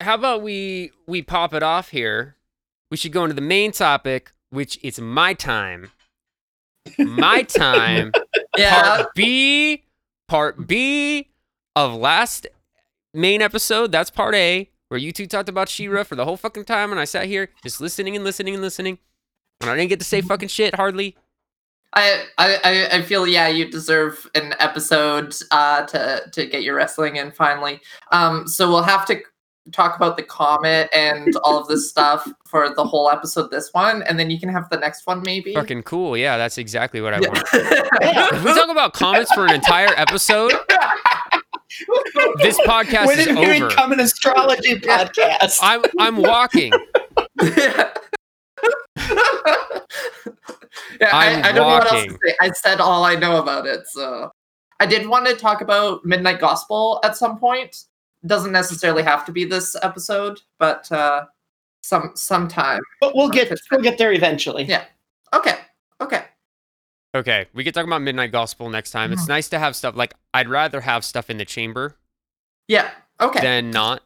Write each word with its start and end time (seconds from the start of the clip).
how 0.00 0.14
about 0.14 0.42
we 0.42 0.90
we 1.06 1.22
pop 1.22 1.52
it 1.54 1.62
off 1.62 1.90
here? 1.90 2.36
We 2.90 2.96
should 2.96 3.12
go 3.12 3.24
into 3.24 3.34
the 3.34 3.40
main 3.40 3.72
topic, 3.72 4.32
which 4.50 4.78
is 4.82 5.00
my 5.00 5.34
time. 5.34 5.90
My 6.98 7.42
time. 7.48 8.12
Yeah. 8.56 8.82
Part 8.96 9.14
B. 9.14 9.84
Part 10.28 10.66
B 10.66 11.28
of 11.76 11.94
last 11.94 12.46
main 13.14 13.40
episode. 13.42 13.92
That's 13.92 14.10
part 14.10 14.34
A, 14.34 14.68
where 14.88 14.98
you 14.98 15.12
two 15.12 15.26
talked 15.26 15.48
about 15.48 15.68
Shira 15.68 16.04
for 16.04 16.16
the 16.16 16.24
whole 16.24 16.36
fucking 16.36 16.64
time, 16.64 16.90
and 16.90 17.00
I 17.00 17.04
sat 17.04 17.26
here 17.26 17.50
just 17.62 17.80
listening 17.80 18.14
and 18.16 18.24
listening 18.24 18.54
and 18.54 18.62
listening, 18.62 18.98
and 19.60 19.70
I 19.70 19.76
didn't 19.76 19.88
get 19.90 19.98
to 20.00 20.04
say 20.04 20.20
fucking 20.20 20.48
shit 20.48 20.74
hardly. 20.74 21.16
I, 21.94 22.24
I 22.36 22.58
I- 22.64 22.96
I 22.98 23.02
feel 23.02 23.26
yeah 23.26 23.48
you 23.48 23.70
deserve 23.70 24.28
an 24.34 24.54
episode 24.58 25.34
uh 25.50 25.86
to 25.86 26.22
to 26.32 26.46
get 26.46 26.62
your 26.62 26.74
wrestling 26.76 27.16
in 27.16 27.30
finally. 27.32 27.80
Um 28.12 28.46
so 28.46 28.68
we'll 28.68 28.82
have 28.82 29.06
to 29.06 29.20
talk 29.72 29.96
about 29.96 30.16
the 30.16 30.22
comet 30.22 30.88
and 30.92 31.34
all 31.44 31.58
of 31.58 31.66
this 31.68 31.88
stuff 31.90 32.26
for 32.46 32.74
the 32.74 32.84
whole 32.84 33.10
episode 33.10 33.50
this 33.50 33.70
one 33.72 34.02
and 34.04 34.18
then 34.18 34.30
you 34.30 34.38
can 34.40 34.48
have 34.48 34.68
the 34.70 34.76
next 34.76 35.06
one 35.06 35.22
maybe. 35.22 35.54
Fucking 35.54 35.82
cool. 35.84 36.16
Yeah, 36.16 36.36
that's 36.36 36.58
exactly 36.58 37.00
what 37.00 37.14
I 37.14 37.20
Yeah. 37.20 37.28
want. 37.28 37.48
If 37.52 38.44
we 38.44 38.52
talk 38.54 38.68
about 38.70 38.92
comments 38.94 39.32
for 39.32 39.44
an 39.46 39.52
entire 39.54 39.90
episode, 39.96 40.52
this 42.42 42.58
podcast 42.60 43.06
when 43.06 43.18
is 43.18 43.26
did 43.26 43.36
we 43.36 43.46
over. 43.56 43.68
become 43.68 43.92
an 43.92 44.00
astrology 44.00 44.76
podcast? 44.80 45.58
I'm 45.62 45.82
I'm 45.98 46.16
walking. 46.16 46.72
yeah, 51.00 51.10
I'm 51.12 51.44
I, 51.44 51.48
I 51.48 51.52
don't 51.52 51.54
know 51.56 51.66
what 51.66 51.92
else 51.92 52.04
to 52.04 52.18
say. 52.24 52.34
I 52.40 52.50
said 52.50 52.80
all 52.80 53.04
I 53.04 53.14
know 53.14 53.38
about 53.40 53.66
it, 53.66 53.86
so 53.88 54.30
I 54.80 54.86
did 54.86 55.06
want 55.08 55.26
to 55.26 55.34
talk 55.34 55.60
about 55.60 56.04
Midnight 56.04 56.40
Gospel 56.40 57.00
at 57.04 57.16
some 57.16 57.38
point. 57.38 57.84
Doesn't 58.26 58.52
necessarily 58.52 59.02
have 59.02 59.24
to 59.26 59.32
be 59.32 59.44
this 59.44 59.76
episode, 59.82 60.40
but 60.58 60.90
uh 60.90 61.26
some 61.82 62.10
sometime. 62.14 62.80
but 63.00 63.14
we'll 63.14 63.28
get 63.30 63.52
we'll 63.70 63.80
get 63.80 63.98
there 63.98 64.12
eventually. 64.12 64.64
Yeah. 64.64 64.84
Okay. 65.32 65.54
Okay. 66.00 66.24
Okay, 67.14 67.46
we 67.54 67.64
could 67.64 67.72
talk 67.74 67.86
about 67.86 68.02
Midnight 68.02 68.32
Gospel 68.32 68.68
next 68.68 68.90
time. 68.90 69.12
It's 69.12 69.26
nice 69.28 69.48
to 69.48 69.58
have 69.58 69.74
stuff 69.74 69.96
like 69.96 70.14
I'd 70.34 70.48
rather 70.48 70.80
have 70.82 71.04
stuff 71.04 71.30
in 71.30 71.38
the 71.38 71.44
chamber 71.46 71.96
Yeah. 72.68 72.90
Okay. 73.20 73.40
than 73.40 73.70
not. 73.70 74.02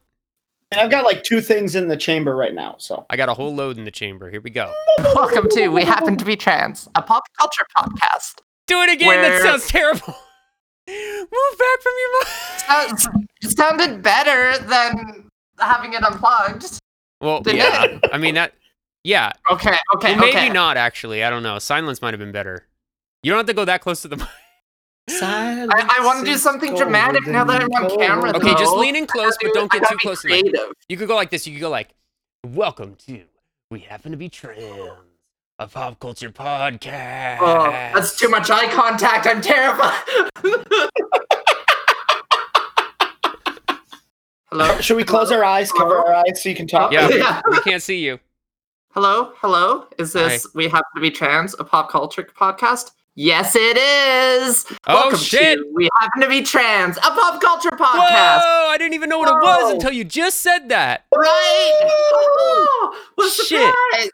And 0.70 0.80
I've 0.80 0.90
got 0.90 1.04
like 1.04 1.22
two 1.24 1.40
things 1.40 1.74
in 1.74 1.88
the 1.88 1.96
chamber 1.96 2.36
right 2.36 2.54
now. 2.54 2.76
So 2.78 3.04
I 3.10 3.16
got 3.16 3.28
a 3.28 3.34
whole 3.34 3.54
load 3.54 3.76
in 3.76 3.84
the 3.84 3.90
chamber. 3.90 4.30
Here 4.30 4.40
we 4.40 4.50
go. 4.50 4.72
Welcome 5.16 5.48
to 5.50 5.68
We 5.68 5.84
Happen 5.84 6.16
to 6.16 6.24
Be 6.24 6.36
Trans, 6.36 6.88
a 6.94 7.02
pop 7.02 7.24
culture 7.38 7.66
podcast. 7.76 8.36
Do 8.66 8.80
it 8.82 8.90
again. 8.92 9.08
Where- 9.08 9.22
That 9.22 9.42
sounds 9.42 9.68
terrible. 9.68 10.14
Move 10.88 11.58
back 11.58 11.80
from 11.82 11.92
your 12.00 12.20
mic. 12.20 12.28
Sounds- 12.60 13.08
It 13.42 13.56
sounded 13.56 14.02
better 14.02 14.58
than 14.66 15.28
having 15.58 15.92
it 15.94 16.02
unplugged. 16.04 16.78
Well, 17.20 17.40
Didn't 17.40 17.58
yeah. 17.58 17.84
it? 17.84 18.00
I 18.12 18.18
mean 18.18 18.34
that. 18.34 18.54
Yeah, 19.04 19.32
Okay. 19.50 19.76
Okay. 19.96 20.12
well, 20.12 20.20
maybe 20.20 20.36
okay. 20.38 20.48
not 20.48 20.76
actually. 20.76 21.24
I 21.24 21.30
don't 21.30 21.42
know. 21.42 21.58
Silence 21.58 22.00
might 22.02 22.14
have 22.14 22.20
been 22.20 22.30
better. 22.32 22.66
You 23.24 23.30
don't 23.32 23.38
have 23.38 23.46
to 23.46 23.54
go 23.54 23.64
that 23.64 23.80
close 23.80 24.02
to 24.02 24.08
the 24.08 24.16
mic. 24.16 24.28
I, 25.10 25.66
I 25.98 26.04
want 26.04 26.24
to 26.24 26.32
do 26.32 26.38
something 26.38 26.74
dramatic 26.76 27.26
now 27.26 27.42
that 27.44 27.60
I'm 27.62 27.68
on 27.72 27.98
camera. 27.98 28.30
Okay, 28.36 28.50
just 28.50 28.64
though. 28.64 28.78
lean 28.78 28.94
in 28.94 29.06
close, 29.06 29.36
but 29.42 29.52
don't 29.54 29.70
get 29.70 29.88
too 29.88 29.96
close 29.98 30.22
to 30.22 30.28
the 30.28 30.72
You 30.88 30.96
could 30.96 31.08
go 31.08 31.16
like 31.16 31.30
this. 31.30 31.46
You 31.46 31.54
could 31.54 31.60
go 31.60 31.70
like, 31.70 31.88
"Welcome 32.46 32.94
to 33.06 33.22
We 33.72 33.80
Happen 33.80 34.12
to 34.12 34.16
Be 34.16 34.28
Trans, 34.28 34.60
a 35.62 35.68
pop 35.68 35.98
culture 36.00 36.30
podcast." 36.30 37.38
Oh, 37.40 37.70
that's 37.94 38.18
too 38.18 38.28
much 38.28 38.50
eye 38.50 38.68
contact. 38.72 39.26
I'm 39.26 39.40
terrified. 39.40 40.02
Hello. 44.50 44.80
Should 44.80 44.96
we 44.98 45.04
close 45.04 45.32
our 45.32 45.42
eyes, 45.44 45.72
cover 45.72 45.96
our 45.96 46.12
eyes 46.14 46.42
so 46.42 46.48
you 46.50 46.54
can 46.54 46.66
talk? 46.66 46.92
yeah, 46.92 47.08
we- 47.08 47.16
Yeah. 47.18 47.40
we 47.50 47.60
can't 47.60 47.82
see 47.82 47.98
you. 48.04 48.18
Hello. 48.92 49.32
Hello. 49.38 49.86
Is 49.98 50.12
this 50.12 50.46
We 50.54 50.64
Happen 50.64 50.84
to 50.96 51.00
Be 51.00 51.10
Trans, 51.10 51.54
a 51.58 51.64
pop 51.64 51.88
culture 51.90 52.22
podcast? 52.38 52.90
Yes, 53.14 53.56
it 53.56 53.76
is. 53.78 54.66
Oh, 54.86 54.94
Welcome 54.94 55.18
shit. 55.18 55.58
To 55.58 55.64
we 55.74 55.88
Happen 56.00 56.20
to 56.22 56.28
Be 56.28 56.42
Trans, 56.42 56.98
a 56.98 57.00
pop 57.00 57.40
culture 57.40 57.70
Whoa! 57.70 57.86
podcast. 57.86 58.42
I 58.70 58.76
didn't 58.78 58.92
even 58.94 59.08
know 59.08 59.18
what 59.18 59.28
it 59.28 59.40
was 59.42 59.72
until 59.72 59.92
you 59.92 60.04
just 60.04 60.40
said 60.42 60.68
that. 60.68 61.06
Right? 61.14 61.72
Oh, 62.14 62.98
what 63.14 63.28
a 63.28 63.30
Shit. 63.30 63.46
surprise. 63.48 64.10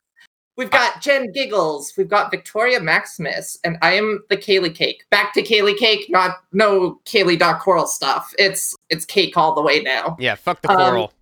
We've 0.59 0.71
got 0.73 1.01
Jen 1.01 1.31
Giggles. 1.31 1.93
We've 1.97 2.09
got 2.09 2.33
Victoria 2.33 2.81
Maximus, 2.81 3.59
and 3.63 3.79
I 3.81 3.93
am 3.93 4.25
the 4.29 4.37
Kaylee 4.37 4.75
Cake. 4.75 5.05
Back 5.09 5.33
to 5.35 5.43
Kaylee 5.43 5.77
Cake, 5.79 6.07
not 6.11 6.39
no 6.53 7.01
Kaylee 7.07 7.39
dot 7.39 7.61
Coral 7.61 7.87
stuff. 7.87 8.35
It's 8.41 8.75
it's 8.91 9.05
cake 9.05 9.37
all 9.37 9.55
the 9.55 9.63
way 9.63 9.81
now. 9.83 10.17
Yeah, 10.19 10.35
fuck 10.35 10.61
the 10.61 10.69
Um, 10.71 10.77
coral. 10.77 10.91
Corals 10.91 11.13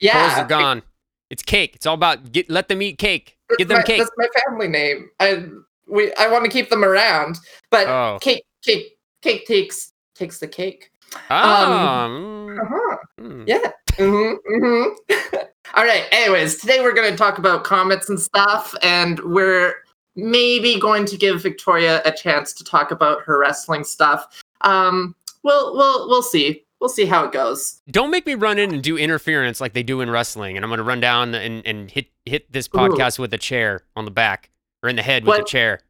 Yeah, 0.00 0.42
are 0.42 0.46
gone. 0.46 0.82
It's 1.30 1.42
cake. 1.42 1.74
It's 1.74 1.86
all 1.86 1.94
about 1.94 2.32
get. 2.32 2.50
Let 2.50 2.68
them 2.68 2.82
eat 2.82 2.98
cake. 2.98 3.38
Give 3.56 3.66
them 3.66 3.78
my, 3.78 3.82
cake. 3.82 3.98
That's 3.98 4.10
my 4.18 4.28
family 4.46 4.68
name. 4.68 5.08
I 5.18 5.46
we 5.88 6.12
I 6.16 6.28
want 6.28 6.44
to 6.44 6.50
keep 6.50 6.68
them 6.68 6.84
around, 6.84 7.38
but 7.70 7.88
Oh. 7.88 8.18
cake 8.20 8.44
cake 8.62 8.98
cake 9.22 9.46
takes 9.46 9.94
takes 10.14 10.38
the 10.38 10.48
cake. 10.48 10.90
Ah, 11.30 12.08
mm, 12.10 12.58
Uh-huh. 12.60 12.96
mm. 13.18 13.44
Yeah. 13.48 13.72
hmm 13.96 14.34
hmm 14.46 14.88
All 15.74 15.84
right. 15.84 16.04
Anyways, 16.12 16.58
today 16.58 16.80
we're 16.80 16.92
going 16.92 17.10
to 17.10 17.16
talk 17.16 17.38
about 17.38 17.64
comets 17.64 18.08
and 18.08 18.20
stuff, 18.20 18.74
and 18.82 19.18
we're 19.20 19.74
maybe 20.16 20.78
going 20.78 21.06
to 21.06 21.16
give 21.16 21.42
Victoria 21.42 22.02
a 22.04 22.12
chance 22.12 22.52
to 22.54 22.64
talk 22.64 22.90
about 22.90 23.22
her 23.22 23.38
wrestling 23.38 23.82
stuff. 23.84 24.42
Um, 24.60 25.14
we'll 25.42 25.74
we'll 25.74 26.08
we'll 26.08 26.22
see. 26.22 26.64
We'll 26.80 26.90
see 26.90 27.06
how 27.06 27.24
it 27.24 27.32
goes. 27.32 27.80
Don't 27.90 28.10
make 28.10 28.26
me 28.26 28.34
run 28.34 28.58
in 28.58 28.74
and 28.74 28.82
do 28.82 28.98
interference 28.98 29.60
like 29.60 29.72
they 29.72 29.82
do 29.82 30.00
in 30.00 30.10
wrestling, 30.10 30.56
and 30.56 30.64
I'm 30.64 30.70
gonna 30.70 30.82
run 30.82 31.00
down 31.00 31.34
and, 31.34 31.66
and 31.66 31.90
hit 31.90 32.06
hit 32.26 32.52
this 32.52 32.66
Ooh. 32.68 32.78
podcast 32.78 33.18
with 33.18 33.32
a 33.32 33.38
chair 33.38 33.84
on 33.96 34.04
the 34.04 34.10
back 34.10 34.50
or 34.82 34.88
in 34.90 34.96
the 34.96 35.02
head 35.02 35.24
with 35.24 35.40
a 35.40 35.44
chair. 35.44 35.80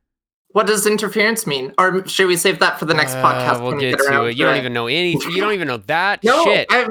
What 0.50 0.66
does 0.66 0.86
interference 0.86 1.46
mean? 1.46 1.72
Or 1.78 2.06
should 2.06 2.26
we 2.28 2.36
save 2.36 2.58
that 2.58 2.78
for 2.78 2.84
the 2.84 2.92
next 2.94 3.14
Uh, 3.14 3.22
podcast? 3.24 3.62
We'll 3.62 3.74
we 3.74 3.80
get 3.80 3.98
to 3.98 4.24
it. 4.26 4.36
You 4.36 4.44
don't 4.44 4.54
it? 4.54 4.58
even 4.58 4.74
know 4.74 4.86
any. 4.86 5.12
You 5.12 5.40
don't 5.40 5.54
even 5.54 5.66
know 5.66 5.78
that 5.78 6.22
No, 6.22 6.44
shit. 6.44 6.66
I'm 6.70 6.90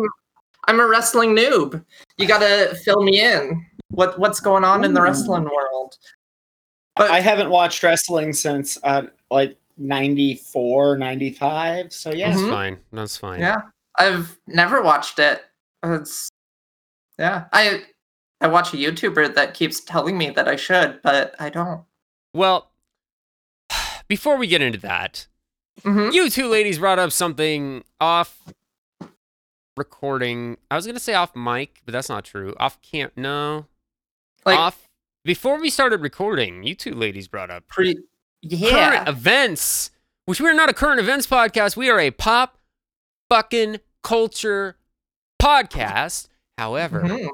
I'm 0.68 0.80
a 0.80 0.88
wrestling 0.88 1.36
noob. 1.36 1.84
You 2.18 2.28
got 2.28 2.40
to 2.40 2.76
fill 2.84 3.04
me 3.04 3.22
in. 3.22 3.66
What 3.90 4.18
what's 4.20 4.40
going 4.40 4.64
on 4.64 4.84
in 4.86 4.94
the 4.94 5.02
wrestling 5.02 5.44
world? 5.44 5.98
But, 6.96 7.10
I 7.12 7.20
haven't 7.20 7.50
watched 7.50 7.84
wrestling 7.84 8.34
since 8.34 8.78
uh, 8.84 9.04
like 9.30 9.58
94, 9.78 10.98
95. 10.98 11.92
So 11.94 12.12
yeah. 12.12 12.30
That's 12.30 12.42
Mhm. 12.42 12.50
fine. 12.50 12.78
That's 12.94 13.18
fine. 13.18 13.40
Yeah, 13.40 13.62
I've 13.98 14.38
never 14.48 14.82
watched 14.82 15.20
it. 15.20 15.44
It's 15.84 16.30
yeah. 17.18 17.46
I 17.54 17.84
I 18.40 18.48
watch 18.48 18.74
a 18.74 18.78
YouTuber 18.78 19.36
that 19.36 19.54
keeps 19.54 19.80
telling 19.84 20.18
me 20.18 20.30
that 20.32 20.48
I 20.48 20.56
should, 20.56 21.02
but 21.02 21.36
I 21.40 21.50
don't. 21.50 21.84
Well, 22.34 22.72
before 24.08 24.38
we 24.38 24.48
get 24.48 24.62
into 24.62 24.80
that, 24.80 25.28
hmm 25.84 26.10
you 26.12 26.30
two 26.30 26.48
ladies 26.48 26.80
brought 26.80 27.00
up 27.00 27.12
something 27.12 27.84
off 28.00 28.40
recording. 29.82 30.58
I 30.70 30.76
was 30.76 30.86
gonna 30.86 31.00
say 31.00 31.16
off 31.16 31.36
mic, 31.36 31.82
but 31.86 31.92
that's 31.92 32.08
not 32.08 32.24
true. 32.24 32.54
Off 32.60 32.80
camp, 32.84 33.14
No, 33.16 33.66
Like 34.46 34.60
off. 34.60 34.88
Before 35.24 35.60
we 35.60 35.70
started 35.72 36.02
recording, 36.02 36.64
you 36.64 36.76
two 36.76 36.94
ladies 36.94 37.28
brought 37.28 37.50
up 37.50 37.68
pre. 37.68 37.96
current 38.50 39.08
events, 39.08 39.90
which 40.26 40.40
we 40.40 40.48
are 40.50 40.54
not 40.54 40.70
a 40.70 40.74
current 40.74 41.00
events 41.00 41.26
podcast. 41.28 41.76
We 41.76 41.90
are 41.90 42.00
a 42.00 42.12
pop 42.12 42.58
fucking 43.30 43.78
culture 44.04 44.78
podcast. 45.42 46.28
However, 46.58 47.02
Mhm. 47.02 47.30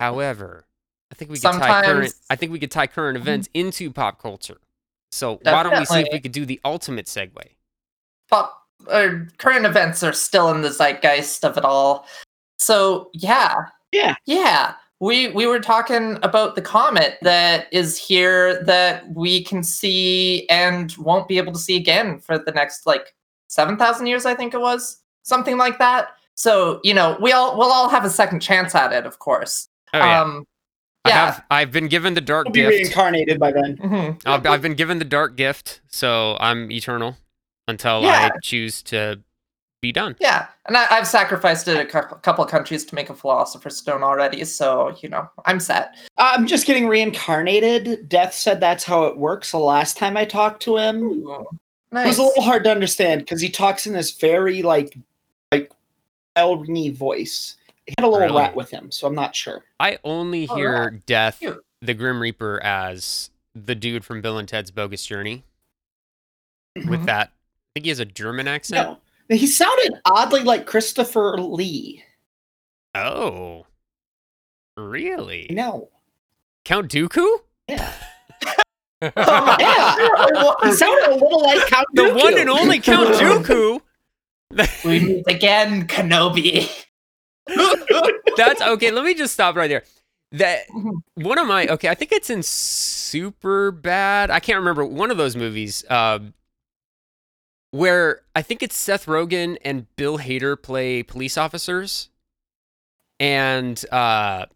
however, 0.00 0.66
I 1.10 1.14
think 1.14 1.30
we 1.30 1.38
could 1.38 1.52
tie 1.52 1.82
current. 1.84 2.14
I 2.30 2.36
think 2.36 2.50
we 2.52 2.58
could 2.58 2.70
tie 2.70 2.86
current 2.88 3.16
events 3.16 3.48
into 3.54 3.92
pop 3.92 4.20
culture. 4.20 4.60
So 5.12 5.38
why 5.42 5.62
don't 5.62 5.78
we 5.78 5.84
see 5.84 6.00
if 6.00 6.08
we 6.12 6.20
could 6.20 6.32
do 6.32 6.44
the 6.46 6.60
ultimate 6.64 7.06
segue? 7.06 7.56
Pop 8.28 8.61
or 8.88 9.28
current 9.38 9.66
events 9.66 10.02
are 10.02 10.12
still 10.12 10.50
in 10.50 10.62
the 10.62 10.70
zeitgeist 10.70 11.44
of 11.44 11.56
it 11.56 11.64
all. 11.64 12.06
So 12.58 13.10
yeah, 13.14 13.54
Yeah. 13.92 14.14
yeah. 14.26 14.74
We 15.00 15.30
we 15.32 15.46
were 15.46 15.58
talking 15.58 16.16
about 16.22 16.54
the 16.54 16.62
comet 16.62 17.18
that 17.22 17.66
is 17.72 17.98
here 17.98 18.62
that 18.64 19.08
we 19.14 19.42
can 19.42 19.64
see 19.64 20.46
and 20.48 20.92
won't 20.96 21.26
be 21.26 21.38
able 21.38 21.52
to 21.52 21.58
see 21.58 21.76
again 21.76 22.20
for 22.20 22.38
the 22.38 22.52
next 22.52 22.86
like 22.86 23.12
seven 23.48 23.76
thousand 23.76 24.06
years, 24.06 24.24
I 24.26 24.34
think 24.36 24.54
it 24.54 24.60
was 24.60 25.00
something 25.24 25.58
like 25.58 25.78
that. 25.80 26.10
So 26.34 26.80
you 26.84 26.94
know, 26.94 27.16
we 27.20 27.32
all 27.32 27.58
we'll 27.58 27.72
all 27.72 27.88
have 27.88 28.04
a 28.04 28.10
second 28.10 28.40
chance 28.40 28.74
at 28.76 28.92
it, 28.92 29.04
of 29.04 29.18
course. 29.18 29.68
Oh 29.92 29.98
yeah, 29.98 30.22
Um, 30.22 30.46
I 31.04 31.08
yeah. 31.08 31.24
have. 31.26 31.44
I've 31.50 31.72
been 31.72 31.88
given 31.88 32.14
the 32.14 32.20
dark 32.20 32.46
We'll 32.46 32.52
be 32.54 32.60
gift. 32.62 32.76
reincarnated 32.76 33.40
by 33.40 33.50
then. 33.50 33.76
mhm. 33.78 34.22
I've, 34.24 34.46
I've 34.46 34.62
been 34.62 34.74
given 34.74 35.00
the 35.00 35.04
dark 35.04 35.34
gift, 35.36 35.80
so 35.88 36.36
I'm 36.38 36.70
eternal 36.70 37.16
until 37.68 38.02
Yeah. 38.02 38.30
I 38.32 38.38
choose 38.42 38.82
to 38.84 39.20
be 39.80 39.90
done. 39.92 40.14
Yeah, 40.20 40.46
and 40.66 40.76
I, 40.76 40.86
I've 40.90 41.08
sacrificed 41.08 41.66
it 41.66 41.76
a 41.76 41.84
cou- 41.84 42.14
couple 42.16 42.44
countries 42.46 42.84
to 42.84 42.94
make 42.94 43.10
a 43.10 43.14
philosopher's 43.14 43.76
stone 43.76 44.02
already, 44.04 44.44
so 44.44 44.96
you 45.00 45.08
know 45.08 45.28
I'm 45.44 45.58
set. 45.58 45.96
I'm 46.18 46.46
just 46.46 46.66
getting 46.66 46.86
reincarnated. 46.86 48.08
Death 48.08 48.32
said 48.32 48.60
that's 48.60 48.84
how 48.84 49.04
it 49.06 49.16
works 49.16 49.50
the 49.50 49.58
last 49.58 49.96
time 49.96 50.16
I 50.16 50.24
talked 50.24 50.62
to 50.64 50.76
him. 50.76 51.02
Ooh, 51.02 51.46
It 51.92 52.06
was 52.06 52.18
a 52.18 52.22
little 52.22 52.42
hard 52.44 52.62
to 52.64 52.70
understand 52.70 53.22
because 53.22 53.40
he 53.40 53.48
talks 53.48 53.86
in 53.86 53.92
this 53.92 54.12
very 54.12 54.62
like 54.62 54.96
like 55.50 55.72
elderly 56.36 56.90
voice. 56.90 57.56
He 57.86 57.94
had 57.98 58.04
a 58.04 58.08
little 58.08 58.24
Really? 58.28 58.38
rat 58.40 58.54
with 58.54 58.70
him, 58.70 58.92
so 58.92 59.08
I'm 59.08 59.14
not 59.16 59.34
sure. 59.34 59.64
I 59.80 59.98
only 60.04 60.46
Oh, 60.48 60.54
hear 60.54 60.90
Death, 61.06 61.40
Cute. 61.40 61.60
the 61.80 61.94
Grim 61.94 62.22
Reaper, 62.22 62.60
as 62.62 63.30
the 63.56 63.74
dude 63.74 64.04
from 64.04 64.20
Bill 64.22 64.38
and 64.38 64.48
Ted's 64.48 64.70
Bogus 64.70 65.04
Journey 65.04 65.42
with 66.76 67.00
Mhm. 67.00 67.06
that. 67.06 67.32
I 67.74 67.78
think 67.80 67.86
he 67.86 67.88
has 67.90 68.00
a 68.00 68.04
German 68.04 68.46
accent. 68.48 68.86
No, 69.30 69.36
he 69.36 69.46
sounded 69.46 69.94
oddly 70.04 70.40
like 70.42 70.66
Christopher 70.66 71.38
Lee. 71.38 72.04
Oh, 72.94 73.64
really? 74.76 75.46
No, 75.50 75.88
Count 76.66 76.90
Dooku? 76.90 77.38
yeah, 77.68 77.92
Oh, 79.02 79.56
yeah. 79.58 80.54
he 80.64 80.72
sounded 80.72 81.08
a 81.10 81.14
little 81.14 81.42
like 81.42 81.66
Count 81.68 81.86
The 81.94 82.02
Dooku. 82.02 82.14
one 82.22 82.38
and 82.38 82.50
only 82.50 82.78
Count 82.78 83.08
Dooku. 83.14 83.80
we 84.84 85.00
meet 85.00 85.24
again, 85.26 85.86
Kenobi. 85.86 86.68
That's 88.36 88.60
okay. 88.60 88.90
Let 88.90 89.04
me 89.04 89.14
just 89.14 89.32
stop 89.32 89.56
right 89.56 89.68
there. 89.68 89.82
That 90.32 90.68
Mhm. 90.68 90.92
one 91.14 91.38
of 91.38 91.46
my 91.46 91.66
okay, 91.68 91.88
I 91.88 91.94
think 91.94 92.12
it's 92.12 92.28
in 92.30 92.40
Superbad. 92.40 94.28
I 94.30 94.40
can't 94.40 94.58
remember 94.58 94.84
one 94.84 95.10
of 95.10 95.16
those 95.16 95.36
movies. 95.36 95.84
Um, 95.90 96.34
where 97.72 98.20
I 98.36 98.42
think 98.42 98.62
it's 98.62 98.76
Seth 98.76 99.06
Rogen 99.06 99.56
and 99.64 99.86
Bill 99.96 100.18
Hader 100.18 100.62
play 100.62 101.02
police 101.02 101.36
officers, 101.36 102.10
and 103.18 103.84
uh, 103.90 104.46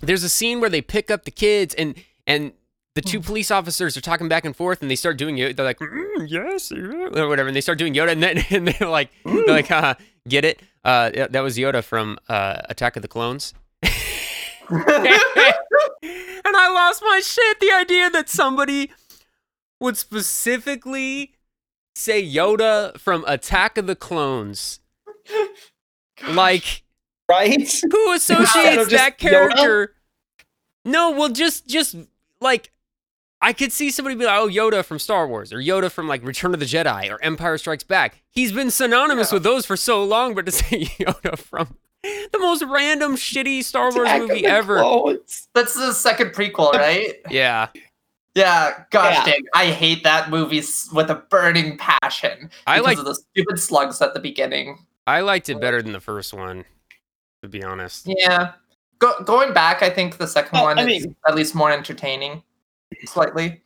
there's 0.00 0.22
a 0.22 0.28
scene 0.28 0.60
where 0.60 0.70
they 0.70 0.82
pick 0.82 1.10
up 1.10 1.24
the 1.24 1.30
kids 1.32 1.74
and 1.74 1.96
and 2.26 2.52
the 2.94 3.02
two 3.02 3.20
police 3.20 3.50
officers 3.50 3.96
are 3.96 4.00
talking 4.00 4.28
back 4.28 4.44
and 4.44 4.54
forth 4.54 4.82
and 4.82 4.90
they 4.90 4.96
start 4.96 5.16
doing 5.16 5.38
it. 5.38 5.56
They're 5.56 5.64
like, 5.64 5.78
"Mm, 5.78 6.28
yes, 6.28 6.70
yeah," 6.70 7.20
or 7.20 7.28
whatever, 7.28 7.48
and 7.48 7.56
they 7.56 7.60
start 7.60 7.78
doing 7.78 7.94
Yoda, 7.94 8.12
and 8.12 8.22
then 8.22 8.44
and 8.50 8.68
they're 8.68 8.88
like, 8.88 9.10
they're 9.24 9.46
like, 9.46 9.68
haha, 9.68 9.94
get 10.28 10.44
it? 10.44 10.60
Uh, 10.84 11.10
that 11.30 11.40
was 11.40 11.56
Yoda 11.56 11.82
from 11.82 12.18
uh, 12.28 12.60
Attack 12.68 12.96
of 12.96 13.02
the 13.02 13.08
Clones. 13.08 13.54
and 13.82 13.92
I 14.70 15.54
lost 16.72 17.02
my 17.02 17.20
shit. 17.24 17.60
The 17.60 17.72
idea 17.72 18.10
that 18.10 18.28
somebody 18.28 18.90
would 19.80 19.96
specifically 19.96 21.37
say 21.98 22.22
Yoda 22.22 22.98
from 22.98 23.24
Attack 23.26 23.76
of 23.78 23.86
the 23.86 23.96
Clones, 23.96 24.80
like 26.30 26.82
right? 27.28 27.80
who 27.90 28.12
associates 28.12 28.76
just 28.76 28.90
that 28.90 29.14
Yoda? 29.14 29.18
character? 29.18 29.94
No, 30.84 31.10
well, 31.10 31.28
just 31.28 31.66
just 31.66 31.96
like 32.40 32.70
I 33.40 33.52
could 33.52 33.72
see 33.72 33.90
somebody 33.90 34.16
be 34.16 34.24
like, 34.24 34.38
"Oh, 34.38 34.48
Yoda 34.48 34.84
from 34.84 34.98
Star 34.98 35.26
Wars," 35.28 35.52
or 35.52 35.58
Yoda 35.58 35.90
from 35.90 36.08
like 36.08 36.24
Return 36.24 36.54
of 36.54 36.60
the 36.60 36.66
Jedi, 36.66 37.10
or 37.10 37.22
Empire 37.22 37.58
Strikes 37.58 37.84
Back. 37.84 38.22
He's 38.30 38.52
been 38.52 38.70
synonymous 38.70 39.30
Yeah. 39.30 39.34
with 39.36 39.42
those 39.42 39.66
for 39.66 39.76
so 39.76 40.02
long, 40.04 40.34
but 40.34 40.46
to 40.46 40.52
say 40.52 40.84
Yoda 40.98 41.38
from 41.38 41.76
the 42.02 42.38
most 42.38 42.62
random 42.62 43.16
shitty 43.16 43.62
Star 43.64 43.92
Wars 43.92 44.08
Attack 44.08 44.20
movie 44.22 44.46
ever, 44.46 44.78
Clones. 44.78 45.48
That's 45.54 45.74
the 45.74 45.92
second 45.92 46.30
prequel, 46.30 46.72
right? 46.72 47.14
yeah, 47.30 47.68
Yeah, 48.38 48.84
gosh 48.90 49.14
Yeah. 49.14 49.24
dang. 49.32 49.44
I 49.54 49.66
hate 49.66 50.04
that 50.04 50.30
movie 50.30 50.62
with 50.92 51.10
a 51.10 51.16
burning 51.28 51.76
passion. 51.78 52.50
I 52.66 52.76
because 52.78 52.84
like 52.86 52.98
of 52.98 53.04
the 53.04 53.14
stupid 53.14 53.58
slugs 53.60 54.00
at 54.00 54.14
the 54.14 54.20
beginning. 54.20 54.86
I 55.06 55.20
liked 55.22 55.48
it 55.48 55.60
better 55.60 55.82
than 55.82 55.92
the 55.92 56.00
first 56.00 56.32
one, 56.34 56.64
to 57.42 57.48
be 57.48 57.62
honest. 57.64 58.06
Yeah. 58.06 58.52
Go- 58.98 59.20
going 59.24 59.52
back, 59.52 59.82
I 59.82 59.90
think 59.90 60.18
the 60.18 60.26
second 60.26 60.50
Well, 60.52 60.64
one 60.64 60.78
I 60.78 60.82
is 60.82 60.86
mean- 61.04 61.16
at 61.26 61.34
least 61.34 61.54
more 61.54 61.70
entertaining. 61.72 62.42
Slightly. 63.04 63.62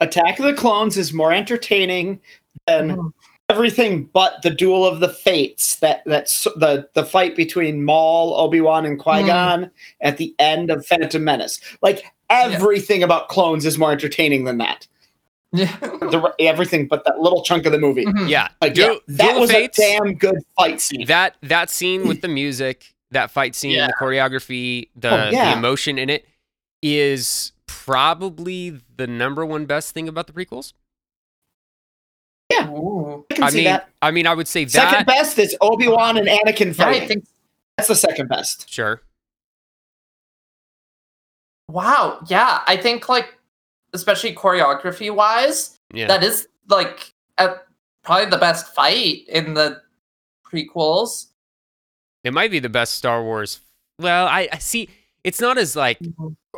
Attack 0.00 0.38
of 0.38 0.44
the 0.46 0.54
Clones 0.54 0.96
is 0.96 1.12
more 1.12 1.32
entertaining 1.32 2.20
than 2.66 2.96
Mhm. 2.96 3.12
Everything 3.48 4.04
but 4.12 4.42
the 4.42 4.50
Duel 4.50 4.86
of 4.86 5.00
the 5.00 5.08
Fates. 5.08 5.76
That 5.76 6.02
that's 6.06 6.44
the 6.56 6.88
the 6.94 7.04
fight 7.04 7.36
between 7.36 7.84
Maul, 7.84 8.34
Obi 8.34 8.60
Wan, 8.60 8.84
and 8.86 8.98
Qui 8.98 9.22
Gon 9.24 9.70
at 10.00 10.16
the 10.16 10.34
end 10.38 10.70
of 10.70 10.84
Phantom 10.86 11.22
Menace. 11.22 11.60
Like 11.82 12.04
everything 12.30 13.02
about 13.02 13.28
clones 13.28 13.64
is 13.66 13.78
more 13.78 13.92
entertaining 13.92 14.44
than 14.44 14.58
that. 14.58 14.86
Yeah. 15.52 15.74
The, 16.04 16.32
everything 16.38 16.86
but 16.86 17.04
that 17.06 17.18
little 17.20 17.42
chunk 17.42 17.64
of 17.64 17.72
the 17.72 17.78
movie. 17.78 18.04
Mhm. 18.04 18.28
Yeah, 18.28 18.48
Like 18.60 18.74
Duel- 18.74 18.94
yeah, 18.94 18.98
that 19.08 19.30
Duel 19.30 19.40
was 19.40 19.50
Fates- 19.50 19.78
a 19.78 19.82
damn 19.98 20.14
good 20.14 20.36
fight 20.56 20.80
scene. 20.80 21.06
that 21.06 21.36
that 21.42 21.70
scene 21.70 22.06
with 22.06 22.20
the 22.20 22.28
music, 22.28 22.92
that 23.10 23.30
fight 23.30 23.54
scene, 23.54 23.70
Yeah. 23.72 23.86
the 23.86 23.94
choreography, 23.94 24.90
the 24.94 25.10
Oh, 25.10 25.30
yeah. 25.30 25.52
the 25.52 25.58
emotion 25.58 25.98
in 25.98 26.10
it 26.10 26.26
is 26.82 27.52
probably 27.66 28.80
the 28.96 29.06
number 29.06 29.46
one 29.46 29.64
best 29.64 29.92
thing 29.94 30.08
about 30.08 30.26
the 30.26 30.32
prequels. 30.34 30.72
Ooh. 32.68 33.24
I 33.30 33.34
can 33.34 33.44
I 33.44 33.50
see 33.50 33.56
mean, 33.58 33.64
that. 33.64 33.88
I 34.02 34.10
mean, 34.10 34.26
I 34.26 34.34
would 34.34 34.48
say 34.48 34.66
Second 34.66 35.06
best 35.06 35.38
is 35.38 35.56
Obi 35.60 35.88
Wan 35.88 36.16
and 36.16 36.28
Anakin 36.28 36.76
Yeah. 36.76 36.86
I 36.88 37.06
think 37.06 37.24
That's 37.76 37.88
the 37.88 37.94
second 37.94 38.28
best. 38.28 38.68
Sure. 38.70 39.00
wow. 41.68 42.20
Yeah, 42.28 42.60
I 42.66 42.76
think 42.76 43.08
like 43.08 43.34
especially 43.92 44.34
choreography 44.34 45.14
wise, 45.14 45.78
Yeah. 45.92 46.08
that 46.08 46.22
is 46.22 46.48
like 46.68 47.12
uh 47.38 47.54
probably 48.02 48.26
the 48.30 48.38
best 48.38 48.74
fight 48.74 49.26
in 49.28 49.54
the 49.54 49.80
prequels. 50.46 51.26
it 52.22 52.32
might 52.32 52.50
be 52.50 52.58
the 52.58 52.68
best 52.68 52.94
Star 52.94 53.22
Wars. 53.22 53.60
Well, 53.98 54.26
I, 54.26 54.48
I 54.52 54.58
see. 54.58 54.88
It's 55.24 55.40
not 55.40 55.56
as 55.58 55.74
like 55.76 55.98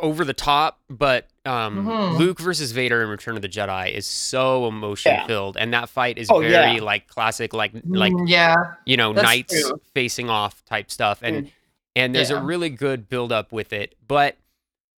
over 0.01 0.23
the 0.25 0.33
top, 0.33 0.79
but 0.89 1.27
um, 1.45 1.85
Mhm. 1.85 2.17
Luke 2.17 2.39
versus 2.39 2.71
Vader 2.73 3.01
in 3.03 3.09
Return 3.09 3.35
of 3.37 3.41
the 3.41 3.47
Jedi 3.49 3.91
is 3.91 4.05
so 4.05 4.67
emotion 4.67 5.13
Yeah. 5.13 5.25
filled, 5.27 5.55
and 5.57 5.73
that 5.73 5.87
fight 5.89 6.17
is 6.17 6.29
Oh, 6.29 6.39
very 6.41 6.75
yeah. 6.75 6.81
like 6.83 7.07
classic, 7.07 7.53
like 7.53 7.71
like 7.85 8.11
Mm, 8.13 8.27
yeah. 8.27 8.55
you 8.85 8.97
know 8.97 9.13
That's 9.13 9.23
knights 9.25 9.61
true. 9.61 9.79
facing 9.93 10.29
off 10.29 10.63
type 10.65 10.91
stuff, 10.91 11.19
and 11.21 11.45
Mm. 11.47 11.51
and 11.95 12.15
there's 12.15 12.29
a 12.31 12.41
really 12.41 12.69
good 12.69 13.07
build 13.09 13.31
up 13.31 13.51
with 13.51 13.71
it. 13.73 13.95
But 14.07 14.37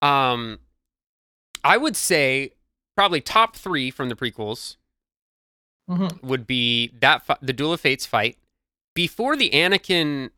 um, 0.01 0.59
I 1.63 1.77
would 1.77 1.95
say 1.95 2.53
probably 2.95 3.21
top 3.21 3.55
three 3.55 3.91
from 3.91 4.09
the 4.09 4.15
prequels 4.15 4.77
Mhm. 5.89 6.21
would 6.23 6.47
be 6.47 6.91
that 6.99 7.25
fi- 7.25 7.37
the 7.41 7.53
Duel 7.53 7.73
of 7.73 7.81
Fates 7.81 8.05
fight 8.05 8.37
before 8.95 9.35
the 9.35 9.49
Anakin 9.51 10.31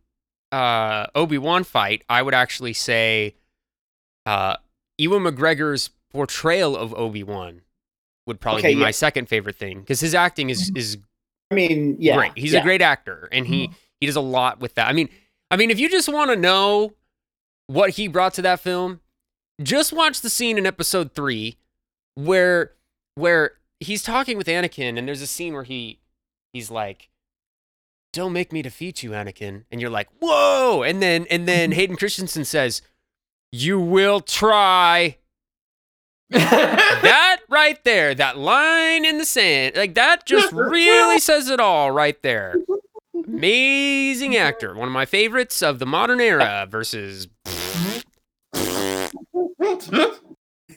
uh, 0.52 1.08
Obi 1.16 1.38
Wan 1.38 1.64
fight. 1.64 2.04
I 2.10 2.22
would 2.22 2.34
actually 2.34 2.74
say 2.74 3.36
uh, 4.26 4.58
Ewan 4.98 5.24
McGregor's 5.24 5.90
portrayal 6.12 6.76
of 6.76 6.94
Obi 6.94 7.24
Wan 7.24 7.62
would 8.28 8.40
probably 8.40 8.62
Okay, 8.62 8.76
be 8.76 8.80
my 8.80 8.92
second 8.92 9.28
favorite 9.28 9.56
thing 9.56 9.80
because 9.80 10.00
his 10.00 10.14
acting 10.14 10.50
is 10.50 10.70
mm-hmm. 10.70 10.78
is 10.78 10.98
I 11.50 11.56
mean, 11.56 11.98
yeah. 12.00 12.16
great. 12.16 12.32
He's 12.36 12.54
yeah. 12.54 12.60
a 12.60 12.64
great 12.64 12.82
actor, 12.82 13.28
and 13.32 13.46
he 13.46 13.68
mm-hmm. 13.68 13.74
he 14.00 14.06
does 14.06 14.16
a 14.16 14.22
lot 14.22 14.60
with 14.60 14.76
that. 14.76 14.88
I 14.88 14.94
mean, 14.94 15.10
I 15.50 15.58
mean, 15.58 15.70
if 15.70 15.80
you 15.80 15.90
just 15.90 16.12
want 16.12 16.32
to 16.32 16.36
know 16.36 16.94
what 17.68 17.92
he 17.92 18.08
brought 18.08 18.34
to 18.36 18.42
that 18.44 18.60
film, 18.60 19.02
just 19.62 19.92
watch 19.92 20.22
the 20.22 20.30
scene 20.30 20.58
in 20.58 20.66
Episode 20.66 21.14
Three 21.14 21.58
where 22.16 22.72
where 23.16 23.54
he's 23.80 24.04
talking 24.04 24.38
with 24.38 24.48
Anakin, 24.48 24.98
and 24.98 25.08
there's 25.08 25.22
a 25.22 25.28
scene 25.28 25.54
where 25.54 25.64
he 25.64 26.00
he's 26.54 26.72
like. 26.72 27.10
Don't 28.14 28.34
make 28.34 28.52
me 28.52 28.62
defeat 28.62 29.04
you, 29.04 29.12
Anakin. 29.12 29.64
And 29.72 29.80
you're 29.80 29.90
like, 29.90 30.10
whoa! 30.20 30.84
And 30.84 31.02
then 31.02 31.26
and 31.30 31.48
then 31.48 31.70
mm-hmm. 31.70 31.76
Hayden 31.78 31.96
Christensen 31.96 32.44
says, 32.44 32.82
You 33.52 33.80
will 33.80 34.22
try. 34.22 35.18
that 36.30 37.42
right 37.50 37.84
there, 37.84 38.16
that 38.16 38.38
line 38.38 39.04
in 39.04 39.18
the 39.18 39.26
sand, 39.26 39.76
like 39.76 39.96
that 39.96 40.26
just 40.26 40.52
really 40.54 41.20
says 41.20 41.50
it 41.50 41.60
all 41.60 41.92
right 41.92 42.22
there. 42.22 42.56
Amazing 43.28 44.38
actor, 44.38 44.74
one 44.74 44.88
of 44.88 44.94
my 44.94 45.06
favorites 45.06 45.62
of 45.62 45.80
the 45.80 45.86
modern 45.86 46.22
era 46.22 46.66
versus 46.70 47.28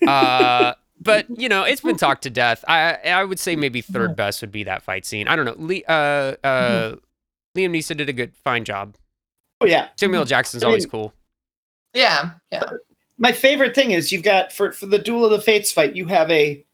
uh 0.06 0.74
but 1.00 1.26
you 1.38 1.48
know, 1.48 1.62
it's 1.62 1.80
been 1.82 1.96
talked 1.96 2.22
to 2.24 2.30
death. 2.30 2.64
I 2.66 2.94
I 2.94 3.22
would 3.24 3.38
say 3.38 3.54
maybe 3.54 3.80
third 3.80 4.16
best 4.16 4.40
would 4.40 4.50
be 4.50 4.64
that 4.64 4.82
fight 4.82 5.06
scene. 5.06 5.28
I 5.28 5.36
don't 5.36 5.44
know. 5.44 5.54
Lee, 5.56 5.84
uh 5.86 6.34
uh 6.42 6.96
Liam 7.56 7.70
Neeson 7.70 7.96
did 7.96 8.08
a 8.08 8.12
good 8.12 8.34
fine 8.34 8.64
job. 8.64 8.96
Oh 9.60 9.66
yeah. 9.66 9.88
Samuel. 9.96 10.24
Jackson's 10.24 10.64
always 10.64 10.86
cool. 10.86 11.14
Yeah. 11.94 12.30
Yeah. 12.52 12.64
My 13.18 13.32
favorite 13.32 13.74
thing 13.74 13.92
is 13.92 14.10
you've 14.12 14.22
got 14.24 14.52
for 14.52 14.72
for 14.72 14.86
the 14.86 14.98
Duel 14.98 15.24
of 15.24 15.30
the 15.30 15.40
Fates 15.40 15.70
fight, 15.72 15.94
you 15.96 16.06
have 16.06 16.30
a 16.30 16.64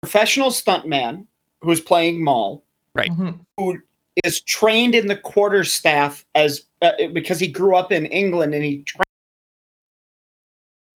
professional 0.00 0.50
stuntman 0.50 1.26
who's 1.60 1.80
playing 1.80 2.22
Maul, 2.22 2.62
Mhm. 2.96 3.40
Who 3.56 3.78
is 4.24 4.40
trained 4.42 4.94
in 4.94 5.08
the 5.08 5.16
quarter 5.16 5.64
staff 5.64 6.24
as 6.34 6.64
uh, 6.82 6.92
because 7.12 7.40
he 7.40 7.48
grew 7.48 7.74
up 7.76 7.90
in 7.92 8.06
England 8.06 8.54
and 8.54 8.62
he 8.64 8.82
trained 8.84 9.04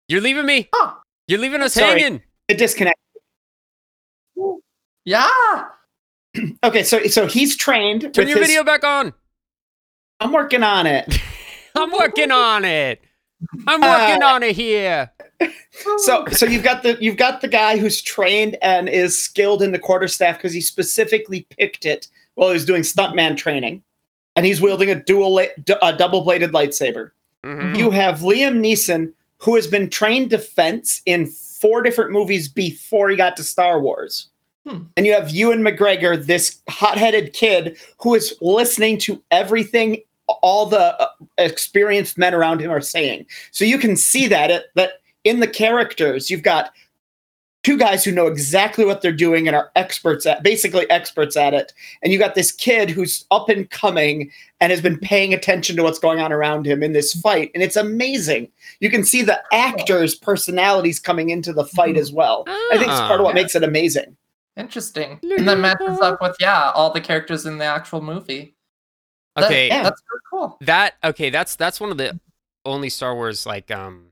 You're 0.07 0.21
leaving 0.21 0.45
me. 0.45 0.69
Oh. 0.73 0.97
You're 1.27 1.39
leaving 1.39 1.61
us 1.61 1.73
Sorry. 1.73 1.99
hanging. 2.01 2.21
The 2.47 2.55
disconnect. 2.55 2.99
Yeah. 5.05 5.65
Okay, 6.63 6.83
so 6.83 7.03
so 7.07 7.25
he's 7.27 7.57
trained. 7.57 8.13
Turn 8.13 8.27
your 8.27 8.37
his- 8.37 8.47
video 8.47 8.63
back 8.63 8.83
on. 8.83 9.13
I'm 10.19 10.31
working 10.31 10.61
on 10.63 10.85
it. 10.85 11.19
I'm 11.75 11.91
working 11.91 12.31
on 12.31 12.63
it. 12.65 13.01
I'm 13.67 13.83
Uh, 13.83 13.87
working 14.07 14.23
on 14.23 14.43
it 14.43 14.55
here. 14.55 15.11
So 15.97 16.25
so 16.31 16.45
you've 16.45 16.63
got 16.63 16.83
the 16.83 16.97
you've 17.01 17.17
got 17.17 17.41
the 17.41 17.47
guy 17.47 17.77
who's 17.77 18.01
trained 18.01 18.57
and 18.61 18.87
is 18.87 19.17
skilled 19.21 19.63
in 19.63 19.71
the 19.71 19.79
quarterstaff 19.79 20.37
because 20.37 20.53
he 20.53 20.61
specifically 20.61 21.47
picked 21.57 21.85
it 21.85 22.07
while 22.35 22.49
he 22.49 22.53
was 22.53 22.65
doing 22.65 22.83
stuntman 22.83 23.35
training. 23.37 23.83
and 24.37 24.45
he's 24.45 24.61
wielding 24.61 24.89
a 24.89 24.95
dual 24.95 25.39
a 25.39 25.93
double 25.93 26.21
bladed 26.21 26.51
lightsaber. 26.53 27.11
Mhm. 27.43 27.77
You 27.77 27.91
have 27.91 28.19
Liam 28.19 28.59
Neeson, 28.61 29.11
who 29.39 29.55
has 29.55 29.67
been 29.67 29.89
trained 29.89 30.29
defense 30.29 31.01
in 31.05 31.25
four 31.27 31.81
different 31.81 32.11
movies 32.11 32.47
before 32.47 33.09
he 33.09 33.17
got 33.17 33.35
to 33.37 33.43
Star 33.43 33.81
Wars. 33.81 34.29
Hmm. 34.65 34.83
And 34.95 35.05
you 35.05 35.13
have 35.13 35.31
Ewan 35.31 35.61
McGregor, 35.63 36.23
this 36.23 36.59
hot 36.69 36.97
headed 36.97 37.33
kid 37.33 37.77
who 37.99 38.15
is 38.15 38.35
listening 38.41 38.99
to 38.99 39.21
everything 39.31 39.97
all 40.41 40.65
the 40.65 40.99
uh, 41.01 41.07
experienced 41.37 42.17
men 42.17 42.33
around 42.33 42.61
him 42.61 42.71
are 42.71 42.81
saying. 42.81 43.25
So 43.51 43.65
you 43.65 43.77
can 43.77 43.95
see 43.95 44.27
that 44.27 44.51
it, 44.51 44.65
that 44.75 44.93
in 45.23 45.39
the 45.39 45.47
characters, 45.47 46.29
you've 46.29 46.43
got 46.43 46.71
two 47.63 47.77
guys 47.77 48.03
who 48.03 48.11
know 48.11 48.25
exactly 48.25 48.83
what 48.85 49.03
they're 49.03 49.11
doing 49.11 49.45
and 49.47 49.55
are 49.55 49.71
experts 49.75 50.25
at 50.25 50.41
basically 50.41 50.89
experts 50.89 51.37
at 51.37 51.53
it. 51.53 51.71
And 52.01 52.11
you 52.11 52.17
got 52.17 52.33
this 52.33 52.51
kid 52.51 52.89
who's 52.89 53.23
up 53.29 53.49
and 53.49 53.69
coming 53.69 54.31
and 54.59 54.71
has 54.71 54.81
been 54.81 54.97
paying 54.97 55.31
attention 55.31 55.75
to 55.75 55.83
what's 55.83 55.99
going 55.99 56.19
on 56.19 56.31
around 56.31 56.65
him 56.65 56.81
in 56.81 56.93
this 56.93 57.13
fight. 57.13 57.51
And 57.53 57.61
it's 57.61 57.75
amazing. 57.75 58.49
You 58.79 58.89
can 58.89 59.03
see 59.03 59.21
the 59.21 59.39
actors' 59.53 60.15
personalities 60.15 60.99
coming 60.99 61.29
into 61.29 61.53
the 61.53 61.65
fight 61.65 61.97
as 61.97 62.11
well. 62.11 62.45
I 62.47 62.77
think 62.79 62.87
it's 62.87 62.99
part 63.01 63.19
of 63.19 63.25
what 63.25 63.33
Ah. 63.33 63.41
makes 63.41 63.53
it 63.55 63.63
amazing. 63.63 64.17
Interesting. 64.57 65.19
And 65.21 65.47
that 65.47 65.59
matches 65.59 65.99
up 66.01 66.19
with 66.19 66.35
yeah, 66.39 66.71
all 66.73 66.91
the 66.91 66.99
characters 66.99 67.45
in 67.45 67.57
the 67.59 67.65
actual 67.65 68.01
movie. 68.01 68.55
That- 69.35 69.45
Okay, 69.45 69.67
yeah. 69.67 69.83
that's 69.83 70.01
very 70.09 70.19
cool. 70.29 70.57
that 70.61 70.95
okay, 71.03 71.29
that's 71.29 71.55
that's 71.55 71.79
one 71.79 71.91
of 71.91 71.97
the 71.97 72.19
only 72.65 72.89
Star 72.89 73.15
Wars 73.15 73.45
like 73.45 73.71
um 73.71 74.11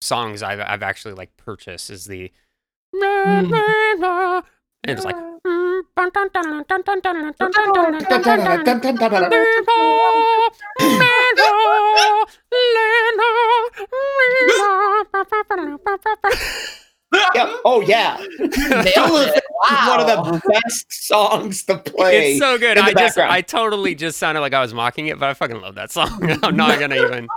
songs 0.00 0.42
I've 0.42 0.60
I've 0.60 0.82
actually 0.82 1.14
like 1.14 1.36
purchased 1.36 1.90
is 1.90 2.06
the 2.06 2.30
Hmm. 2.94 3.54
and 4.84 4.84
it's 4.84 5.04
like 5.04 5.16
Yep. 17.12 17.48
Oh 17.64 17.80
yeah. 17.80 18.16
Nailed 18.38 19.28
it. 19.28 19.44
Wow. 19.64 19.86
One 19.88 20.00
of 20.00 20.06
the 20.06 20.50
best 20.50 20.92
songs 21.06 21.64
to 21.64 21.78
play. 21.78 22.32
It's 22.32 22.40
so 22.40 22.58
good. 22.58 22.78
I 22.78 22.86
just 22.86 22.94
background. 22.94 23.32
I 23.32 23.40
totally 23.42 23.94
just 23.94 24.18
sounded 24.18 24.40
like 24.40 24.54
I 24.54 24.60
was 24.60 24.74
mocking 24.74 25.06
it, 25.06 25.18
but 25.18 25.28
I 25.28 25.34
fucking 25.34 25.60
love 25.60 25.74
that 25.76 25.90
song. 25.90 26.30
I'm 26.42 26.56
not 26.56 26.78
gonna 26.80 26.96
even 26.96 27.28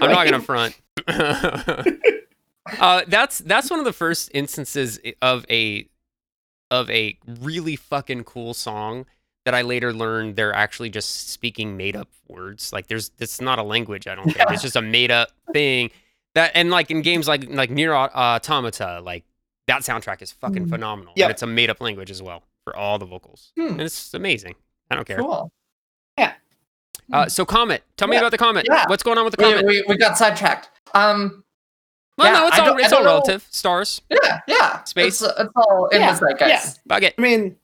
I'm 0.00 0.10
not 0.10 0.24
gonna 0.24 0.40
front. 0.40 0.78
uh, 2.80 3.02
that's 3.06 3.38
that's 3.38 3.70
one 3.70 3.78
of 3.78 3.84
the 3.84 3.92
first 3.92 4.30
instances 4.34 4.98
of 5.20 5.46
a 5.48 5.88
of 6.70 6.90
a 6.90 7.18
really 7.40 7.76
fucking 7.76 8.24
cool 8.24 8.54
song 8.54 9.06
that 9.44 9.54
I 9.54 9.62
later 9.62 9.92
learned 9.92 10.36
they're 10.36 10.54
actually 10.54 10.90
just 10.90 11.30
speaking 11.30 11.76
made 11.76 11.96
up 11.96 12.08
words. 12.28 12.72
Like 12.72 12.86
there's 12.86 13.10
it's 13.18 13.40
not 13.40 13.58
a 13.58 13.62
language. 13.62 14.06
I 14.06 14.14
don't 14.14 14.24
think 14.24 14.50
it's 14.50 14.62
just 14.62 14.76
a 14.76 14.82
made 14.82 15.10
up 15.10 15.30
thing. 15.52 15.90
That 16.34 16.52
and 16.54 16.70
like 16.70 16.90
in 16.90 17.02
games 17.02 17.28
like 17.28 17.44
like 17.50 17.70
Nier 17.70 17.92
Automata, 17.94 19.00
like 19.02 19.24
that 19.66 19.82
soundtrack 19.82 20.22
is 20.22 20.32
fucking 20.32 20.66
Mhm. 20.66 20.70
phenomenal. 20.70 21.12
Yeah, 21.16 21.28
it's 21.28 21.42
a 21.42 21.46
made 21.46 21.70
up 21.70 21.80
language 21.80 22.10
as 22.10 22.22
well 22.22 22.42
for 22.64 22.74
all 22.74 22.98
the 22.98 23.04
vocals. 23.06 23.52
Hmm. 23.56 23.66
And 23.68 23.80
it's 23.82 24.14
amazing. 24.14 24.54
I 24.90 24.94
don't 24.94 25.06
care. 25.06 25.18
Cool. 25.18 25.50
Yeah. 26.18 26.32
Uh, 27.12 27.28
so 27.28 27.44
Comet, 27.44 27.82
tell 27.96 28.08
me 28.08 28.14
Yeah. 28.16 28.20
about 28.20 28.30
the 28.30 28.38
Comet. 28.38 28.66
Yeah. 28.68 28.84
What's 28.88 29.02
going 29.02 29.18
on 29.18 29.24
with 29.24 29.36
the 29.36 29.42
We, 29.44 29.50
Comet? 29.52 29.66
we, 29.66 29.84
we 29.88 29.96
got 29.96 30.16
sidetracked. 30.18 30.70
Um. 30.94 31.44
well, 32.18 32.26
yeah, 32.32 32.40
no, 32.40 32.46
it's 32.48 32.58
I 32.58 32.68
all 32.68 32.76
it's 32.76 32.84
all 32.86 32.90
don't 32.98 33.04
know- 33.04 33.10
relative. 33.12 33.46
Stars, 33.50 34.00
Yeah. 34.10 34.40
Yeah. 34.46 34.82
Space. 34.84 35.22
It's, 35.22 35.32
it's 35.38 35.50
all 35.56 35.86
in 35.88 36.00
Yeah, 36.00 36.12
the 36.14 36.26
zeitgeist. 36.26 36.80
bug 36.86 37.02
it. 37.04 37.14
I 37.18 37.20
mean, 37.22 37.56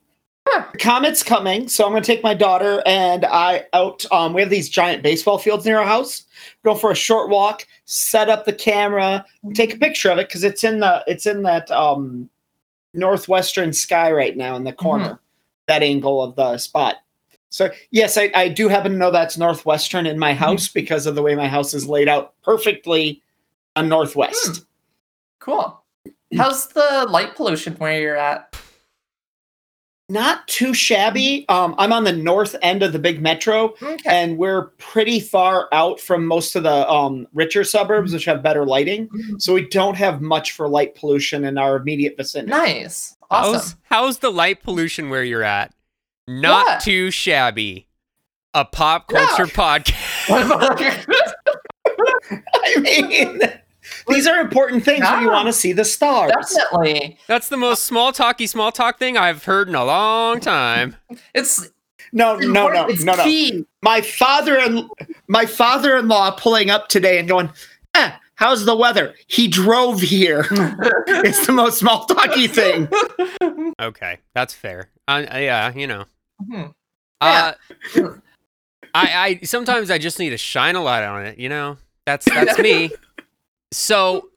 Comet's 0.79 1.23
coming, 1.23 1.69
so 1.69 1.85
I'm 1.85 1.93
going 1.93 2.03
to 2.03 2.07
take 2.07 2.23
my 2.23 2.35
daughter 2.35 2.83
and 2.87 3.25
I 3.25 3.67
out. 3.73 4.05
Um, 4.13 4.33
we 4.33 4.41
have 4.41 4.51
these 4.51 4.69
giant 4.69 5.03
baseball 5.03 5.39
fields 5.39 5.65
near 5.65 5.79
our 5.79 5.87
house. 5.87 6.25
Go 6.65 6.75
for 6.75 6.91
a 6.91 6.97
short 6.97 7.29
walk, 7.29 7.67
set 7.85 8.29
up 8.29 8.45
the 8.45 8.53
camera, 8.53 9.25
take 9.55 9.75
a 9.75 9.79
picture 9.79 10.11
of 10.11 10.19
it 10.19 10.29
because 10.29 10.45
it's 10.45 10.65
in 10.65 10.81
the 10.81 11.03
it's 11.07 11.27
in 11.27 11.43
that 11.43 11.71
um, 11.71 12.29
northwestern 12.95 13.73
sky 13.73 14.13
right 14.13 14.37
now 14.37 14.57
in 14.57 14.65
the 14.65 14.73
corner, 14.73 15.19
that 15.67 15.83
angle 15.83 16.23
of 16.23 16.37
the 16.37 16.59
spot. 16.59 16.97
So 17.51 17.71
yes, 17.91 18.19
I, 18.19 18.31
I 18.35 18.49
do 18.49 18.69
happen 18.69 18.93
to 18.93 18.99
know 18.99 19.11
that's 19.11 19.39
northwestern 19.39 20.07
in 20.07 20.19
my 20.19 20.35
house 20.35 20.69
because 20.69 21.07
of 21.07 21.15
the 21.15 21.23
way 21.23 21.35
my 21.35 21.49
house 21.49 21.75
is 21.75 21.87
laid 21.87 22.09
out 22.09 22.35
perfectly 22.43 23.23
on 23.75 23.89
northwest. 23.89 24.67
Cool. 25.39 25.83
How's 26.37 26.69
the 26.69 27.07
light 27.09 27.35
pollution 27.37 27.75
where 27.77 27.99
you're 27.99 28.17
at? 28.17 28.55
Not 30.11 30.49
too 30.49 30.73
shabby. 30.73 31.45
Um, 31.51 31.75
I'm 31.77 31.93
on 31.93 32.05
the 32.05 32.13
north 32.13 32.57
end 32.63 32.83
of 32.83 32.95
the 32.95 32.99
big 32.99 33.21
metro. 33.21 33.75
Okay. 33.83 33.97
and 34.07 34.39
we're 34.39 34.69
pretty 34.79 35.21
far 35.21 35.69
out 35.73 36.01
from 36.01 36.27
most 36.27 36.57
of 36.57 36.63
the 36.63 36.89
um, 36.91 37.27
richer 37.35 37.63
suburbs, 37.63 38.15
which 38.15 38.25
have 38.25 38.43
better 38.43 38.65
lighting. 38.65 39.11
So 39.39 39.53
we 39.53 39.69
don't 39.69 39.97
have 39.97 40.23
much 40.23 40.53
for 40.53 40.67
light 40.67 40.95
pollution 40.95 41.45
in 41.45 41.59
our 41.59 41.77
immediate 41.77 42.17
vicinity. 42.17 42.51
Nice. 42.51 43.17
How's 43.31 43.55
Awesome. 43.57 43.79
how's 43.85 44.19
the 44.21 44.31
light 44.31 44.63
pollution 44.63 45.11
where 45.11 45.23
you're 45.25 45.43
at? 45.43 45.75
Not 46.27 46.65
What? 46.67 46.81
too 46.81 47.11
shabby. 47.11 47.87
A 48.55 48.65
pop 48.65 49.13
Yeah. 49.13 49.27
culture 49.27 49.53
podcast. 49.53 50.29
I 52.65 52.81
mean, 52.81 53.41
these 54.09 54.27
are 54.27 54.39
important 54.41 54.85
things 54.85 55.05
when 55.05 55.23
you 55.23 55.29
want 55.31 55.47
to 55.47 55.53
see 55.53 55.73
the 55.73 55.85
stars. 55.85 56.33
Definitely. 56.33 57.19
That's 57.27 57.49
the 57.49 57.57
most 57.57 57.85
small 57.85 58.13
talky 58.13 58.47
small 58.47 58.73
talk 58.73 58.99
thing 58.99 59.17
I've 59.17 59.45
heard 59.45 59.69
in 59.69 59.75
a 59.75 59.85
long 59.85 60.41
time. 60.41 60.97
It's 61.35 61.69
No, 62.13 62.37
no, 62.37 62.69
no. 62.69 62.87
It's 62.89 63.05
no, 63.05 63.15
no. 63.15 63.25
key. 63.25 63.65
My 63.83 64.01
father 64.01 64.59
and 64.59 64.89
my 65.29 65.47
father-in-law 65.47 66.33
pulling 66.33 66.71
up 66.71 66.89
today 66.89 67.19
and 67.19 67.29
going, 67.29 67.51
eh, 67.95 68.11
"How's 68.37 68.65
the 68.65 68.75
weather?" 68.75 69.15
He 69.27 69.47
drove 69.49 70.01
here. 70.01 70.47
it's 70.51 71.47
the 71.47 71.53
most 71.53 71.79
small 71.79 72.05
talky 72.07 72.47
thing. 72.49 72.89
Okay, 73.81 74.19
that's 74.35 74.53
fair. 74.55 74.89
Uh, 75.07 75.25
yeah, 75.31 75.73
you 75.73 75.87
know. 75.87 76.05
Mhm. 76.43 76.73
Uh, 77.21 77.53
I 78.95 79.39
I 79.41 79.41
sometimes 79.45 79.91
I 79.91 79.99
just 79.99 80.19
need 80.19 80.31
to 80.31 80.37
shine 80.39 80.75
a 80.75 80.83
light 80.83 81.05
on 81.05 81.25
it. 81.27 81.39
You 81.39 81.49
know, 81.49 81.77
that's 82.07 82.25
that's 82.25 82.59
me. 82.69 82.91
So 83.73 84.29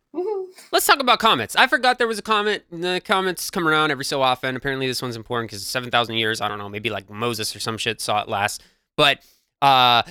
let's 0.71 0.85
talk 0.85 0.99
about 0.99 1.19
comments. 1.19 1.55
I 1.55 1.67
forgot 1.67 1.97
there 1.97 2.07
was 2.07 2.19
a 2.19 2.23
comment. 2.23 2.63
The 2.71 3.01
comments 3.03 3.49
come 3.49 3.67
around 3.67 3.91
every 3.91 4.05
so 4.05 4.21
often. 4.21 4.55
Apparently, 4.55 4.87
this 4.87 5.01
one's 5.01 5.15
important 5.15 5.49
because 5.49 5.65
seven 5.65 5.89
thousand 5.89 6.15
years. 6.15 6.41
I 6.41 6.47
don't 6.47 6.57
know. 6.57 6.69
Maybe 6.69 6.89
like 6.89 7.09
Moses 7.09 7.55
or 7.55 7.59
some 7.59 7.77
shit 7.77 8.01
saw 8.01 8.21
it 8.21 8.27
last, 8.27 8.63
but 8.97 9.19
uh, 9.61 10.03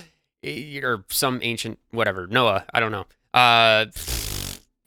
or 0.81 1.05
some 1.09 1.39
ancient 1.43 1.79
whatever 1.91 2.27
Noah. 2.27 2.65
I 2.73 2.79
don't 2.79 2.91
know. 2.91 3.05
Uh, 3.33 3.85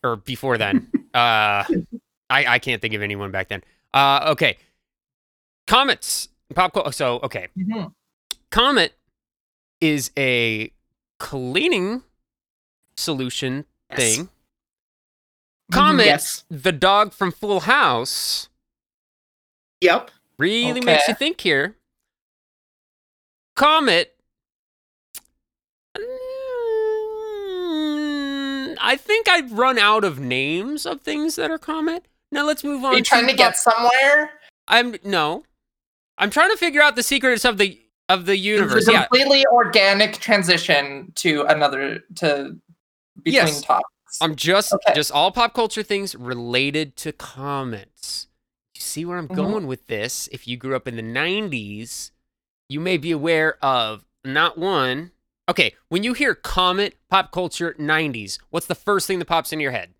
or 0.02 0.16
before 0.16 0.58
then. 0.58 0.88
uh, 1.14 1.64
I 1.64 2.46
I 2.46 2.58
can't 2.58 2.82
think 2.82 2.94
of 2.94 3.02
anyone 3.02 3.30
back 3.30 3.48
then. 3.48 3.62
Uh, 3.92 4.30
okay. 4.32 4.56
Comets. 5.66 6.28
Pop. 6.54 6.92
So 6.92 7.20
okay. 7.22 7.48
Mhm. 7.56 7.92
Comet 8.50 8.94
is 9.80 10.10
a 10.16 10.70
cleaning 11.18 12.02
solution 12.96 13.64
Yes. 13.90 13.98
thing. 13.98 14.28
Comet, 15.72 16.06
Yes. 16.06 16.44
the 16.50 16.72
dog 16.72 17.12
from 17.12 17.32
Full 17.32 17.60
House, 17.60 18.48
Yep. 19.80 20.10
really 20.38 20.80
makes 20.80 21.08
you 21.08 21.14
think 21.14 21.40
here. 21.40 21.76
Comet. 23.56 24.10
mm, 25.96 26.02
I 28.80 28.96
think 28.96 29.28
I've 29.28 29.52
run 29.52 29.78
out 29.78 30.04
of 30.04 30.18
names 30.18 30.86
of 30.86 31.00
things 31.02 31.36
that 31.36 31.50
are 31.50 31.58
Comet. 31.58 32.06
Now 32.32 32.44
let's 32.46 32.64
move 32.64 32.84
on. 32.84 32.94
Are 32.94 32.98
you 32.98 33.02
trying 33.04 33.26
to 33.26 33.32
pop- 33.32 33.36
get 33.38 33.56
somewhere? 33.56 34.30
I'm 34.66 34.96
no. 35.04 35.44
I'm 36.18 36.30
trying 36.30 36.50
to 36.50 36.56
figure 36.56 36.82
out 36.82 36.96
the 36.96 37.02
secrets 37.02 37.44
of 37.44 37.58
the 37.58 37.80
of 38.08 38.26
the 38.26 38.32
It's 38.34 38.42
universe. 38.42 38.88
a 38.88 38.92
Yeah, 38.92 39.06
completely 39.06 39.46
organic 39.46 40.18
transition 40.18 41.12
to 41.16 41.42
another 41.44 42.00
to 42.16 42.56
between 43.22 43.34
Yes. 43.34 43.62
topics. 43.62 43.88
I'm 44.20 44.36
just 44.36 44.72
Okay. 44.72 44.94
just 44.94 45.10
all 45.10 45.30
pop 45.32 45.54
culture 45.54 45.82
things 45.82 46.14
related 46.14 46.96
to 46.96 47.12
comets. 47.12 48.28
You 48.74 48.80
see 48.80 49.04
where 49.04 49.18
I'm 49.18 49.28
Mhm. 49.28 49.36
going 49.36 49.66
with 49.66 49.86
this? 49.86 50.28
If 50.32 50.46
you 50.46 50.56
grew 50.56 50.76
up 50.76 50.86
in 50.86 50.96
the 50.96 51.02
90s, 51.02 52.12
you 52.68 52.80
may 52.80 52.96
be 52.96 53.10
aware 53.10 53.62
of 53.64 54.04
not 54.24 54.56
one. 54.56 55.12
Okay, 55.48 55.74
when 55.88 56.02
you 56.04 56.12
hear 56.14 56.34
comet 56.34 56.96
pop 57.10 57.32
culture 57.32 57.74
90s, 57.78 58.38
what's 58.50 58.66
the 58.66 58.74
first 58.74 59.06
thing 59.06 59.18
that 59.18 59.26
pops 59.26 59.52
in 59.52 59.60
your 59.60 59.72
head? 59.72 59.94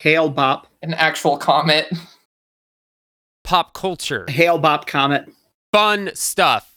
Hale-Bopp. 0.00 0.66
An 0.82 0.94
actual 0.94 1.36
comet. 1.36 1.92
Pop 3.44 3.74
culture. 3.74 4.24
Hale-Bopp 4.28 4.86
Comet. 4.86 5.28
Fun 5.72 6.10
stuff. 6.14 6.74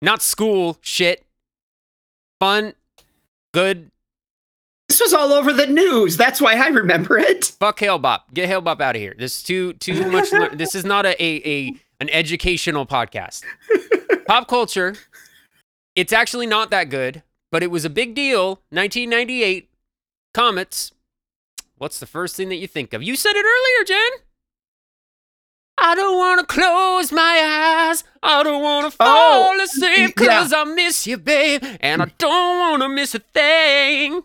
Not 0.00 0.22
school 0.22 0.78
shit. 0.80 1.24
Fun, 2.40 2.74
good. 3.52 3.91
This 4.92 5.00
was 5.00 5.14
all 5.14 5.32
over 5.32 5.54
the 5.54 5.66
news. 5.66 6.18
That's 6.18 6.38
why 6.38 6.52
I 6.52 6.68
remember 6.68 7.16
it. 7.16 7.46
Fuck 7.58 7.80
Hale-Bopp. 7.80 8.24
Get 8.34 8.46
Hale-Bopp 8.46 8.82
out 8.82 8.94
of 8.94 9.00
here. 9.00 9.14
This 9.18 9.38
is 9.38 9.42
too 9.42 9.72
too 9.72 10.10
much. 10.10 10.30
lear- 10.32 10.50
this 10.54 10.74
is 10.74 10.84
not 10.84 11.06
a, 11.06 11.12
a, 11.18 11.36
a 11.48 11.74
an 11.98 12.10
educational 12.10 12.84
podcast. 12.84 13.42
Pop 14.26 14.48
culture 14.48 14.94
It's 15.96 16.12
actually 16.12 16.44
not 16.44 16.68
that 16.72 16.90
good, 16.90 17.22
but 17.50 17.62
it 17.62 17.70
was 17.70 17.86
a 17.86 17.88
big 17.88 18.14
deal. 18.14 18.60
1998 18.68 19.70
Comets. 20.34 20.92
What's 21.78 21.98
the 21.98 22.04
first 22.04 22.36
thing 22.36 22.50
that 22.50 22.56
you 22.56 22.66
think 22.66 22.92
of? 22.92 23.02
You 23.02 23.16
said 23.16 23.32
it 23.34 23.46
earlier, 23.46 23.84
Jen. 23.86 24.10
I 25.84 25.94
don't 25.96 26.16
want 26.16 26.40
to 26.40 26.46
close 26.46 27.10
my 27.10 27.88
eyes. 27.90 28.04
I 28.22 28.42
don't 28.44 28.62
want 28.62 28.90
to 28.90 28.96
fall 28.96 29.06
Oh, 29.08 29.60
asleep 29.64 29.98
yeah. 29.98 30.06
because 30.06 30.52
I 30.52 30.62
miss 30.64 31.06
you, 31.08 31.18
babe. 31.18 31.62
And 31.80 32.00
I 32.02 32.06
don't 32.18 32.58
want 32.60 32.82
to 32.82 32.88
miss 32.88 33.14
a 33.16 33.18
thing. 33.18 34.22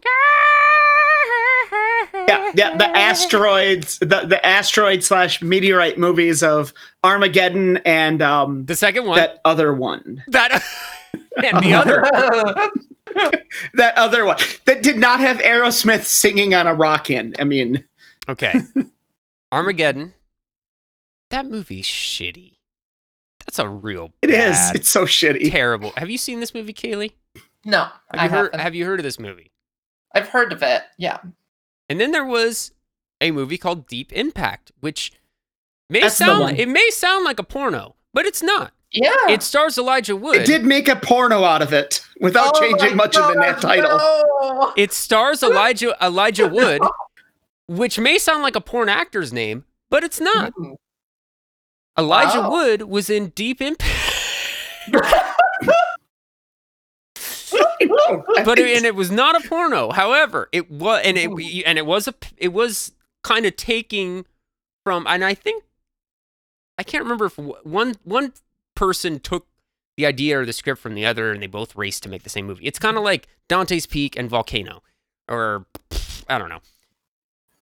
Yeah, 2.27 2.51
yeah, 2.55 2.77
the 2.77 2.87
asteroids, 2.95 3.99
the, 3.99 4.25
the 4.27 4.39
asteroid 4.45 5.03
slash 5.03 5.41
meteorite 5.41 5.97
movies 5.97 6.43
of 6.43 6.73
Armageddon 7.03 7.77
and 7.77 8.21
um 8.21 8.65
The 8.65 8.75
second 8.75 9.05
one. 9.05 9.17
that 9.17 9.39
other 9.45 9.73
one. 9.73 10.23
that 10.27 10.63
and 11.43 11.63
the 11.63 11.73
other. 11.73 12.03
That 13.73 13.97
other 13.97 14.25
one 14.25 14.37
that 14.65 14.83
did 14.83 14.97
not 14.97 15.19
have 15.21 15.37
Aerosmith 15.39 16.03
singing 16.03 16.53
on 16.53 16.67
a 16.67 16.73
rock 16.75 17.09
in. 17.09 17.33
I 17.39 17.45
mean, 17.45 17.83
Okay. 18.29 18.61
Armageddon. 19.51 20.13
That 21.29 21.45
movie's 21.45 21.85
shitty. 21.85 22.53
That's 23.45 23.59
a 23.59 23.67
real 23.67 24.11
it 24.21 24.29
is. 24.29 24.55
bad, 24.55 24.75
It's 24.75 24.89
so 24.89 25.05
shitty. 25.05 25.51
terrible. 25.51 25.91
Have 25.97 26.09
you 26.09 26.17
seen 26.17 26.39
this 26.39 26.53
movie, 26.53 26.73
Kaylee? 26.73 27.13
no, 27.65 27.83
Have 27.83 27.91
I 28.13 28.23
you 28.25 28.29
heard 28.29 28.37
haven't. 28.51 28.59
have 28.59 28.75
you 28.75 28.85
heard 28.85 28.99
of 28.99 29.03
this 29.03 29.19
movie? 29.19 29.51
I've 30.13 30.29
heard 30.29 30.51
of 30.53 30.61
it. 30.63 30.83
Yeah. 30.97 31.17
And 31.89 31.99
then 31.99 32.11
there 32.11 32.25
was 32.25 32.71
a 33.21 33.31
movie 33.31 33.57
called 33.57 33.87
Deep 33.87 34.11
Impact, 34.13 34.71
which 34.81 35.11
may 35.89 36.01
That's 36.01 36.15
sound 36.17 36.41
one. 36.41 36.55
it 36.55 36.67
may 36.67 36.89
sound 36.89 37.23
like 37.25 37.39
a 37.39 37.43
porno, 37.43 37.95
but 38.13 38.25
it's 38.25 38.43
not. 38.43 38.71
Yeah. 38.91 39.11
It 39.29 39.43
stars 39.43 39.77
Elijah 39.77 40.15
Wood. 40.15 40.37
It 40.37 40.45
did 40.45 40.63
make 40.63 40.87
a 40.87 40.95
porno 40.95 41.43
out 41.43 41.61
of 41.61 41.73
it 41.73 42.01
without 42.21 42.53
Oh 42.55 42.59
changing 42.61 42.95
my 42.97 43.03
much 43.05 43.17
of 43.17 43.33
the 43.33 43.39
net 43.39 43.59
title. 43.61 43.97
no. 43.97 44.73
It 44.77 44.91
stars 44.93 45.43
Elijah 45.43 45.95
Elijah 46.01 46.47
Wood, 46.51 46.81
which 47.67 47.99
may 47.99 48.17
sound 48.17 48.43
like 48.43 48.55
a 48.55 48.61
porn 48.61 48.87
actor's 48.89 49.31
name, 49.33 49.65
but 49.89 50.03
it's 50.03 50.19
not. 50.21 50.53
Mm. 50.55 50.75
Elijah 51.97 52.41
Wow. 52.41 52.51
Wood 52.51 52.81
was 52.83 53.09
in 53.09 53.29
Deep 53.29 53.61
Impact. 53.61 53.93
but 58.45 58.59
it, 58.59 58.77
and 58.77 58.85
it 58.85 58.95
was 58.95 59.11
not 59.11 59.43
a 59.43 59.47
porno. 59.47 59.91
However, 59.91 60.49
it 60.51 60.69
was, 60.71 61.01
and 61.03 61.17
it 61.17 61.29
and 61.65 61.77
it 61.77 61.85
was 61.85 62.07
a, 62.07 62.13
it 62.37 62.49
was 62.49 62.91
kind 63.23 63.45
of 63.45 63.55
taking 63.55 64.25
from, 64.83 65.05
and 65.07 65.23
I 65.23 65.33
think 65.33 65.63
I 66.77 66.83
can't 66.83 67.03
remember 67.03 67.25
if 67.25 67.37
one 67.37 67.95
one 68.03 68.33
person 68.75 69.19
took 69.19 69.47
the 69.97 70.05
idea 70.05 70.39
or 70.39 70.45
the 70.45 70.53
script 70.53 70.79
from 70.79 70.93
the 70.93 71.05
other, 71.05 71.31
and 71.31 71.41
they 71.41 71.47
both 71.47 71.75
raced 71.75 72.03
to 72.03 72.09
make 72.09 72.23
the 72.23 72.29
same 72.29 72.45
movie. 72.45 72.65
It's 72.65 72.79
kind 72.79 72.97
of 72.97 73.03
like 73.03 73.27
Dante's 73.49 73.85
Peak 73.85 74.15
and 74.17 74.29
Volcano, 74.29 74.83
or 75.27 75.65
I 76.29 76.37
don't 76.37 76.49
know. 76.49 76.61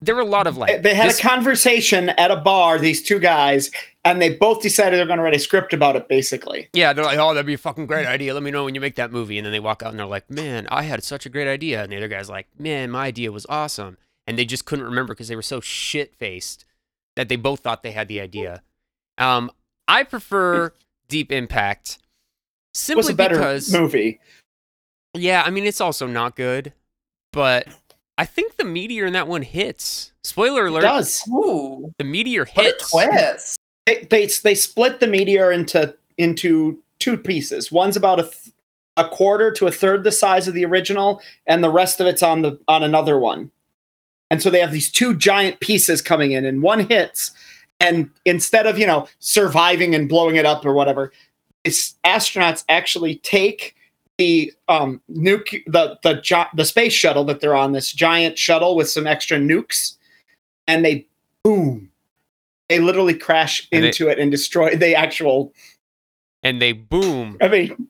There 0.01 0.15
were 0.15 0.21
a 0.21 0.25
lot 0.25 0.47
of 0.47 0.55
like 0.57 0.81
they 0.81 0.93
had 0.93 1.09
this- 1.09 1.19
a 1.19 1.21
conversation 1.21 2.09
at 2.09 2.31
a 2.31 2.37
bar, 2.37 2.79
these 2.79 3.01
two 3.03 3.19
guys, 3.19 3.69
and 4.05 4.21
they 4.21 4.33
both 4.33 4.61
decided 4.61 4.97
they're 4.97 5.05
going 5.05 5.17
to 5.17 5.23
write 5.23 5.35
a 5.35 5.39
script 5.39 5.73
about 5.73 5.97
it, 5.97 6.07
basically. 6.07 6.69
Yeah, 6.71 6.93
they're 6.93 7.03
like, 7.03 7.17
oh, 7.19 7.33
that'd 7.33 7.45
be 7.45 7.53
a 7.55 7.57
fucking 7.57 7.85
great 7.85 8.05
idea. 8.07 8.33
Let 8.33 8.41
me 8.43 8.49
know 8.51 8.63
when 8.63 8.75
you 8.75 8.81
make 8.81 8.95
that 8.95 9.11
movie. 9.11 9.37
And 9.37 9.45
then 9.45 9.51
they 9.51 9.59
walk 9.59 9.83
out 9.83 9.89
and 9.89 9.99
they're 9.99 10.05
like, 10.05 10.29
man, 10.31 10.67
I 10.71 10.83
had 10.83 11.03
such 11.03 11.25
a 11.25 11.29
great 11.29 11.49
idea. 11.49 11.83
And 11.83 11.91
the 11.91 11.97
other 11.97 12.07
guy's 12.07 12.29
like, 12.29 12.47
man, 12.57 12.91
my 12.91 13.07
idea 13.07 13.31
was 13.31 13.45
awesome. 13.49 13.97
And 14.25 14.37
they 14.39 14.45
just 14.45 14.63
couldn't 14.65 14.85
remember 14.85 15.13
because 15.13 15.27
they 15.27 15.35
were 15.35 15.41
so 15.41 15.59
shit 15.59 16.15
faced 16.15 16.63
that 17.17 17.27
they 17.27 17.35
both 17.35 17.59
thought 17.59 17.83
they 17.83 17.91
had 17.91 18.07
the 18.07 18.21
idea. 18.21 18.61
Um, 19.17 19.51
I 19.87 20.03
prefer 20.03 20.73
Deep 21.09 21.29
Impact 21.31 21.97
simply 22.73 23.13
because, 23.13 23.73
movie. 23.73 24.21
yeah, 25.13 25.43
I 25.45 25.49
mean, 25.49 25.65
it's 25.65 25.81
also 25.81 26.07
not 26.07 26.37
good, 26.37 26.71
but 27.33 27.67
I 28.19 28.25
think 28.25 28.57
the 28.57 28.65
meteor 28.65 29.05
in 29.05 29.13
that 29.13 29.29
one 29.29 29.43
hits. 29.43 30.11
Spoiler 30.25 30.67
It 30.67 30.71
alert: 30.71 30.81
does. 30.81 31.23
Ooh. 31.29 31.93
the 31.97 32.03
meteor 32.03 32.45
What 32.53 32.65
a 32.65 32.69
hits. 32.69 32.91
twist. 32.91 33.59
They, 33.85 34.05
they 34.09 34.25
they 34.43 34.55
split 34.55 34.99
the 34.99 35.07
meteor 35.07 35.51
into 35.53 35.95
into 36.17 36.77
two 36.99 37.15
pieces. 37.17 37.71
One's 37.71 37.95
about 37.95 38.19
a 38.19 38.23
th- 38.23 38.53
a 38.97 39.07
quarter 39.07 39.51
to 39.51 39.67
a 39.67 39.71
third 39.71 40.03
the 40.03 40.11
size 40.11 40.49
of 40.49 40.53
the 40.53 40.65
original, 40.65 41.21
and 41.47 41.63
the 41.63 41.69
rest 41.71 42.01
of 42.01 42.07
it's 42.07 42.21
on 42.21 42.41
the 42.41 42.59
on 42.67 42.83
another 42.83 43.17
one. 43.17 43.51
And 44.29 44.41
so 44.43 44.49
they 44.49 44.59
have 44.59 44.73
these 44.73 44.91
two 44.91 45.15
giant 45.15 45.61
pieces 45.61 46.01
coming 46.01 46.33
in, 46.33 46.43
and 46.45 46.61
one 46.61 46.81
hits, 46.87 47.31
and 47.79 48.09
instead 48.25 48.67
of 48.67 48.77
you 48.77 48.85
know 48.85 49.07
surviving 49.19 49.95
and 49.95 50.09
blowing 50.09 50.35
it 50.35 50.45
up 50.45 50.65
or 50.65 50.73
whatever, 50.73 51.13
it's 51.63 51.95
astronauts 52.05 52.65
actually 52.67 53.15
take 53.19 53.75
the 54.19 54.53
um 54.67 55.01
nuke 55.09 55.63
the 55.65 55.97
the 56.03 56.45
the 56.53 56.65
space 56.65 56.93
shuttle 56.93 57.23
that 57.23 57.39
they're 57.39 57.55
on 57.55 57.71
this 57.71 57.91
giant 57.91 58.37
shuttle 58.37 58.75
with 58.75 58.87
some 58.89 59.07
extra 59.07 59.37
nukes, 59.39 59.95
and 60.67 60.85
they 60.85 61.07
boom, 61.43 61.89
they 62.67 62.77
literally 62.79 63.15
crash 63.15 63.67
And 63.71 63.85
into 63.85 64.07
it 64.09 64.19
and 64.19 64.29
destroy 64.29 64.75
the 64.75 64.93
actual. 64.93 65.51
And 66.43 66.61
they 66.61 66.73
boom. 66.73 67.37
I 67.41 67.47
mean, 67.47 67.87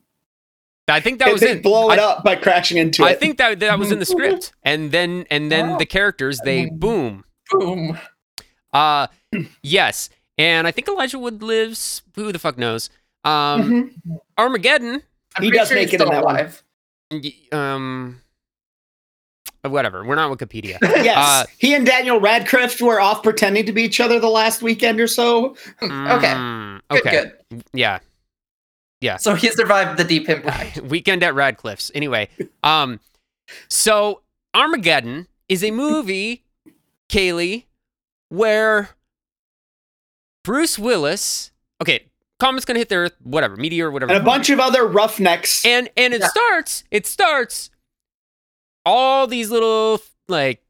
I 0.87 0.99
think 1.01 1.19
that 1.19 1.31
was 1.31 1.41
they 1.41 1.51
it. 1.51 1.63
blow 1.63 1.91
it 1.91 1.99
I- 1.99 2.03
up 2.03 2.23
by 2.23 2.35
crashing 2.35 2.77
into 2.77 3.03
I 3.03 3.09
it. 3.09 3.11
I 3.11 3.15
think 3.15 3.37
that 3.39 3.59
that 3.59 3.77
was 3.77 3.91
in 3.91 3.99
the 3.99 4.05
script, 4.05 4.53
and 4.63 4.91
then 4.91 5.25
and 5.29 5.51
then 5.51 5.71
Wow. 5.71 5.77
the 5.77 5.85
characters 5.85 6.39
they 6.45 6.69
boom. 6.69 7.25
Boom. 7.51 7.99
Uh, 8.71 9.07
yes, 9.63 10.09
and 10.37 10.67
I 10.67 10.71
think 10.71 10.87
Elijah 10.87 11.17
Wood 11.19 11.41
lives. 11.43 12.03
Who 12.15 12.31
the 12.31 12.39
fuck 12.39 12.57
knows? 12.57 12.89
Um, 13.23 13.91
Mhm. 14.07 14.19
Armageddon. 14.37 15.01
I'm 15.35 15.43
He 15.43 15.51
does 15.51 15.67
sure 15.69 15.77
make 15.77 15.89
he's 15.89 15.99
it 15.99 16.03
in 16.03 16.09
that 16.09 16.23
one. 16.23 16.35
alive. 16.35 16.63
y- 17.11 17.33
Um, 17.51 18.21
whatever. 19.63 20.03
We're 20.05 20.15
not 20.15 20.35
Wikipedia. 20.37 20.77
yes, 20.81 21.17
Uh, 21.17 21.45
he 21.57 21.73
and 21.75 21.85
Daniel 21.85 22.19
Radcliffe 22.19 22.81
were 22.81 22.99
off 22.99 23.23
pretending 23.23 23.65
to 23.65 23.71
be 23.71 23.83
each 23.83 23.99
other 23.99 24.19
the 24.19 24.29
last 24.29 24.61
weekend 24.61 24.99
or 24.99 25.07
so. 25.07 25.55
Okay. 25.81 26.33
Mm, 26.33 26.81
Good, 26.89 26.99
okay. 26.99 27.11
good. 27.49 27.63
Yeah. 27.73 27.99
Yeah. 29.01 29.17
So 29.17 29.33
he 29.35 29.49
survived 29.51 29.97
the 29.97 30.03
deep 30.03 30.27
impact. 30.27 30.81
Weekend 30.83 31.23
at 31.23 31.33
Radcliffe's. 31.35 31.89
Anyway, 31.95 32.27
um, 32.63 32.99
so 33.69 34.21
Armageddon 34.53 35.27
is 35.47 35.63
a 35.63 35.71
movie, 35.71 36.43
Kaylee, 37.09 37.63
where 38.29 38.89
Bruce 40.43 40.77
Willis. 40.77 41.51
Okay, 41.81 42.05
comet's 42.39 42.65
gonna 42.65 42.79
hit 42.79 42.89
the 42.89 42.95
Earth. 42.95 43.15
Whatever, 43.23 43.55
meteor, 43.57 43.91
whatever. 43.91 44.11
And 44.13 44.21
a 44.21 44.25
bunch 44.25 44.49
of 44.49 44.59
other 44.59 44.85
roughnecks. 44.87 45.63
and 45.65 45.89
and 45.97 46.13
it 46.13 46.21
Yeah. 46.21 46.27
starts. 46.27 46.83
It 46.91 47.05
starts. 47.07 47.69
All 48.85 49.27
these 49.27 49.51
little 49.51 50.01
like 50.27 50.61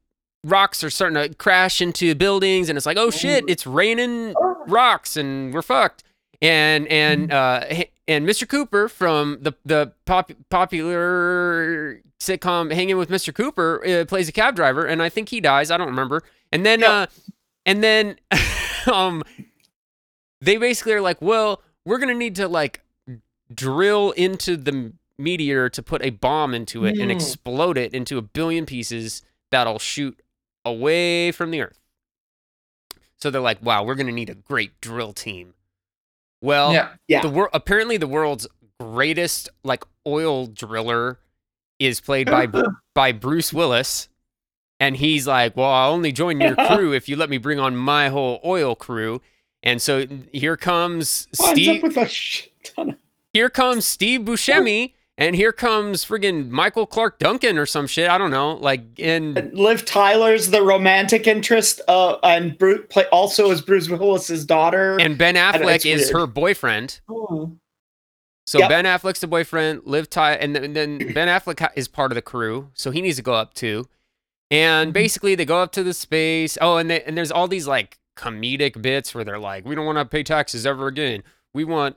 rocks 0.44 0.82
are 0.82 0.90
starting 0.90 1.14
to 1.30 1.34
crash 1.36 1.80
into 1.80 2.14
buildings, 2.14 2.68
and 2.68 2.76
it's 2.76 2.86
like, 2.86 2.96
oh 2.96 3.10
shit, 3.10 3.44
it's 3.48 3.66
raining 3.66 4.34
rocks, 4.66 5.16
and 5.16 5.52
we're 5.54 5.62
fucked. 5.62 6.02
And 6.42 6.86
and 6.88 7.32
uh 7.32 7.64
and 8.08 8.26
Mr. 8.26 8.48
Cooper 8.48 8.88
from 8.88 9.38
the 9.40 9.52
the 9.64 9.92
pop, 10.06 10.32
popular 10.50 12.00
sitcom 12.20 12.72
Hanging 12.72 12.96
with 12.98 13.08
Mr. 13.10 13.34
Cooper 13.34 13.82
uh, 13.86 14.04
plays 14.06 14.28
a 14.28 14.32
cab 14.32 14.56
driver, 14.56 14.84
and 14.84 15.02
I 15.02 15.08
think 15.08 15.28
he 15.28 15.40
dies. 15.40 15.70
I 15.70 15.76
don't 15.76 15.86
remember. 15.88 16.22
And 16.52 16.64
then 16.66 16.80
Yep. 16.80 16.90
uh, 16.90 17.06
and 17.66 17.84
then 17.84 18.16
um, 18.92 19.22
they 20.40 20.56
basically 20.56 20.92
are 20.92 21.00
like, 21.00 21.20
well, 21.20 21.62
we're 21.84 21.98
gonna 21.98 22.14
need 22.14 22.36
to 22.36 22.48
like 22.48 22.82
drill 23.54 24.12
into 24.12 24.56
the 24.56 24.92
meteor 25.18 25.68
to 25.68 25.82
put 25.82 26.02
a 26.02 26.10
bomb 26.10 26.54
into 26.54 26.84
it 26.84 26.98
and 26.98 27.10
Mm. 27.10 27.14
explode 27.14 27.76
it 27.76 27.92
into 27.92 28.16
a 28.16 28.22
billion 28.22 28.64
pieces 28.64 29.22
that'll 29.50 29.78
shoot 29.78 30.18
away 30.64 31.30
from 31.32 31.50
the 31.50 31.60
earth. 31.62 31.78
So 33.20 33.30
they're 33.30 33.40
like, 33.40 33.62
wow, 33.62 33.82
we're 33.84 33.96
going 33.96 34.06
to 34.06 34.12
need 34.14 34.30
a 34.30 34.34
great 34.34 34.80
drill 34.80 35.12
team. 35.12 35.54
Well, 36.40 36.72
yeah. 36.72 36.90
Yeah. 37.06 37.20
the 37.20 37.28
wor- 37.28 37.50
apparently 37.52 37.98
the 37.98 38.06
world's 38.06 38.46
greatest 38.78 39.50
like 39.62 39.84
oil 40.06 40.46
driller 40.46 41.18
is 41.78 42.00
played 42.00 42.30
by 42.30 42.46
by 42.94 43.12
Bruce 43.12 43.52
Willis 43.52 44.08
and 44.78 44.96
he's 44.96 45.26
like, 45.26 45.54
"Well, 45.54 45.68
I'll 45.68 45.92
only 45.92 46.12
join 46.12 46.40
your 46.40 46.56
crew 46.68 46.94
if 46.94 47.10
you 47.10 47.16
let 47.16 47.28
me 47.28 47.36
bring 47.36 47.58
on 47.60 47.76
my 47.76 48.08
whole 48.08 48.40
oil 48.42 48.74
crew." 48.74 49.20
And 49.62 49.80
so 49.82 50.06
here 50.32 50.56
comes 50.56 51.28
Winds 51.38 51.52
Steve 51.60 51.76
up 51.84 51.88
with 51.88 51.96
a 51.96 52.08
shit 52.08 52.52
ton 52.74 52.90
of- 52.90 52.96
here 53.32 53.50
comes 53.50 53.86
Steve 53.86 54.22
Buscemi, 54.22 54.94
and 55.18 55.36
here 55.36 55.52
comes 55.52 56.04
friggin' 56.04 56.48
Michael 56.48 56.86
Clarke 56.86 57.18
Duncan 57.18 57.58
or 57.58 57.66
some 57.66 57.86
shit. 57.86 58.08
I 58.08 58.16
don't 58.18 58.30
know. 58.30 58.54
Like, 58.54 58.80
and 58.98 59.50
Liv 59.52 59.84
Tyler's 59.84 60.48
the 60.50 60.62
romantic 60.62 61.26
interest, 61.26 61.80
uh, 61.88 62.16
and 62.22 62.56
Bruce 62.58 62.86
play 62.88 63.04
also 63.12 63.50
is 63.50 63.60
Bruce 63.60 63.88
Willis's 63.88 64.44
daughter. 64.46 64.98
and 64.98 65.16
Ben 65.18 65.34
Affleck 65.36 65.76
it's 65.76 65.84
is 65.84 66.10
her 66.10 66.26
boyfriend. 66.26 67.00
Ooh. 67.10 67.56
So 68.46 68.58
Yep. 68.58 68.68
Ben 68.70 68.84
Affleck's 68.86 69.20
the 69.20 69.28
boyfriend. 69.28 69.82
Liv 69.84 70.10
Ty, 70.10 70.32
and 70.34 70.56
then, 70.56 70.64
and 70.64 70.74
then 70.74 70.98
Ben 71.14 71.28
Affleck 71.28 71.68
is 71.76 71.86
part 71.86 72.10
of 72.10 72.16
the 72.16 72.22
crew, 72.22 72.70
so 72.74 72.90
he 72.90 73.00
needs 73.00 73.16
to 73.16 73.22
go 73.22 73.34
up 73.34 73.54
too. 73.54 73.86
And 74.50 74.90
Mhm. 74.90 74.94
basically, 74.94 75.34
they 75.36 75.44
go 75.44 75.60
up 75.62 75.70
to 75.72 75.84
the 75.84 75.94
space. 75.94 76.58
Oh, 76.60 76.76
and 76.78 76.90
they, 76.90 77.02
and 77.02 77.16
there's 77.16 77.30
all 77.30 77.46
these 77.46 77.68
like 77.68 77.98
comedic 78.16 78.80
bits 78.80 79.14
where 79.14 79.24
they're 79.24 79.38
like, 79.38 79.64
"We 79.64 79.74
don't 79.74 79.86
want 79.86 79.98
to 79.98 80.04
pay 80.04 80.22
taxes 80.22 80.66
ever 80.66 80.86
again. 80.86 81.22
We 81.54 81.64
want 81.64 81.96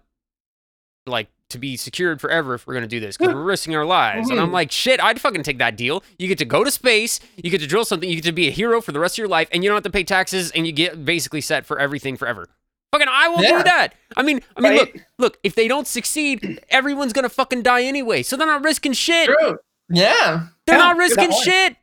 like 1.06 1.28
to 1.50 1.60
be 1.60 1.78
secured 1.78 2.20
forever 2.20 2.56
if 2.56 2.68
we're 2.68 2.74
gonna 2.74 2.88
do 2.88 3.00
this 3.00 3.16
because 3.18 3.34
we're 3.34 3.44
risking 3.44 3.76
our 3.76 3.86
lives. 3.86 4.30
And 4.30 4.40
I'm 4.40 4.48
mm-hmm. 4.48 4.56
like, 4.56 4.72
shit, 4.72 5.02
I'd 5.02 5.22
fucking 5.22 5.44
take 5.44 5.60
that 5.60 5.78
deal. 5.78 6.04
You 6.18 6.28
get 6.28 6.40
to 6.40 6.46
go 6.46 6.64
to 6.64 6.72
space, 6.72 7.20
you 7.38 7.50
get 7.50 7.62
to 7.62 7.68
drill 7.68 7.86
something, 7.86 8.10
you 8.10 8.16
get 8.16 8.26
to 8.26 8.32
be 8.32 8.48
a 8.48 8.52
hero 8.52 8.82
for 8.82 8.92
the 8.92 9.00
rest 9.00 9.16
of 9.16 9.20
your 9.20 9.28
life, 9.28 9.48
and 9.52 9.64
you 9.64 9.70
don't 9.70 9.76
have 9.78 9.84
to 9.84 9.90
pay 9.90 10.04
taxes, 10.04 10.52
and 10.52 10.66
you 10.66 10.74
get 10.74 11.06
basically 11.06 11.42
set 11.42 11.66
for 11.66 11.80
everything 11.80 12.18
forever. 12.18 12.50
Fucking, 12.92 13.08
I 13.10 13.28
will 13.30 13.42
Yeah. 13.42 13.58
do 13.58 13.64
that. 13.64 13.90
I 14.16 14.24
mean, 14.24 14.42
I 14.56 14.62
mean, 14.62 14.72
Right. 14.72 14.96
look, 14.96 15.04
look. 15.18 15.38
If 15.44 15.56
they 15.56 15.68
don't 15.68 15.88
succeed, 15.88 16.64
everyone's 16.70 17.14
gonna 17.14 17.30
fucking 17.30 17.64
die 17.64 17.84
anyway. 17.84 18.24
So 18.24 18.36
they're 18.36 18.48
not 18.48 18.64
risking 18.64 18.94
shit. 18.94 19.28
True. 19.28 19.58
Yeah. 19.90 20.48
They're 20.66 20.78
Yeah, 20.78 20.84
not 20.84 20.98
risking 20.98 21.32
shit. 21.44 21.76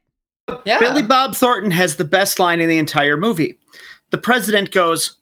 Yeah. 0.64 0.78
Billy 0.78 1.02
Bob 1.02 1.34
Thornton 1.36 1.70
has 1.70 1.96
the 1.96 2.04
best 2.04 2.38
line 2.38 2.60
in 2.60 2.68
the 2.68 2.78
entire 2.78 3.16
movie. 3.16 3.58
The 4.10 4.18
president 4.18 4.70
goes, 4.72 5.16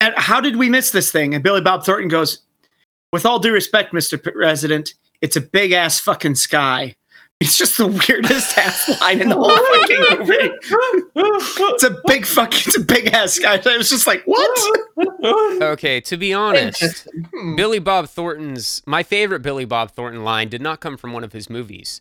and 0.00 0.14
how 0.16 0.40
did 0.40 0.56
we 0.56 0.68
miss 0.68 0.90
this 0.90 1.10
thing? 1.12 1.34
And 1.34 1.42
Billy 1.42 1.60
Bob 1.60 1.84
Thornton 1.84 2.08
goes, 2.08 2.40
with 3.12 3.26
all 3.26 3.38
due 3.38 3.52
respect, 3.52 3.92
Mr. 3.92 4.22
President, 4.22 4.94
it's 5.20 5.36
a 5.36 5.40
big 5.40 5.72
ass 5.72 6.00
fucking 6.00 6.34
sky. 6.36 6.94
It's 7.40 7.58
just 7.58 7.76
the 7.76 7.86
weirdest 8.08 8.56
ass 8.56 9.00
line 9.00 9.20
in 9.20 9.28
the 9.28 9.34
whole 9.34 9.50
fucking 9.50 10.18
movie. 10.18 10.52
It's 11.74 11.82
a 11.82 12.00
big 12.06 12.24
fucking, 12.24 12.62
it's 12.66 12.76
a 12.76 12.84
big 12.84 13.08
ass 13.08 13.32
sky. 13.34 13.60
I 13.64 13.76
was 13.76 13.90
just 13.90 14.06
like, 14.06 14.22
what? 14.26 15.60
Okay, 15.60 16.00
to 16.02 16.16
be 16.16 16.32
honest, 16.32 17.08
Hmm. 17.34 17.56
Billy 17.56 17.78
Bob 17.80 18.08
Thornton's 18.08 18.82
my 18.86 19.02
favorite 19.02 19.40
Billy 19.42 19.64
Bob 19.64 19.90
Thornton 19.90 20.22
line 20.24 20.48
did 20.48 20.62
not 20.62 20.80
come 20.80 20.96
from 20.96 21.12
one 21.12 21.24
of 21.24 21.32
his 21.32 21.50
movies. 21.50 22.00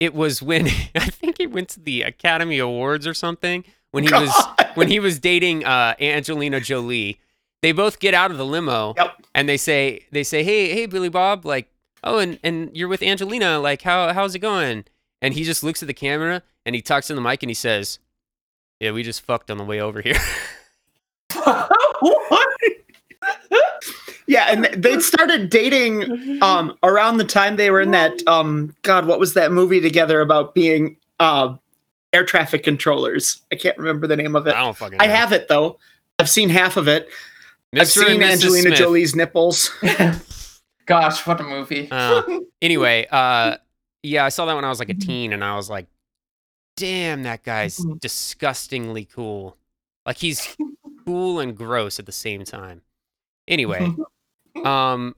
It 0.00 0.12
was 0.14 0.42
when 0.42 0.66
I 0.94 1.06
think 1.08 1.38
he 1.38 1.46
went 1.46 1.68
to 1.70 1.80
the 1.80 2.02
Academy 2.02 2.58
Awards 2.58 3.06
or 3.06 3.14
something 3.14 3.64
when 3.94 4.02
he 4.04 4.12
was 4.12 4.30
when 4.74 4.88
he 4.88 4.98
was 4.98 5.18
dating 5.20 5.64
uh, 5.64 5.94
Angelina 6.00 6.60
Jolie. 6.60 7.20
They 7.62 7.72
both 7.72 7.98
get 7.98 8.12
out 8.12 8.30
of 8.30 8.36
the 8.36 8.44
limo 8.44 8.92
Yep. 8.98 9.22
and 9.34 9.48
they 9.48 9.56
say 9.56 10.04
they 10.12 10.22
say, 10.24 10.42
"Hey, 10.42 10.72
hey, 10.74 10.84
Billy 10.86 11.08
Bob, 11.08 11.46
like, 11.46 11.70
oh, 12.02 12.18
and 12.18 12.38
and 12.42 12.70
you're 12.76 12.88
with 12.88 13.02
Angelina, 13.02 13.58
like, 13.58 13.82
how 13.82 14.12
how's 14.12 14.34
it 14.34 14.40
going?" 14.40 14.84
And 15.22 15.32
he 15.32 15.44
just 15.44 15.62
looks 15.64 15.82
at 15.82 15.86
the 15.86 15.94
camera 15.94 16.42
and 16.66 16.74
he 16.74 16.82
talks 16.82 17.08
in 17.08 17.16
the 17.16 17.22
mic 17.22 17.42
and 17.42 17.48
he 17.50 17.54
says, 17.54 17.98
"Yeah, 18.80 18.90
we 18.90 19.02
just 19.02 19.22
fucked 19.22 19.50
on 19.50 19.56
the 19.58 19.64
way 19.64 19.80
over 19.80 20.02
here." 20.02 20.18
what? 22.00 22.48
Yeah, 24.26 24.46
and 24.50 24.64
they 24.82 24.98
started 25.00 25.50
dating 25.50 26.42
um 26.42 26.76
around 26.82 27.18
the 27.18 27.24
time 27.24 27.56
they 27.56 27.70
were 27.70 27.80
in 27.80 27.90
that 27.92 28.26
um 28.26 28.74
God, 28.82 29.06
what 29.06 29.18
was 29.20 29.34
that 29.34 29.52
movie 29.52 29.80
together 29.80 30.20
about 30.20 30.54
being 30.54 30.96
uh 31.20 31.54
air 32.14 32.24
traffic 32.24 32.62
controllers? 32.62 33.42
I 33.52 33.56
can't 33.56 33.76
remember 33.76 34.06
the 34.06 34.16
name 34.16 34.36
of 34.36 34.46
it. 34.46 34.54
I 34.54 34.60
don't 34.62 34.76
fucking. 34.76 35.00
I 35.00 35.06
know. 35.06 35.14
have 35.14 35.32
it 35.32 35.48
though. 35.48 35.78
I've 36.18 36.30
seen 36.30 36.48
half 36.48 36.76
of 36.76 36.86
it. 36.88 37.08
I've 37.76 37.88
seen 37.88 38.22
Angelina 38.22 38.62
Smith. 38.68 38.78
Jolie's 38.78 39.16
nipples. 39.16 39.70
Gosh, 40.86 41.26
what 41.26 41.40
a 41.40 41.44
movie. 41.44 41.88
Uh, 41.90 42.22
Anyway, 42.62 43.06
uh, 43.10 43.56
yeah, 44.02 44.24
I 44.24 44.28
saw 44.30 44.46
that 44.46 44.54
when 44.54 44.64
I 44.64 44.68
was 44.70 44.78
like 44.78 44.88
a 44.88 44.94
teen, 44.94 45.32
and 45.34 45.42
I 45.44 45.54
was 45.56 45.68
like, 45.68 45.86
"Damn, 46.76 47.24
that 47.24 47.42
guy's 47.42 47.78
Mhm. 47.78 48.00
disgustingly 48.00 49.04
cool. 49.04 49.56
Like 50.06 50.16
he's 50.18 50.56
cool 51.06 51.40
and 51.40 51.54
gross 51.56 51.98
at 51.98 52.06
the 52.06 52.12
same 52.12 52.44
time." 52.44 52.80
Anyway, 53.48 53.92
um, 54.64 55.14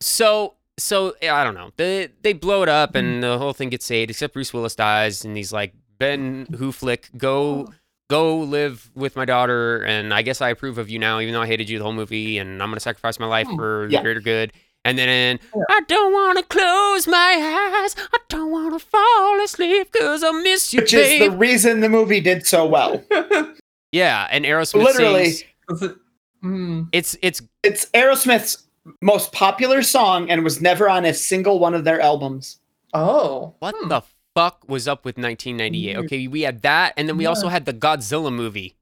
so 0.00 0.54
so 0.78 1.14
I 1.22 1.42
don't 1.44 1.54
know. 1.54 1.70
They 1.76 2.08
they 2.22 2.32
blow 2.34 2.62
it 2.62 2.68
up, 2.68 2.94
and 2.94 3.22
the 3.22 3.38
whole 3.38 3.52
thing 3.52 3.70
gets 3.70 3.84
saved, 3.86 4.10
except 4.10 4.34
Bruce 4.34 4.52
Willis 4.52 4.74
dies, 4.76 5.24
and 5.24 5.36
he's 5.36 5.52
like, 5.52 5.72
"Ben 5.98 6.46
Hooflick, 6.52 7.16
go." 7.16 7.68
Go 8.10 8.36
live 8.40 8.90
with 8.94 9.16
my 9.16 9.24
daughter, 9.24 9.78
and 9.82 10.12
I 10.12 10.20
guess 10.20 10.42
I 10.42 10.50
approve 10.50 10.76
of 10.76 10.90
you 10.90 10.98
now, 10.98 11.20
even 11.20 11.32
though 11.32 11.40
I 11.40 11.46
hated 11.46 11.70
you 11.70 11.78
the 11.78 11.84
whole 11.84 11.94
movie, 11.94 12.36
and 12.36 12.62
I'm 12.62 12.68
gonna 12.68 12.78
sacrifice 12.78 13.18
my 13.18 13.24
life 13.26 13.46
Hmm. 13.48 13.56
for 13.56 13.88
Yeah. 13.88 13.98
the 14.00 14.02
greater 14.02 14.20
good. 14.20 14.52
And 14.84 14.98
then 14.98 15.40
I 15.70 15.80
don't 15.88 16.12
want 16.12 16.36
to 16.36 16.44
close 16.44 17.06
my 17.08 17.80
eyes. 17.82 17.96
I 18.12 18.18
don't 18.28 18.50
want 18.50 18.78
to 18.78 18.86
fall 18.86 19.40
asleep 19.42 19.88
because 19.90 20.22
I 20.22 20.32
miss 20.32 20.74
you, 20.74 20.82
Which 20.82 20.92
is 20.92 21.18
the 21.18 21.30
reason 21.30 21.80
the 21.80 21.88
movie 21.88 22.20
did 22.20 22.46
so 22.46 22.66
well. 22.66 23.02
yeah, 23.90 24.28
and 24.30 24.44
Aerosmith 24.44 24.84
Literally, 24.84 25.30
sings. 25.30 25.44
Was 25.70 25.82
it- 25.82 25.96
Hmm. 26.42 26.82
It's 26.92 27.16
it's 27.22 27.40
it's 27.62 27.86
Aerosmith's 27.94 28.64
most 29.00 29.32
popular 29.32 29.80
song 29.80 30.28
and 30.30 30.44
was 30.44 30.60
never 30.60 30.90
on 30.90 31.06
a 31.06 31.14
single 31.14 31.58
one 31.58 31.72
of 31.74 31.84
their 31.84 32.02
albums. 32.02 32.58
Oh. 32.92 33.54
what 33.60 33.74
Hmm. 33.80 33.88
the 33.88 34.02
fuck 34.34 34.64
was 34.68 34.86
up 34.88 35.04
with 35.04 35.16
1998? 35.16 35.96
Okay, 36.04 36.26
we 36.28 36.42
had 36.42 36.62
that, 36.62 36.94
and 36.96 37.08
then 37.08 37.16
we 37.16 37.26
also 37.26 37.48
had 37.48 37.64
the 37.64 37.72
Godzilla 37.74 38.32
movie. 38.32 38.74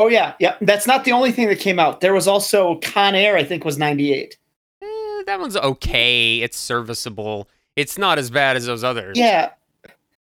Oh 0.00 0.08
yeah, 0.08 0.34
yeah. 0.40 0.56
That's 0.60 0.86
not 0.86 1.04
the 1.04 1.12
only 1.12 1.30
thing 1.32 1.48
that 1.48 1.60
came 1.60 1.78
out. 1.78 2.00
There 2.00 2.12
was 2.12 2.26
also 2.26 2.76
Con 2.76 3.14
Air, 3.14 3.36
I 3.36 3.44
think 3.44 3.64
was 3.64 3.78
98. 3.78 4.36
Eh, 4.82 4.86
that 5.26 5.38
one's 5.38 5.56
okay. 5.56 6.40
It's 6.40 6.56
serviceable. 6.56 7.48
It's 7.76 7.96
not 7.96 8.18
as 8.18 8.30
bad 8.30 8.56
as 8.56 8.66
those 8.66 8.82
others. 8.82 9.16
Yeah. 9.16 9.50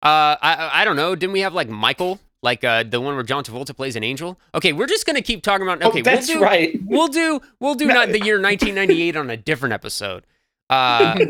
Uh, 0.02 0.36
I 0.40 0.54
I- 0.54 0.80
I 0.82 0.84
don't 0.84 0.96
know. 0.96 1.16
Didn't 1.16 1.32
we 1.32 1.40
have 1.40 1.52
like 1.54 1.68
Michael, 1.68 2.20
like 2.42 2.62
uh 2.62 2.84
the 2.84 3.00
one 3.00 3.14
where 3.16 3.24
John 3.24 3.42
Travolta 3.42 3.74
plays 3.74 3.96
an 3.96 4.04
angel? 4.04 4.38
Okay, 4.54 4.72
we're 4.72 4.86
just 4.86 5.04
gonna 5.04 5.22
keep 5.22 5.42
talking 5.42 5.66
about. 5.66 5.82
Okay, 5.82 6.00
oh, 6.00 6.02
that's 6.02 6.28
we'll 6.28 6.38
do, 6.38 6.44
right. 6.44 6.78
We'll 6.84 7.08
do 7.08 7.40
we'll 7.58 7.74
do 7.74 7.86
No. 7.88 7.94
not 7.94 8.08
the 8.10 8.20
year 8.22 8.40
1998 8.40 9.16
on 9.16 9.30
a 9.30 9.36
different 9.36 9.72
episode. 9.72 10.24
Uh, 10.68 11.16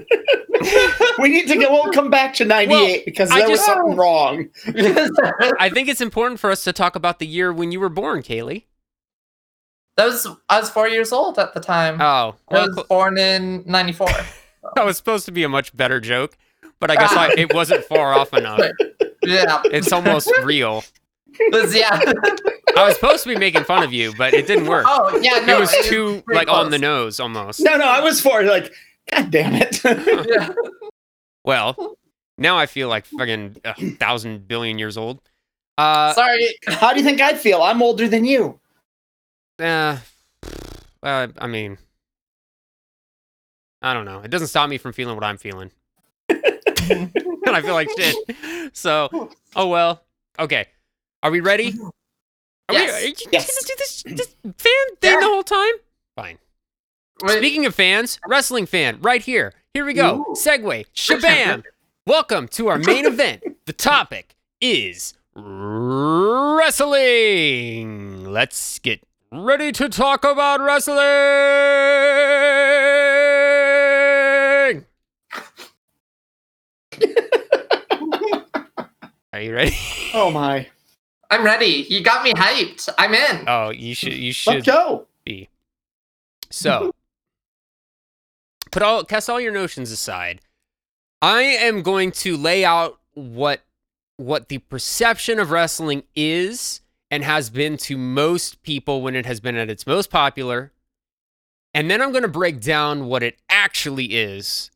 We 1.19 1.29
need 1.29 1.49
to 1.49 1.57
go. 1.57 1.71
We'll 1.71 1.93
come 1.93 2.11
back 2.11 2.35
to 2.35 2.45
98 2.45 3.05
because 3.05 3.31
I 3.31 3.41
there 3.41 3.51
was 3.51 3.65
something 3.65 3.95
wrong. 3.97 4.49
I 5.61 5.71
think 5.73 5.89
it's 5.89 6.01
important 6.01 6.41
for 6.41 6.51
us 6.51 6.65
to 6.65 6.73
talk 6.73 6.97
about 6.97 7.19
the 7.19 7.27
year 7.27 7.53
when 7.53 7.73
you 7.73 7.81
were 7.81 7.89
born, 7.89 8.23
Kaylee. 8.23 8.65
that 9.97 10.07
was 10.07 10.27
I 10.49 10.61
was 10.61 10.71
four 10.71 10.89
years 10.89 11.13
old 11.13 11.39
at 11.39 11.55
the 11.55 11.61
time. 11.61 12.01
Oh, 12.01 12.05
I 12.05 12.55
well, 12.55 12.69
was 12.75 12.85
born 12.89 13.19
in 13.19 13.63
'94. 13.67 14.09
that 14.75 14.85
was 14.85 14.97
supposed 14.97 15.27
to 15.27 15.33
be 15.33 15.43
a 15.43 15.49
much 15.49 15.77
better 15.77 16.01
joke, 16.01 16.37
but 16.81 16.91
I 16.91 16.97
guess 16.97 17.13
I, 17.13 17.33
it 17.37 17.55
wasn't 17.55 17.85
far 17.85 18.13
off 18.15 18.33
enough. 18.35 18.61
yeah, 19.23 19.61
It's 19.67 19.93
almost 19.93 20.31
real. 20.43 20.85
Was- 21.53 21.75
yeah. 21.75 22.01
I 22.77 22.85
was 22.85 22.95
supposed 22.95 23.23
to 23.25 23.29
be 23.29 23.37
making 23.37 23.65
fun 23.65 23.83
of 23.83 23.93
you, 23.93 24.13
but 24.19 24.35
it 24.35 24.47
didn't 24.47 24.67
work. 24.67 24.85
oh 24.89 25.19
yeah, 25.23 25.45
no, 25.47 25.59
it 25.59 25.61
was 25.61 25.77
too 25.83 26.23
pretty 26.23 26.39
like 26.39 26.49
on 26.49 26.71
the 26.71 26.79
nose 26.79 27.21
almost. 27.21 27.61
No, 27.61 27.77
no, 27.77 27.87
I 27.87 28.01
was 28.01 28.21
for 28.21 28.43
like, 28.43 28.73
God 29.13 29.31
damn 29.31 29.55
it. 29.55 29.83
Yeah. 29.85 30.53
Well, 31.45 31.97
now 32.39 32.59
I 32.59 32.67
feel 32.67 32.89
like 32.89 33.07
fucking 33.07 33.59
a 33.65 33.75
thousand 33.93 34.49
billion 34.49 34.81
years 34.81 34.97
old. 34.97 35.21
Uh, 35.79 36.13
Sorry. 36.13 36.49
How 36.67 36.93
do 36.93 36.99
you 36.99 37.05
think 37.05 37.21
I'd 37.21 37.39
feel? 37.39 37.63
I'm 37.63 37.81
older 37.83 38.09
than 38.09 38.25
you. 38.25 38.59
Uh, 39.61 39.99
uh, 41.05 41.29
I 41.39 41.47
mean, 41.47 41.79
I 43.81 43.95
don't 43.95 44.07
know. 44.07 44.23
It 44.23 44.31
doesn't 44.33 44.49
stop 44.49 44.69
me 44.69 44.77
from 44.77 44.93
feeling 44.93 45.15
what 45.15 45.23
I'm 45.23 45.39
feeling. 45.39 45.71
and 46.29 47.13
I 47.47 47.63
feel 47.63 47.75
like 47.75 47.91
shit. 47.97 48.17
So, 48.73 49.31
oh 49.55 49.69
well. 49.69 50.03
Okay. 50.41 50.67
Are 51.23 51.31
we 51.31 51.39
ready? 51.39 51.75
Are 52.69 52.75
Yes. 52.75 52.91
we, 53.03 53.07
are 53.07 53.09
you 53.09 53.15
Yes. 53.31 53.47
gonna 53.47 53.67
do 53.69 53.75
this, 53.79 54.03
this 54.03 54.35
fan 54.43 54.97
thing 55.01 55.13
Yeah. 55.13 55.21
the 55.21 55.27
whole 55.27 55.45
time? 55.45 55.75
Fine. 57.21 57.29
Wait, 57.29 57.39
Speaking 57.39 57.65
of 57.67 57.75
fans, 57.75 58.19
wrestling 58.27 58.67
fan, 58.67 58.99
right 59.01 59.23
here. 59.23 59.55
Here 59.73 59.85
we 59.87 59.95
go. 59.95 60.25
Ooh. 60.29 60.35
Segue. 60.35 60.85
Shabam. 60.95 61.63
Welcome 62.07 62.47
to 62.49 62.69
our 62.69 62.79
main 62.79 63.07
event. 63.07 63.43
The 63.65 63.73
topic 63.73 64.37
is 64.61 65.15
wrestling. 65.35 66.67
Let's 68.27 68.79
get 68.81 69.01
ready 69.33 69.73
to 69.73 69.89
talk 69.89 70.25
about 70.25 70.61
wrestling. 70.61 70.99
Are 79.33 79.41
you 79.41 79.55
ready? 79.55 79.77
Oh 80.15 80.31
my. 80.31 80.67
I'm 81.31 81.45
ready. 81.45 81.87
You 81.89 82.03
got 82.03 82.25
me 82.25 82.33
hyped. 82.35 82.89
I'm 82.99 83.15
in. 83.15 83.45
Oh, 83.49 83.71
you 83.71 83.95
should. 83.95 84.13
You 84.13 84.33
should 84.33 84.55
Let's 84.55 84.65
should 84.67 84.73
go. 84.73 85.07
be. 85.25 85.49
So, 86.51 86.93
put 88.77 88.83
all 88.83 89.05
cast 89.05 89.31
all 89.31 89.41
your 89.41 89.53
notions 89.53 89.91
aside. 89.91 90.43
I 91.23 91.41
am 91.41 91.81
going 91.81 92.13
to 92.13 92.37
lay 92.37 92.63
out 92.63 93.01
what 93.15 93.63
what 94.19 94.51
the 94.51 94.59
perception 94.59 95.39
of 95.39 95.51
wrestling 95.51 96.03
is 96.15 96.83
and 97.11 97.25
has 97.25 97.49
been 97.49 97.79
to 97.79 97.97
most 97.97 98.63
people 98.63 99.01
when 99.01 99.15
it 99.17 99.25
has 99.25 99.41
been 99.41 99.57
at 99.57 99.71
its 99.71 99.87
most 99.87 100.11
popular. 100.11 100.73
And 101.73 101.91
then 101.91 102.03
I'm 102.03 102.11
going 102.13 102.21
to 102.21 102.29
break 102.29 102.61
down 102.61 103.07
what 103.07 103.23
it 103.23 103.39
actually 103.49 104.15
is 104.15 104.71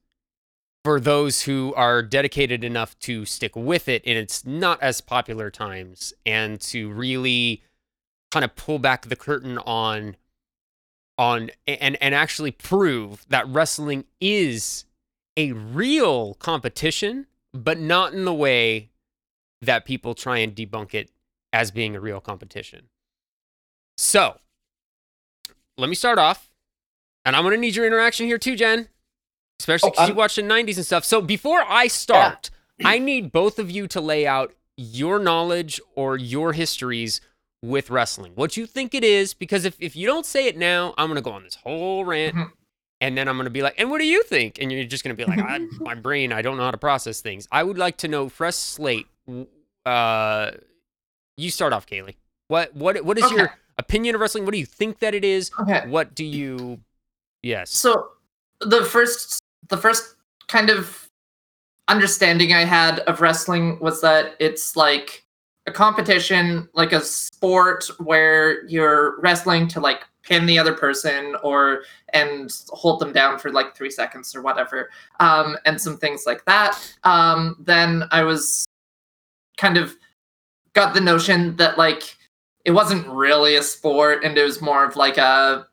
for 0.83 0.99
those 0.99 1.43
who 1.43 1.75
are 1.75 2.03
dedicated 2.03 2.65
enough 2.65 2.99
to 3.01 3.27
stick 3.27 3.55
with 3.55 3.87
it 3.87 4.03
in 4.05 4.17
its 4.17 4.47
not 4.47 4.83
as 4.83 5.03
popular 5.03 5.51
times 5.51 6.15
and 6.25 6.59
to 6.63 6.91
really 6.91 7.63
kind 8.31 8.45
of 8.47 8.57
pull 8.57 8.79
back 8.79 9.07
the 9.07 9.17
curtain 9.17 9.59
on 9.59 10.17
on 11.21 11.51
and 11.67 12.03
and 12.03 12.15
actually 12.15 12.51
prove 12.51 13.27
that 13.29 13.47
wrestling 13.47 14.05
is 14.23 14.87
a 15.37 15.53
real 15.53 16.33
competition 16.35 17.27
but 17.53 17.79
not 17.79 18.15
in 18.15 18.25
the 18.25 18.33
way 18.33 18.89
that 19.61 19.85
people 19.85 20.15
try 20.15 20.39
and 20.39 20.55
debunk 20.57 20.95
it 20.95 21.11
as 21.53 21.71
being 21.71 21.95
a 21.95 22.01
real 22.01 22.21
competition. 22.21 22.89
So, 23.99 24.39
let 25.77 25.89
me 25.91 25.95
start 25.95 26.19
off 26.19 26.51
and 27.27 27.37
I'm 27.37 27.43
gonna 27.45 27.59
need 27.59 27.77
your 27.77 27.87
interaction 27.87 28.25
here 28.27 28.39
too, 28.39 28.57
Jen. 28.57 28.89
Especially 29.61 29.89
Oh, 29.89 29.91
because 29.91 30.09
you 30.09 30.13
um, 30.15 30.17
I'm- 30.17 30.17
watched 30.17 30.37
the 30.37 30.43
'90s 30.43 30.77
and 30.77 30.87
stuff. 30.87 31.05
So 31.05 31.21
before 31.21 31.63
I 31.69 31.87
start, 31.87 32.49
I 32.83 32.99
need 32.99 33.31
both 33.31 33.59
of 33.59 33.71
you 33.71 33.87
to 33.89 34.01
lay 34.01 34.27
out 34.27 34.55
your 34.79 35.19
knowledge 35.19 35.79
or 35.95 36.17
your 36.17 36.55
histories 36.55 37.21
with 37.63 37.91
wrestling. 37.91 38.33
What 38.35 38.57
you 38.57 38.67
think 38.67 38.95
it 38.95 39.05
is, 39.05 39.35
because 39.35 39.65
if, 39.65 39.77
if 39.81 39.95
you 39.95 40.07
don't 40.07 40.25
say 40.27 40.47
it 40.47 40.57
now, 40.57 40.95
I'm 40.97 41.09
gonna 41.09 41.21
go 41.21 41.33
on 41.33 41.43
this 41.45 41.57
whole 41.57 42.05
rant, 42.05 42.35
Mhm. 42.35 42.51
and 43.01 43.17
then 43.19 43.29
I'm 43.29 43.37
gonna 43.37 43.51
be 43.51 43.63
like, 43.63 43.75
"And 43.79 43.91
what 43.91 43.99
do 43.99 44.07
you 44.07 44.23
think?" 44.23 44.59
And 44.61 44.73
you're 44.73 44.85
just 44.85 45.05
gonna 45.05 45.15
be 45.15 45.25
like, 45.25 45.39
I, 45.41 45.59
"My 45.81 45.95
brain, 45.95 46.33
I 46.33 46.41
don't 46.43 46.57
know 46.57 46.65
how 46.65 46.71
to 46.71 46.79
process 46.79 47.21
things." 47.21 47.47
I 47.53 47.63
would 47.63 47.77
like 47.79 47.99
to 47.99 48.09
know, 48.09 48.29
fresh 48.29 48.55
slate. 48.57 49.07
Uh, 49.85 50.53
you 51.37 51.51
start 51.51 51.73
off, 51.73 51.87
Kaylee. 51.87 52.17
What 52.49 52.75
what 52.75 53.05
what 53.05 53.19
is 53.19 53.25
Okay. 53.25 53.37
your 53.37 53.59
opinion 53.79 54.15
of 54.15 54.21
wrestling? 54.21 54.45
What 54.45 54.53
do 54.53 54.59
you 54.59 54.67
think 54.67 54.99
that 55.01 55.15
it 55.15 55.25
is? 55.25 55.51
Okay. 55.61 55.87
What 55.89 56.15
do 56.15 56.25
you? 56.25 56.81
Yes. 57.43 57.71
So 57.71 58.13
the 58.61 58.85
first 58.85 59.39
the 59.69 59.77
first 59.77 60.17
kind 60.49 60.69
of 60.71 61.09
understanding 61.89 62.53
I 62.53 62.65
had 62.65 63.01
of 63.01 63.21
wrestling 63.21 63.79
was 63.81 64.01
that 64.01 64.35
it's 64.41 64.77
like 64.77 65.25
a 65.71 65.73
competition, 65.73 66.69
like 66.75 66.93
a 66.93 67.01
sport 67.01 67.89
where 67.99 68.67
you're 68.67 69.21
wrestling 69.21 69.69
to 69.69 69.81
like 69.81 70.05
pin 70.23 70.45
the 70.47 70.59
other 70.59 70.75
person 70.75 71.37
or 71.43 71.83
and 72.13 72.51
hold 72.69 73.01
them 73.01 73.13
down 73.13 73.39
for 73.39 73.51
like 73.51 73.75
three 73.75 73.91
seconds 73.91 74.35
or 74.35 74.43
whatever. 74.43 74.91
Um, 75.21 75.57
and 75.65 75.81
some 75.81 75.97
things 75.97 76.25
like 76.27 76.45
that. 76.45 76.79
Um, 77.05 77.57
then 77.61 78.05
I 78.11 78.25
was 78.25 78.67
kind 79.57 79.77
of 79.77 79.97
got 80.75 80.93
the 80.95 81.01
notion 81.01 81.57
that 81.57 81.79
like 81.79 82.17
it 82.65 82.73
wasn't 82.73 83.07
really 83.09 83.57
a 83.57 83.63
sport 83.63 84.25
and 84.25 84.37
it 84.37 84.45
was 84.45 84.61
more 84.61 84.85
of 84.85 84.97
like 84.97 85.19
a 85.19 85.67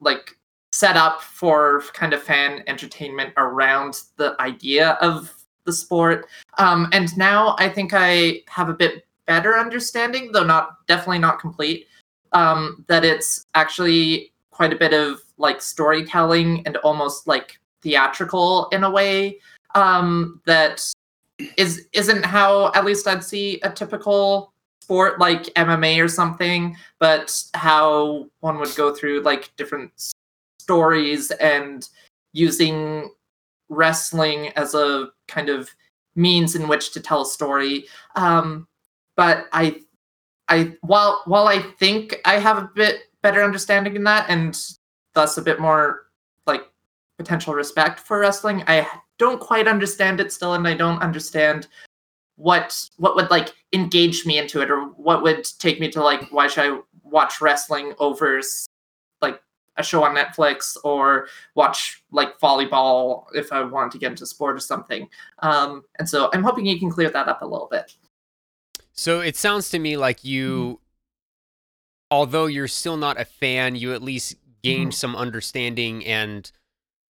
like 0.00 0.36
set 0.72 0.96
up 0.96 1.22
for 1.22 1.82
kind 1.92 2.12
of 2.12 2.22
fan 2.22 2.64
entertainment 2.66 3.32
around 3.36 4.02
the 4.16 4.34
idea 4.40 4.98
of 5.00 5.32
the 5.64 5.72
sport. 5.72 6.26
Um, 6.58 6.88
and 6.92 7.16
now 7.16 7.54
I 7.58 7.68
think 7.68 7.92
I 7.94 8.42
have 8.48 8.68
a 8.68 8.74
bit 8.74 9.06
better 9.26 9.56
understanding, 9.58 10.32
though 10.32 10.44
not 10.44 10.86
definitely 10.86 11.18
not 11.18 11.40
complete, 11.40 11.86
um, 12.32 12.84
that 12.88 13.04
it's 13.04 13.44
actually 13.54 14.32
quite 14.50 14.72
a 14.72 14.76
bit 14.76 14.92
of 14.92 15.20
like 15.38 15.60
storytelling 15.60 16.62
and 16.66 16.76
almost 16.78 17.26
like 17.26 17.58
theatrical 17.82 18.68
in 18.70 18.84
a 18.84 18.90
way 18.90 19.38
um, 19.74 20.40
that 20.46 20.84
is 21.56 21.86
isn't 21.92 22.24
how 22.24 22.72
at 22.74 22.84
least 22.84 23.06
I'd 23.06 23.24
see 23.24 23.60
a 23.62 23.70
typical 23.70 24.52
sport 24.82 25.18
like 25.18 25.44
MMA 25.54 26.02
or 26.02 26.08
something, 26.08 26.76
but 26.98 27.42
how 27.54 28.26
one 28.40 28.58
would 28.58 28.74
go 28.76 28.94
through 28.94 29.22
like 29.22 29.50
different 29.56 29.90
stories 30.58 31.30
and 31.32 31.88
using 32.32 33.10
wrestling 33.68 34.48
as 34.56 34.74
a 34.74 35.08
kind 35.26 35.48
of 35.48 35.70
means 36.16 36.54
in 36.54 36.68
which 36.68 36.92
to 36.92 37.00
tell 37.00 37.22
a 37.22 37.26
story. 37.26 37.86
Um, 38.14 38.68
but 39.16 39.46
I, 39.52 39.80
I 40.48 40.76
while 40.82 41.22
while 41.26 41.48
I 41.48 41.60
think 41.60 42.16
I 42.24 42.38
have 42.38 42.58
a 42.58 42.70
bit 42.74 43.02
better 43.22 43.42
understanding 43.42 43.96
in 43.96 44.04
that, 44.04 44.26
and 44.28 44.58
thus 45.14 45.38
a 45.38 45.42
bit 45.42 45.60
more 45.60 46.06
like 46.46 46.62
potential 47.18 47.54
respect 47.54 48.00
for 48.00 48.18
wrestling, 48.20 48.62
I 48.66 48.86
don't 49.18 49.40
quite 49.40 49.68
understand 49.68 50.20
it 50.20 50.32
still, 50.32 50.54
and 50.54 50.66
I 50.66 50.74
don't 50.74 51.00
understand 51.00 51.68
what 52.36 52.88
what 52.96 53.14
would 53.14 53.30
like 53.30 53.54
engage 53.72 54.26
me 54.26 54.38
into 54.38 54.60
it 54.60 54.70
or 54.70 54.86
what 54.96 55.22
would 55.22 55.44
take 55.58 55.78
me 55.80 55.88
to 55.90 56.02
like 56.02 56.28
why 56.32 56.48
should 56.48 56.72
I 56.72 56.80
watch 57.04 57.40
wrestling 57.40 57.94
over 57.98 58.40
like 59.22 59.40
a 59.76 59.82
show 59.82 60.02
on 60.02 60.16
Netflix 60.16 60.76
or 60.82 61.28
watch 61.54 62.02
like 62.10 62.38
volleyball 62.40 63.26
if 63.34 63.52
I 63.52 63.62
want 63.62 63.92
to 63.92 63.98
get 63.98 64.10
into 64.10 64.26
sport 64.26 64.56
or 64.56 64.60
something. 64.60 65.08
Um, 65.40 65.84
and 65.98 66.08
so 66.08 66.30
I'm 66.32 66.42
hoping 66.42 66.66
you 66.66 66.78
can 66.78 66.90
clear 66.90 67.10
that 67.10 67.28
up 67.28 67.42
a 67.42 67.46
little 67.46 67.68
bit. 67.70 67.94
So 68.94 69.20
it 69.20 69.36
sounds 69.36 69.68
to 69.70 69.78
me 69.78 69.96
like 69.96 70.24
you, 70.24 70.50
Mm-hmm. 70.50 70.74
although 72.10 72.46
you're 72.46 72.68
still 72.68 72.96
not 72.96 73.20
a 73.20 73.24
fan, 73.24 73.74
you 73.76 73.92
at 73.92 74.02
least 74.02 74.36
gained 74.62 74.92
Mhm. 74.92 74.94
some 74.94 75.16
understanding 75.16 76.04
and 76.06 76.50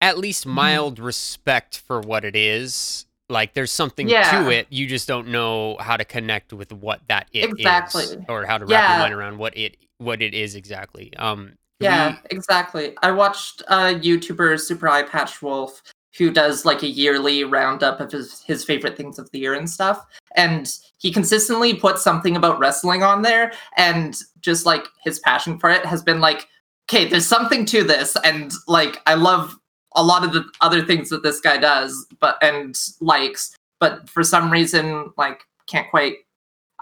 at 0.02 0.18
least 0.18 0.44
Mm-hmm. 0.46 0.56
mild 0.56 1.00
respect 1.00 1.78
for 1.78 2.00
what 2.02 2.24
it 2.26 2.36
is. 2.36 3.06
Like 3.30 3.54
there's 3.54 3.72
something 3.72 4.10
Yeah. 4.10 4.44
to 4.44 4.50
it. 4.50 4.68
You 4.70 4.88
just 4.88 5.08
don't 5.08 5.28
know 5.30 5.78
how 5.80 5.96
to 5.98 6.04
connect 6.06 6.52
with 6.52 6.72
what 6.74 7.08
that 7.08 7.28
it 7.32 7.46
is, 7.46 7.52
Exactly. 7.54 8.26
or 8.28 8.46
how 8.46 8.58
to 8.58 8.66
wrap 8.66 8.72
Yeah. 8.84 8.90
your 8.94 9.00
mind 9.00 9.14
around 9.14 9.38
what 9.38 9.56
it 9.58 9.78
what 10.00 10.22
it 10.22 10.34
is 10.34 10.56
exactly. 10.56 11.14
Um, 11.18 11.58
Yeah, 11.82 12.12
we- 12.12 12.18
exactly. 12.38 12.96
I 13.02 13.12
watched 13.12 13.62
a 13.68 13.94
YouTuber, 13.94 14.58
Super 14.60 14.88
Eyepatch 14.88 15.42
Wolf, 15.42 15.82
who 16.18 16.32
does 16.32 16.66
like 16.66 16.84
a 16.84 16.88
yearly 16.88 17.44
roundup 17.44 18.00
of 18.00 18.12
his, 18.12 18.42
his 18.42 18.64
favorite 18.64 18.98
things 18.98 19.20
of 19.20 19.30
the 19.32 19.40
year 19.40 19.54
and 19.54 19.70
stuff. 19.70 20.04
And 20.36 20.72
he 20.98 21.12
consistently 21.12 21.74
puts 21.74 22.04
something 22.04 22.36
about 22.36 22.60
wrestling 22.60 23.04
on 23.04 23.22
there. 23.22 23.52
And 23.78 24.18
just 24.42 24.66
like 24.66 24.86
his 25.04 25.20
passion 25.20 25.60
for 25.60 25.70
it 25.70 25.86
has 25.86 26.02
been 26.02 26.20
like, 26.20 26.48
okay, 26.90 27.06
there's 27.06 27.28
something 27.28 27.66
to 27.66 27.84
this. 27.84 28.18
And 28.24 28.52
like, 28.68 28.98
I 29.06 29.14
love 29.14 29.56
a 29.96 30.04
lot 30.04 30.24
of 30.24 30.34
the 30.34 30.46
other 30.62 30.84
things 30.84 31.10
that 31.10 31.24
this 31.24 31.40
guy 31.40 31.58
does, 31.58 32.06
but 32.20 32.42
and 32.44 32.78
likes, 33.02 33.56
but 33.80 34.10
for 34.10 34.24
some 34.24 34.52
reason, 34.52 35.12
like, 35.18 35.42
can't 35.68 35.90
quite. 35.90 36.18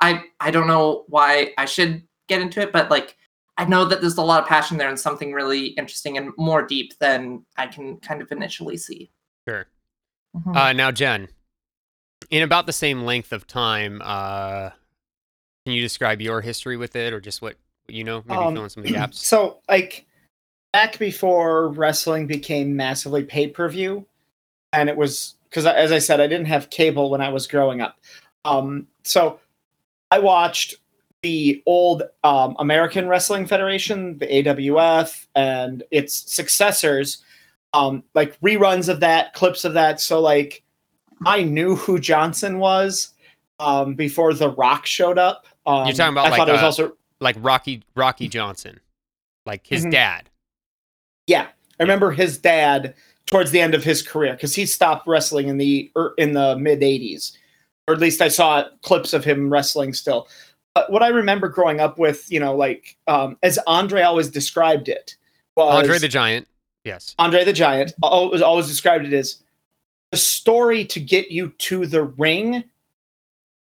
I 0.01 0.23
I 0.39 0.51
don't 0.51 0.67
know 0.67 1.05
why 1.07 1.53
I 1.57 1.65
should 1.65 2.03
get 2.27 2.41
into 2.41 2.61
it, 2.61 2.71
but 2.71 2.91
like 2.91 3.15
I 3.57 3.65
know 3.65 3.85
that 3.85 4.01
there's 4.01 4.17
a 4.17 4.21
lot 4.21 4.43
of 4.43 4.47
passion 4.47 4.77
there 4.77 4.89
and 4.89 4.99
something 4.99 5.33
really 5.33 5.67
interesting 5.69 6.17
and 6.17 6.31
more 6.37 6.61
deep 6.61 6.93
than 6.99 7.43
I 7.57 7.67
can 7.67 7.97
kind 7.97 8.21
of 8.21 8.31
initially 8.31 8.77
see. 8.77 9.11
Sure. 9.47 9.67
Mhm. 10.35 10.55
Uh, 10.55 10.73
now, 10.73 10.91
Jen, 10.91 11.29
in 12.29 12.43
about 12.43 12.65
the 12.65 12.73
same 12.73 13.03
length 13.03 13.31
of 13.31 13.47
time, 13.47 14.01
uh, 14.03 14.71
can 15.65 15.73
you 15.73 15.81
describe 15.81 16.21
your 16.21 16.41
history 16.41 16.77
with 16.77 16.95
it, 16.95 17.13
or 17.13 17.19
just 17.21 17.41
what 17.41 17.55
you 17.87 18.03
know? 18.03 18.23
Maybe 18.25 18.41
Um, 18.41 18.53
fill 18.53 18.63
in 18.65 18.69
some 18.69 18.83
of 18.83 18.87
the 18.87 18.93
gaps. 18.97 19.25
So, 19.25 19.59
like, 19.69 20.05
back 20.73 20.99
before 20.99 21.69
wrestling 21.69 22.27
became 22.27 22.75
massively 22.75 23.23
pay 23.23 23.47
per 23.47 23.69
view, 23.69 24.05
and 24.73 24.89
it 24.89 24.97
was 24.97 25.35
because, 25.49 25.65
as 25.65 25.91
I 25.91 25.99
said, 25.99 26.19
I 26.19 26.27
didn't 26.27 26.47
have 26.47 26.69
cable 26.69 27.09
when 27.09 27.21
I 27.21 27.29
was 27.29 27.47
growing 27.47 27.81
up. 27.81 27.97
Um, 28.43 28.87
so 29.03 29.39
I 30.11 30.19
watched 30.19 30.75
the 31.23 31.63
old 31.65 32.03
um, 32.23 32.55
American 32.59 33.07
Wrestling 33.07 33.45
Federation, 33.47 34.17
the 34.17 34.27
AWF, 34.27 35.25
and 35.35 35.83
its 35.89 36.13
successors, 36.13 37.23
um, 37.73 38.03
like 38.13 38.39
reruns 38.41 38.89
of 38.89 38.99
that, 39.01 39.33
clips 39.33 39.65
of 39.65 39.73
that. 39.73 39.99
So, 40.01 40.19
like, 40.19 40.63
I 41.25 41.43
knew 41.43 41.75
who 41.75 41.99
Johnson 41.99 42.59
was 42.59 43.13
um, 43.59 43.95
before 43.95 44.33
The 44.33 44.49
Rock 44.49 44.85
showed 44.85 45.17
up. 45.17 45.47
Um, 45.65 45.87
You're 45.87 45.95
talking 45.95 46.13
about, 46.13 46.27
I 46.27 46.29
like, 46.29 46.37
thought 46.37 46.49
it 46.49 46.53
was 46.53 46.61
uh, 46.61 46.65
also 46.65 46.97
Like 47.19 47.35
Rocky 47.39 47.83
Rocky 47.95 48.27
Johnson, 48.27 48.79
like 49.45 49.65
his 49.65 49.85
Mhm. 49.85 49.91
dad. 49.91 50.29
Yeah, 51.25 51.47
I 51.79 51.83
remember 51.83 52.11
his 52.11 52.37
dad 52.37 52.93
towards 53.25 53.51
the 53.51 53.59
end 53.59 53.73
of 53.75 53.83
his 53.83 54.01
career 54.01 54.33
because 54.33 54.55
he 54.55 54.65
stopped 54.65 55.07
wrestling 55.07 55.49
in 55.49 55.57
the 55.57 55.91
er, 55.97 56.13
in 56.17 56.33
the 56.33 56.55
mid 56.57 56.81
'80s, 56.81 57.33
or 57.87 57.93
at 57.93 57.99
least 57.99 58.21
I 58.21 58.29
saw 58.29 58.65
clips 58.81 59.13
of 59.13 59.25
him 59.25 59.49
wrestling 59.49 59.93
still. 59.93 60.27
But 60.73 60.91
what 60.91 61.01
I 61.03 61.07
remember 61.07 61.49
growing 61.49 61.79
up 61.79 61.97
with, 61.97 62.31
you 62.31 62.39
know, 62.39 62.55
like 62.55 62.95
um, 63.07 63.37
as 63.43 63.59
Andre 63.67 64.03
always 64.03 64.29
described 64.29 64.87
it, 64.87 65.15
was 65.55 65.83
Andre 65.83 65.97
the 65.97 66.07
Giant. 66.07 66.47
Yes. 66.87 67.15
Andre 67.19 67.43
the 67.43 67.51
Giant 67.51 67.91
always 68.01 68.67
described 68.67 69.05
it 69.05 69.11
as 69.11 69.43
the 70.11 70.17
story 70.17 70.85
to 70.85 71.01
get 71.01 71.29
you 71.29 71.49
to 71.57 71.85
the 71.85 72.03
ring 72.03 72.63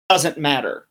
doesn't 0.08 0.38
matter. 0.38 0.88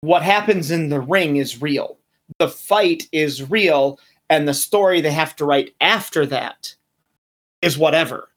What 0.00 0.22
happens 0.22 0.72
in 0.72 0.88
the 0.88 0.98
ring 0.98 1.36
is 1.36 1.62
real. 1.62 1.98
The 2.40 2.48
fight 2.48 3.04
is 3.12 3.48
real, 3.48 4.00
and 4.28 4.48
the 4.48 4.54
story 4.54 5.00
they 5.00 5.12
have 5.12 5.36
to 5.36 5.44
write 5.44 5.72
after 5.80 6.26
that 6.26 6.74
is 7.62 7.78
whatever. 7.78 8.30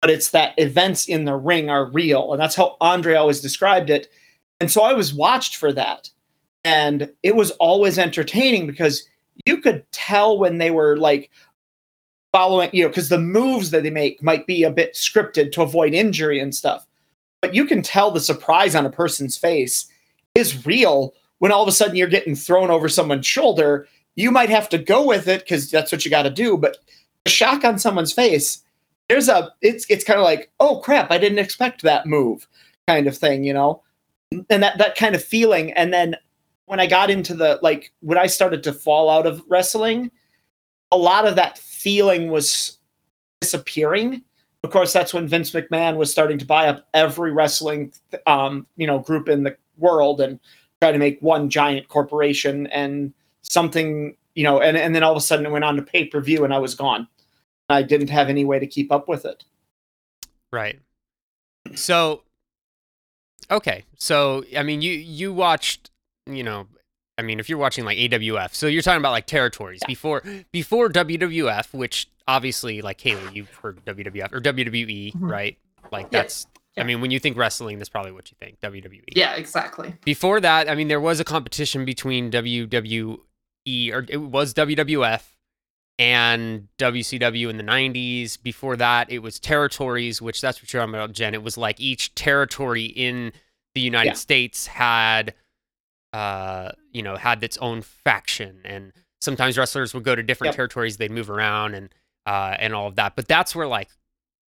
But 0.00 0.08
it's 0.08 0.30
that 0.30 0.54
events 0.56 1.06
in 1.06 1.26
the 1.26 1.36
ring 1.36 1.68
are 1.68 1.84
real, 1.84 2.32
and 2.32 2.40
that's 2.40 2.56
how 2.56 2.78
Andre 2.80 3.14
always 3.14 3.42
described 3.42 3.90
it. 3.90 4.08
And 4.58 4.70
so 4.70 4.80
I 4.80 4.94
was 4.94 5.12
watched 5.12 5.56
for 5.56 5.70
that, 5.74 6.08
and 6.64 7.12
it 7.22 7.36
was 7.36 7.50
always 7.52 7.98
entertaining 7.98 8.66
because 8.66 9.06
you 9.44 9.58
could 9.58 9.84
tell 9.92 10.38
when 10.38 10.56
they 10.56 10.70
were 10.70 10.96
like 10.96 11.30
following, 12.32 12.70
you 12.72 12.82
know, 12.82 12.88
because 12.88 13.08
the 13.08 13.18
moves 13.18 13.70
that 13.70 13.82
they 13.82 13.90
make 13.90 14.22
might 14.22 14.46
be 14.46 14.62
a 14.62 14.70
bit 14.70 14.94
scripted 14.94 15.52
to 15.52 15.62
avoid 15.62 15.94
injury 15.94 16.40
and 16.40 16.54
stuff. 16.54 16.86
But 17.40 17.54
you 17.54 17.64
can 17.64 17.82
tell 17.82 18.10
the 18.10 18.20
surprise 18.20 18.74
on 18.74 18.86
a 18.86 18.90
person's 18.90 19.36
face 19.36 19.86
is 20.34 20.66
real 20.66 21.14
when 21.38 21.52
all 21.52 21.62
of 21.62 21.68
a 21.68 21.72
sudden 21.72 21.96
you're 21.96 22.08
getting 22.08 22.34
thrown 22.34 22.70
over 22.70 22.88
someone's 22.88 23.26
shoulder. 23.26 23.88
You 24.14 24.30
might 24.30 24.50
have 24.50 24.68
to 24.70 24.78
go 24.78 25.06
with 25.06 25.26
it 25.26 25.40
because 25.40 25.70
that's 25.70 25.90
what 25.90 26.04
you 26.04 26.10
got 26.10 26.22
to 26.22 26.30
do. 26.30 26.56
But 26.56 26.76
the 27.24 27.30
shock 27.30 27.64
on 27.64 27.78
someone's 27.78 28.12
face, 28.12 28.62
there's 29.08 29.28
a 29.28 29.50
it's 29.60 29.86
it's 29.88 30.04
kind 30.04 30.18
of 30.18 30.24
like, 30.24 30.50
oh 30.60 30.80
crap, 30.80 31.10
I 31.10 31.18
didn't 31.18 31.38
expect 31.38 31.82
that 31.82 32.06
move, 32.06 32.46
kind 32.86 33.06
of 33.06 33.16
thing, 33.16 33.42
you 33.44 33.52
know, 33.52 33.82
and 34.30 34.62
that 34.62 34.78
that 34.78 34.96
kind 34.96 35.14
of 35.14 35.24
feeling. 35.24 35.72
And 35.72 35.92
then 35.92 36.16
when 36.66 36.78
I 36.78 36.86
got 36.86 37.10
into 37.10 37.34
the 37.34 37.58
like 37.62 37.92
when 38.00 38.18
I 38.18 38.26
started 38.26 38.62
to 38.64 38.72
fall 38.72 39.10
out 39.10 39.26
of 39.26 39.42
wrestling, 39.48 40.10
a 40.92 40.96
lot 40.96 41.26
of 41.26 41.36
that 41.36 41.58
feeling 41.82 42.30
was 42.30 42.78
disappearing. 43.40 44.22
Of 44.62 44.70
course, 44.70 44.92
that's 44.92 45.14
when 45.14 45.26
Vince 45.26 45.50
McMahon 45.52 45.96
was 45.96 46.10
starting 46.10 46.38
to 46.38 46.44
buy 46.44 46.68
up 46.68 46.86
every 46.92 47.32
wrestling, 47.32 47.92
um, 48.26 48.66
you 48.76 48.86
know, 48.86 48.98
group 48.98 49.28
in 49.28 49.44
the 49.44 49.56
world 49.78 50.20
and 50.20 50.38
try 50.80 50.92
to 50.92 50.98
make 50.98 51.18
one 51.20 51.48
giant 51.48 51.88
corporation 51.88 52.66
and 52.66 53.14
something, 53.42 54.16
you 54.34 54.44
know, 54.44 54.60
and, 54.60 54.76
and 54.76 54.94
then 54.94 55.02
all 55.02 55.12
of 55.12 55.16
a 55.16 55.20
sudden 55.20 55.46
it 55.46 55.50
went 55.50 55.64
on 55.64 55.76
to 55.76 55.82
pay 55.82 56.04
per 56.04 56.20
view 56.20 56.44
and 56.44 56.52
I 56.52 56.58
was 56.58 56.74
gone. 56.74 57.08
I 57.70 57.82
didn't 57.82 58.10
have 58.10 58.28
any 58.28 58.44
way 58.44 58.58
to 58.58 58.66
keep 58.66 58.92
up 58.92 59.08
with 59.08 59.24
it. 59.24 59.44
Right. 60.52 60.80
So, 61.74 62.22
okay. 63.50 63.84
So, 63.96 64.44
I 64.56 64.62
mean, 64.62 64.82
you 64.82 64.92
you 64.92 65.32
watched, 65.32 65.90
you 66.26 66.42
know, 66.42 66.66
I 67.20 67.22
mean, 67.22 67.38
if 67.38 67.48
you're 67.48 67.58
watching 67.58 67.84
like 67.84 67.98
AWF, 67.98 68.54
so 68.54 68.66
you're 68.66 68.82
talking 68.82 68.98
about 69.00 69.12
like 69.12 69.26
territories 69.26 69.80
Yeah. 69.82 69.88
before 69.88 70.22
before 70.52 70.88
WWF, 70.88 71.72
which 71.74 72.08
obviously 72.26 72.80
like 72.80 73.00
Haley, 73.00 73.22
you've 73.34 73.50
heard 73.56 73.84
WWF 73.84 74.32
or 74.32 74.40
WWE, 74.40 75.12
Mhm. 75.12 75.30
right? 75.30 75.58
Like 75.92 76.06
Yeah. 76.06 76.22
that's. 76.22 76.46
Yeah. 76.76 76.84
I 76.84 76.86
mean, 76.86 77.00
when 77.00 77.10
you 77.10 77.18
think 77.18 77.36
wrestling, 77.36 77.78
that's 77.78 77.88
probably 77.90 78.12
what 78.12 78.30
you 78.30 78.36
think. 78.40 78.60
WWE. 78.60 79.02
Yeah, 79.14 79.34
exactly. 79.34 79.94
Before 80.04 80.40
that, 80.40 80.68
I 80.70 80.74
mean, 80.74 80.88
there 80.88 81.00
was 81.00 81.20
a 81.20 81.24
competition 81.24 81.84
between 81.84 82.30
WWE 82.30 83.92
or 83.92 84.06
it 84.08 84.16
was 84.18 84.54
WWF 84.54 85.36
and 85.98 86.68
WCW 86.78 87.50
in 87.50 87.56
the 87.58 87.62
90s. 87.64 88.36
Before 88.36 88.76
that, 88.76 89.10
it 89.10 89.18
was 89.18 89.38
territories, 89.38 90.22
which 90.22 90.40
that's 90.40 90.62
what 90.62 90.72
you're 90.72 90.80
talking 90.80 90.94
about, 90.94 91.12
Jen. 91.12 91.34
It 91.34 91.42
was 91.42 91.58
like 91.58 91.78
each 91.80 92.14
territory 92.14 92.84
in 92.84 93.32
the 93.74 93.80
United 93.80 94.10
Yeah. 94.10 94.14
States 94.14 94.66
had, 94.68 95.34
uh, 96.12 96.70
you 96.92 97.02
know, 97.02 97.16
had 97.16 97.42
its 97.42 97.56
own 97.58 97.82
faction, 97.82 98.60
and 98.64 98.92
sometimes 99.20 99.56
wrestlers 99.58 99.92
would 99.94 100.04
go 100.04 100.14
to 100.14 100.22
different 100.22 100.48
Yep. 100.50 100.56
territories. 100.56 100.96
They'd 100.96 101.10
move 101.10 101.30
around 101.30 101.74
and 101.74 101.88
uh, 102.26 102.56
and 102.58 102.74
all 102.74 102.86
of 102.86 102.96
that. 102.96 103.16
But 103.16 103.26
that's 103.28 103.54
where 103.54 103.66
like, 103.66 103.88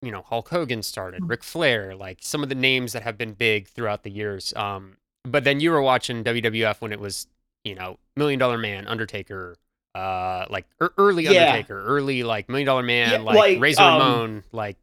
you 0.01 0.11
know, 0.11 0.21
Hulk 0.21 0.49
Hogan 0.49 0.83
started, 0.83 1.21
Mhm. 1.23 1.29
Ric 1.29 1.43
Flair, 1.43 1.95
like 1.95 2.19
some 2.21 2.43
of 2.43 2.49
the 2.49 2.55
names 2.55 2.93
that 2.93 3.01
have 3.03 3.17
been 3.17 3.33
big 3.33 3.67
throughout 3.67 4.03
the 4.03 4.11
years. 4.11 4.53
Um, 4.55 4.97
but 5.23 5.43
then 5.43 5.59
you 5.59 5.71
were 5.71 5.81
watching 5.81 6.23
WWF 6.23 6.81
when 6.81 6.91
it 6.93 6.99
was, 6.99 7.27
you 7.63 7.73
know, 7.75 7.97
Million 8.15 8.39
Dollar 8.39 8.57
Man, 8.57 8.87
Undertaker, 8.87 9.55
uh, 9.95 10.45
like 10.49 10.65
ear- 10.81 10.93
early 10.97 11.23
Yeah. 11.23 11.47
Undertaker, 11.47 11.83
early 11.83 12.23
like 12.23 12.47
Million 12.47 12.67
Dollar 12.67 12.83
Man, 12.83 13.11
Yeah, 13.11 13.17
like, 13.19 13.35
like, 13.37 13.59
Razor 13.59 13.81
um, 13.81 13.93
Ramon, 13.99 14.43
like 14.51 14.77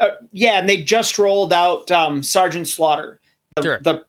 Uh, 0.00 0.10
yeah, 0.32 0.58
and 0.58 0.68
they 0.68 0.82
just 0.82 1.18
rolled 1.18 1.52
out 1.52 1.90
um, 1.90 2.22
Sergeant 2.22 2.68
Slaughter. 2.68 3.20
The, 3.56 3.62
Sure. 3.62 3.78
the 3.80 4.04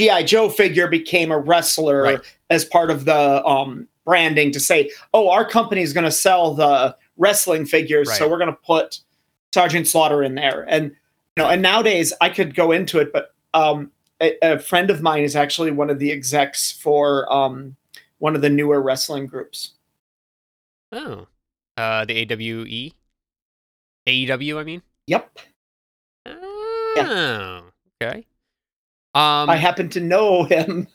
GI 0.00 0.24
Joe 0.24 0.48
figure 0.48 0.88
became 0.88 1.30
a 1.30 1.38
wrestler 1.38 2.02
Right. 2.02 2.20
as 2.48 2.64
part 2.64 2.90
of 2.90 3.04
the 3.04 3.44
um, 3.44 3.86
branding 4.06 4.50
to 4.52 4.60
say, 4.60 4.90
"Oh, 5.12 5.28
our 5.30 5.44
company 5.48 5.82
is 5.82 5.92
going 5.92 6.04
to 6.04 6.10
sell 6.10 6.54
the 6.54 6.96
wrestling 7.16 7.66
figures, 7.66 8.08
so 8.16 8.28
we're 8.28 8.38
going 8.38 8.50
to 8.50 8.58
put 8.64 9.00
Sergeant 9.52 9.86
Slaughter 9.86 10.22
in 10.22 10.34
there." 10.34 10.64
And 10.68 10.84
you 11.36 11.42
know, 11.44 11.48
and 11.50 11.60
nowadays 11.62 12.12
I 12.20 12.28
could 12.30 12.54
go 12.54 12.72
into 12.72 12.98
it, 12.98 13.12
but 13.12 13.34
um, 13.54 13.90
a, 14.20 14.36
a 14.42 14.58
friend 14.58 14.90
of 14.90 15.02
mine 15.02 15.22
is 15.22 15.36
actually 15.36 15.70
one 15.70 15.90
of 15.90 15.98
the 15.98 16.10
execs 16.12 16.72
for 16.72 17.30
um, 17.32 17.76
one 18.18 18.34
of 18.34 18.42
the 18.42 18.50
newer 18.50 18.80
wrestling 18.80 19.26
groups. 19.26 19.72
oh, 20.92 21.26
uh, 21.76 22.04
the 22.04 22.14
AWE, 22.26 22.92
AEW, 24.06 24.58
I 24.58 24.64
mean. 24.64 24.82
Yep, 25.06 25.38
Oh, 26.26 27.62
okay. 28.02 28.24
Um, 29.14 29.50
I 29.50 29.56
happen 29.56 29.88
to 29.90 30.00
know 30.00 30.44
him. 30.50 30.86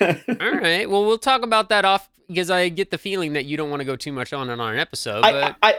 all 0.00 0.08
right. 0.38 0.88
Well, 0.88 1.04
we'll 1.06 1.18
talk 1.18 1.42
about 1.42 1.68
that 1.70 1.84
off 1.84 2.08
because 2.28 2.50
I 2.50 2.68
get 2.68 2.90
the 2.90 2.98
feeling 2.98 3.32
that 3.34 3.44
you 3.46 3.56
don't 3.56 3.70
want 3.70 3.80
to 3.80 3.84
go 3.84 3.96
too 3.96 4.12
much 4.12 4.32
on 4.32 4.50
and 4.50 4.60
on 4.60 4.74
an 4.74 4.78
episode. 4.78 5.24
I, 5.24 5.32
But 5.32 5.56
I, 5.62 5.68
I- 5.70 5.76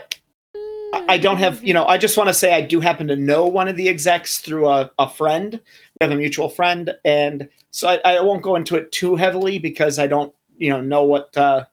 I 1.07 1.17
don't 1.17 1.37
have, 1.37 1.63
you 1.63 1.73
know, 1.73 1.87
I 1.87 1.97
just 1.97 2.17
want 2.17 2.27
to 2.29 2.35
say 2.35 2.53
I 2.53 2.61
do 2.61 2.79
happen 2.79 3.07
to 3.07 3.15
know 3.15 3.47
one 3.47 3.67
of 3.67 3.75
the 3.75 3.89
execs 3.89 4.37
through 4.39 4.67
a, 4.69 4.91
a 4.99 5.09
friend. 5.09 5.53
We 5.99 6.03
have 6.03 6.11
a 6.11 6.15
mutual 6.15 6.49
friend. 6.49 6.93
And 7.03 7.49
so 7.71 7.87
I, 7.87 7.95
I 8.17 8.21
won't 8.21 8.43
go 8.43 8.55
into 8.55 8.75
it 8.75 8.91
too 8.91 9.15
heavily 9.15 9.57
because 9.57 9.97
I 9.97 10.05
don't, 10.05 10.31
you 10.55 10.69
know, 10.69 10.81
know 10.81 11.01
what, 11.03 11.35
uh, 11.35 11.65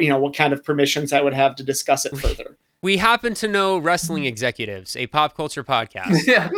you 0.00 0.08
know, 0.08 0.18
what 0.18 0.34
kind 0.34 0.52
of 0.52 0.64
permissions 0.64 1.12
I 1.12 1.20
would 1.20 1.34
have 1.34 1.54
to 1.56 1.62
discuss 1.62 2.04
it 2.04 2.18
further. 2.18 2.56
we 2.82 2.96
happen 2.96 3.34
to 3.34 3.46
know 3.46 3.78
wrestling 3.78 4.24
executives, 4.24 4.96
a 4.96 5.06
pop 5.06 5.36
culture 5.36 5.62
podcast. 5.62 6.26
yeah. 6.26 6.50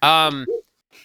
Um. 0.00 0.46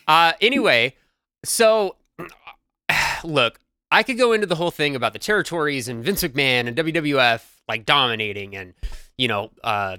Uh. 0.08 0.34
Anyway, 0.42 0.96
so 1.44 1.96
look, 3.24 3.60
I 3.92 4.04
could 4.04 4.18
go 4.18 4.34
into 4.34 4.48
the 4.48 4.56
whole 4.56 4.72
thing 4.72 4.96
about 4.96 5.14
the 5.14 5.20
territories 5.20 5.88
and 5.88 6.04
Vince 6.04 6.24
McMahon 6.24 6.68
and 6.68 6.76
WWF 6.78 7.42
like 7.68 7.86
dominating 7.86 8.56
and 8.56 8.74
you 9.18 9.28
know 9.28 9.52
uh 9.64 9.98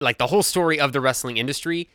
like 0.00 0.16
the 0.18 0.26
whole 0.28 0.42
story 0.42 0.80
of 0.80 0.92
the 0.92 1.00
wrestling 1.00 1.36
industry. 1.36 1.88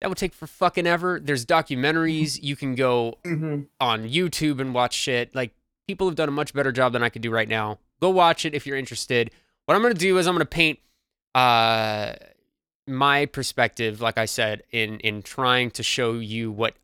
That 0.00 0.08
would 0.08 0.18
take 0.18 0.34
for 0.34 0.46
fucking 0.46 0.86
ever. 0.86 1.20
There's 1.22 1.46
documentaries 1.46 2.42
you 2.42 2.54
can 2.56 2.74
go 2.74 3.18
Mm-hmm. 3.24 3.62
on 3.80 4.08
YouTube 4.08 4.60
and 4.60 4.74
watch 4.74 4.94
shit. 4.94 5.34
Like 5.34 5.52
people 5.88 6.06
have 6.06 6.16
done 6.16 6.28
a 6.28 6.32
much 6.32 6.52
better 6.54 6.72
job 6.72 6.92
than 6.92 7.02
I 7.02 7.08
could 7.08 7.22
do 7.22 7.30
right 7.30 7.48
now. 7.48 7.78
Go 8.00 8.10
watch 8.10 8.44
it 8.44 8.54
if 8.54 8.66
you're 8.66 8.76
interested. 8.76 9.30
What 9.64 9.74
I'm 9.74 9.82
gonna 9.82 9.94
do 9.94 10.18
is 10.18 10.26
I'm 10.26 10.34
gonna 10.34 10.44
paint 10.46 10.78
uh 11.34 12.12
my 12.86 13.26
perspective, 13.26 14.00
like 14.00 14.18
I 14.18 14.26
said, 14.26 14.62
in 14.70 15.00
in 15.00 15.22
trying 15.22 15.70
to 15.72 15.82
show 15.82 16.14
you 16.14 16.50
what 16.50 16.74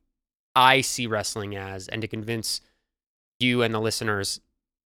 I 0.54 0.80
see 0.80 1.06
wrestling 1.06 1.56
as 1.56 1.88
and 1.88 2.02
to 2.02 2.08
convince 2.08 2.60
you 3.38 3.62
and 3.62 3.74
the 3.74 3.80
listeners 3.80 4.40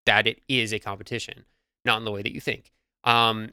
that 0.05 0.27
it 0.27 0.41
is 0.49 0.73
a 0.73 0.79
competition, 0.79 1.45
not 1.85 1.99
in 1.99 2.05
the 2.05 2.13
way 2.13 2.23
that 2.23 2.33
you 2.33 2.41
think. 2.41 2.73
Um 3.05 3.51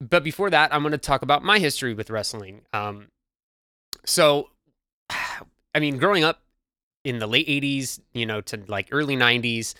but 0.00 0.22
before 0.22 0.50
that, 0.50 0.74
I'm 0.74 0.82
gonna 0.82 0.98
talk 0.98 1.22
about 1.22 1.42
my 1.42 1.58
history 1.58 1.94
with 1.94 2.10
wrestling. 2.10 2.62
Um 2.72 3.08
so 4.04 4.50
I 5.10 5.80
mean, 5.80 5.98
growing 5.98 6.24
up 6.24 6.40
in 7.04 7.18
the 7.18 7.26
late 7.26 7.46
80s, 7.46 8.00
you 8.14 8.26
know, 8.26 8.40
to 8.42 8.60
like 8.66 8.88
early 8.90 9.16
90s, 9.16 9.74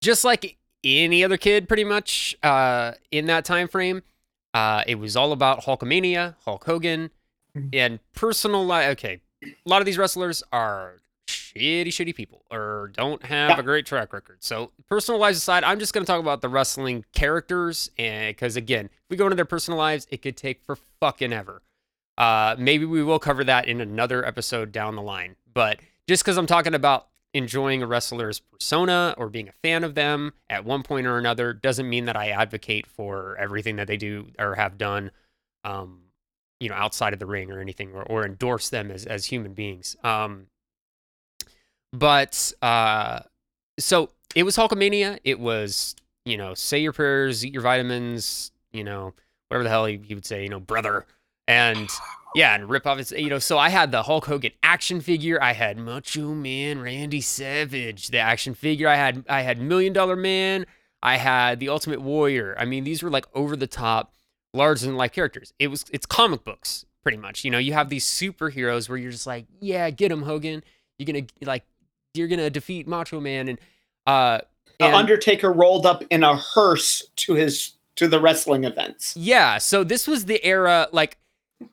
just 0.00 0.24
like 0.24 0.56
any 0.82 1.22
other 1.24 1.36
kid 1.36 1.68
pretty 1.68 1.84
much 1.84 2.36
uh, 2.42 2.92
in 3.10 3.26
that 3.26 3.44
time 3.44 3.68
frame, 3.68 4.02
uh, 4.54 4.82
it 4.86 4.96
was 4.96 5.16
all 5.16 5.32
about 5.32 5.62
Hulkamania, 5.64 6.36
Hulk 6.44 6.64
Hogan, 6.64 7.10
Mhm. 7.56 7.70
and 7.74 7.98
personal 8.12 8.64
life. 8.64 8.88
Okay, 8.92 9.20
a 9.44 9.48
lot 9.68 9.80
of 9.82 9.86
these 9.86 9.98
wrestlers 9.98 10.42
are 10.52 10.96
shitty, 11.28 11.88
shitty 11.88 12.14
people 12.14 12.44
or 12.50 12.90
don't 12.94 13.24
have 13.24 13.50
Yeah. 13.50 13.58
a 13.58 13.62
great 13.62 13.86
track 13.86 14.12
record. 14.12 14.38
So, 14.42 14.72
personal 14.88 15.20
lives 15.20 15.38
aside, 15.38 15.64
I'm 15.64 15.78
just 15.78 15.92
going 15.92 16.04
to 16.04 16.06
talk 16.10 16.20
about 16.20 16.40
the 16.42 16.48
wrestling 16.48 17.04
characters. 17.12 17.90
And 17.98 18.34
because 18.34 18.56
again, 18.56 18.86
if 18.86 19.10
we 19.10 19.16
go 19.16 19.26
into 19.26 19.36
their 19.36 19.44
personal 19.44 19.78
lives, 19.78 20.06
it 20.10 20.22
could 20.22 20.36
take 20.36 20.62
for 20.64 20.76
fucking 21.00 21.32
ever. 21.32 21.62
Uh, 22.18 22.54
maybe 22.58 22.84
we 22.84 23.02
will 23.02 23.18
cover 23.18 23.42
that 23.44 23.66
in 23.66 23.80
another 23.80 24.24
episode 24.26 24.72
down 24.72 24.94
the 24.96 25.02
line. 25.02 25.36
But 25.52 25.80
just 26.08 26.22
because 26.24 26.36
I'm 26.36 26.46
talking 26.46 26.74
about 26.74 27.08
enjoying 27.32 27.82
a 27.82 27.86
wrestler's 27.86 28.40
persona 28.40 29.14
or 29.16 29.28
being 29.28 29.48
a 29.48 29.52
fan 29.52 29.84
of 29.84 29.94
them 29.94 30.32
at 30.48 30.64
one 30.64 30.82
point 30.82 31.06
or 31.06 31.16
another 31.18 31.52
doesn't 31.52 31.88
mean 31.88 32.06
that 32.06 32.16
I 32.16 32.30
advocate 32.30 32.86
for 32.86 33.36
everything 33.38 33.76
that 33.76 33.86
they 33.86 33.96
do 33.96 34.28
or 34.38 34.56
have 34.56 34.78
done, 34.78 35.10
um, 35.64 36.00
you 36.58 36.68
know, 36.68 36.74
outside 36.74 37.12
of 37.12 37.18
the 37.18 37.26
ring 37.26 37.50
or 37.50 37.60
anything, 37.60 37.92
or, 37.92 38.02
or 38.02 38.24
endorse 38.24 38.68
them 38.68 38.90
as 38.90 39.06
as 39.06 39.26
human 39.26 39.54
beings. 39.54 39.96
Um, 40.02 40.46
but 41.92 42.52
uh, 42.62 43.20
so 43.78 44.10
it 44.34 44.42
was 44.42 44.56
Hulkamania. 44.56 45.18
It 45.24 45.38
was 45.38 45.94
you 46.24 46.36
know, 46.36 46.54
say 46.54 46.78
your 46.78 46.92
prayers, 46.92 47.44
eat 47.44 47.52
your 47.52 47.62
vitamins, 47.62 48.52
you 48.72 48.84
know, 48.84 49.14
whatever 49.48 49.64
the 49.64 49.70
hell 49.70 49.86
he, 49.86 50.00
he 50.04 50.14
would 50.14 50.26
say, 50.26 50.42
you 50.42 50.48
know, 50.48 50.60
brother, 50.60 51.06
and 51.48 51.88
yeah, 52.34 52.54
and 52.54 52.68
rip 52.68 52.86
off 52.86 52.98
his, 52.98 53.12
you 53.12 53.28
know. 53.30 53.38
So 53.38 53.58
I 53.58 53.68
had 53.68 53.92
the 53.92 54.02
Hulk 54.04 54.26
Hogan 54.26 54.52
action 54.62 55.00
figure. 55.00 55.42
I 55.42 55.52
had 55.52 55.76
Macho 55.78 56.34
Man 56.34 56.80
Randy 56.80 57.20
Savage, 57.20 58.08
the 58.08 58.18
action 58.18 58.54
figure. 58.54 58.88
I 58.88 58.96
had 58.96 59.24
I 59.28 59.42
had 59.42 59.58
Million 59.60 59.92
Dollar 59.92 60.16
Man. 60.16 60.66
I 61.02 61.16
had 61.16 61.60
the 61.60 61.68
Ultimate 61.70 62.00
Warrior. 62.02 62.54
I 62.58 62.64
mean, 62.66 62.84
these 62.84 63.02
were 63.02 63.10
like 63.10 63.26
over 63.34 63.56
the 63.56 63.66
top, 63.66 64.12
larger 64.52 64.86
than 64.86 64.96
life 64.96 65.12
characters. 65.12 65.52
It 65.58 65.68
was 65.68 65.84
it's 65.92 66.06
comic 66.06 66.44
books 66.44 66.84
pretty 67.02 67.18
much. 67.18 67.44
You 67.44 67.50
know, 67.50 67.58
you 67.58 67.72
have 67.72 67.88
these 67.88 68.04
superheroes 68.04 68.88
where 68.88 68.98
you're 68.98 69.10
just 69.12 69.26
like, 69.26 69.46
yeah, 69.60 69.88
get 69.90 70.12
him, 70.12 70.22
Hogan. 70.22 70.62
You're 70.98 71.06
gonna 71.06 71.26
like, 71.42 71.64
you're 72.14 72.28
gonna 72.28 72.50
defeat 72.50 72.86
Macho 72.86 73.20
Man, 73.20 73.48
and 73.48 73.58
uh, 74.06 74.40
The 74.78 74.84
and- 74.86 74.94
Undertaker 74.94 75.50
rolled 75.52 75.86
up 75.86 76.04
in 76.10 76.22
a 76.22 76.36
hearse 76.36 77.02
to 77.16 77.34
his 77.34 77.72
to 77.96 78.06
the 78.06 78.20
wrestling 78.20 78.64
events. 78.64 79.16
Yeah, 79.16 79.58
so 79.58 79.82
this 79.84 80.06
was 80.06 80.26
the 80.26 80.44
era 80.44 80.88
like 80.92 81.16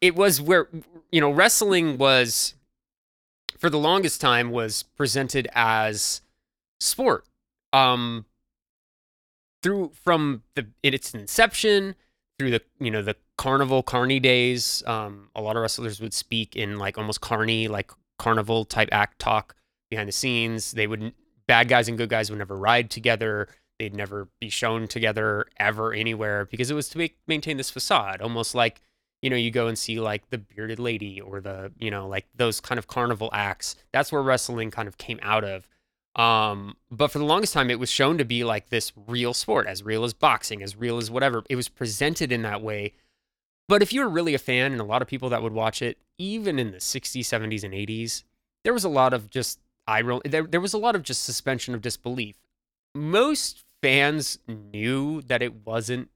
it 0.02 0.16
was 0.16 0.42
where 0.42 0.68
you 1.12 1.22
know 1.22 1.32
wrestling 1.32 1.98
was 1.98 2.54
for 3.58 3.70
the 3.70 3.80
longest 3.80 4.22
time 4.22 4.52
was 4.52 4.84
presented 4.84 5.48
as 5.54 6.22
sport. 6.80 7.26
Um 7.74 8.26
through 9.64 9.92
from 10.04 10.44
the 10.56 10.68
its 10.84 11.14
inception 11.14 11.96
through 12.38 12.52
the 12.52 12.62
you 12.80 12.92
know 12.92 13.02
the 13.02 13.16
carnival 13.38 13.82
carny 13.82 14.20
days 14.20 14.84
um 14.86 15.30
a 15.36 15.42
lot 15.42 15.56
of 15.56 15.62
wrestlers 15.62 16.00
would 16.00 16.14
speak 16.14 16.56
in 16.56 16.78
like 16.78 16.98
almost 16.98 17.22
carny 17.22 17.68
like 17.68 17.92
carnival 18.20 18.66
type 18.66 18.88
act 18.92 19.18
talk 19.20 19.56
behind 19.90 20.08
the 20.08 20.14
scenes 20.14 20.72
they 20.74 20.86
wouldn't 20.86 21.16
bad 21.48 21.68
guys 21.68 21.88
and 21.88 21.98
good 21.98 22.10
guys 22.10 22.30
would 22.30 22.38
never 22.38 22.56
ride 22.56 22.90
together 22.90 23.48
they'd 23.80 23.96
never 23.96 24.28
be 24.40 24.50
shown 24.50 24.88
together 24.88 25.46
ever 25.58 25.94
anywhere 25.94 26.46
because 26.46 26.72
it 26.72 26.74
was 26.74 26.90
to 26.90 26.98
make, 26.98 27.18
maintain 27.28 27.58
this 27.58 27.70
facade, 27.70 28.22
almost 28.22 28.56
like 28.56 28.82
you 29.22 29.30
know 29.30 29.36
you 29.36 29.52
go 29.52 29.68
and 29.68 29.78
see 29.78 30.00
like 30.00 30.30
the 30.30 30.38
bearded 30.38 30.80
lady 30.80 31.20
or 31.20 31.42
the 31.42 31.72
you 31.80 31.92
know 31.92 32.08
like 32.08 32.26
those 32.36 32.60
kind 32.60 32.80
of 32.80 32.88
carnival 32.88 33.30
acts. 33.34 33.76
That's 33.92 34.12
where 34.12 34.22
wrestling 34.22 34.72
kind 34.72 34.88
of 34.88 34.98
came 34.98 35.20
out 35.22 35.44
of. 35.44 35.68
Um, 36.16 36.78
but 36.90 37.12
for 37.12 37.20
the 37.20 37.26
longest 37.26 37.54
time, 37.54 37.70
it 37.70 37.80
was 37.80 37.92
shown 37.92 38.18
to 38.18 38.26
be 38.26 38.44
like 38.44 38.70
this 38.70 38.92
real 39.08 39.34
sport, 39.34 39.68
as 39.68 39.84
real 39.84 40.04
as 40.04 40.14
boxing, 40.14 40.64
as 40.64 40.76
real 40.76 40.98
as 40.98 41.12
whatever. 41.12 41.44
It 41.50 41.56
was 41.56 41.70
presented 41.70 42.32
in 42.32 42.42
that 42.42 42.62
way. 42.62 42.94
But 43.68 43.82
if 43.82 43.94
you 43.94 44.02
were 44.02 44.10
really 44.10 44.34
a 44.34 44.40
fan, 44.40 44.72
and 44.72 44.82
a 44.82 44.86
lot 44.86 45.02
of 45.02 45.08
people 45.08 45.30
that 45.30 45.44
would 45.44 45.54
watch 45.54 45.82
it, 45.82 46.00
even 46.18 46.58
in 46.58 46.72
the 46.72 46.78
60s, 46.78 47.20
70s, 47.20 47.64
and 47.64 47.74
80s, 47.74 48.24
there 48.64 48.74
was 48.74 48.84
a 48.84 48.90
lot 48.90 49.14
of 49.14 49.30
just 49.30 49.60
eye 49.86 50.02
roll. 50.02 50.22
There, 50.26 50.44
there 50.44 50.62
was 50.62 50.74
a 50.74 50.78
lot 50.78 50.96
of 50.96 51.04
just 51.04 51.24
suspension 51.24 51.76
of 51.76 51.82
disbelief. 51.82 52.36
Most 52.96 53.64
fans 53.84 54.40
knew 54.48 55.22
that 55.24 55.42
it 55.42 55.66
wasn't 55.66 56.10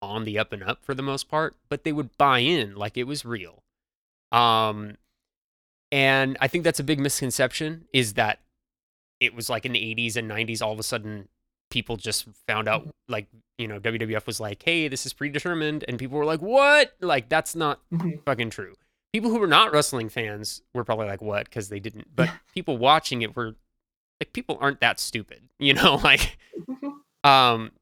on 0.00 0.24
the 0.24 0.38
up 0.38 0.52
and 0.52 0.62
up 0.62 0.84
for 0.84 0.94
the 0.94 1.02
most 1.02 1.28
part, 1.28 1.56
but 1.68 1.84
they 1.84 1.92
would 1.92 2.16
buy 2.18 2.38
in 2.38 2.74
like 2.76 2.96
it 2.96 3.04
was 3.04 3.24
real. 3.24 3.62
Um, 4.32 4.96
and 5.90 6.36
I 6.40 6.48
think 6.48 6.64
that's 6.64 6.80
a 6.80 6.84
big 6.84 7.00
misconception 7.00 7.86
is 7.92 8.14
that 8.14 8.40
it 9.20 9.34
was 9.34 9.48
like 9.48 9.64
in 9.64 9.72
the 9.72 9.80
80s 9.80 10.16
and 10.16 10.30
90s, 10.30 10.62
all 10.62 10.72
of 10.72 10.78
a 10.78 10.82
sudden 10.82 11.28
people 11.70 11.96
just 11.96 12.26
found 12.46 12.68
out 12.68 12.88
like, 13.08 13.26
you 13.58 13.66
know, 13.66 13.80
WWF 13.80 14.26
was 14.26 14.38
like, 14.38 14.62
hey, 14.62 14.86
this 14.88 15.04
is 15.06 15.12
predetermined. 15.12 15.84
And 15.88 15.98
people 15.98 16.18
were 16.18 16.24
like, 16.24 16.40
what? 16.40 16.94
Like, 17.00 17.28
that's 17.28 17.56
not 17.56 17.80
Mhm. 17.92 18.22
fucking 18.24 18.50
true. 18.50 18.74
People 19.12 19.30
who 19.30 19.38
were 19.40 19.46
not 19.48 19.72
wrestling 19.72 20.08
fans 20.10 20.62
were 20.74 20.84
probably 20.84 21.06
like, 21.06 21.22
what? 21.22 21.46
Because 21.46 21.68
they 21.70 21.80
didn't. 21.80 22.14
But 22.14 22.30
people 22.54 22.76
watching 22.78 23.22
it 23.22 23.34
were 23.34 23.56
like, 24.20 24.32
people 24.32 24.58
aren't 24.60 24.80
that 24.80 25.00
stupid, 25.00 25.48
you 25.58 25.74
know? 25.74 25.96
Like, 25.96 26.38
um, 27.24 27.72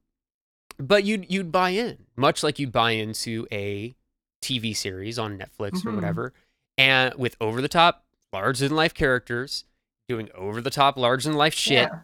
but 0.79 1.05
you'd 1.05 1.31
you'd 1.31 1.53
buy 1.53 1.71
in, 1.71 2.07
much 2.17 2.43
like 2.43 2.59
you'd 2.59 2.73
buy 2.73 2.93
into 2.93 3.47
a 3.53 3.95
TV 4.43 4.77
series 4.77 5.19
on 5.19 5.39
Netflix 5.39 5.85
or 5.85 5.91
Mhm. 5.91 5.95
whatever, 5.97 6.33
and 6.79 7.15
with 7.15 7.37
over 7.41 7.61
the 7.61 7.69
top, 7.69 8.05
larger 8.33 8.69
than 8.69 8.77
life 8.77 8.95
characters 8.95 9.65
doing 10.09 10.29
over 10.35 10.61
the 10.61 10.71
top, 10.71 10.97
larger 10.97 11.29
than 11.29 11.37
life 11.37 11.55
shit. 11.55 11.89
Yeah. 11.91 12.01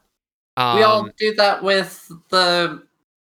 Um, 0.57 0.77
we 0.77 0.83
all 0.83 1.09
do 1.16 1.35
that 1.35 1.62
with 1.62 2.11
the 2.31 2.83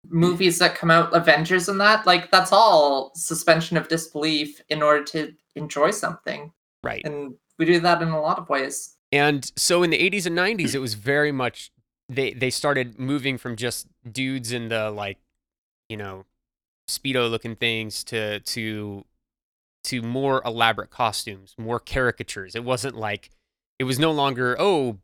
movies 0.10 0.60
that 0.60 0.76
come 0.76 0.92
out, 0.92 1.16
Avengers 1.16 1.68
and 1.70 1.80
that. 1.82 2.06
Like 2.06 2.32
that's 2.32 2.52
all 2.52 3.12
suspension 3.16 3.78
of 3.78 3.88
disbelief 3.88 4.62
in 4.70 4.82
order 4.82 5.04
to 5.06 5.34
enjoy 5.56 5.92
something, 5.92 6.52
right. 6.84 7.02
and 7.06 7.36
we 7.58 7.66
do 7.66 7.80
that 7.80 8.02
in 8.02 8.10
a 8.10 8.22
lot 8.22 8.38
of 8.40 8.50
ways. 8.50 8.96
And 9.12 9.50
so 9.56 9.84
in 9.84 9.92
the 9.92 9.98
80s 9.98 10.26
and 10.26 10.36
90s, 10.36 10.76
it 10.76 10.80
was 10.80 10.96
very 10.96 11.32
much 11.32 11.72
they 12.10 12.34
they 12.34 12.50
started 12.50 13.00
moving 13.00 13.38
from 13.38 13.56
just 13.56 13.88
dudes 14.12 14.52
in 14.52 14.68
the 14.70 14.92
like, 14.92 15.18
you 15.90 15.98
know, 15.98 16.26
speedo 16.90 17.30
looking 17.30 17.56
things 17.56 18.04
to 18.06 18.40
to 18.42 19.06
to 19.86 20.02
more 20.02 20.42
elaborate 20.46 20.90
costumes, 20.90 21.56
more 21.58 21.80
caricatures. 21.80 22.56
It 22.56 22.64
wasn't 22.64 22.96
like 22.96 23.30
it 23.80 23.84
was 23.84 24.00
no 24.00 24.12
longer 24.12 24.56
oh, 24.60 24.98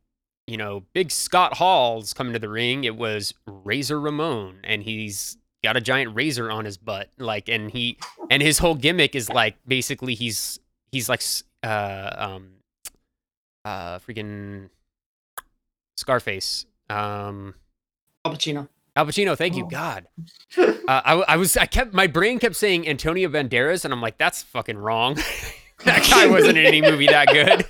you 0.48 0.58
know, 0.58 0.84
big 0.94 1.12
Scott 1.12 1.58
Hall's 1.58 2.14
coming 2.14 2.34
to 2.34 2.40
the 2.40 2.50
ring. 2.50 2.84
It 2.84 2.96
was 2.96 3.34
Razor 3.46 4.00
Ramon, 4.00 4.60
and 4.64 4.84
he's 4.84 5.38
got 5.64 5.78
a 5.78 5.82
giant 5.82 6.16
razor 6.16 6.50
on 6.50 6.66
his 6.66 6.78
butt, 6.78 7.10
like, 7.18 7.48
and 7.48 7.70
he 7.72 7.98
and 8.30 8.42
his 8.42 8.58
whole 8.58 8.76
gimmick 8.76 9.16
is 9.16 9.30
like 9.30 9.56
basically 9.68 10.16
he's 10.16 10.60
he's 10.92 11.08
like 11.08 11.22
uh 11.64 12.10
um 12.18 12.48
uh 13.66 14.00
freaking 14.00 14.70
Scarface. 15.98 16.66
Um 16.90 17.56
Al 18.26 18.34
Pacino. 18.34 18.68
Al 18.96 19.06
Pacino, 19.06 19.38
thank 19.38 19.56
you, 19.56 19.66
Oh. 19.66 19.68
God. 19.68 20.08
Uh, 20.88 21.02
I, 21.06 21.14
I 21.14 21.38
was, 21.38 21.56
I 21.56 21.68
kept, 21.68 21.94
my 21.94 22.08
brain 22.08 22.38
kept 22.40 22.56
saying 22.56 22.86
Antonio 22.90 23.30
Banderas, 23.30 23.86
and 23.86 23.94
I'm 23.94 24.02
like, 24.02 24.18
that's 24.18 24.42
fucking 24.44 24.78
wrong. 24.78 25.14
that 25.86 26.06
guy 26.10 26.28
wasn't 26.28 26.58
in 26.58 26.66
any 26.66 26.82
movie 26.82 27.06
that 27.06 27.28
good. 27.28 27.62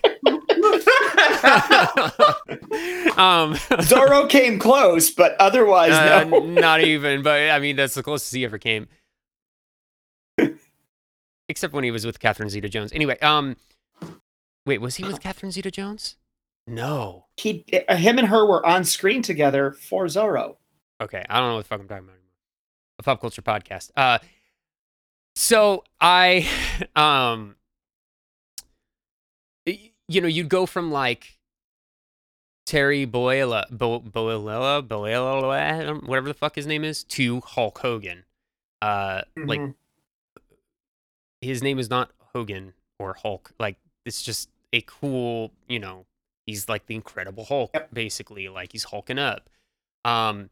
um, 3.17 3.53
Zorro 3.83 4.27
came 4.27 4.57
close, 4.57 5.11
but 5.11 5.35
otherwise, 5.39 5.91
uh, 5.91 6.23
no. 6.23 6.39
not 6.39 6.81
even, 6.81 7.21
but 7.21 7.51
I 7.51 7.59
mean, 7.59 7.75
that's 7.75 7.93
the 7.93 8.01
closest 8.01 8.33
he 8.33 8.43
ever 8.45 8.57
came. 8.57 8.87
Except 11.47 11.73
when 11.73 11.83
he 11.83 11.91
was 11.91 12.05
with 12.05 12.19
Catherine 12.19 12.49
Zeta 12.49 12.69
Jones. 12.69 12.93
Anyway, 12.93 13.19
um, 13.19 13.57
wait, 14.65 14.79
was 14.81 14.95
he 14.95 15.03
with 15.03 15.19
Catherine 15.21 15.51
Zeta 15.51 15.69
Jones? 15.69 16.15
No. 16.65 17.25
He, 17.37 17.65
uh, 17.87 17.97
him 17.97 18.17
and 18.17 18.29
her 18.29 18.45
were 18.47 18.65
on 18.65 18.83
screen 18.85 19.21
together 19.21 19.73
for 19.73 20.05
Zorro. 20.05 20.55
Okay, 21.01 21.25
I 21.29 21.39
don't 21.39 21.49
know 21.49 21.55
what 21.55 21.63
the 21.63 21.67
fuck 21.67 21.79
I'm 21.81 21.87
talking 21.87 22.03
about 22.05 22.13
anymore. 22.13 22.17
A 22.99 23.03
pop 23.03 23.19
culture 23.21 23.41
podcast. 23.41 23.89
Uh, 23.95 24.19
so 25.35 25.83
I, 25.99 26.47
um, 26.95 27.55
you 29.65 30.21
know, 30.21 30.27
you'd 30.27 30.49
go 30.49 30.65
from 30.65 30.91
like 30.91 31.39
Terry 32.65 33.05
Boyle, 33.05 33.63
Bo, 33.71 33.99
Boyla, 34.01 34.87
Boyla, 34.87 36.03
whatever 36.07 36.27
the 36.27 36.33
fuck 36.33 36.55
his 36.55 36.67
name 36.67 36.83
is, 36.83 37.03
to 37.05 37.39
Hulk 37.41 37.79
Hogan. 37.79 38.25
Uh, 38.81 39.21
like 39.37 39.59
Mhm. 39.59 39.75
his 41.41 41.61
name 41.63 41.79
is 41.79 41.89
not 41.89 42.11
Hogan 42.33 42.73
or 42.99 43.13
Hulk. 43.15 43.51
Like 43.59 43.77
it's 44.05 44.21
just 44.21 44.49
a 44.73 44.81
cool, 44.81 45.51
you 45.67 45.79
know, 45.79 46.05
he's 46.45 46.67
like 46.69 46.85
the 46.87 46.95
Incredible 46.95 47.45
Hulk, 47.45 47.71
Yep. 47.73 47.89
basically. 47.93 48.47
Like 48.49 48.71
he's 48.71 48.85
hulking 48.85 49.19
up. 49.19 49.49
Um, 50.05 50.49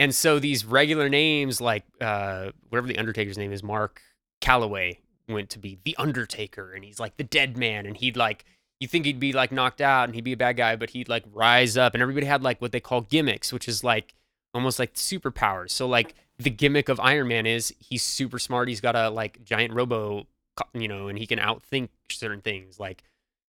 and 0.00 0.14
so 0.14 0.38
these 0.38 0.64
regular 0.64 1.10
names, 1.10 1.60
like 1.60 1.84
uh, 2.00 2.52
whatever 2.70 2.88
the 2.88 2.96
Undertaker's 2.96 3.36
name 3.36 3.52
is, 3.52 3.62
Mark 3.62 4.00
Calaway, 4.40 4.96
went 5.28 5.50
to 5.50 5.58
be 5.58 5.78
the 5.84 5.94
Undertaker, 5.98 6.72
and 6.72 6.82
he's 6.82 6.98
like 6.98 7.18
the 7.18 7.22
Dead 7.22 7.58
Man, 7.58 7.84
and 7.84 7.98
he'd 7.98 8.16
like 8.16 8.46
you 8.80 8.88
think 8.88 9.04
he'd 9.04 9.20
be 9.20 9.34
like 9.34 9.52
knocked 9.52 9.82
out 9.82 10.08
and 10.08 10.14
he'd 10.14 10.24
be 10.24 10.32
a 10.32 10.38
bad 10.38 10.56
guy, 10.56 10.74
but 10.74 10.90
he'd 10.90 11.10
like 11.10 11.24
rise 11.30 11.76
up, 11.76 11.92
and 11.92 12.00
everybody 12.00 12.24
had 12.24 12.42
like 12.42 12.62
what 12.62 12.72
they 12.72 12.80
call 12.80 13.02
gimmicks, 13.02 13.52
which 13.52 13.68
is 13.68 13.84
like 13.84 14.14
almost 14.54 14.78
like 14.78 14.94
superpowers. 14.94 15.70
So 15.70 15.86
like 15.86 16.14
the 16.38 16.50
gimmick 16.50 16.88
of 16.88 16.98
Iron 16.98 17.28
Man 17.28 17.44
is 17.44 17.74
he's 17.78 18.02
super 18.02 18.38
smart. 18.38 18.68
He's 18.68 18.80
got 18.80 18.96
a 18.96 19.10
like 19.10 19.44
giant 19.44 19.74
robo, 19.74 20.26
you 20.72 20.88
know, 20.88 21.08
and 21.08 21.18
he 21.18 21.26
can 21.26 21.38
outthink 21.38 21.90
certain 22.10 22.40
things. 22.40 22.80
Like 22.80 23.02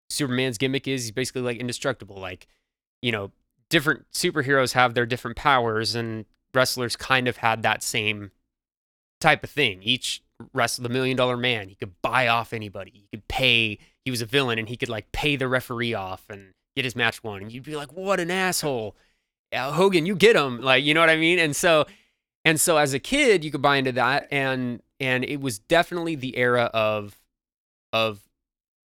Superman's 0.09 0.57
gimmick 0.57 0.85
is 0.85 1.03
he's 1.03 1.11
basically 1.11 1.43
like 1.43 1.57
indestructible. 1.59 2.17
Like 2.17 2.47
you 3.01 3.13
know, 3.13 3.31
different 3.69 4.05
superheroes 4.11 4.73
have 4.73 4.95
their 4.95 5.05
different 5.05 5.37
powers, 5.37 5.95
and 5.95 6.25
wrestlers 6.53 6.95
kind 6.95 7.27
of 7.27 7.37
had 7.37 7.63
that 7.63 7.83
same 7.83 8.31
type 9.19 9.43
of 9.43 9.49
thing. 9.49 9.81
Each 9.83 10.21
wrestled 10.53 10.85
the 10.85 10.89
Million 10.89 11.17
Dollar 11.17 11.37
Man. 11.37 11.69
He 11.69 11.75
could 11.75 12.01
buy 12.01 12.27
off 12.27 12.53
anybody. 12.53 12.91
He 12.93 13.07
could 13.11 13.27
pay. 13.27 13.77
He 14.03 14.11
was 14.11 14.21
a 14.21 14.25
villain, 14.25 14.59
and 14.59 14.67
he 14.67 14.77
could 14.77 14.89
like 14.89 15.11
pay 15.11 15.35
the 15.35 15.47
referee 15.47 15.93
off 15.93 16.25
and 16.29 16.53
get 16.75 16.85
his 16.85 16.95
match 16.95 17.23
won. 17.23 17.41
And 17.41 17.51
you'd 17.51 17.63
be 17.63 17.75
like, 17.75 17.93
"What 17.93 18.19
an 18.19 18.31
asshole!" 18.31 18.95
Yeah, 19.51 19.71
Hogan, 19.71 20.05
you 20.05 20.15
get 20.15 20.35
him. 20.35 20.61
Like, 20.61 20.83
you 20.83 20.93
know 20.93 21.01
what 21.01 21.09
I 21.09 21.17
mean? 21.17 21.37
And 21.37 21.55
so, 21.55 21.85
and 22.45 22.59
so 22.59 22.77
as 22.77 22.93
a 22.93 22.99
kid, 22.99 23.43
you 23.43 23.51
could 23.51 23.61
buy 23.61 23.77
into 23.77 23.91
that, 23.93 24.27
and 24.31 24.81
and 24.99 25.23
it 25.23 25.41
was 25.41 25.59
definitely 25.59 26.15
the 26.15 26.37
era 26.37 26.69
of 26.73 27.19
of 27.93 28.21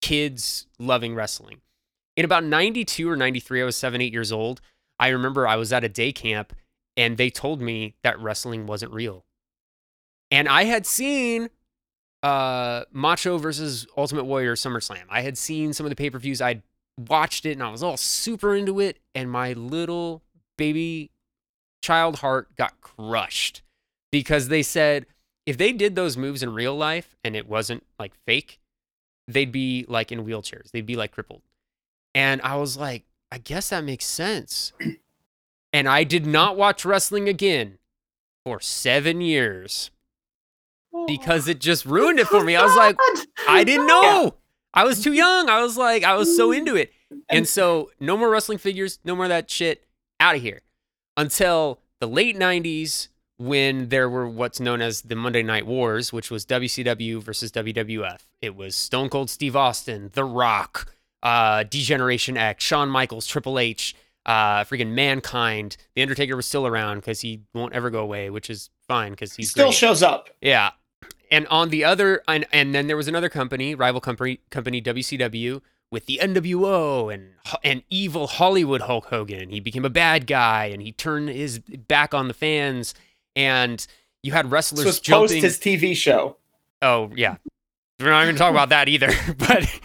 kids 0.02 0.66
loving 0.78 1.14
wrestling. 1.14 1.60
In 2.16 2.24
about 2.24 2.44
92 2.44 3.08
or 3.08 3.16
93, 3.16 3.62
I 3.62 3.64
was 3.64 3.76
seven, 3.76 4.00
eight 4.00 4.12
years 4.12 4.32
old. 4.32 4.60
I 4.98 5.08
remember 5.08 5.46
I 5.46 5.56
was 5.56 5.72
at 5.72 5.84
a 5.84 5.88
day 5.88 6.12
camp 6.12 6.54
and 6.96 7.16
they 7.16 7.30
told 7.30 7.60
me 7.60 7.94
that 8.02 8.18
wrestling 8.18 8.66
wasn't 8.66 8.92
real. 8.92 9.24
And 10.30 10.48
I 10.48 10.64
had 10.64 10.86
seen 10.86 11.50
uh, 12.22 12.84
Macho 12.92 13.38
versus 13.38 13.86
Ultimate 13.96 14.24
Warrior 14.24 14.54
SummerSlam. 14.54 15.04
I 15.08 15.20
had 15.20 15.38
seen 15.38 15.72
some 15.72 15.86
of 15.86 15.90
the 15.90 15.96
pay 15.96 16.10
per 16.10 16.18
views. 16.18 16.40
I'd 16.40 16.62
watched 16.98 17.46
it 17.46 17.52
and 17.52 17.62
I 17.62 17.70
was 17.70 17.82
all 17.82 17.96
super 17.96 18.54
into 18.54 18.80
it. 18.80 18.98
And 19.14 19.30
my 19.30 19.52
little 19.52 20.22
baby 20.56 21.10
child 21.82 22.16
heart 22.16 22.56
got 22.56 22.80
crushed 22.80 23.62
because 24.10 24.48
they 24.48 24.62
said 24.62 25.06
if 25.44 25.56
they 25.56 25.72
did 25.72 25.94
those 25.94 26.16
moves 26.16 26.42
in 26.42 26.52
real 26.52 26.76
life 26.76 27.16
and 27.22 27.36
it 27.36 27.48
wasn't 27.48 27.84
like 27.98 28.14
fake, 28.26 28.58
they'd 29.28 29.52
be 29.52 29.84
like 29.88 30.10
in 30.10 30.24
wheelchairs. 30.24 30.70
They'd 30.72 30.86
be 30.86 30.96
like 30.96 31.12
crippled. 31.12 31.42
And 32.14 32.40
I 32.42 32.56
was 32.56 32.76
like, 32.76 33.04
I 33.30 33.38
guess 33.38 33.70
that 33.70 33.84
makes 33.84 34.06
sense. 34.06 34.72
And 35.72 35.88
I 35.88 36.04
did 36.04 36.26
not 36.26 36.56
watch 36.56 36.84
wrestling 36.84 37.28
again 37.28 37.78
for 38.44 38.60
seven 38.60 39.20
years 39.20 39.90
because 41.06 41.48
it 41.48 41.60
just 41.60 41.84
ruined 41.84 42.18
it 42.18 42.28
for 42.28 42.42
me. 42.42 42.56
I 42.56 42.64
was 42.64 42.76
like, 42.76 42.96
I 43.48 43.64
didn't 43.64 43.86
know. 43.86 44.36
I 44.72 44.84
was 44.84 45.02
too 45.02 45.12
young. 45.12 45.48
I 45.48 45.62
was 45.62 45.76
like, 45.76 46.04
I 46.04 46.14
was 46.14 46.36
so 46.36 46.52
into 46.52 46.76
it. 46.76 46.92
And 47.28 47.46
so, 47.46 47.90
no 48.00 48.16
more 48.16 48.30
wrestling 48.30 48.58
figures, 48.58 48.98
no 49.04 49.14
more 49.14 49.26
of 49.26 49.30
that 49.30 49.50
shit. 49.50 49.84
Out 50.20 50.36
of 50.36 50.42
here. 50.42 50.62
Until 51.16 51.80
the 52.00 52.08
late 52.08 52.36
90s, 52.38 53.08
when 53.38 53.88
there 53.90 54.08
were 54.08 54.28
what's 54.28 54.60
known 54.60 54.80
as 54.80 55.02
the 55.02 55.16
Monday 55.16 55.42
Night 55.42 55.66
Wars, 55.66 56.12
which 56.12 56.30
was 56.30 56.46
WCW 56.46 57.22
versus 57.22 57.52
WWF. 57.52 58.20
It 58.40 58.56
was 58.56 58.74
Stone 58.74 59.10
Cold 59.10 59.30
Steve 59.30 59.56
Austin, 59.56 60.10
The 60.14 60.24
Rock, 60.24 60.92
uh, 61.22 61.64
D-Generation 61.64 62.36
X, 62.36 62.64
Shawn 62.64 62.88
Michaels, 62.88 63.26
Triple 63.26 63.58
H, 63.58 63.94
uh, 64.26 64.64
freaking 64.64 64.90
Mankind. 64.90 65.76
The 65.94 66.02
Undertaker 66.02 66.36
was 66.36 66.44
still 66.46 66.66
around 66.66 66.96
because 66.98 67.20
he 67.20 67.40
won't 67.54 67.72
ever 67.72 67.88
go 67.88 68.00
away, 68.00 68.28
which 68.28 68.50
is 68.50 68.68
fine 68.86 69.12
because 69.12 69.34
He 69.34 69.44
still 69.44 69.66
great. 69.68 69.74
shows 69.74 70.02
up. 70.02 70.28
Yeah. 70.42 70.70
And 71.30 71.46
on 71.48 71.70
the 71.70 71.84
other, 71.84 72.22
and, 72.28 72.44
and 72.52 72.74
then 72.74 72.86
there 72.88 72.96
was 72.96 73.08
another 73.08 73.28
company, 73.28 73.74
rival 73.74 74.00
company, 74.00 74.40
company 74.50 74.82
WCW, 74.82 75.62
with 75.90 76.06
the 76.06 76.18
NWO 76.20 77.12
and 77.14 77.30
and 77.62 77.82
evil 77.88 78.26
Hollywood 78.26 78.82
Hulk 78.82 79.06
Hogan. 79.06 79.50
He 79.50 79.60
became 79.60 79.84
a 79.84 79.90
bad 79.90 80.26
guy, 80.26 80.66
and 80.66 80.82
he 80.82 80.92
turned 80.92 81.28
his 81.28 81.60
back 81.60 82.12
on 82.12 82.28
the 82.28 82.34
fans. 82.34 82.94
And 83.36 83.86
you 84.22 84.32
had 84.32 84.50
wrestlers 84.50 84.84
This 84.84 85.00
was 85.00 85.08
post 85.08 85.34
his 85.34 85.58
TV 85.58 85.96
show. 85.96 86.36
Oh 86.82 87.10
yeah, 87.14 87.36
we're 88.00 88.10
not 88.10 88.24
even 88.24 88.36
talking 88.36 88.54
about 88.54 88.70
that 88.70 88.88
either. 88.88 89.10
but 89.38 89.80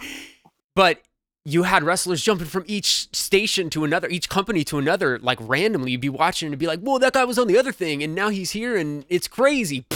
but 0.74 1.00
you 1.44 1.64
had 1.64 1.82
wrestlers 1.82 2.22
jumping 2.22 2.46
from 2.46 2.64
each 2.66 3.14
station 3.14 3.68
to 3.70 3.84
another, 3.84 4.08
each 4.08 4.28
company 4.28 4.62
to 4.64 4.78
another, 4.78 5.18
like 5.18 5.38
randomly. 5.40 5.92
You'd 5.92 6.00
be 6.00 6.08
watching 6.08 6.48
and 6.52 6.58
be 6.58 6.66
like, 6.66 6.80
"Whoa, 6.80 6.98
that 6.98 7.14
guy 7.14 7.24
was 7.24 7.38
on 7.38 7.48
the 7.48 7.58
other 7.58 7.72
thing, 7.72 8.02
and 8.02 8.14
now 8.14 8.28
he's 8.28 8.52
here, 8.52 8.76
and 8.76 9.04
it's 9.08 9.28
crazy." 9.28 9.84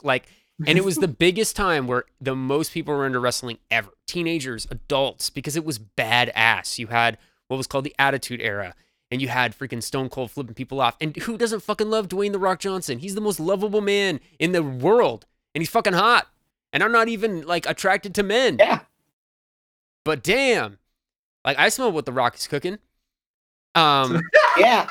Like, 0.00 0.28
and 0.64 0.78
it 0.78 0.84
was 0.84 0.98
the 0.98 1.08
biggest 1.26 1.56
time 1.56 1.88
where 1.88 2.04
the 2.20 2.36
most 2.36 2.72
people 2.72 2.94
were 2.94 3.04
into 3.04 3.18
wrestling 3.18 3.58
ever. 3.68 3.90
Teenagers, 4.06 4.64
adults, 4.70 5.28
because 5.28 5.56
it 5.56 5.64
was 5.64 5.80
badass. 5.80 6.78
You 6.78 6.86
had 6.86 7.18
what 7.48 7.56
was 7.56 7.66
called 7.66 7.84
the 7.84 7.94
Attitude 7.98 8.40
Era. 8.40 8.74
And 9.10 9.22
you 9.22 9.28
had 9.28 9.58
freaking 9.58 9.82
Stone 9.82 10.10
Cold 10.10 10.30
flipping 10.30 10.54
people 10.54 10.80
off. 10.80 10.96
And 11.00 11.16
who 11.16 11.38
doesn't 11.38 11.64
fucking 11.64 11.90
love 11.90 12.08
Dwayne 12.08 12.32
The 12.32 12.38
Rock 12.38 12.60
Johnson? 12.60 12.98
He's 12.98 13.14
the 13.14 13.20
most 13.20 13.40
lovable 13.40 13.80
man 13.80 14.20
in 14.38 14.52
the 14.52 14.62
world. 14.62 15.26
And 15.54 15.62
he's 15.62 15.70
fucking 15.70 15.94
hot. 15.94 16.28
And 16.72 16.82
I'm 16.82 16.92
not 16.92 17.08
even 17.08 17.46
like 17.46 17.66
attracted 17.66 18.14
to 18.16 18.22
men. 18.22 18.58
Yeah. 18.60 18.80
But 20.04 20.22
damn. 20.22 20.78
Like 21.48 21.58
I 21.58 21.70
smell 21.70 21.90
what 21.90 22.04
The 22.04 22.12
Rock 22.12 22.34
is 22.36 22.46
cooking. 22.46 22.76
Um 23.74 24.20
Yeah. 24.58 24.86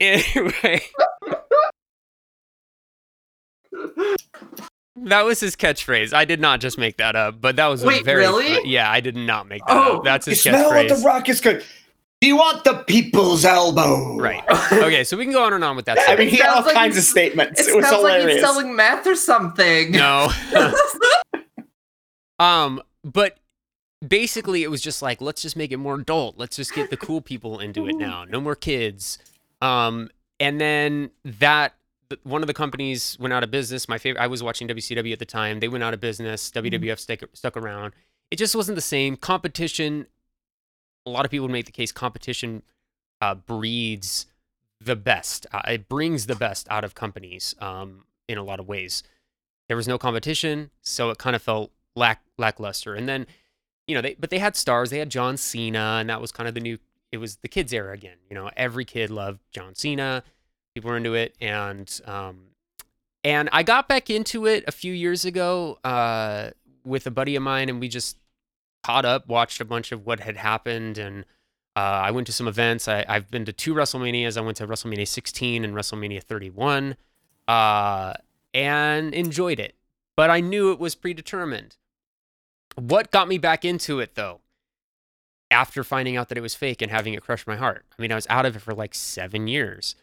anyway. 0.00 0.80
That 4.96 5.22
was 5.24 5.40
his 5.40 5.56
catchphrase. 5.56 6.12
I 6.14 6.24
did 6.24 6.40
not 6.40 6.60
just 6.60 6.78
make 6.78 6.96
that 6.98 7.16
up, 7.16 7.40
but 7.40 7.56
that 7.56 7.66
was 7.66 7.82
a 7.82 7.86
very 8.02 8.20
really? 8.20 8.60
yeah. 8.70 8.90
I 8.90 9.00
did 9.00 9.16
not 9.16 9.48
make 9.48 9.64
that 9.66 9.76
Oh, 9.76 9.98
up. 9.98 10.04
That's 10.04 10.26
You 10.26 10.30
his 10.32 10.42
smell 10.42 10.70
what 10.70 10.88
the 10.88 10.94
catchphrase. 10.94 11.04
rock 11.04 11.28
is 11.28 11.40
good. 11.40 11.64
Do 12.24 12.28
you 12.28 12.36
want 12.36 12.64
the 12.64 12.82
people's 12.86 13.44
elbow? 13.44 14.16
Right. 14.16 14.42
Okay, 14.72 15.04
so 15.04 15.14
we 15.14 15.24
can 15.24 15.34
go 15.34 15.44
on 15.44 15.52
and 15.52 15.62
on 15.62 15.76
with 15.76 15.84
that. 15.84 15.98
I 16.08 16.16
mean, 16.16 16.28
he 16.28 16.38
had 16.38 16.54
all 16.54 16.62
like 16.62 16.74
kinds 16.74 16.96
of 16.96 17.02
statements. 17.02 17.60
It, 17.60 17.68
It, 17.68 17.76
was 17.76 17.84
sounds 17.86 18.02
like 18.02 18.14
hilarious. 18.14 18.40
he's 18.40 18.40
selling 18.40 18.74
meth 18.74 19.06
or 19.06 19.14
something. 19.14 19.90
no. 19.90 20.30
um, 22.38 22.80
but 23.04 23.36
basically, 24.06 24.62
it 24.62 24.70
was 24.70 24.80
just 24.80 25.02
like, 25.02 25.20
let's 25.20 25.42
just 25.42 25.54
make 25.54 25.70
it 25.70 25.76
more 25.76 25.96
adult. 25.96 26.38
Let's 26.38 26.56
just 26.56 26.74
get 26.74 26.88
the 26.88 26.96
cool 26.96 27.20
people 27.20 27.58
into 27.58 27.86
it 27.86 27.96
now. 27.96 28.24
No 28.24 28.40
more 28.40 28.56
kids. 28.56 29.18
Um, 29.60 30.08
and 30.40 30.58
then 30.58 31.10
that 31.24 31.74
one 32.22 32.42
of 32.42 32.46
the 32.46 32.54
companies 32.54 33.18
went 33.20 33.34
out 33.34 33.44
of 33.44 33.50
business. 33.50 33.86
My 33.86 33.98
favorite. 33.98 34.22
I 34.22 34.28
was 34.28 34.42
watching 34.42 34.66
WCW 34.66 35.12
at 35.12 35.18
the 35.18 35.26
time. 35.26 35.60
They 35.60 35.68
went 35.68 35.84
out 35.84 35.92
of 35.92 36.00
business. 36.00 36.50
WWF 36.52 36.98
stuck 36.98 37.20
stuck 37.34 37.54
around. 37.54 37.92
It 38.30 38.36
just 38.36 38.56
wasn't 38.56 38.76
the 38.76 38.82
same 38.82 39.18
competition. 39.18 40.06
A 41.06 41.10
lot 41.10 41.24
of 41.24 41.30
people 41.30 41.48
make 41.48 41.66
the 41.66 41.72
case 41.72 41.92
competition 41.92 42.62
uh, 43.20 43.34
breeds 43.34 44.26
the 44.80 44.96
best. 44.96 45.46
Uh, 45.52 45.62
it 45.68 45.88
brings 45.88 46.26
the 46.26 46.34
best 46.34 46.66
out 46.70 46.84
of 46.84 46.94
companies 46.94 47.54
um, 47.58 48.04
in 48.28 48.38
a 48.38 48.42
lot 48.42 48.60
of 48.60 48.68
ways. 48.68 49.02
There 49.68 49.76
was 49.76 49.88
no 49.88 49.98
competition, 49.98 50.70
so 50.82 51.10
it 51.10 51.18
kind 51.18 51.34
of 51.34 51.42
felt 51.42 51.70
lack 51.96 52.22
lackluster. 52.36 52.94
And 52.94 53.08
then, 53.08 53.26
you 53.86 53.94
know, 53.94 54.02
they 54.02 54.14
but 54.14 54.30
they 54.30 54.38
had 54.38 54.56
stars. 54.56 54.90
They 54.90 54.98
had 54.98 55.10
John 55.10 55.36
Cena, 55.36 55.98
and 56.00 56.10
that 56.10 56.20
was 56.20 56.32
kind 56.32 56.48
of 56.48 56.54
the 56.54 56.60
new. 56.60 56.78
It 57.12 57.18
was 57.18 57.36
the 57.36 57.48
kids 57.48 57.72
era 57.72 57.94
again. 57.94 58.16
You 58.28 58.34
know, 58.34 58.50
every 58.56 58.84
kid 58.84 59.10
loved 59.10 59.40
John 59.52 59.74
Cena. 59.74 60.22
People 60.74 60.90
were 60.90 60.96
into 60.96 61.14
it, 61.14 61.34
and 61.40 62.00
um, 62.04 62.48
and 63.22 63.48
I 63.52 63.62
got 63.62 63.88
back 63.88 64.10
into 64.10 64.46
it 64.46 64.64
a 64.66 64.72
few 64.72 64.92
years 64.92 65.24
ago 65.24 65.78
uh, 65.82 66.50
with 66.84 67.06
a 67.06 67.10
buddy 67.10 67.36
of 67.36 67.42
mine, 67.42 67.68
and 67.70 67.80
we 67.80 67.88
just 67.88 68.18
caught 68.84 69.04
up, 69.04 69.26
watched 69.28 69.60
a 69.60 69.64
bunch 69.64 69.92
of 69.92 70.04
what 70.04 70.20
had 70.20 70.36
happened, 70.36 70.98
and 70.98 71.24
uh, 71.76 71.80
I 72.04 72.10
went 72.10 72.26
to 72.26 72.32
some 72.32 72.46
events. 72.46 72.86
I, 72.86 73.04
I've 73.08 73.30
been 73.30 73.44
to 73.46 73.52
two 73.52 73.74
WrestleManias. 73.74 74.36
I 74.36 74.42
went 74.42 74.58
to 74.58 74.66
WrestleMania 74.66 75.08
16 75.08 75.64
and 75.64 75.74
WrestleMania 75.74 76.22
31, 76.22 76.96
uh, 77.48 78.14
and 78.52 79.14
enjoyed 79.14 79.58
it. 79.58 79.74
But 80.16 80.30
I 80.30 80.40
knew 80.40 80.70
it 80.70 80.78
was 80.78 80.94
predetermined. 80.94 81.76
What 82.76 83.10
got 83.10 83.26
me 83.26 83.38
back 83.38 83.64
into 83.64 84.00
it, 84.00 84.14
though, 84.14 84.40
after 85.50 85.82
finding 85.82 86.16
out 86.16 86.28
that 86.28 86.38
it 86.38 86.42
was 86.42 86.54
fake 86.54 86.82
and 86.82 86.90
having 86.90 87.14
it 87.14 87.22
crush 87.22 87.46
my 87.46 87.56
heart? 87.56 87.84
I 87.98 88.02
mean, 88.02 88.12
I 88.12 88.16
was 88.16 88.26
out 88.28 88.46
of 88.46 88.54
it 88.54 88.60
for 88.60 88.74
like 88.74 88.94
seven 88.94 89.48
years. 89.48 89.96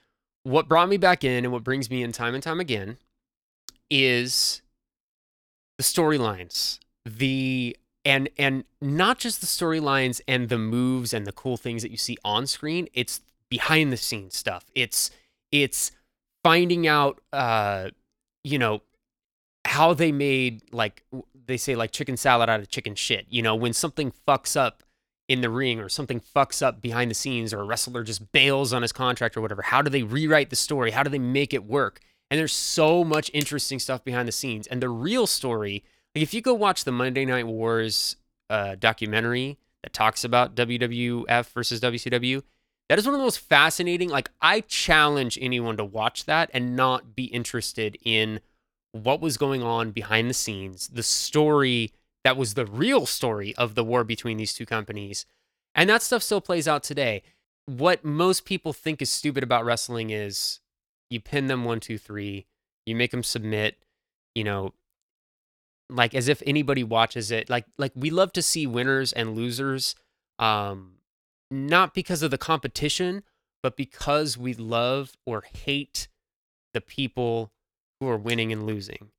What 0.43 0.67
brought 0.67 0.89
me 0.89 0.97
back 0.97 1.23
in 1.23 1.45
and 1.45 1.53
what 1.53 1.63
brings 1.63 1.89
me 1.89 2.01
in 2.03 2.11
time 2.11 2.33
and 2.33 2.43
time 2.43 2.59
again 2.59 2.97
is 3.89 4.61
the 5.77 5.83
storylines, 5.83 6.79
the 7.05 7.77
and 8.03 8.29
and 8.37 8.63
not 8.81 9.19
just 9.19 9.41
the 9.41 9.47
storylines 9.47 10.21
and 10.27 10.49
the 10.49 10.57
moves 10.57 11.13
and 11.13 11.25
the 11.25 11.31
cool 11.31 11.57
things 11.57 11.81
that 11.81 11.91
you 11.91 11.97
see 11.97 12.17
on 12.23 12.47
screen 12.47 12.87
it's 12.93 13.21
behind 13.51 13.91
the 13.91 13.97
scenes 13.97 14.35
stuff. 14.35 14.65
It's 14.73 15.11
it's 15.51 15.91
finding 16.43 16.87
out 16.87 17.21
uh 17.31 17.89
you 18.43 18.57
know 18.57 18.81
how 19.65 19.93
they 19.93 20.11
made 20.11 20.63
like 20.71 21.03
they 21.45 21.57
say 21.57 21.75
like 21.75 21.91
chicken 21.91 22.17
salad 22.17 22.49
out 22.49 22.59
of 22.59 22.69
chicken 22.69 22.95
shit. 22.95 23.27
You 23.29 23.43
know 23.43 23.53
when 23.53 23.73
something 23.73 24.11
fucks 24.27 24.57
up 24.57 24.83
in 25.27 25.41
the 25.41 25.49
ring 25.49 25.79
or 25.79 25.87
something 25.87 26.19
fucks 26.19 26.65
up 26.65 26.81
behind 26.81 27.11
the 27.11 27.15
scenes 27.15 27.53
or 27.53 27.59
a 27.59 27.63
wrestler 27.63 28.03
just 28.03 28.31
bails 28.31 28.73
on 28.73 28.81
his 28.81 28.91
contract 28.91 29.37
or 29.37 29.41
whatever 29.41 29.61
how 29.61 29.81
do 29.81 29.89
they 29.89 30.03
rewrite 30.03 30.49
the 30.49 30.55
story? 30.55 30.91
How 30.91 31.03
do 31.03 31.09
they 31.09 31.19
make 31.19 31.53
it 31.53 31.65
work? 31.65 31.99
And 32.31 32.39
there's 32.39 32.53
so 32.53 33.03
much 33.03 33.29
interesting 33.33 33.77
stuff 33.77 34.05
behind 34.05 34.25
the 34.25 34.31
scenes. 34.31 34.65
And 34.67 34.81
the 34.81 34.87
real 34.87 35.27
story 35.27 35.83
like 36.15 36.23
if 36.23 36.33
you 36.33 36.41
go 36.41 36.53
watch 36.53 36.83
the 36.83 36.91
Monday 36.91 37.25
Night 37.25 37.47
Wars 37.47 38.17
uh, 38.49 38.75
documentary 38.75 39.57
that 39.83 39.93
talks 39.93 40.23
about 40.23 40.55
WWF 40.55 41.47
versus 41.53 41.79
WCW, 41.79 42.43
that 42.89 42.99
is 42.99 43.05
one 43.05 43.15
of 43.15 43.19
the 43.19 43.25
most 43.25 43.39
fascinating. 43.39 44.09
Like 44.09 44.29
I 44.41 44.61
challenge 44.61 45.37
anyone 45.41 45.77
to 45.77 45.85
watch 45.85 46.25
that 46.25 46.49
and 46.53 46.75
not 46.75 47.15
be 47.15 47.25
interested 47.25 47.97
in 48.03 48.41
what 48.91 49.21
was 49.21 49.37
going 49.37 49.63
on 49.63 49.91
behind 49.91 50.29
the 50.29 50.33
scenes, 50.33 50.89
the 50.89 51.03
story 51.03 51.93
that 52.23 52.37
was 52.37 52.53
the 52.53 52.65
real 52.65 53.05
story 53.05 53.55
of 53.55 53.75
the 53.75 53.83
war 53.83 54.03
between 54.03 54.37
these 54.37 54.53
two 54.53 54.65
companies. 54.65 55.25
And 55.73 55.89
that 55.89 56.01
stuff 56.01 56.21
still 56.21 56.41
plays 56.41 56.67
out 56.67 56.83
today. 56.83 57.23
What 57.65 58.03
most 58.03 58.45
people 58.45 58.73
think 58.73 59.01
is 59.01 59.09
stupid 59.09 59.43
about 59.43 59.63
wrestling 59.63 60.09
is 60.09 60.59
you 61.09 61.21
pin 61.21 61.47
them 61.47 61.63
one, 61.63 61.79
two, 61.79 61.97
three, 61.97 62.45
you 62.85 62.95
make 62.95 63.11
them 63.11 63.23
submit, 63.23 63.77
you 64.35 64.43
know, 64.43 64.73
like 65.91 66.15
as 66.15 66.27
if 66.27 66.41
anybody 66.45 66.83
watches 66.83 67.31
it 67.31 67.49
like 67.49 67.65
like 67.77 67.91
we 67.95 68.09
love 68.09 68.31
to 68.33 68.41
see 68.41 68.65
winners 68.65 69.13
and 69.13 69.35
losers 69.35 69.93
um 70.39 70.93
not 71.51 71.93
because 71.93 72.23
of 72.23 72.31
the 72.31 72.37
competition 72.37 73.23
but 73.61 73.77
because 73.77 74.37
we 74.37 74.53
love 74.53 75.13
or 75.25 75.43
hate 75.53 76.07
the 76.73 76.81
people 76.81 77.51
who 77.99 78.07
are 78.07 78.17
winning 78.17 78.51
and 78.51 78.65
losing. 78.65 79.11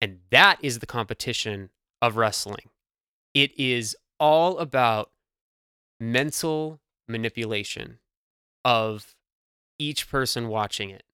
And 0.00 0.20
that 0.30 0.58
is 0.62 0.80
the 0.80 0.86
competition 0.86 1.70
of 2.02 2.16
wrestling. 2.16 2.70
It 3.32 3.58
is 3.58 3.96
all 4.18 4.58
about 4.58 5.10
mental 6.00 6.80
manipulation 7.08 7.98
of 8.64 9.14
each 9.78 10.08
person 10.08 10.48
watching 10.48 10.90
it 10.90 11.04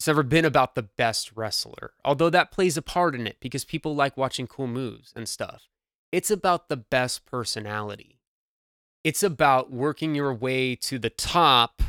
it's 0.00 0.06
never 0.06 0.22
been 0.22 0.46
about 0.46 0.76
the 0.76 0.82
best 0.82 1.30
wrestler, 1.34 1.92
although 2.06 2.30
that 2.30 2.50
plays 2.50 2.78
a 2.78 2.82
part 2.82 3.14
in 3.14 3.26
it 3.26 3.36
because 3.38 3.66
people 3.66 3.94
like 3.94 4.16
watching 4.16 4.46
cool 4.46 4.66
moves 4.66 5.12
and 5.14 5.28
stuff. 5.28 5.68
It's 6.10 6.30
about 6.30 6.70
the 6.70 6.78
best 6.78 7.26
personality. 7.26 8.18
It's 9.04 9.22
about 9.22 9.70
working 9.70 10.14
your 10.14 10.32
way 10.32 10.74
to 10.76 10.98
the 10.98 11.10
top 11.10 11.82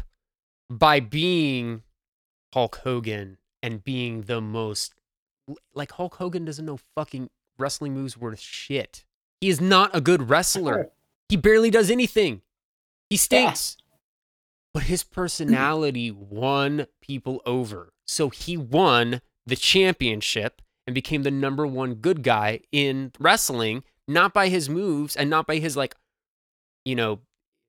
by 0.69 0.99
being 0.99 1.83
Hulk 2.53 2.81
Hogan 2.83 3.37
and 3.63 3.81
being 3.81 4.23
the 4.23 4.41
most. 4.41 4.93
Like, 5.73 5.93
Hulk 5.93 6.15
Hogan 6.15 6.43
doesn't 6.43 6.65
know 6.65 6.79
fucking 6.93 7.29
wrestling 7.57 7.93
moves 7.93 8.17
worth 8.17 8.41
shit. 8.41 9.05
He 9.39 9.47
is 9.47 9.61
not 9.61 9.89
a 9.95 10.01
good 10.01 10.29
wrestler. 10.29 10.89
He 11.29 11.37
barely 11.37 11.69
does 11.69 11.89
anything. 11.89 12.41
He 13.09 13.15
stinks. 13.15 13.77
But 14.73 14.83
his 14.83 15.05
personality 15.05 16.11
won 16.11 16.87
people 17.01 17.41
over. 17.45 17.93
So 18.11 18.27
he 18.27 18.57
won 18.57 19.21
the 19.45 19.55
championship 19.55 20.61
and 20.85 20.93
became 20.93 21.23
the 21.23 21.31
number 21.31 21.65
one 21.65 21.95
good 21.95 22.23
guy 22.23 22.59
in 22.69 23.13
wrestling, 23.17 23.85
not 24.05 24.33
by 24.33 24.49
his 24.49 24.67
moves 24.67 25.15
and 25.15 25.29
not 25.29 25.47
by 25.47 25.59
his, 25.59 25.77
like, 25.77 25.95
you 26.83 26.93
know, 26.93 27.19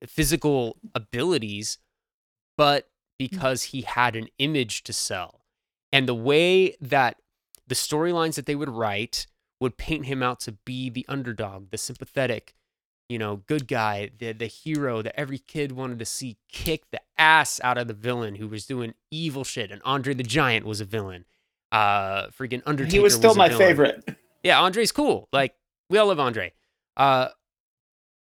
physical 0.05 0.75
abilities, 0.93 1.77
but 2.57 2.89
because 3.17 3.63
he 3.63 3.83
had 3.83 4.17
an 4.17 4.27
image 4.37 4.83
to 4.83 4.91
sell. 4.91 5.45
And 5.93 6.09
the 6.09 6.13
way 6.13 6.75
that 6.81 7.21
the 7.65 7.75
storylines 7.75 8.35
that 8.35 8.45
they 8.45 8.55
would 8.55 8.69
write 8.69 9.27
would 9.61 9.77
paint 9.77 10.07
him 10.07 10.21
out 10.21 10.41
to 10.41 10.51
be 10.65 10.89
the 10.89 11.05
underdog, 11.07 11.71
the 11.71 11.77
sympathetic, 11.77 12.53
you 13.13 13.19
know, 13.19 13.37
good 13.47 13.67
guy, 13.67 14.09
the 14.17 14.33
the 14.33 14.47
hero 14.47 15.01
that 15.03 15.17
every 15.17 15.37
kid 15.37 15.71
wanted 15.71 15.99
to 15.99 16.05
see 16.05 16.37
kick 16.49 16.89
the 16.91 16.99
ass 17.17 17.61
out 17.63 17.77
of 17.77 17.87
the 17.87 17.93
villain 17.93 18.35
who 18.35 18.47
was 18.47 18.65
doing 18.65 18.93
evil 19.11 19.43
shit. 19.43 19.71
And 19.71 19.81
Andre 19.85 20.13
the 20.15 20.23
Giant 20.23 20.65
was 20.65 20.81
a 20.81 20.85
villain. 20.85 21.25
Uh, 21.71 22.27
freaking 22.27 22.61
Undertaker. 22.65 22.91
he 22.97 22.99
was 22.99 23.13
still 23.15 23.31
a 23.31 23.35
my 23.35 23.49
villain. 23.49 23.67
favorite. 23.67 24.17
Yeah, 24.43 24.59
Andre's 24.61 24.91
cool. 24.91 25.29
Like 25.31 25.55
we 25.89 25.97
all 25.97 26.07
love 26.07 26.19
Andre. 26.19 26.51
Uh, 26.97 27.29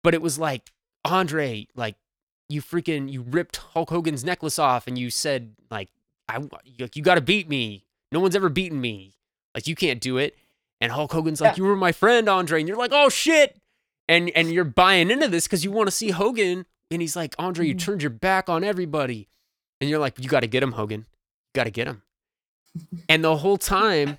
but 0.02 0.14
it 0.14 0.22
was 0.22 0.38
like 0.38 0.72
Andre, 1.04 1.66
like 1.76 1.96
you 2.48 2.60
freaking 2.62 3.10
you 3.12 3.22
ripped 3.22 3.56
Hulk 3.58 3.90
Hogan's 3.90 4.24
necklace 4.24 4.58
off 4.58 4.86
and 4.86 4.98
you 4.98 5.10
said 5.10 5.54
like 5.70 5.90
I 6.28 6.38
you, 6.64 6.88
you 6.94 7.02
got 7.02 7.16
to 7.16 7.20
beat 7.20 7.48
me. 7.48 7.84
No 8.10 8.20
one's 8.20 8.34
ever 8.36 8.48
beaten 8.48 8.80
me. 8.80 9.14
Like 9.54 9.66
you 9.66 9.74
can't 9.74 10.00
do 10.00 10.16
it. 10.18 10.36
And 10.80 10.92
Hulk 10.92 11.12
Hogan's 11.12 11.40
like 11.40 11.56
Yeah. 11.56 11.62
you 11.62 11.68
were 11.68 11.76
my 11.76 11.92
friend, 11.92 12.28
Andre, 12.28 12.60
and 12.60 12.68
you're 12.68 12.76
like 12.78 12.92
oh 12.94 13.08
shit. 13.08 13.57
And 14.08 14.30
and 14.30 14.50
you're 14.52 14.64
buying 14.64 15.10
into 15.10 15.28
this 15.28 15.46
because 15.46 15.64
you 15.64 15.70
want 15.70 15.86
to 15.88 15.92
see 15.92 16.10
Hogan. 16.10 16.66
And 16.90 17.02
he's 17.02 17.14
like 17.16 17.34
Andre, 17.38 17.66
you 17.68 17.74
Mhm. 17.74 17.80
turned 17.80 18.02
your 18.02 18.10
back 18.10 18.48
on 18.48 18.64
everybody. 18.64 19.28
And 19.80 19.88
you're 19.90 19.98
like 19.98 20.18
you 20.18 20.28
got 20.28 20.40
to 20.40 20.46
get 20.46 20.62
him, 20.62 20.72
Hogan. 20.72 21.00
You 21.00 21.54
got 21.54 21.64
to 21.64 21.70
get 21.70 21.86
him. 21.86 22.02
and 23.08 23.22
the 23.22 23.38
whole 23.38 23.58
time 23.58 24.18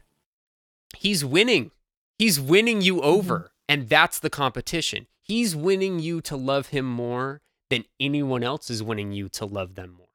he's 0.98 1.26
winning. 1.26 1.72
He's 2.18 2.40
winning 2.40 2.82
you 2.82 3.02
over. 3.02 3.52
And 3.68 3.88
that's 3.90 4.20
the 4.20 4.30
competition. 4.30 5.08
He's 5.22 5.56
winning 5.56 6.00
you 6.00 6.22
to 6.22 6.36
love 6.36 6.68
him 6.68 6.86
more 6.86 7.42
than 7.70 7.86
anyone 8.00 8.44
else 8.44 8.70
is 8.72 8.82
winning 8.82 9.12
you 9.12 9.30
to 9.30 9.46
love 9.46 9.76
them 9.76 9.92
more. 9.92 10.08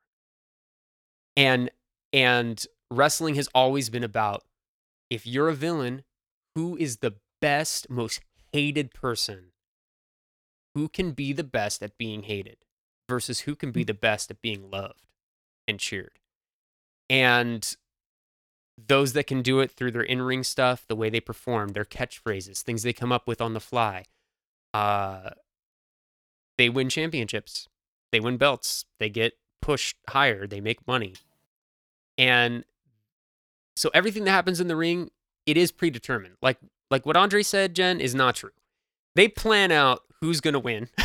And 1.36 1.70
and 2.12 2.64
wrestling 2.90 3.34
has 3.36 3.48
always 3.54 3.90
been 3.90 4.04
about 4.04 4.44
if 5.10 5.26
you're 5.26 5.48
a 5.48 5.54
villain, 5.54 6.04
who 6.54 6.76
is 6.76 6.98
the 6.98 7.14
best, 7.40 7.90
most 7.90 8.20
hated 8.52 8.92
person? 8.94 9.52
Who 10.74 10.88
can 10.88 11.12
be 11.12 11.32
the 11.32 11.44
best 11.44 11.82
at 11.82 11.98
being 11.98 12.24
hated 12.24 12.58
versus 13.08 13.40
who 13.40 13.54
can 13.54 13.70
be 13.70 13.84
the 13.84 13.94
best 13.94 14.30
at 14.30 14.42
being 14.42 14.70
loved 14.70 15.06
and 15.68 15.78
cheered? 15.78 16.18
And 17.08 17.76
those 18.76 19.12
that 19.12 19.26
can 19.26 19.42
do 19.42 19.60
it 19.60 19.70
through 19.70 19.92
their 19.92 20.02
in-ring 20.02 20.42
stuff, 20.42 20.84
the 20.88 20.96
way 20.96 21.10
they 21.10 21.20
perform, 21.20 21.70
their 21.70 21.84
catchphrases, 21.84 22.62
things 22.62 22.82
they 22.82 22.92
come 22.92 23.12
up 23.12 23.26
with 23.26 23.40
on 23.40 23.54
the 23.54 23.60
fly, 23.60 24.04
uh, 24.72 25.30
they 26.58 26.68
win 26.68 26.88
championships, 26.88 27.68
they 28.10 28.20
win 28.20 28.36
belts, 28.36 28.84
they 28.98 29.08
get 29.08 29.34
pushed 29.62 29.96
higher, 30.08 30.46
they 30.46 30.60
make 30.60 30.86
money, 30.88 31.14
and 32.18 32.64
so 33.76 33.90
everything 33.92 34.24
that 34.24 34.30
happens 34.30 34.60
in 34.60 34.68
the 34.68 34.76
ring, 34.76 35.10
it 35.46 35.56
is 35.56 35.72
predetermined. 35.72 36.36
Like 36.40 36.58
like 36.90 37.06
what 37.06 37.16
Andre 37.16 37.42
said, 37.42 37.74
Jen, 37.74 38.00
is 38.00 38.14
not 38.14 38.36
true. 38.36 38.50
They 39.14 39.28
plan 39.28 39.72
out 39.72 40.02
who's 40.20 40.40
gonna 40.40 40.58
win. 40.60 40.88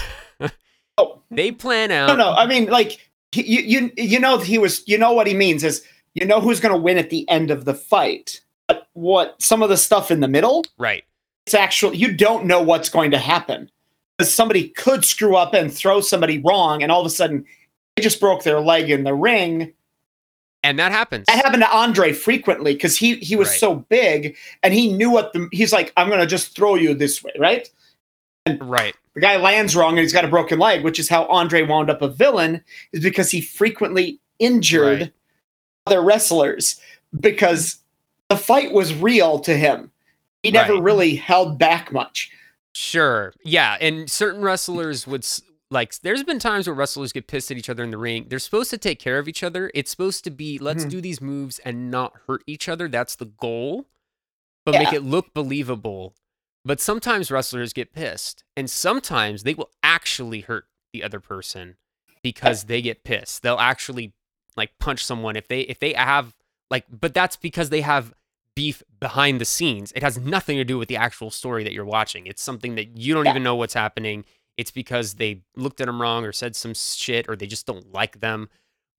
Oh. 1.02 1.22
they 1.32 1.50
plan 1.54 1.92
out. 1.92 2.08
No, 2.08 2.16
no. 2.18 2.32
I 2.34 2.46
mean, 2.46 2.66
like 2.66 3.10
you, 3.34 3.44
you, 3.62 3.92
you 3.96 4.20
know, 4.20 4.38
he 4.38 4.58
was. 4.58 4.86
You 4.86 4.98
know 4.98 5.14
what 5.14 5.28
he 5.28 5.34
means 5.34 5.64
is 5.64 5.82
you 6.14 6.26
know 6.26 6.42
who's 6.42 6.60
going 6.60 6.74
to 6.76 6.82
win 6.82 6.98
at 6.98 7.10
the 7.10 7.26
end 7.30 7.52
of 7.52 7.64
the 7.64 7.74
fight. 7.74 8.42
But 8.68 8.90
what 8.94 9.42
some 9.42 9.64
of 9.64 9.70
the 9.70 9.78
stuff 9.78 10.12
in 10.12 10.20
the 10.20 10.28
middle, 10.28 10.66
Right. 10.78 11.06
it's 11.46 11.54
actually 11.54 11.96
you 11.98 12.14
don't 12.14 12.46
know 12.48 12.62
what's 12.62 12.90
going 12.90 13.12
to 13.12 13.18
happen. 13.18 13.72
Because 14.18 14.34
somebody 14.34 14.68
could 14.70 15.06
screw 15.06 15.38
up 15.38 15.54
and 15.54 15.74
throw 15.74 16.02
somebody 16.02 16.40
wrong, 16.40 16.84
and 16.84 16.92
all 16.92 17.00
of 17.00 17.06
a 17.08 17.10
sudden 17.10 17.46
they 17.96 18.04
just 18.04 18.20
broke 18.20 18.44
their 18.44 18.60
leg 18.60 18.90
in 18.90 19.06
the 19.06 19.14
ring. 19.14 19.72
And 20.64 20.78
that 20.80 20.92
happens. 20.92 21.28
That 21.28 21.46
happened 21.46 21.64
to 21.64 21.74
Andre 21.74 22.12
frequently 22.12 22.74
because 22.74 22.98
he 22.98 23.16
he 23.16 23.38
was 23.38 23.48
Right. 23.48 23.60
so 23.60 23.76
big 23.76 24.36
and 24.64 24.74
he 24.74 24.92
knew 24.92 25.10
what 25.12 25.32
the 25.32 25.48
he's 25.54 25.72
like. 25.72 25.94
I'm 25.96 26.10
going 26.10 26.20
to 26.20 26.28
just 26.28 26.54
throw 26.58 26.76
you 26.76 26.94
this 26.94 27.24
way, 27.24 27.32
right? 27.40 27.70
Right. 28.62 28.96
the 29.16 29.22
guy 29.22 29.38
lands 29.38 29.76
wrong 29.76 29.92
and 29.92 30.00
he's 30.00 30.14
got 30.14 30.26
a 30.26 30.30
broken 30.30 30.60
leg, 30.60 30.84
which 30.84 31.00
is 31.00 31.10
how 31.10 31.26
Andre 31.26 31.64
wound 31.64 31.90
up 31.90 32.02
a 32.02 32.08
villain, 32.08 32.64
is 32.94 33.04
because 33.04 33.32
he 33.32 33.42
frequently 33.42 34.20
injured 34.40 35.00
Right. 35.02 35.14
other 35.88 36.02
wrestlers 36.02 36.80
because 37.20 37.78
the 38.30 38.38
fight 38.38 38.72
was 38.72 38.94
real 38.94 39.40
to 39.40 39.58
him. 39.58 39.92
He 40.44 40.52
never 40.52 40.74
Right. 40.76 40.84
really 40.84 41.16
held 41.16 41.58
back 41.60 41.92
much. 41.92 42.32
Sure. 42.74 43.34
Yeah. 43.44 43.78
And 43.82 44.10
certain 44.10 44.42
wrestlers 44.42 45.06
would, 45.08 45.26
like, 45.72 46.00
there's 46.02 46.24
been 46.24 46.40
times 46.40 46.68
where 46.68 46.74
wrestlers 46.76 47.12
get 47.12 47.28
pissed 47.28 47.52
at 47.52 47.58
each 47.58 47.70
other 47.70 47.84
in 47.84 47.92
the 47.92 47.98
ring. 47.98 48.28
They're 48.30 48.40
supposed 48.40 48.70
to 48.70 48.78
take 48.78 49.00
care 49.00 49.20
of 49.20 49.28
each 49.28 49.44
other. 49.44 49.70
It's 49.74 49.92
supposed 49.92 50.24
to 50.26 50.30
be, 50.32 50.58
let's 50.60 50.86
Mhm. 50.86 50.90
do 50.92 51.02
these 51.02 51.20
moves 51.20 51.60
and 51.60 51.92
not 51.92 52.14
hurt 52.28 52.44
each 52.48 52.70
other. 52.70 52.88
That's 52.88 53.16
the 53.16 53.26
goal, 53.26 53.88
but 54.66 54.76
make 54.76 54.94
it 54.94 55.04
look 55.04 55.34
believable. 55.34 56.16
But 56.70 56.80
sometimes 56.80 57.32
wrestlers 57.32 57.74
get 57.74 57.94
pissed, 57.94 58.44
and 58.56 58.70
sometimes 58.70 59.42
they 59.42 59.56
will 59.56 59.72
actually 59.82 60.42
hurt 60.42 60.66
the 60.94 61.02
other 61.02 61.20
person 61.20 61.78
because 62.22 62.66
they 62.66 62.80
get 62.80 63.04
pissed. 63.04 63.42
They'll 63.42 63.58
actually 63.58 64.14
like 64.56 64.78
punch 64.78 65.04
someone 65.04 65.36
if 65.36 65.48
they 65.48 65.62
if 65.62 65.80
they 65.80 65.94
have 65.94 66.36
like 66.70 66.86
but 66.92 67.16
that's 67.16 67.38
because 67.38 67.72
they 67.72 67.82
have 67.82 68.14
beef 68.56 68.84
behind 69.00 69.42
the 69.42 69.46
scenes. 69.46 69.92
It 69.94 70.04
has 70.04 70.20
nothing 70.20 70.58
to 70.58 70.64
do 70.64 70.78
with 70.78 70.90
the 70.90 70.98
actual 70.98 71.32
story 71.32 71.64
that 71.64 71.74
you're 71.74 71.86
watching. 71.86 72.28
It's 72.28 72.44
something 72.44 72.76
that 72.76 72.96
you 72.96 73.16
don't 73.16 73.26
Yeah. 73.26 73.32
even 73.32 73.42
know 73.42 73.56
what's 73.56 73.74
happening. 73.74 74.24
It's 74.56 74.70
because 74.70 75.16
they 75.16 75.42
looked 75.56 75.82
at 75.82 75.88
them 75.88 76.00
wrong 76.00 76.24
or 76.24 76.32
said 76.32 76.56
some 76.56 76.76
shit 76.76 77.28
or 77.28 77.36
they 77.36 77.48
just 77.48 77.66
don't 77.66 77.92
like 77.92 78.20
them. 78.20 78.48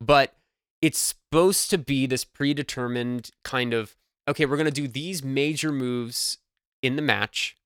But 0.00 0.34
it's 0.82 0.98
supposed 0.98 1.70
to 1.70 1.78
be 1.78 2.06
this 2.06 2.24
predetermined 2.24 3.30
kind 3.44 3.72
of 3.72 3.94
okay, 4.26 4.44
we're 4.44 4.56
going 4.56 4.64
to 4.64 4.72
do 4.72 4.88
these 4.88 5.22
major 5.22 5.70
moves 5.70 6.38
in 6.82 6.96
the 6.96 7.02
match 7.02 7.56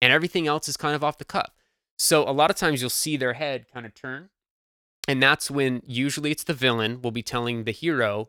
and 0.00 0.12
everything 0.12 0.46
else 0.46 0.68
is 0.68 0.76
kind 0.76 0.94
of 0.94 1.02
off 1.02 1.18
the 1.18 1.24
cuff. 1.24 1.50
So 1.96 2.28
a 2.28 2.30
lot 2.30 2.50
of 2.50 2.56
times 2.56 2.80
you'll 2.80 2.90
see 2.90 3.16
their 3.16 3.34
head 3.34 3.66
kind 3.72 3.84
of 3.84 3.94
turn 3.94 4.30
and 5.08 5.22
that's 5.22 5.50
when 5.50 5.80
usually 5.86 6.30
it's 6.30 6.44
the 6.44 6.52
villain 6.52 7.00
will 7.00 7.10
be 7.10 7.22
telling 7.22 7.64
the 7.64 7.72
hero 7.72 8.28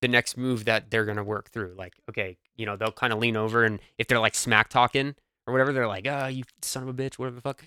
the 0.00 0.08
next 0.08 0.38
move 0.38 0.64
that 0.64 0.90
they're 0.90 1.04
going 1.04 1.18
to 1.18 1.24
work 1.24 1.50
through. 1.50 1.74
Like, 1.76 1.94
okay, 2.08 2.38
you 2.56 2.64
know, 2.64 2.76
they'll 2.76 2.90
kind 2.90 3.12
of 3.12 3.18
lean 3.18 3.36
over 3.36 3.62
and 3.62 3.78
if 3.98 4.08
they're 4.08 4.18
like 4.18 4.34
smack 4.34 4.70
talking 4.70 5.14
or 5.46 5.52
whatever, 5.52 5.72
they're 5.72 5.86
like, 5.86 6.06
ah, 6.08 6.26
you 6.26 6.44
son 6.62 6.82
of 6.82 6.88
a 6.88 6.94
bitch, 6.94 7.18
whatever 7.18 7.36
the 7.36 7.42
fuck. 7.42 7.62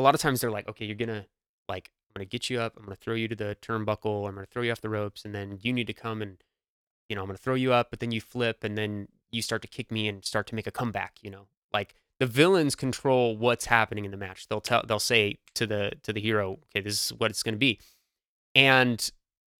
A 0.00 0.02
lot 0.02 0.16
of 0.16 0.20
times 0.20 0.40
they're 0.40 0.50
like, 0.50 0.68
okay, 0.68 0.84
you're 0.84 0.96
going 0.96 1.08
to, 1.08 1.24
like, 1.68 1.90
I'm 2.08 2.20
going 2.20 2.28
to 2.28 2.30
get 2.30 2.50
you 2.50 2.60
up. 2.60 2.74
I'm 2.76 2.84
going 2.84 2.96
to 2.96 3.02
throw 3.02 3.14
you 3.14 3.28
to 3.28 3.36
the 3.36 3.56
turnbuckle. 3.62 4.26
I'm 4.26 4.34
going 4.34 4.44
to 4.44 4.52
throw 4.52 4.62
you 4.62 4.72
off 4.72 4.80
the 4.80 4.90
ropes. 4.90 5.24
And 5.24 5.34
then 5.34 5.58
you 5.62 5.72
need 5.72 5.86
to 5.86 5.94
come 5.94 6.20
and, 6.20 6.38
you 7.08 7.14
know, 7.14 7.22
I'm 7.22 7.28
going 7.28 7.36
to 7.36 7.42
throw 7.42 7.54
you 7.54 7.72
up, 7.72 7.90
but 7.90 8.00
then 8.00 8.10
you 8.10 8.20
flip 8.20 8.64
and 8.64 8.76
then 8.76 9.08
you 9.30 9.42
start 9.42 9.62
to 9.62 9.68
kick 9.68 9.92
me 9.92 10.08
and 10.08 10.24
start 10.24 10.48
to 10.48 10.56
make 10.56 10.66
a 10.66 10.72
comeback, 10.72 11.18
you 11.22 11.30
know? 11.30 11.46
Like, 11.72 11.94
the 12.20 12.26
villains 12.26 12.74
control 12.74 13.36
what's 13.36 13.66
happening 13.66 14.04
in 14.04 14.10
the 14.10 14.16
match. 14.16 14.48
They'll 14.48 14.60
tell, 14.60 14.84
they'll 14.86 14.98
say 14.98 15.38
to 15.54 15.66
the, 15.66 15.92
to 16.02 16.12
the 16.12 16.20
hero, 16.20 16.58
okay, 16.74 16.80
this 16.80 17.06
is 17.06 17.12
what 17.12 17.30
it's 17.30 17.42
going 17.42 17.54
to 17.54 17.58
be. 17.58 17.78
And, 18.54 19.10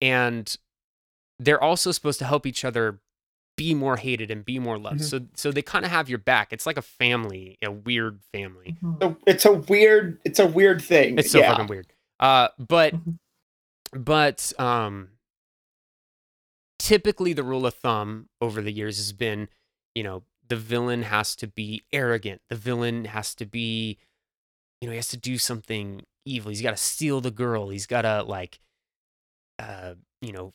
and 0.00 0.56
they're 1.38 1.62
also 1.62 1.92
supposed 1.92 2.18
to 2.20 2.24
help 2.24 2.46
each 2.46 2.64
other 2.64 3.00
be 3.56 3.74
more 3.74 3.96
hated 3.96 4.30
and 4.30 4.44
be 4.44 4.58
more 4.58 4.78
loved. 4.78 5.00
Mhm. 5.00 5.04
So 5.04 5.20
so 5.34 5.50
they 5.50 5.62
kind 5.62 5.86
of 5.86 5.90
have 5.90 6.10
your 6.10 6.18
back. 6.18 6.52
It's 6.52 6.66
like 6.66 6.76
a 6.76 6.82
family, 6.82 7.56
a 7.62 7.70
weird 7.70 8.20
family. 8.30 8.76
So 9.00 9.16
it's 9.26 9.46
a 9.46 9.52
weird, 9.54 10.18
it's 10.26 10.38
a 10.38 10.46
weird 10.46 10.82
thing. 10.82 11.18
It's 11.18 11.30
so 11.30 11.38
yeah. 11.38 11.52
fucking 11.52 11.66
weird. 11.66 11.86
Uh 12.20 12.48
but 12.58 12.92
Mhm. 12.94 13.18
but 13.92 14.52
um 14.58 15.08
typically 16.78 17.32
the 17.32 17.42
rule 17.42 17.64
of 17.66 17.74
thumb 17.74 18.28
over 18.40 18.60
the 18.60 18.72
years 18.72 18.98
has 18.98 19.12
been, 19.12 19.48
you 19.94 20.02
know, 20.02 20.22
the 20.48 20.56
villain 20.56 21.02
has 21.02 21.36
to 21.36 21.46
be 21.46 21.82
arrogant. 21.92 22.40
The 22.48 22.56
villain 22.56 23.06
has 23.06 23.34
to 23.36 23.46
be 23.46 23.98
you 24.80 24.86
know, 24.86 24.92
he 24.92 24.96
has 24.96 25.08
to 25.08 25.16
do 25.16 25.38
something 25.38 26.02
evil. 26.26 26.50
He's 26.50 26.60
got 26.60 26.72
to 26.72 26.76
steal 26.76 27.22
the 27.22 27.30
girl. 27.30 27.70
He's 27.70 27.86
got 27.86 28.02
to 28.02 28.22
like 28.22 28.60
uh, 29.58 29.94
you 30.20 30.32
know, 30.32 30.52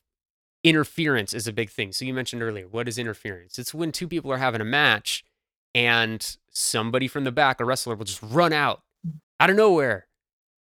interference 0.63 1.33
is 1.33 1.47
a 1.47 1.53
big 1.53 1.69
thing. 1.69 1.91
So 1.91 2.05
you 2.05 2.13
mentioned 2.13 2.43
earlier, 2.43 2.67
what 2.67 2.87
is 2.87 2.97
interference? 2.97 3.57
It's 3.57 3.73
when 3.73 3.91
two 3.91 4.07
people 4.07 4.31
are 4.31 4.37
having 4.37 4.61
a 4.61 4.65
match 4.65 5.23
and 5.73 6.37
somebody 6.51 7.07
from 7.07 7.23
the 7.23 7.31
back, 7.31 7.59
a 7.59 7.65
wrestler, 7.65 7.95
will 7.95 8.05
just 8.05 8.21
run 8.21 8.53
out 8.53 8.81
out 9.39 9.49
of 9.49 9.55
nowhere 9.55 10.07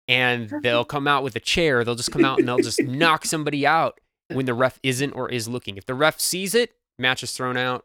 and 0.09 0.51
they'll 0.63 0.85
come 0.85 1.07
out 1.07 1.23
with 1.23 1.37
a 1.37 1.41
chair. 1.41 1.85
They'll 1.85 1.95
just 1.95 2.11
come 2.11 2.25
out 2.25 2.39
and 2.39 2.49
they'll 2.49 2.59
just 2.59 2.83
knock 2.83 3.25
somebody 3.25 3.67
out 3.67 4.01
when 4.29 4.47
the 4.47 4.55
ref 4.55 4.79
isn't 4.83 5.13
or 5.13 5.29
is 5.29 5.49
looking. 5.49 5.77
If 5.77 5.87
the 5.87 5.95
ref 5.95 6.19
sees 6.19 6.55
it, 6.55 6.73
match 6.99 7.23
is 7.23 7.33
thrown 7.33 7.57
out, 7.57 7.85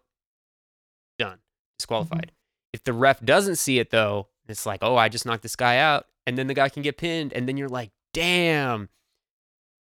done, 1.77 1.79
disqualified. 1.79 2.31
If 2.73 2.83
the 2.83 2.93
ref 2.93 3.21
doesn't 3.21 3.55
see 3.55 3.79
it 3.79 3.89
though, 3.91 4.27
it's 4.47 4.65
like, 4.65 4.79
oh, 4.81 4.95
I 4.95 5.09
just 5.09 5.25
knocked 5.25 5.43
this 5.43 5.55
guy 5.55 5.77
out, 5.77 6.05
and 6.27 6.37
then 6.37 6.47
the 6.47 6.53
guy 6.53 6.69
can 6.69 6.83
get 6.83 6.97
pinned, 6.97 7.33
and 7.33 7.47
then 7.47 7.57
you're 7.57 7.69
like, 7.69 7.91
damn. 8.13 8.89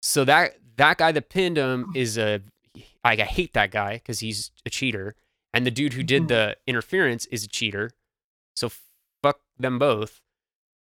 So 0.02 0.26
that 0.26 0.54
that 0.78 0.98
guy 0.98 1.12
that 1.12 1.30
pinned 1.30 1.58
him 1.58 1.92
is 1.96 2.18
a 2.18 2.42
I 3.04 3.16
hate 3.16 3.54
that 3.54 3.72
guy 3.72 3.94
because 3.96 4.20
he's 4.20 4.52
a 4.66 4.70
cheater, 4.70 5.16
and 5.54 5.66
the 5.66 5.72
dude 5.72 5.94
who 5.94 6.04
did 6.04 6.24
Mhm. 6.24 6.28
the 6.30 6.58
interference 6.68 7.26
is 7.28 7.44
a 7.44 7.48
cheater. 7.48 7.92
So 8.56 8.70
fuck 9.24 9.40
them 9.58 9.80
both. 9.80 10.22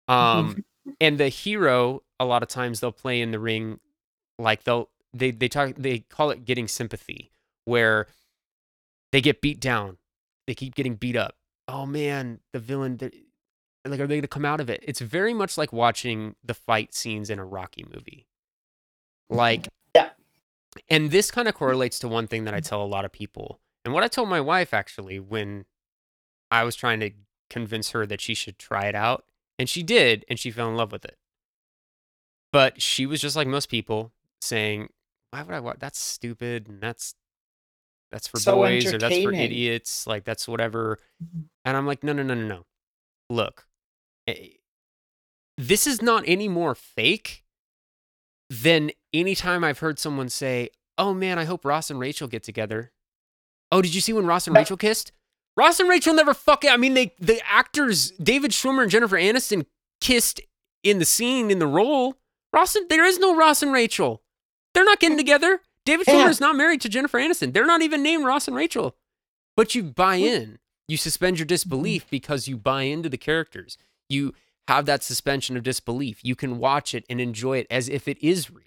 Um, 0.08 0.64
and 1.00 1.18
the 1.18 1.28
hero, 1.28 2.02
a 2.18 2.24
lot 2.24 2.42
of 2.42 2.48
times 2.48 2.80
they'll 2.80 2.92
play 2.92 3.20
in 3.20 3.30
the 3.30 3.38
ring, 3.38 3.80
like 4.38 4.64
they'll 4.64 4.90
they 5.12 5.30
they 5.30 5.48
talk 5.48 5.74
they 5.76 6.00
call 6.00 6.30
it 6.30 6.44
getting 6.44 6.68
sympathy, 6.68 7.30
where 7.64 8.06
they 9.12 9.20
get 9.20 9.40
beat 9.40 9.60
down. 9.60 9.98
They 10.46 10.54
keep 10.54 10.74
getting 10.74 10.94
beat 10.94 11.16
up. 11.16 11.36
Oh 11.68 11.86
man, 11.86 12.40
the 12.52 12.58
villain. 12.58 12.98
Like, 13.84 14.00
are 14.00 14.06
they 14.06 14.16
going 14.16 14.22
to 14.22 14.28
come 14.28 14.44
out 14.44 14.60
of 14.60 14.68
it? 14.68 14.84
It's 14.86 15.00
very 15.00 15.32
much 15.32 15.56
like 15.56 15.72
watching 15.72 16.34
the 16.44 16.54
fight 16.54 16.94
scenes 16.94 17.30
in 17.30 17.38
a 17.38 17.44
Rocky 17.44 17.84
movie. 17.90 18.26
Like, 19.30 19.68
Yeah. 19.94 20.10
And 20.88 21.10
this 21.10 21.30
kind 21.30 21.48
of 21.48 21.54
mm. 21.54 21.58
correlates 21.58 21.98
to 22.00 22.08
one 22.08 22.26
thing 22.26 22.44
that 22.44 22.54
I 22.54 22.60
mm. 22.60 22.68
tell 22.68 22.82
a 22.82 22.86
lot 22.86 23.04
of 23.04 23.12
people, 23.12 23.60
and 23.84 23.94
what 23.94 24.04
I 24.04 24.08
told 24.08 24.28
my 24.28 24.40
wife 24.40 24.74
actually 24.74 25.18
when 25.18 25.64
I 26.50 26.64
was 26.64 26.76
trying 26.76 27.00
to 27.00 27.10
convince 27.48 27.90
her 27.90 28.06
that 28.06 28.20
she 28.20 28.34
should 28.34 28.58
try 28.58 28.86
it 28.86 28.94
out, 28.94 29.24
and 29.58 29.68
she 29.68 29.82
did, 29.82 30.24
and 30.28 30.38
she 30.38 30.50
fell 30.50 30.68
in 30.68 30.76
love 30.76 30.92
with 30.92 31.04
it. 31.04 31.16
But 32.52 32.82
she 32.82 33.06
was 33.06 33.20
just 33.20 33.36
like 33.36 33.46
most 33.46 33.68
people, 33.68 34.12
saying, 34.40 34.88
"Why 35.30 35.42
would 35.42 35.54
I 35.54 35.60
watch? 35.60 35.78
That's 35.80 36.00
stupid, 36.00 36.68
and 36.68 36.80
that's 36.80 37.14
that's 38.10 38.26
for 38.26 38.38
So 38.38 38.56
boys, 38.56 38.92
or 38.92 38.98
that's 38.98 39.22
for 39.22 39.32
idiots. 39.32 40.06
Like 40.06 40.24
that's 40.24 40.46
whatever." 40.48 40.98
And 41.64 41.76
I'm 41.76 41.86
like, 41.86 42.02
"No, 42.02 42.12
no, 42.12 42.22
no, 42.22 42.34
no, 42.34 42.46
no. 42.46 42.66
Look, 43.28 43.66
eh, 44.26 44.48
this 45.56 45.86
is 45.86 46.02
not 46.02 46.24
any 46.26 46.48
more 46.48 46.74
fake 46.74 47.44
than 48.48 48.90
any 49.12 49.34
time 49.34 49.62
I've 49.62 49.78
heard 49.78 49.98
someone 49.98 50.28
say, 50.28 50.70
"Oh 50.98 51.14
man, 51.14 51.38
I 51.38 51.44
hope 51.44 51.64
Ross 51.64 51.90
and 51.90 52.00
Rachel 52.00 52.28
get 52.28 52.42
together." 52.42 52.92
Oh, 53.72 53.82
did 53.82 53.94
you 53.94 54.00
see 54.00 54.12
when 54.12 54.26
Ross 54.26 54.46
and 54.46 54.56
Rachel 54.56 54.76
kissed? 54.76 55.12
Ross 55.56 55.78
and 55.78 55.88
Rachel 55.88 56.14
never 56.14 56.34
fucking. 56.34 56.70
I 56.70 56.76
mean, 56.76 56.94
they 56.94 57.14
the 57.18 57.40
actors 57.46 58.10
David 58.12 58.50
Schwimmer 58.50 58.82
and 58.82 58.90
Jennifer 58.90 59.16
Aniston 59.16 59.66
kissed 60.00 60.40
in 60.82 60.98
the 60.98 61.04
scene 61.04 61.50
in 61.50 61.58
the 61.58 61.66
role. 61.66 62.16
Ross, 62.52 62.74
and, 62.74 62.88
there 62.88 63.04
is 63.04 63.18
no 63.18 63.36
Ross 63.36 63.62
and 63.62 63.72
Rachel. 63.72 64.22
They're 64.74 64.84
not 64.84 65.00
getting 65.00 65.18
together. 65.18 65.60
David. 65.84 66.06
Schwimmer 66.06 66.28
is 66.30 66.40
not 66.40 66.56
married 66.56 66.80
to 66.82 66.88
Jennifer 66.88 67.18
Aniston. 67.18 67.52
They're 67.52 67.66
not 67.66 67.82
even 67.82 68.02
named 68.02 68.24
Ross 68.24 68.46
and 68.46 68.56
Rachel. 68.56 68.96
But 69.56 69.74
you 69.74 69.82
buy 69.82 70.16
in. 70.16 70.58
You 70.88 70.96
suspend 70.96 71.38
your 71.38 71.46
disbelief 71.46 72.08
because 72.10 72.48
you 72.48 72.56
buy 72.56 72.82
into 72.82 73.08
the 73.08 73.16
characters. 73.18 73.76
You 74.08 74.32
have 74.68 74.86
that 74.86 75.02
suspension 75.02 75.56
of 75.56 75.62
disbelief. 75.62 76.20
You 76.22 76.34
can 76.34 76.58
watch 76.58 76.94
it 76.94 77.04
and 77.08 77.20
enjoy 77.20 77.58
it 77.58 77.66
as 77.70 77.88
if 77.88 78.08
it 78.08 78.18
is 78.22 78.50
real. 78.50 78.64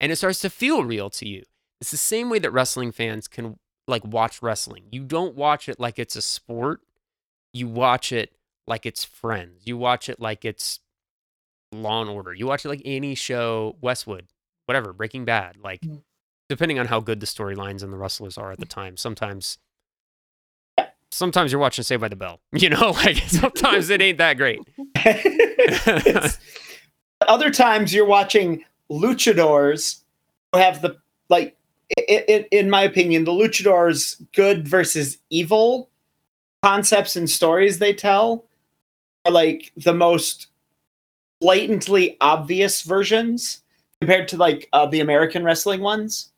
And 0.00 0.10
it 0.12 0.16
starts 0.16 0.40
to 0.40 0.50
feel 0.50 0.84
real 0.84 1.10
to 1.10 1.28
you. 1.28 1.44
It's 1.80 1.90
the 1.90 1.96
same 1.96 2.30
way 2.30 2.38
that 2.40 2.50
wrestling 2.52 2.92
fans 2.92 3.28
can 3.28 3.58
like 3.88 4.04
watch 4.04 4.42
wrestling. 4.42 4.84
You 4.90 5.04
don't 5.04 5.34
watch 5.34 5.68
it 5.68 5.80
like 5.80 5.98
it's 5.98 6.16
a 6.16 6.22
sport. 6.22 6.80
You 7.52 7.68
watch 7.68 8.12
it 8.12 8.34
like 8.66 8.86
it's 8.86 9.04
friends. 9.04 9.62
You 9.64 9.76
watch 9.76 10.08
it 10.08 10.20
like 10.20 10.44
it's 10.44 10.80
Law 11.72 12.00
and 12.00 12.10
Order. 12.10 12.32
You 12.32 12.46
watch 12.46 12.64
it 12.64 12.68
like 12.68 12.82
any 12.84 13.14
show, 13.14 13.76
Westworld, 13.82 14.26
whatever, 14.66 14.92
Breaking 14.92 15.24
Bad. 15.24 15.56
Like, 15.62 15.80
Mm. 15.82 16.02
Depending 16.52 16.78
on 16.78 16.84
how 16.84 17.00
good 17.00 17.18
the 17.18 17.26
storylines 17.26 17.82
and 17.82 17.90
the 17.90 17.96
wrestlers 17.96 18.36
are 18.36 18.52
at 18.52 18.58
the 18.58 18.66
time, 18.66 18.98
sometimes, 18.98 19.56
sometimes 21.10 21.50
you're 21.50 21.58
watching 21.58 21.82
Saved 21.82 22.02
by 22.02 22.08
the 22.08 22.16
Bell. 22.16 22.40
You 22.52 22.68
know, 22.68 22.90
like 22.90 23.16
sometimes 23.26 23.88
it 23.88 24.02
ain't 24.02 24.18
that 24.18 24.36
great. 24.36 24.60
Other 27.26 27.50
times 27.50 27.94
you're 27.94 28.04
watching 28.04 28.64
luchadors 28.90 30.02
who 30.52 30.58
have 30.58 30.82
the 30.82 30.98
like 31.30 31.56
i 31.98 32.22
i 32.28 32.46
in 32.50 32.68
my 32.68 32.82
opinion 32.82 33.24
the 33.24 33.32
luchadors 33.32 34.20
good 34.34 34.68
versus 34.68 35.16
evil 35.30 35.88
concepts 36.62 37.16
and 37.16 37.30
stories 37.30 37.78
they 37.78 37.94
tell 37.94 38.44
are 39.24 39.32
like 39.32 39.72
the 39.78 39.94
most 39.94 40.48
blatantly 41.40 42.18
obvious 42.20 42.82
versions 42.82 43.62
compared 44.00 44.28
to 44.28 44.36
like 44.36 44.68
uh, 44.74 44.84
the 44.84 45.00
american 45.00 45.42
wrestling 45.42 45.80
ones 45.80 46.31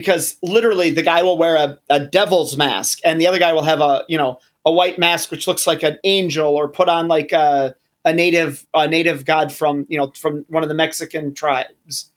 because 0.00 0.36
literally 0.42 0.90
the 0.90 1.02
guy 1.02 1.22
will 1.22 1.36
wear 1.36 1.56
a, 1.56 1.78
a 1.90 2.00
devil's 2.00 2.56
mask 2.56 2.98
and 3.04 3.20
the 3.20 3.26
other 3.26 3.38
guy 3.38 3.52
will 3.52 3.62
have 3.62 3.80
a 3.80 4.02
you 4.08 4.16
know 4.16 4.38
a 4.64 4.72
white 4.72 4.98
mask 4.98 5.30
which 5.30 5.46
looks 5.46 5.66
like 5.66 5.82
an 5.82 5.98
angel 6.04 6.56
or 6.56 6.68
put 6.68 6.88
on 6.88 7.06
like 7.06 7.32
a 7.32 7.74
a 8.04 8.12
native 8.12 8.66
a 8.74 8.88
native 8.88 9.24
god 9.24 9.52
from 9.52 9.86
you 9.88 9.98
know 9.98 10.10
from 10.16 10.44
one 10.48 10.62
of 10.62 10.68
the 10.68 10.74
Mexican 10.74 11.34
tribes, 11.34 12.10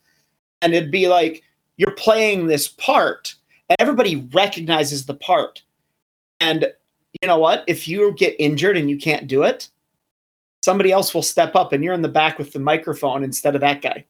and 0.62 0.74
it'd 0.74 0.92
be 0.92 1.08
like 1.08 1.44
you're 1.78 1.92
playing 1.92 2.48
this 2.48 2.68
part, 2.68 3.36
and 3.70 3.76
everybody 3.80 4.28
recognizes 4.34 5.06
the 5.06 5.14
part, 5.14 5.62
and 6.40 6.72
you 7.22 7.28
know 7.28 7.38
what? 7.38 7.64
If 7.68 7.88
you 7.88 8.14
get 8.14 8.36
injured 8.40 8.78
and 8.78 8.90
you 8.90 8.98
can't 8.98 9.28
do 9.28 9.44
it, 9.44 9.70
somebody 10.64 10.92
else 10.92 11.14
will 11.14 11.22
step 11.22 11.56
up, 11.56 11.74
and 11.74 11.84
you're 11.84 11.94
in 11.94 12.02
the 12.02 12.08
back 12.08 12.38
with 12.38 12.54
the 12.54 12.60
microphone 12.60 13.24
instead 13.24 13.56
of 13.56 13.62
that 13.62 13.82
guy. 13.82 14.06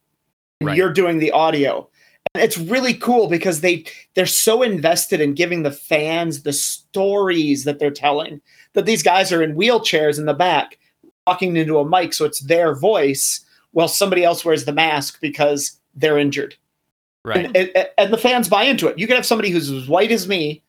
And 0.59 0.67
Right. 0.67 0.77
You're 0.77 0.93
doing 0.93 1.17
the 1.17 1.31
audio. 1.31 1.89
And 2.33 2.43
it's 2.43 2.57
really 2.57 2.93
cool 2.93 3.27
because 3.27 3.61
they 3.61 3.85
they're 4.15 4.25
so 4.25 4.61
invested 4.61 5.21
in 5.21 5.33
giving 5.33 5.63
the 5.63 5.71
fans 5.71 6.43
the 6.43 6.53
stories 6.53 7.63
that 7.63 7.79
they're 7.79 7.91
telling 7.91 8.41
that 8.73 8.85
these 8.85 9.03
guys 9.03 9.31
are 9.31 9.43
in 9.43 9.55
wheelchairs 9.55 10.17
in 10.17 10.25
the 10.25 10.33
back 10.33 10.79
talking 11.27 11.55
into 11.55 11.77
a 11.77 11.87
mic 11.87 12.13
so 12.13 12.25
it's 12.25 12.41
their 12.41 12.75
voice 12.75 13.45
while 13.71 13.87
somebody 13.87 14.23
else 14.23 14.43
wears 14.43 14.65
the 14.65 14.73
mask 14.73 15.19
because 15.21 15.79
they're 15.95 16.17
injured. 16.17 16.55
Right. 17.25 17.45
and, 17.45 17.55
and, 17.55 17.89
and 17.97 18.13
the 18.13 18.17
fans 18.17 18.49
buy 18.49 18.63
into 18.63 18.87
it. 18.87 18.99
You 18.99 19.07
can 19.07 19.15
have 19.15 19.25
somebody 19.25 19.49
who's 19.49 19.71
as 19.71 19.87
white 19.87 20.11
as 20.11 20.27
me 20.27 20.61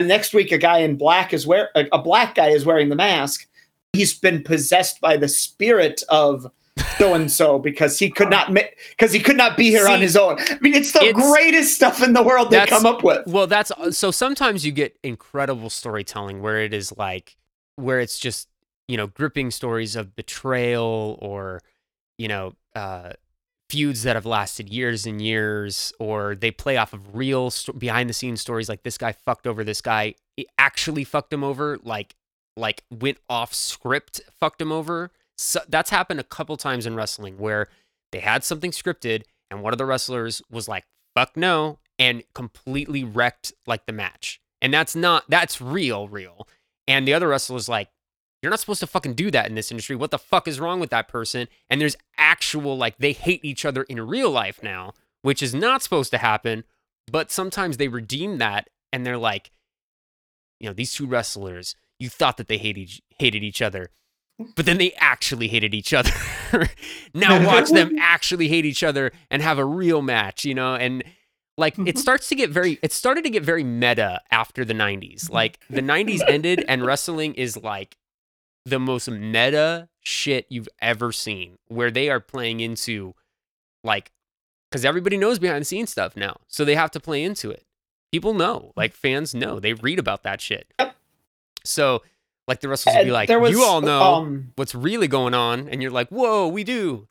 and 0.00 0.08
next 0.08 0.34
week 0.34 0.50
a 0.50 0.58
guy 0.58 0.78
in 0.78 0.96
black 0.96 1.32
is 1.32 1.46
wear 1.46 1.70
a, 1.76 1.86
a 1.92 2.02
black 2.02 2.34
guy 2.34 2.48
is 2.48 2.64
wearing 2.64 2.88
the 2.88 2.96
mask. 2.96 3.46
He's 3.92 4.18
been 4.18 4.42
possessed 4.42 5.00
by 5.00 5.16
the 5.16 5.28
spirit 5.28 6.02
of 6.08 6.50
so 6.98 7.14
and 7.14 7.30
so 7.30 7.58
because 7.58 7.98
he 7.98 8.10
could 8.10 8.30
not 8.30 8.52
because 8.90 9.12
he 9.12 9.20
could 9.20 9.36
not 9.36 9.56
be 9.56 9.70
here 9.70 9.86
on 9.88 10.00
his 10.00 10.16
own. 10.16 10.38
I 10.38 10.58
mean 10.60 10.74
it's 10.74 10.92
the 10.92 11.04
it's- 11.04 11.30
greatest 11.32 11.74
stuff 11.74 12.02
in 12.02 12.12
the 12.12 12.22
world 12.22 12.50
they 12.50 12.66
come 12.66 12.86
up 12.86 13.02
with. 13.04 13.26
Well, 13.26 13.46
that's 13.46 13.70
so 13.96 14.10
sometimes 14.10 14.66
you 14.66 14.72
get 14.72 14.98
incredible 15.02 15.70
storytelling 15.70 16.42
where 16.42 16.58
it 16.58 16.74
is 16.74 16.96
like 16.96 17.36
where 17.76 18.00
it's 18.00 18.18
just, 18.18 18.48
you 18.88 18.96
know, 18.96 19.06
gripping 19.08 19.50
stories 19.50 19.96
of 19.96 20.14
betrayal 20.16 21.18
or, 21.20 21.60
you 22.18 22.28
know, 22.28 22.54
uh 22.74 23.12
feuds 23.70 24.02
that 24.02 24.14
have 24.14 24.26
lasted 24.26 24.68
years 24.68 25.06
and 25.06 25.22
years 25.22 25.92
or 25.98 26.34
they 26.34 26.50
play 26.50 26.76
off 26.76 26.92
of 26.92 27.16
real 27.16 27.50
st- 27.50 27.78
behind 27.78 28.10
the 28.10 28.14
scenes 28.14 28.40
stories 28.40 28.68
like 28.68 28.82
this 28.82 28.98
guy 28.98 29.10
fucked 29.10 29.46
over 29.46 29.64
this 29.64 29.80
guy 29.80 30.14
it 30.36 30.46
actually 30.58 31.02
fucked 31.02 31.32
him 31.32 31.42
over 31.42 31.78
like 31.82 32.14
like 32.58 32.84
went 32.90 33.16
off 33.28 33.54
script 33.54 34.20
fucked 34.38 34.60
him 34.60 34.70
over 34.70 35.10
so 35.36 35.60
that's 35.68 35.90
happened 35.90 36.20
a 36.20 36.24
couple 36.24 36.56
times 36.56 36.86
in 36.86 36.94
wrestling 36.94 37.38
where 37.38 37.68
they 38.12 38.20
had 38.20 38.44
something 38.44 38.70
scripted 38.70 39.22
and 39.50 39.62
one 39.62 39.72
of 39.72 39.78
the 39.78 39.86
wrestlers 39.86 40.42
was 40.50 40.68
like 40.68 40.84
fuck 41.14 41.36
no 41.36 41.78
and 41.98 42.24
completely 42.34 43.04
wrecked 43.04 43.52
like 43.66 43.86
the 43.86 43.92
match. 43.92 44.40
And 44.60 44.72
that's 44.72 44.96
not 44.96 45.24
that's 45.28 45.60
real 45.60 46.08
real. 46.08 46.48
And 46.86 47.06
the 47.06 47.14
other 47.14 47.28
wrestler 47.28 47.54
wrestler's 47.54 47.68
like 47.68 47.88
you're 48.42 48.50
not 48.50 48.60
supposed 48.60 48.80
to 48.80 48.86
fucking 48.86 49.14
do 49.14 49.30
that 49.30 49.48
in 49.48 49.54
this 49.54 49.70
industry. 49.70 49.96
What 49.96 50.10
the 50.10 50.18
fuck 50.18 50.46
is 50.46 50.60
wrong 50.60 50.78
with 50.78 50.90
that 50.90 51.08
person? 51.08 51.48
And 51.70 51.80
there's 51.80 51.96
actual 52.18 52.76
like 52.76 52.98
they 52.98 53.12
hate 53.12 53.44
each 53.44 53.64
other 53.64 53.84
in 53.84 54.00
real 54.00 54.30
life 54.30 54.62
now 54.62 54.92
which 55.24 55.42
is 55.42 55.54
not 55.54 55.82
supposed 55.82 56.10
to 56.10 56.18
happen 56.18 56.64
but 57.10 57.32
sometimes 57.32 57.78
they 57.78 57.88
redeem 57.88 58.38
that 58.38 58.68
and 58.92 59.04
they're 59.04 59.18
like 59.18 59.50
you 60.60 60.68
know 60.68 60.74
these 60.74 60.92
two 60.92 61.06
wrestlers 61.06 61.74
you 61.98 62.08
thought 62.08 62.36
that 62.36 62.46
they 62.46 62.58
hated 62.58 62.90
hated 63.18 63.42
each 63.42 63.62
other 63.62 63.90
but 64.56 64.66
then 64.66 64.78
they 64.78 64.92
actually 64.94 65.48
hated 65.48 65.74
each 65.74 65.92
other. 65.92 66.10
Now 67.14 67.44
watch 67.44 67.70
them 67.70 67.96
actually 68.00 68.48
hate 68.48 68.64
each 68.64 68.82
other 68.82 69.12
and 69.30 69.42
have 69.42 69.58
a 69.58 69.64
real 69.64 70.02
match 70.02 70.44
you 70.44 70.54
know 70.54 70.74
and 70.74 71.02
like 71.56 71.76
it 71.78 71.98
starts 72.04 72.28
to 72.28 72.34
get 72.34 72.50
very 72.50 72.78
it 72.82 72.92
started 72.92 73.24
to 73.24 73.30
get 73.30 73.42
very 73.42 73.64
meta 73.64 74.20
after 74.30 74.64
the 74.64 74.74
90s 74.74 75.30
like 75.30 75.58
the 75.70 75.80
90s 75.80 76.20
ended 76.28 76.64
and 76.68 76.84
wrestling 76.84 77.34
is 77.34 77.56
like 77.56 77.96
the 78.64 78.78
most 78.78 79.08
meta 79.10 79.88
shit 80.00 80.46
you've 80.48 80.68
ever 80.80 81.12
seen 81.12 81.58
where 81.68 81.90
they 81.90 82.08
are 82.10 82.20
playing 82.20 82.60
into 82.60 83.14
like 83.82 84.12
because 84.70 84.84
everybody 84.84 85.16
knows 85.16 85.38
behind 85.38 85.60
the 85.60 85.66
scenes 85.66 85.90
stuff 85.90 86.16
now 86.16 86.36
so 86.48 86.64
they 86.64 86.74
have 86.74 86.90
to 86.90 87.00
play 87.00 87.22
into 87.22 87.50
it. 87.50 87.64
People 88.12 88.34
know 88.34 88.72
like 88.76 88.94
fans 88.94 89.34
know. 89.34 89.58
They 89.60 89.72
read 89.72 89.98
about 89.98 90.22
that 90.22 90.40
shit. 90.40 90.72
So 91.64 92.02
like 92.46 92.60
the 92.60 92.68
wrestlers 92.68 92.96
will 92.96 93.04
be 93.04 93.10
like 93.10 93.28
was, 93.28 93.50
you 93.50 93.62
all 93.62 93.80
know 93.80 94.02
um, 94.02 94.52
what's 94.56 94.74
really 94.74 95.08
going 95.08 95.34
on 95.34 95.68
and 95.68 95.82
you're 95.82 95.90
like 95.90 96.08
whoa 96.08 96.48
we 96.48 96.64
do 96.64 97.06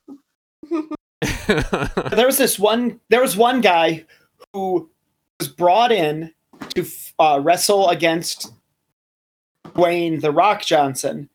there 1.48 2.26
was 2.26 2.38
this 2.38 2.58
one 2.58 3.00
there 3.10 3.22
was 3.22 3.36
one 3.36 3.62
guy 3.62 4.06
who 4.54 4.90
was 5.40 5.48
brought 5.48 5.92
in 5.92 6.32
to 6.70 6.86
uh, 7.20 7.40
wrestle 7.44 7.90
against 7.90 8.52
Dwayne 9.70 10.22
the 10.22 10.32
Rock 10.32 10.62
Johnson 10.62 11.30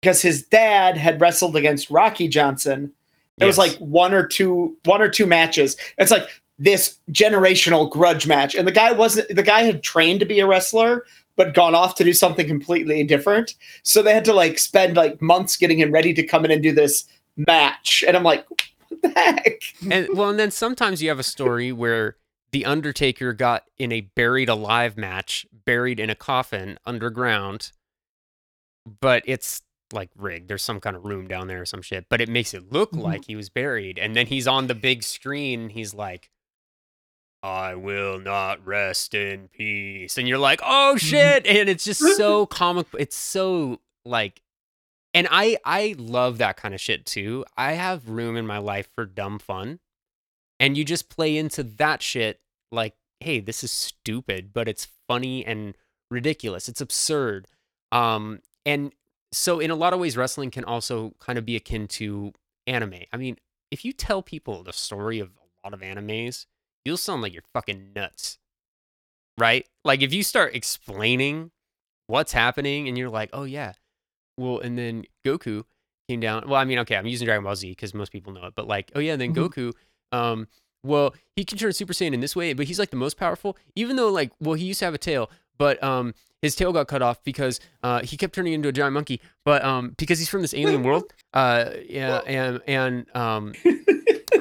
because 0.00 0.22
his 0.22 0.42
dad 0.42 0.96
had 0.96 1.20
wrestled 1.20 1.56
against 1.56 1.90
Rocky 1.90 2.28
Johnson. 2.28 2.92
It 3.38 3.46
was 3.46 3.58
like 3.58 3.74
one 3.76 4.12
or 4.12 4.26
two 4.26 4.76
one 4.84 5.00
or 5.00 5.08
two 5.08 5.26
matches. 5.26 5.76
It's 5.96 6.10
like 6.10 6.28
this 6.58 6.98
generational 7.10 7.90
grudge 7.90 8.26
match, 8.26 8.54
and 8.54 8.68
the 8.68 8.72
guy 8.72 8.92
wasn't 8.92 9.34
the 9.34 9.42
guy 9.42 9.62
had 9.62 9.82
trained 9.82 10.20
to 10.20 10.26
be 10.26 10.40
a 10.40 10.46
wrestler 10.46 11.06
but 11.40 11.54
gone 11.54 11.74
off 11.74 11.94
to 11.94 12.04
do 12.04 12.12
something 12.12 12.46
completely 12.46 13.02
different. 13.02 13.54
So 13.82 14.02
they 14.02 14.12
had 14.12 14.26
to 14.26 14.34
like 14.34 14.58
spend 14.58 14.94
like 14.94 15.22
months 15.22 15.56
getting 15.56 15.78
him 15.78 15.90
ready 15.90 16.12
to 16.12 16.22
come 16.22 16.44
in 16.44 16.50
and 16.50 16.62
do 16.62 16.70
this 16.70 17.06
match. 17.38 18.04
And 18.06 18.14
I'm 18.14 18.22
like, 18.24 18.44
what 18.50 18.62
the 19.02 19.08
heck? 19.08 19.62
and 19.90 20.06
well, 20.12 20.28
and 20.28 20.38
then 20.38 20.50
sometimes 20.50 21.02
you 21.02 21.08
have 21.08 21.18
a 21.18 21.22
story 21.22 21.72
where 21.72 22.16
the 22.52 22.66
Undertaker 22.66 23.32
got 23.32 23.64
in 23.78 23.90
a 23.90 24.02
buried 24.02 24.50
alive 24.50 24.98
match, 24.98 25.46
buried 25.64 25.98
in 25.98 26.10
a 26.10 26.14
coffin 26.14 26.76
underground, 26.84 27.72
but 29.00 29.22
it's 29.24 29.62
like 29.94 30.10
rigged. 30.16 30.48
There's 30.48 30.62
some 30.62 30.78
kind 30.78 30.94
of 30.94 31.04
room 31.06 31.26
down 31.26 31.48
there 31.48 31.62
or 31.62 31.66
some 31.66 31.80
shit, 31.80 32.04
but 32.10 32.20
it 32.20 32.28
makes 32.28 32.52
it 32.52 32.70
look 32.70 32.92
Mhm. 32.92 33.00
like 33.02 33.24
he 33.24 33.34
was 33.34 33.48
buried. 33.48 33.98
And 33.98 34.14
then 34.14 34.26
he's 34.26 34.46
on 34.46 34.66
the 34.66 34.74
big 34.74 35.02
screen. 35.02 35.70
He's 35.70 35.94
like, 35.94 36.28
I 37.42 37.74
will 37.74 38.18
not 38.18 38.64
rest 38.66 39.14
in 39.14 39.48
peace. 39.48 40.18
And 40.18 40.28
you're 40.28 40.38
like, 40.38 40.60
oh 40.64 40.96
shit. 40.96 41.46
And 41.46 41.68
it's 41.68 41.84
just 41.84 42.00
so 42.16 42.46
comic. 42.46 42.86
It's 42.98 43.16
so 43.16 43.80
like, 44.04 44.42
and 45.14 45.26
I 45.30 45.58
I 45.64 45.94
love 45.98 46.38
that 46.38 46.56
kind 46.56 46.74
of 46.74 46.80
shit 46.80 47.06
too. 47.06 47.44
I 47.56 47.72
have 47.72 48.08
room 48.08 48.36
in 48.36 48.46
my 48.46 48.58
life 48.58 48.88
for 48.94 49.06
dumb 49.06 49.38
fun. 49.38 49.80
And 50.58 50.76
you 50.76 50.84
just 50.84 51.08
play 51.08 51.38
into 51.38 51.62
that 51.62 52.02
shit 52.02 52.40
like, 52.70 52.94
hey, 53.20 53.40
this 53.40 53.64
is 53.64 53.70
stupid, 53.70 54.52
but 54.52 54.68
it's 54.68 54.88
funny 55.08 55.44
and 55.44 55.74
ridiculous. 56.10 56.68
It's 56.68 56.82
absurd. 56.82 57.46
Um, 57.92 58.40
and 58.66 58.92
so 59.32 59.58
in 59.58 59.70
a 59.70 59.74
lot 59.74 59.94
of 59.94 60.00
ways, 60.00 60.16
wrestling 60.16 60.50
can 60.50 60.64
also 60.64 61.14
kind 61.18 61.38
of 61.38 61.46
be 61.46 61.56
akin 61.56 61.88
to 61.88 62.32
anime. 62.66 63.04
I 63.12 63.16
mean, 63.16 63.36
if 63.70 63.84
you 63.84 63.92
tell 63.92 64.22
people 64.22 64.62
the 64.62 64.72
story 64.72 65.18
of 65.18 65.30
a 65.30 65.66
lot 65.66 65.74
of 65.74 65.80
animes, 65.80 66.46
you'll 66.90 66.96
sound 66.96 67.22
like 67.22 67.32
you're 67.32 67.44
fucking 67.54 67.92
nuts. 67.94 68.38
Right? 69.38 69.64
Like 69.84 70.02
if 70.02 70.12
you 70.12 70.22
start 70.22 70.54
explaining 70.56 71.52
what's 72.08 72.32
happening 72.32 72.88
and 72.88 72.98
you're 72.98 73.08
like, 73.08 73.30
oh 73.32 73.44
yeah. 73.44 73.74
Well, 74.36 74.58
and 74.58 74.76
then 74.76 75.04
Goku 75.24 75.64
came 76.08 76.18
down. 76.20 76.48
Well, 76.48 76.60
I 76.60 76.64
mean, 76.64 76.78
okay, 76.80 76.96
I'm 76.96 77.06
using 77.06 77.26
Dragon 77.26 77.44
Ball 77.44 77.54
Z 77.54 77.70
because 77.70 77.94
most 77.94 78.10
people 78.10 78.32
know 78.32 78.46
it, 78.46 78.54
but 78.56 78.66
like, 78.66 78.90
oh 78.96 79.00
yeah, 79.00 79.12
and 79.12 79.20
then 79.20 79.32
Mhm. 79.32 79.48
Goku, 79.48 79.72
um, 80.12 80.48
well, 80.82 81.14
he 81.36 81.44
can 81.44 81.58
turn 81.58 81.72
Super 81.72 81.92
Saiyan 81.92 82.12
in 82.12 82.20
this 82.20 82.34
way, 82.34 82.52
but 82.54 82.66
he's 82.66 82.78
like 82.78 82.90
the 82.90 82.96
most 82.96 83.16
powerful, 83.16 83.56
even 83.76 83.96
though 83.96 84.08
like, 84.08 84.32
well, 84.40 84.54
he 84.54 84.64
used 84.64 84.80
to 84.80 84.86
have 84.86 84.94
a 84.94 84.98
tail, 84.98 85.30
but 85.60 85.80
um, 85.84 86.14
his 86.40 86.56
tail 86.56 86.72
got 86.72 86.88
cut 86.88 87.02
off 87.02 87.22
because 87.22 87.60
uh, 87.82 88.00
he 88.00 88.16
kept 88.16 88.34
turning 88.34 88.54
into 88.54 88.66
a 88.66 88.72
giant 88.72 88.94
monkey. 88.94 89.20
But 89.44 89.62
um, 89.62 89.94
because 89.98 90.18
he's 90.18 90.30
from 90.30 90.40
this 90.40 90.54
alien 90.54 90.82
world, 90.82 91.12
uh, 91.34 91.72
yeah, 91.86 92.22
and 92.26 92.62
and 92.66 93.14
um, 93.14 93.52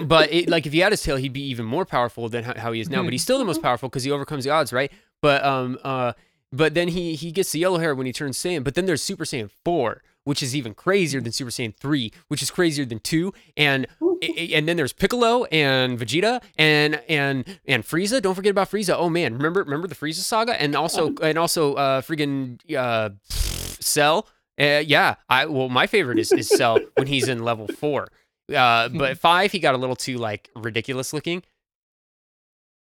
but 0.04 0.32
it, 0.32 0.50
like 0.50 0.66
if 0.66 0.72
he 0.72 0.80
had 0.80 0.94
his 0.94 1.04
tail, 1.04 1.18
he'd 1.18 1.34
be 1.34 1.44
even 1.44 1.66
more 1.66 1.84
powerful 1.86 2.30
than 2.30 2.46
how, 2.46 2.58
how 2.58 2.72
he 2.72 2.80
is 2.80 2.90
now. 2.90 3.04
But 3.04 3.12
he's 3.12 3.22
still 3.22 3.38
the 3.38 3.44
most 3.44 3.62
powerful 3.62 3.90
because 3.90 4.06
he 4.06 4.12
overcomes 4.12 4.46
the 4.46 4.50
odds, 4.50 4.72
right? 4.72 4.94
But 5.22 5.44
um, 5.44 5.78
uh, 5.84 6.14
but 6.54 6.74
then 6.74 6.88
he 6.88 7.16
he 7.16 7.34
gets 7.34 7.52
the 7.52 7.60
yellow 7.60 7.80
hair 7.80 7.94
when 7.94 8.06
he 8.08 8.14
turns 8.14 8.38
Saiyan. 8.38 8.64
But 8.64 8.76
then 8.76 8.86
there's 8.86 9.04
Super 9.04 9.26
Saiyan 9.26 9.52
four, 9.66 10.02
which 10.24 10.44
is 10.44 10.56
even 10.56 10.74
crazier 10.74 11.22
than 11.22 11.32
Super 11.32 11.52
Saiyan 11.52 11.76
three, 11.76 12.12
which 12.28 12.42
is 12.42 12.52
crazier 12.52 12.86
than 12.86 13.00
two, 13.00 13.34
and 13.58 13.88
and 14.22 14.68
then 14.68 14.78
there's 14.78 14.94
Piccolo 14.94 15.46
and 15.46 16.00
Vegeta 16.00 16.42
and 16.58 17.02
and 17.10 17.60
and 17.66 17.84
Frieza. 17.84 18.22
Don't 18.22 18.36
forget 18.36 18.52
about 18.52 18.70
Frieza. 18.70 18.96
Oh 18.98 19.10
man, 19.10 19.34
remember 19.34 19.64
remember 19.64 19.88
the 19.88 19.96
Frieza 19.96 20.22
saga 20.22 20.60
and 20.62 20.76
also 20.76 21.16
and 21.22 21.38
also 21.38 21.74
uh 21.76 22.02
friggin' 22.02 22.60
uh 22.76 23.10
Cell. 23.30 24.28
Uh, 24.60 24.84
yeah, 24.86 25.16
I 25.30 25.46
well 25.46 25.70
my 25.70 25.88
favorite 25.88 26.20
is 26.20 26.32
is 26.32 26.50
Cell 26.50 26.80
when 26.96 27.08
he's 27.08 27.28
in 27.28 27.44
level 27.44 27.68
four. 27.68 28.10
Uh, 28.54 28.90
but 28.90 29.18
five 29.20 29.52
he 29.52 29.60
got 29.60 29.76
a 29.76 29.78
little 29.78 29.96
too 29.96 30.18
like 30.18 30.50
ridiculous 30.56 31.14
looking. 31.14 31.44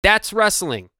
That's 0.02 0.32
wrestling. 0.32 0.90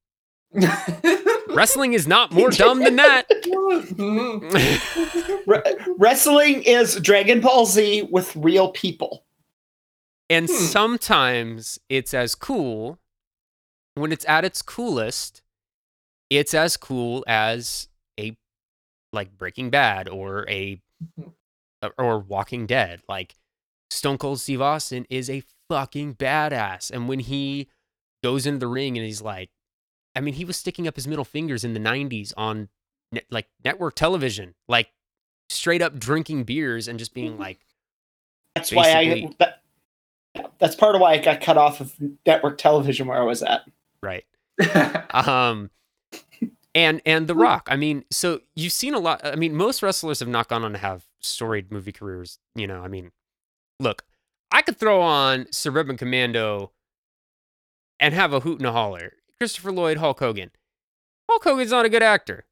Wrestling 1.53 1.93
is 1.93 2.07
not 2.07 2.31
more 2.31 2.49
dumb 2.49 2.83
than 2.83 2.95
that. 2.97 3.25
Re- 5.45 5.61
wrestling 5.97 6.63
is 6.63 6.95
Dragon 6.99 7.41
Ball 7.41 7.65
Z 7.65 8.03
with 8.11 8.35
real 8.35 8.71
people. 8.71 9.25
And 10.29 10.47
Hmm. 10.49 10.55
sometimes 10.55 11.79
it's 11.89 12.13
as 12.13 12.35
cool 12.35 12.99
when 13.95 14.11
it's 14.11 14.25
at 14.27 14.45
its 14.45 14.61
coolest, 14.61 15.41
it's 16.29 16.53
as 16.53 16.77
cool 16.77 17.23
as 17.27 17.87
a 18.19 18.35
like 19.11 19.37
Breaking 19.37 19.69
Bad 19.69 20.09
or 20.09 20.47
a 20.49 20.81
or 21.97 22.19
Walking 22.19 22.65
Dead. 22.65 23.01
Like 23.07 23.35
Stone 23.91 24.17
Cold 24.17 24.39
Steve 24.39 24.61
Austin 24.61 25.05
is 25.09 25.29
a 25.29 25.43
fucking 25.69 26.15
badass. 26.15 26.89
And 26.89 27.07
when 27.07 27.19
he 27.19 27.67
goes 28.23 28.47
into 28.47 28.59
the 28.59 28.67
ring 28.67 28.97
and 28.97 29.05
he's 29.05 29.21
like, 29.21 29.49
I 30.15 30.21
mean, 30.21 30.35
he 30.35 30.45
was 30.45 30.57
sticking 30.57 30.87
up 30.87 30.95
his 30.95 31.07
middle 31.07 31.25
fingers 31.25 31.63
in 31.63 31.73
the 31.73 31.79
90s 31.79 32.33
on 32.37 32.69
net, 33.11 33.25
like 33.29 33.47
network 33.63 33.95
television, 33.95 34.53
like 34.67 34.89
straight 35.49 35.81
up 35.81 35.97
drinking 35.99 36.43
beers 36.43 36.87
and 36.87 36.99
just 36.99 37.13
being 37.15 37.37
like, 37.37 37.59
That's 38.55 38.71
why 38.71 38.93
I. 38.93 39.29
That, 39.39 39.61
that's 40.57 40.75
part 40.75 40.95
of 40.95 41.01
why 41.01 41.13
I 41.13 41.17
got 41.19 41.41
cut 41.41 41.57
off 41.57 41.79
of 41.79 41.93
network 42.25 42.57
television 42.57 43.07
where 43.07 43.21
I 43.21 43.23
was 43.23 43.43
at. 43.43 43.61
right. 44.01 44.25
um 45.11 45.69
and 46.75 47.01
and 47.05 47.27
the 47.27 47.35
rock 47.35 47.67
i 47.71 47.75
mean 47.75 48.03
so 48.11 48.41
you've 48.55 48.71
seen 48.71 48.93
a 48.93 48.99
lot 48.99 49.21
i 49.23 49.35
mean 49.35 49.55
most 49.55 49.81
wrestlers 49.81 50.19
have 50.19 50.29
not 50.29 50.47
gone 50.47 50.63
on 50.63 50.73
to 50.73 50.77
have 50.77 51.05
storied 51.21 51.71
movie 51.71 51.91
careers 51.91 52.39
you 52.55 52.67
know 52.67 52.83
i 52.83 52.87
mean 52.87 53.11
look 53.79 54.03
i 54.51 54.61
could 54.61 54.77
throw 54.77 55.01
on 55.01 55.45
suburban 55.51 55.97
commando 55.97 56.71
and 57.99 58.13
have 58.13 58.33
a 58.33 58.39
hoot 58.41 58.59
and 58.59 58.67
a 58.67 58.71
holler 58.71 59.13
christopher 59.39 59.71
lloyd 59.71 59.97
hulk 59.97 60.19
hogan 60.19 60.51
hulk 61.29 61.43
hogan's 61.43 61.71
not 61.71 61.85
a 61.85 61.89
good 61.89 62.03
actor 62.03 62.45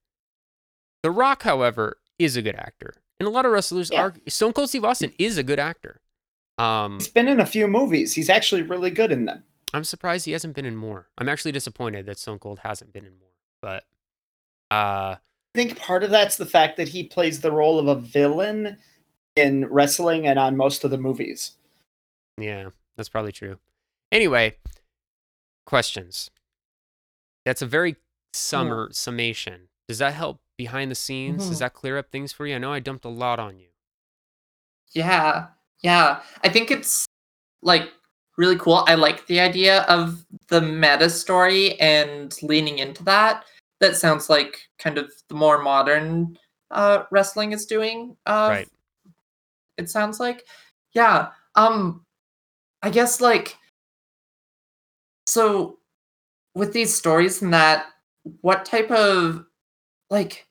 the 1.04 1.12
rock 1.12 1.44
however 1.44 1.98
is 2.20 2.36
a 2.36 2.42
good 2.42 2.56
actor 2.56 2.94
and 3.20 3.28
a 3.28 3.32
lot 3.32 3.46
of 3.46 3.52
wrestlers 3.52 3.90
Yeah. 3.92 4.02
are 4.02 4.14
stone 4.28 4.54
cold 4.54 4.70
steve 4.70 4.86
austin 4.86 5.14
is 5.18 5.38
a 5.38 5.44
good 5.44 5.60
actor 5.60 6.00
um 6.58 7.00
He's 7.00 7.08
been 7.08 7.28
in 7.28 7.40
a 7.40 7.46
few 7.46 7.66
movies. 7.68 8.14
He's 8.14 8.30
actually 8.30 8.62
really 8.62 8.92
good 8.92 9.12
in 9.12 9.26
them. 9.26 9.44
I'm 9.74 9.84
surprised 9.86 10.26
he 10.26 10.34
hasn't 10.34 10.54
been 10.54 10.66
in 10.66 10.76
more. 10.76 11.08
I'm 11.18 11.30
actually 11.30 11.54
disappointed 11.54 12.06
that 12.06 12.20
Stone 12.20 12.40
Cold 12.40 12.60
hasn't 12.60 12.92
been 12.94 13.06
in 13.06 13.14
more. 13.18 13.30
But 13.62 13.84
uh 14.70 15.16
I 15.16 15.56
think 15.56 15.80
part 15.80 16.04
of 16.04 16.12
that's 16.12 16.36
the 16.38 16.46
fact 16.46 16.78
that 16.78 16.90
he 16.90 17.04
plays 17.04 17.40
the 17.40 17.52
role 17.54 17.80
of 17.80 17.88
a 17.88 17.96
villain 17.96 18.78
in 19.36 19.66
wrestling 19.70 20.28
and 20.28 20.38
on 20.38 20.56
most 20.58 20.84
of 20.84 20.92
the 20.92 20.98
movies. 20.98 21.54
yeah, 22.38 22.70
that's 22.98 23.10
probably 23.10 23.32
true. 23.32 23.58
Anyway, 24.12 24.58
questions. 25.66 26.30
That's 27.46 27.62
a 27.62 27.66
very 27.66 27.96
summer 28.34 28.90
summation. 28.92 29.70
Does 29.88 29.98
that 30.00 30.14
help 30.14 30.42
behind 30.58 30.92
the 30.92 30.96
scenes? 30.96 31.48
Does 31.50 31.58
Mhm. 31.58 31.60
that 31.60 31.74
clear 31.74 31.98
up 31.98 32.12
things 32.12 32.32
for 32.32 32.46
you? 32.46 32.56
I 32.56 32.60
know 32.60 32.72
I 32.72 32.80
dumped 32.80 33.06
a 33.06 33.10
lot 33.10 33.40
on 33.40 33.60
you. 33.60 33.70
Yeah, 34.94 35.48
yeah. 35.82 36.22
I 36.44 36.50
think 36.50 36.70
it's 36.72 37.06
like 37.62 37.92
really 38.38 38.58
cool. 38.58 38.84
I 38.88 38.96
like 38.96 39.28
the 39.28 39.40
idea 39.40 39.82
of 39.84 40.26
the 40.48 40.62
meta 40.62 41.10
story 41.10 41.80
and 41.80 42.36
leaning 42.44 42.80
into 42.80 43.04
that. 43.04 43.46
That 43.80 43.96
sounds 43.96 44.30
like 44.30 44.70
kind 44.78 44.98
of 44.98 45.12
the 45.28 45.36
more 45.36 45.62
modern 45.62 46.38
uh, 46.70 47.04
wrestling 47.12 47.52
is 47.52 47.66
doing. 47.66 48.16
Uh, 48.26 48.48
Right. 48.50 48.70
It 49.78 49.90
sounds 49.90 50.20
like, 50.20 50.46
yeah. 50.94 51.32
Um, 51.56 52.06
I 52.82 52.90
guess 52.92 53.20
like, 53.20 53.58
so 55.26 55.80
with 56.56 56.74
these 56.74 56.94
stories 56.94 57.42
and 57.42 57.54
that, 57.54 57.86
what 58.42 58.66
type 58.66 58.92
of 58.92 59.46
like, 60.10 60.48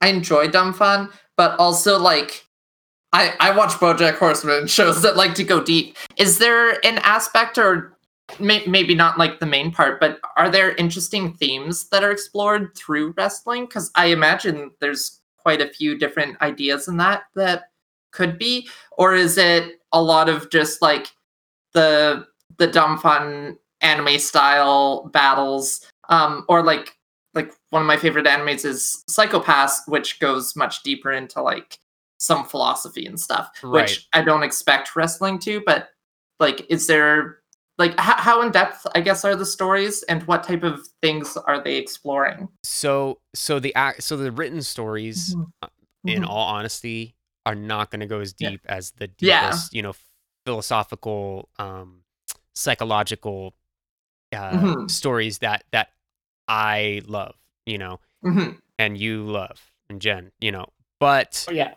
I 0.00 0.08
enjoy 0.08 0.48
dumb 0.48 0.72
fun, 0.72 1.10
but 1.36 1.58
also 1.58 1.98
like 1.98 2.46
I, 3.12 3.34
I 3.40 3.56
watch 3.56 3.72
BoJack 3.72 4.16
Horseman 4.16 4.66
shows 4.66 5.02
that 5.02 5.16
like 5.16 5.34
to 5.34 5.44
go 5.44 5.62
deep. 5.62 5.96
Is 6.16 6.38
there 6.38 6.84
an 6.84 6.98
aspect, 6.98 7.58
or 7.58 7.98
may, 8.40 8.64
maybe 8.66 8.94
not 8.94 9.18
like 9.18 9.38
the 9.38 9.46
main 9.46 9.70
part, 9.70 10.00
but 10.00 10.18
are 10.36 10.50
there 10.50 10.74
interesting 10.76 11.34
themes 11.34 11.88
that 11.90 12.02
are 12.02 12.10
explored 12.10 12.74
through 12.74 13.14
wrestling? 13.16 13.66
Because 13.66 13.90
I 13.94 14.06
imagine 14.06 14.70
there's 14.80 15.20
quite 15.36 15.60
a 15.60 15.68
few 15.68 15.98
different 15.98 16.40
ideas 16.40 16.88
in 16.88 16.96
that 16.98 17.24
that 17.34 17.64
could 18.12 18.38
be, 18.38 18.68
or 18.92 19.14
is 19.14 19.36
it 19.36 19.80
a 19.92 20.02
lot 20.02 20.28
of 20.28 20.50
just 20.50 20.80
like 20.80 21.08
the 21.74 22.26
the 22.58 22.66
dumb 22.66 22.98
fun 22.98 23.58
anime 23.82 24.18
style 24.18 25.08
battles, 25.12 25.86
um, 26.08 26.44
or 26.48 26.62
like 26.62 26.96
like 27.34 27.52
one 27.70 27.80
of 27.82 27.86
my 27.86 27.96
favorite 27.96 28.26
animes 28.26 28.64
is 28.64 29.02
Psycho-Pass, 29.08 29.88
which 29.88 30.20
goes 30.20 30.54
much 30.54 30.82
deeper 30.82 31.10
into 31.12 31.40
like 31.40 31.78
some 32.20 32.44
philosophy 32.44 33.06
and 33.06 33.18
stuff, 33.18 33.50
Right. 33.62 33.82
which 33.88 34.06
I 34.12 34.20
don't 34.22 34.42
expect 34.42 34.94
wrestling 34.94 35.38
to. 35.40 35.62
But 35.64 35.88
like, 36.40 36.66
is 36.70 36.86
there 36.86 37.38
like 37.78 37.98
how, 37.98 38.16
how 38.16 38.42
in 38.42 38.52
depth, 38.52 38.86
I 38.94 39.00
guess, 39.00 39.24
are 39.24 39.34
the 39.34 39.46
stories, 39.46 40.02
and 40.04 40.22
what 40.24 40.44
type 40.44 40.62
of 40.62 40.86
things 41.00 41.36
are 41.38 41.62
they 41.62 41.76
exploring? 41.76 42.48
So 42.64 43.18
so 43.34 43.58
the 43.58 43.74
act 43.74 44.02
so 44.02 44.16
the 44.16 44.30
written 44.30 44.60
stories 44.62 45.34
in 46.06 46.22
Mhm. 46.22 46.28
all 46.28 46.48
honesty, 46.48 47.14
are 47.46 47.54
not 47.54 47.90
going 47.90 48.00
to 48.00 48.06
go 48.06 48.20
as 48.20 48.34
Yeah. 48.38 48.50
deep 48.50 48.60
as 48.66 48.90
the 48.92 49.10
Yeah. 49.18 49.40
deepest, 49.46 49.74
you 49.74 49.82
know, 49.82 49.94
philosophical, 50.44 51.48
um, 51.58 52.02
psychological 52.54 53.54
uh, 54.32 54.52
Mhm. 54.52 54.90
stories 54.90 55.38
that 55.38 55.64
that 55.72 55.90
I 56.48 57.02
love, 57.06 57.36
you 57.66 57.78
know, 57.78 58.00
Mhm. 58.24 58.60
and 58.78 58.98
you 58.98 59.24
love, 59.24 59.72
and 59.88 60.00
Jen, 60.00 60.32
you 60.40 60.50
know. 60.52 60.66
But 60.98 61.44
Oh 61.48 61.52
yeah. 61.52 61.74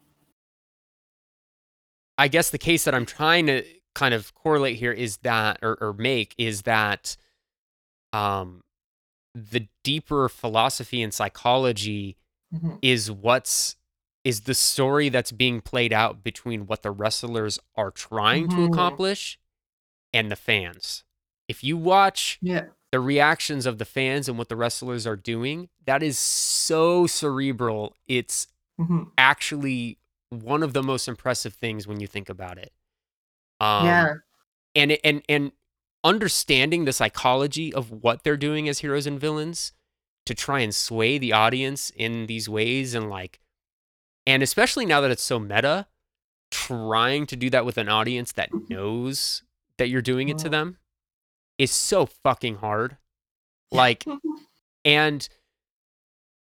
I 2.17 2.27
guess 2.27 2.49
the 2.49 2.57
case 2.57 2.85
that 2.85 2.95
I'm 2.95 3.05
trying 3.05 3.47
to 3.47 3.63
kind 3.93 4.13
of 4.13 4.33
correlate 4.33 4.77
here 4.77 4.91
is 4.91 5.17
that, 5.17 5.59
or, 5.61 5.77
or 5.81 5.93
make, 5.93 6.33
is 6.37 6.63
that 6.63 7.17
um 8.13 8.61
the 9.33 9.67
deeper 9.83 10.29
philosophy 10.29 11.01
and 11.01 11.13
psychology 11.13 12.15
Mhm. 12.53 12.79
is 12.81 13.11
what's 13.11 13.75
is 14.23 14.41
the 14.41 14.53
story 14.55 15.09
that's 15.09 15.31
being 15.31 15.61
played 15.61 15.93
out 15.93 16.23
between 16.23 16.65
what 16.67 16.81
the 16.81 16.89
wrestlers 16.91 17.59
are 17.75 17.91
trying 17.91 18.47
to 18.49 18.55
Mhm. 18.55 18.71
accomplish 18.71 19.37
and 20.13 20.31
the 20.31 20.35
fans. 20.35 21.03
If 21.47 21.63
you 21.63 21.77
watch 21.77 22.37
Yeah. 22.41 22.67
the 22.91 22.99
reactions 22.99 23.65
of 23.65 23.77
the 23.77 23.85
fans 23.85 24.27
and 24.29 24.37
what 24.37 24.49
the 24.49 24.55
wrestlers 24.55 25.05
are 25.05 25.15
doing, 25.15 25.69
that 25.85 26.01
is 26.03 26.17
so 26.17 27.07
cerebral. 27.07 27.95
It's 28.07 28.47
Mhm. 28.79 29.11
actually 29.17 29.99
one 30.29 30.63
of 30.63 30.73
the 30.73 30.83
most 30.83 31.07
impressive 31.07 31.53
things 31.53 31.87
when 31.87 31.99
you 31.99 32.07
think 32.07 32.29
about 32.29 32.57
it. 32.57 32.73
Um, 33.59 33.85
yeah. 33.85 34.13
and 34.75 34.97
and 35.03 35.21
and 35.29 35.51
understanding 36.03 36.83
the 36.85 36.91
psychology 36.93 37.73
of 37.73 37.89
what 37.89 38.23
they're 38.23 38.35
doing 38.37 38.67
as 38.67 38.79
heroes 38.79 39.07
and 39.07 39.19
villains 39.19 39.71
to 40.25 40.35
try 40.35 40.59
and 40.59 40.75
sway 40.75 41.17
the 41.17 41.31
audience 41.31 41.89
in 41.95 42.25
these 42.27 42.49
ways 42.49 42.93
and 42.93 43.09
like 43.09 43.39
and 44.27 44.43
especially 44.43 44.85
now 44.85 44.99
that 45.01 45.09
it's 45.11 45.23
so 45.23 45.39
meta 45.39 45.87
trying 46.51 47.25
to 47.27 47.35
do 47.37 47.49
that 47.49 47.65
with 47.65 47.77
an 47.77 47.87
audience 47.89 48.33
that 48.33 48.49
knows 48.69 49.43
that 49.77 49.87
you're 49.89 50.01
doing 50.01 50.27
it 50.29 50.37
to 50.39 50.47
Mm. 50.47 50.51
them 50.51 50.77
is 51.57 51.71
so 51.71 52.05
fucking 52.05 52.55
hard 52.57 52.97
like 53.71 54.03
and 54.85 55.29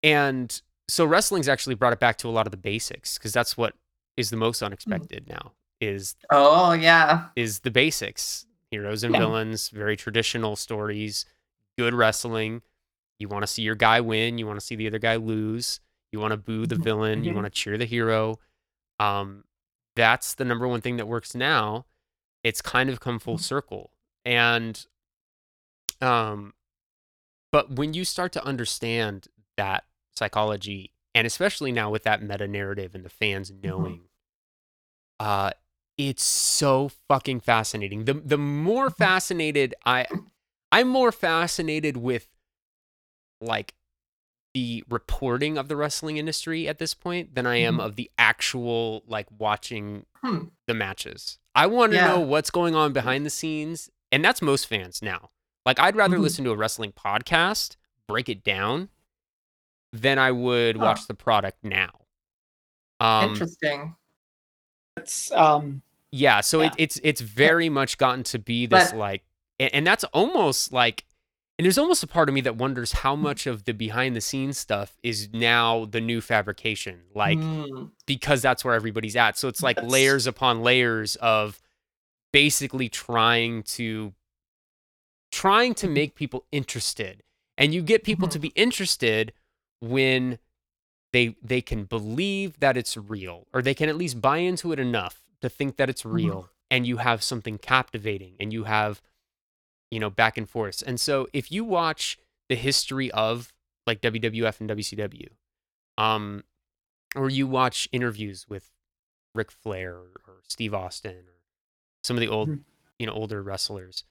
and 0.04 0.62
so 0.88 1.06
wrestling's 1.06 1.48
actually 1.48 1.76
brought 1.76 1.94
it 1.94 2.00
back 2.00 2.18
to 2.18 2.28
a 2.28 2.32
lot 2.32 2.48
of 2.48 2.52
the 2.52 2.58
basics 2.58 3.18
because 3.18 3.34
that's 3.34 3.56
what 3.58 3.74
is 4.18 4.30
the 4.30 4.38
most 4.38 4.62
unexpected 4.62 5.28
now 5.30 5.54
is 5.80 6.16
oh 6.32 6.74
yeah. 6.74 7.28
is 7.36 7.60
the 7.60 7.72
basics 7.72 8.46
heroes 8.70 9.04
and 9.04 9.14
Yeah. 9.14 9.20
villains 9.22 9.70
very 9.70 9.96
traditional 9.98 10.56
stories 10.56 11.26
good 11.78 11.94
wrestling 11.94 12.62
you 13.20 13.28
want 13.28 13.44
to 13.44 13.48
see 13.48 13.62
your 13.62 13.76
guy 13.76 14.02
win 14.02 14.38
you 14.38 14.46
want 14.48 14.60
to 14.60 14.66
see 14.66 14.76
the 14.76 14.88
other 14.88 15.00
guy 15.00 15.16
lose 15.16 15.80
you 16.12 16.20
want 16.20 16.32
to 16.32 16.38
boo 16.38 16.66
the 16.66 16.76
Mhm. 16.76 16.84
villain 16.84 17.24
you 17.24 17.32
Mhm. 17.32 17.36
want 17.36 17.46
to 17.46 17.52
cheer 17.52 17.78
the 17.78 17.86
hero 17.86 18.40
um 19.00 19.44
that's 19.96 20.34
the 20.36 20.46
number 20.46 20.68
one 20.68 20.82
thing 20.82 20.98
that 20.98 21.08
works 21.08 21.36
now 21.36 21.86
it's 22.44 22.62
kind 22.62 22.90
of 22.90 23.00
come 23.00 23.20
full 23.20 23.38
Mhm. 23.38 23.42
circle 23.42 23.92
and 24.26 24.86
um 26.02 26.54
but 27.52 27.72
when 27.76 27.94
you 27.94 28.06
start 28.06 28.32
to 28.34 28.44
understand 28.46 29.28
that 29.58 29.84
psychology 30.12 30.92
and 31.14 31.28
especially 31.28 31.72
now 31.72 31.90
with 31.90 32.04
that 32.04 32.22
meta 32.24 32.48
narrative 32.48 32.96
and 32.96 33.04
the 33.06 33.10
fans 33.10 33.52
knowing 33.64 34.02
uh 35.20 35.52
it's 35.98 36.24
so 36.24 36.90
fucking 37.08 37.40
fascinating 37.40 38.06
the 38.06 38.14
the 38.14 38.38
more 38.38 38.90
Mhm. 38.90 38.98
fascinated 38.98 39.76
i 39.86 40.06
i'm 40.72 40.88
more 40.88 41.12
fascinated 41.12 41.98
with 41.98 42.28
like 43.40 43.74
the 44.54 44.84
reporting 44.90 45.58
of 45.58 45.68
the 45.68 45.76
wrestling 45.76 46.18
industry 46.18 46.68
at 46.68 46.78
this 46.78 46.94
point 46.94 47.36
than 47.36 47.46
i 47.46 47.56
am 47.58 47.78
Mhm. 47.78 47.86
of 47.86 47.96
the 47.96 48.10
actual 48.18 49.04
like 49.08 49.28
watching 49.38 50.06
Hmm. 50.22 50.46
the 50.68 50.74
matches 50.74 51.40
i 51.56 51.66
want 51.68 51.92
to 51.92 51.98
Yeah. 51.98 52.06
know 52.08 52.20
what's 52.20 52.50
going 52.50 52.76
on 52.76 52.94
behind 52.94 53.26
the 53.26 53.30
scenes 53.30 53.90
and 54.12 54.24
that's 54.26 54.42
most 54.42 54.66
fans 54.68 55.02
now 55.02 55.30
like 55.66 55.80
i'd 55.80 55.96
rather 55.96 56.18
Mhm. 56.18 56.22
listen 56.22 56.46
to 56.46 56.52
a 56.52 56.56
wrestling 56.56 56.92
podcast 56.92 57.76
break 58.08 58.30
it 58.30 58.44
down 58.44 58.90
than 59.94 60.18
i 60.20 60.32
would 60.32 60.78
Huh. 60.78 60.84
watch 60.84 61.08
the 61.08 61.14
product 61.14 61.64
now 61.64 61.90
um 63.00 63.32
Interesting. 63.32 63.96
It's 64.98 65.32
um 65.32 65.82
yeah 66.12 66.42
so 66.42 66.62
Yeah. 66.62 66.68
It, 66.68 66.74
it's 66.78 67.00
it's 67.04 67.22
very 67.22 67.70
much 67.70 67.98
gotten 67.98 68.24
to 68.26 68.40
be 68.40 68.66
this 68.66 68.92
But- 68.92 68.98
like 68.98 69.24
and, 69.60 69.74
and 69.74 69.88
that's 69.88 70.04
almost 70.06 70.72
like 70.74 71.06
and 71.60 71.66
there's 71.66 71.78
almost 71.78 72.02
a 72.04 72.08
part 72.08 72.28
of 72.28 72.34
me 72.34 72.42
that 72.42 72.56
wonders 72.56 72.92
how 72.92 73.16
much 73.16 73.46
of 73.46 73.66
the 73.66 73.74
behind 73.74 74.16
the 74.16 74.22
scenes 74.22 74.58
stuff 74.58 74.98
is 75.04 75.30
now 75.32 75.86
the 75.86 76.02
new 76.02 76.20
fabrication 76.22 77.02
like 77.16 77.38
Mm. 77.38 77.92
because 78.06 78.42
that's 78.42 78.66
where 78.66 78.74
everybody's 78.74 79.16
at 79.16 79.38
so 79.38 79.48
it's 79.48 79.62
like 79.64 79.76
That's- 79.78 79.92
layers 79.92 80.28
upon 80.28 80.62
layers 80.62 81.16
of 81.18 81.62
basically 82.34 82.90
trying 82.90 83.64
to 83.64 84.14
trying 85.32 85.74
to 85.76 85.88
Mhm. 85.88 85.94
make 85.94 86.16
people 86.16 86.46
interested 86.52 87.24
and 87.58 87.74
you 87.74 87.82
get 87.82 88.04
people 88.04 88.28
to 88.28 88.38
Mhm. 88.38 88.42
be 88.42 88.48
interested 88.50 89.34
when 89.80 90.40
they 91.14 91.36
they 91.42 91.62
can 91.62 91.86
believe 91.86 92.60
that 92.60 92.78
it's 92.78 92.96
real 92.98 93.48
or 93.54 93.62
they 93.62 93.74
can 93.74 93.90
at 93.90 93.96
least 93.98 94.22
buy 94.22 94.38
into 94.38 94.72
it 94.72 94.80
enough 94.80 95.24
to 95.42 95.50
think 95.50 95.78
that 95.78 95.90
it's 95.90 96.04
Mhm. 96.04 96.14
real 96.14 96.50
and 96.70 96.86
you 96.88 96.98
have 96.98 97.22
something 97.24 97.58
captivating 97.58 98.36
and 98.40 98.54
you 98.54 98.64
have 98.66 99.02
you 99.90 100.00
know 100.00 100.10
back 100.10 100.38
and 100.38 100.50
forth 100.50 100.82
and 100.86 101.00
so 101.00 101.28
if 101.34 101.52
you 101.52 101.64
watch 101.66 102.18
the 102.50 102.56
history 102.56 103.12
of 103.12 103.54
like 103.88 104.00
WWF 104.02 104.60
and 104.62 104.70
WCW 104.70 105.30
um 105.98 106.44
or 107.16 107.30
you 107.30 107.46
watch 107.48 107.90
interviews 107.92 108.48
with 108.48 108.72
Ric 109.36 109.52
Flair 109.52 109.96
or, 109.96 110.22
or 110.28 110.42
Steve 110.48 110.74
Austin 110.74 111.26
or 111.28 111.42
some 112.04 112.16
of 112.16 112.22
the 112.22 112.28
old 112.28 112.50
you 113.00 113.06
know 113.06 113.14
older 113.14 113.42
wrestlers 113.42 114.04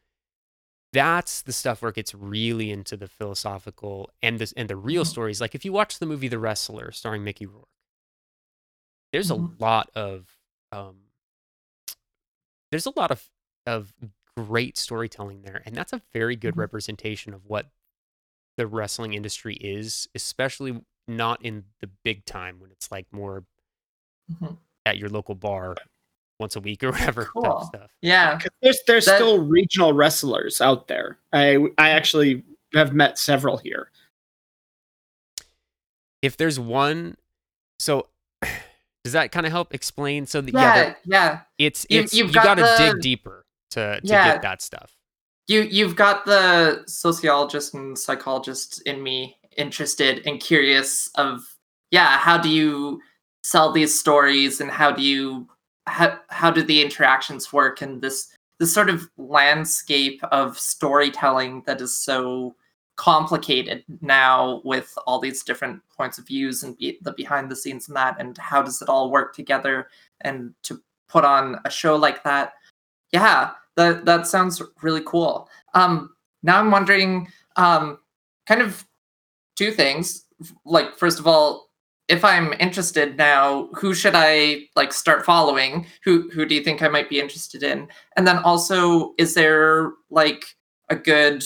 that's 0.92 1.42
the 1.42 1.52
stuff 1.52 1.82
where 1.82 1.90
it 1.90 1.94
gets 1.94 2.14
really 2.14 2.70
into 2.70 2.96
the 2.96 3.08
philosophical 3.08 4.10
and 4.22 4.38
this 4.38 4.52
and 4.56 4.68
the 4.68 4.76
real 4.76 5.04
Mhm. 5.04 5.08
stories 5.08 5.40
like 5.40 5.54
if 5.54 5.64
you 5.64 5.72
watch 5.72 5.98
the 5.98 6.06
movie 6.06 6.28
The 6.28 6.38
Wrestler 6.38 6.90
starring 6.92 7.24
Mickey 7.24 7.46
Rourke 7.46 7.68
there's 9.12 9.30
Mhm. 9.30 9.58
a 9.58 9.62
lot 9.62 9.90
of 9.94 10.38
um 10.72 11.10
there's 12.70 12.86
a 12.86 12.92
lot 12.96 13.10
of 13.10 13.28
of 13.66 13.92
great 14.36 14.76
storytelling 14.78 15.42
there 15.42 15.62
and 15.66 15.74
that's 15.76 15.92
a 15.92 16.02
very 16.12 16.34
good 16.36 16.54
Mhm. 16.54 16.58
representation 16.58 17.34
of 17.34 17.44
what 17.46 17.70
the 18.56 18.66
wrestling 18.66 19.14
industry 19.14 19.54
is 19.56 20.08
especially 20.14 20.84
not 21.08 21.42
in 21.44 21.64
the 21.80 21.86
big 21.86 22.24
time 22.24 22.58
when 22.60 22.70
it's 22.70 22.90
like 22.90 23.12
more 23.12 23.44
Mhm. 24.30 24.58
at 24.86 24.98
your 24.98 25.08
local 25.08 25.34
bar 25.34 25.76
once 26.40 26.56
a 26.56 26.60
week 26.60 26.82
or 26.82 26.90
whatever 26.92 27.24
type 27.24 27.32
Cool. 27.34 27.46
of 27.46 27.66
stuff 27.66 27.90
Yeah. 28.02 28.38
'cause 28.38 28.48
there's 28.62 28.80
there's 28.86 29.04
That- 29.04 29.16
still 29.16 29.44
regional 29.44 29.92
wrestlers 29.92 30.60
out 30.60 30.88
there. 30.88 31.18
I 31.32 31.58
I 31.78 31.90
actually 31.90 32.42
have 32.74 32.92
met 32.92 33.18
several 33.18 33.58
here. 33.58 33.90
if 36.22 36.36
there's 36.36 36.58
one 36.60 37.16
so 37.78 38.06
does 39.04 39.12
that 39.14 39.32
kind 39.32 39.46
of 39.46 39.52
help 39.52 39.74
explain 39.74 40.26
so 40.26 40.40
that 40.40 40.52
yeah, 40.52 40.76
Yeah. 40.76 40.94
Yeah. 41.06 41.40
it's 41.58 41.86
You've- 41.88 42.04
it's 42.04 42.14
you've 42.14 42.28
you 42.28 42.34
got 42.34 42.56
got 42.58 42.78
to 42.78 42.92
dig 42.92 43.00
deeper 43.02 43.44
to 43.70 44.00
to 44.00 44.06
Yeah. 44.06 44.32
get 44.32 44.42
that 44.42 44.62
stuff 44.62 44.96
You 45.48 45.62
you've 45.62 45.96
got 45.96 46.26
the 46.26 46.82
sociologist 46.86 47.74
and 47.74 47.98
psychologist 47.98 48.82
in 48.82 49.02
me 49.02 49.38
interested 49.56 50.26
and 50.26 50.40
curious 50.40 51.08
of 51.16 51.40
yeah, 51.90 52.18
how 52.18 52.38
do 52.38 52.48
you 52.48 53.00
sell 53.42 53.72
these 53.72 53.98
stories 53.98 54.60
and 54.60 54.70
how 54.70 54.92
do 54.92 55.02
you 55.02 55.48
how, 55.86 56.18
how 56.28 56.50
do 56.50 56.62
the 56.62 56.82
interactions 56.82 57.52
work 57.52 57.82
in 57.82 58.00
this 58.00 58.34
this 58.58 58.74
sort 58.74 58.90
of 58.90 59.08
landscape 59.16 60.22
of 60.24 60.58
storytelling 60.58 61.62
that 61.66 61.80
is 61.80 61.96
so 61.96 62.54
complicated 62.96 63.82
now 64.02 64.60
with 64.66 64.92
all 65.06 65.18
these 65.18 65.42
different 65.42 65.80
points 65.96 66.18
of 66.18 66.26
views 66.26 66.62
and 66.62 66.76
be, 66.76 66.98
the 67.00 67.12
behind 67.12 67.50
the 67.50 67.56
scenes 67.56 67.88
and 67.88 67.96
that 67.96 68.20
and 68.20 68.36
how 68.36 68.60
does 68.60 68.82
it 68.82 68.90
all 68.90 69.10
work 69.10 69.34
together? 69.34 69.88
And 70.20 70.52
to 70.64 70.82
put 71.08 71.24
on 71.24 71.58
a 71.64 71.70
show 71.70 71.96
like 71.96 72.22
that 72.24 72.52
yeah 73.12 73.52
that 73.76 74.04
that 74.04 74.26
sounds 74.26 74.60
really 74.82 75.02
cool. 75.06 75.48
Um 75.74 76.10
now 76.42 76.60
i'm 76.60 76.70
wondering 76.70 77.28
um 77.56 77.98
kind 78.46 78.60
of 78.60 78.86
two 79.56 79.70
things. 79.70 80.26
Like 80.64 80.96
first 80.98 81.18
of 81.18 81.26
all 81.26 81.69
if 82.10 82.24
i'm 82.24 82.52
interested 82.60 83.16
now 83.16 83.68
who 83.74 83.94
should 83.94 84.14
i 84.14 84.62
like 84.76 84.92
start 84.92 85.24
following? 85.24 85.86
Who 86.04 86.28
who 86.30 86.44
do 86.44 86.54
you 86.54 86.62
think 86.62 86.82
i 86.82 86.88
might 86.88 87.08
be 87.08 87.20
interested 87.20 87.62
in? 87.62 87.88
And 88.16 88.26
then 88.26 88.38
also 88.38 89.14
is 89.18 89.34
there 89.34 89.92
like 90.10 90.44
a 90.90 90.96
good 90.96 91.44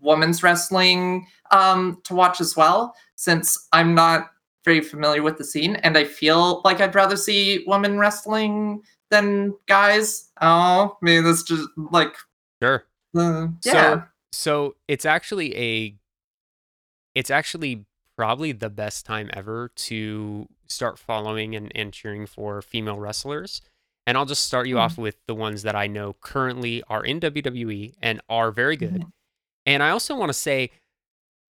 women's 0.00 0.42
wrestling 0.42 1.26
um 1.50 1.98
to 2.04 2.14
watch 2.14 2.40
as 2.40 2.54
well? 2.56 2.94
Since 3.16 3.66
i'm 3.72 3.94
not 3.94 4.30
very 4.64 4.80
familiar 4.82 5.22
with 5.22 5.38
the 5.38 5.44
scene 5.44 5.76
and 5.76 5.96
i 5.96 6.04
feel 6.04 6.60
like 6.64 6.80
i'd 6.80 6.94
rather 6.94 7.16
see 7.16 7.64
women 7.66 7.98
wrestling 7.98 8.82
than 9.10 9.54
guys. 9.66 10.28
Oh 10.42 10.96
i 11.00 11.04
mean 11.04 11.24
that's 11.24 11.42
just 11.42 11.66
like 11.90 12.14
sure. 12.62 12.84
uh, 13.16 13.46
So- 13.62 13.72
yeah. 13.72 14.02
so 14.32 14.76
it's 14.86 15.06
actually 15.06 15.56
a 15.56 15.96
it's 17.14 17.30
actually 17.30 17.86
probably 18.18 18.50
the 18.50 18.68
best 18.68 19.06
time 19.06 19.30
ever 19.32 19.70
to 19.76 20.48
start 20.66 20.98
following 20.98 21.54
and, 21.54 21.70
and 21.76 21.92
cheering 21.92 22.26
for 22.26 22.60
female 22.60 22.98
wrestlers. 22.98 23.62
And 24.08 24.18
i'll 24.18 24.26
just 24.26 24.44
start 24.44 24.66
you 24.66 24.74
Hmm. 24.74 24.80
off 24.80 24.98
with 24.98 25.16
the 25.28 25.36
ones 25.36 25.62
that 25.62 25.76
i 25.76 25.86
know 25.86 26.14
currently 26.14 26.82
are 26.88 27.04
in 27.04 27.20
wwe 27.20 27.94
and 28.02 28.20
are 28.28 28.50
very 28.50 28.76
good. 28.76 29.04
And 29.66 29.82
i 29.84 29.90
also 29.90 30.16
want 30.16 30.30
to 30.30 30.34
say 30.34 30.64
i 30.64 30.68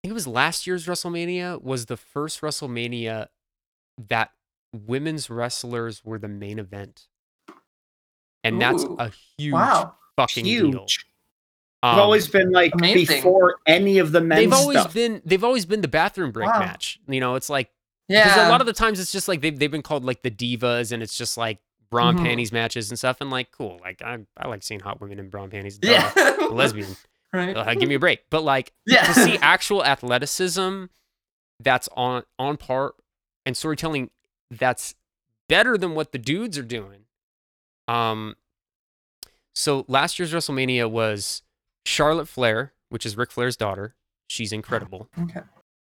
think 0.03 0.11
it 0.11 0.13
was 0.13 0.27
last 0.27 0.67
year's 0.67 0.87
wrestlemania 0.87 1.61
was 1.63 1.85
the 1.85 1.95
first 1.95 2.41
wrestlemania 2.41 3.27
that 4.09 4.31
women's 4.73 5.29
wrestlers 5.29 6.03
were 6.03 6.19
the 6.19 6.27
main 6.27 6.59
event. 6.59 7.07
And 8.43 8.61
that's 8.61 8.83
a 8.83 9.11
huge 9.37 9.53
wow. 9.53 9.95
fucking 10.17 10.43
deal 10.43 10.85
Huge. 11.83 11.91
They've 11.91 11.97
Um, 11.97 11.99
always 11.99 12.27
been 12.27 12.51
like 12.51 12.73
Amazing. 12.73 13.17
before 13.17 13.57
any 13.67 13.99
of 13.99 14.11
the 14.11 14.21
men. 14.21 14.37
they've 14.39 14.53
always 14.53 14.79
stuff. 14.79 14.93
been 14.93 15.21
they've 15.25 15.43
always 15.43 15.65
been 15.65 15.81
the 15.81 15.87
bathroom 15.87 16.31
break 16.31 16.49
Wow. 16.49 16.59
match. 16.59 16.99
You 17.07 17.19
know, 17.19 17.35
it's 17.35 17.49
like 17.49 17.69
because 18.07 18.25
Yeah. 18.37 18.47
a 18.47 18.49
lot 18.49 18.61
of 18.61 18.67
the 18.67 18.73
times 18.73 18.99
it's 18.99 19.11
just 19.11 19.27
like 19.27 19.41
they've 19.41 19.57
they've 19.57 19.71
been 19.71 19.81
called 19.83 20.03
like 20.03 20.21
the 20.23 20.31
divas, 20.31 20.91
and 20.91 21.03
it's 21.03 21.17
just 21.17 21.37
like 21.37 21.59
bra 21.89 22.09
and 22.09 22.19
Mhm. 22.19 22.23
panties 22.23 22.51
matches 22.51 22.89
and 22.89 22.97
stuff. 22.97 23.21
And 23.21 23.29
like, 23.29 23.51
cool, 23.51 23.79
like 23.81 24.01
I 24.01 24.19
I 24.37 24.47
like 24.47 24.63
seeing 24.63 24.79
hot 24.79 24.99
women 25.01 25.19
in 25.19 25.29
bra 25.29 25.43
and 25.43 25.51
panties. 25.51 25.77
Duh. 25.77 25.91
yeah. 25.91 26.11
I'm 26.15 26.55
lesbian, 26.55 26.95
right. 27.33 27.55
uh, 27.55 27.73
give 27.75 27.87
me 27.89 27.95
a 27.95 27.99
break. 27.99 28.21
But 28.29 28.43
like 28.43 28.73
yeah. 28.87 29.05
to 29.05 29.13
see 29.13 29.37
actual 29.41 29.85
athleticism 29.85 30.85
that's 31.59 31.87
on 31.95 32.23
on 32.39 32.57
par 32.57 32.95
and 33.45 33.55
storytelling 33.55 34.09
that's 34.51 34.95
better 35.47 35.77
than 35.77 35.93
what 35.95 36.11
the 36.11 36.17
dudes 36.17 36.57
are 36.57 36.63
doing. 36.63 37.05
Um 37.87 38.35
so 39.55 39.85
last 39.87 40.19
year's 40.19 40.33
WrestleMania 40.33 40.89
was 40.89 41.41
Charlotte 41.87 42.27
Flair, 42.27 42.73
which 42.89 43.05
is 43.05 43.15
Ric 43.17 43.31
Flair's 43.31 43.55
daughter. 43.57 43.95
She's 44.27 44.51
incredible. 44.51 45.09
okay. 45.19 45.41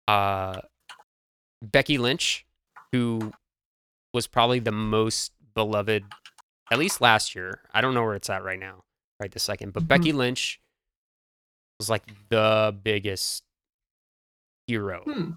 Uh 0.07 0.61
Becky 1.61 1.97
Lynch, 1.97 2.45
who 2.91 3.33
was 4.13 4.25
probably 4.27 4.59
the 4.59 4.71
most 4.71 5.33
beloved 5.53 6.03
at 6.71 6.79
least 6.79 7.01
last 7.01 7.35
year. 7.35 7.61
I 7.73 7.81
don't 7.81 7.93
know 7.93 8.03
where 8.03 8.15
it's 8.15 8.29
at 8.29 8.43
right 8.43 8.59
now, 8.59 8.83
right 9.19 9.31
this 9.31 9.43
second, 9.43 9.73
but 9.73 9.83
Mhm. 9.83 9.87
Becky 9.87 10.11
Lynch 10.13 10.59
was 11.79 11.89
like 11.89 12.03
the 12.29 12.75
biggest 12.83 13.43
hero. 14.67 15.03
Hmm. 15.03 15.31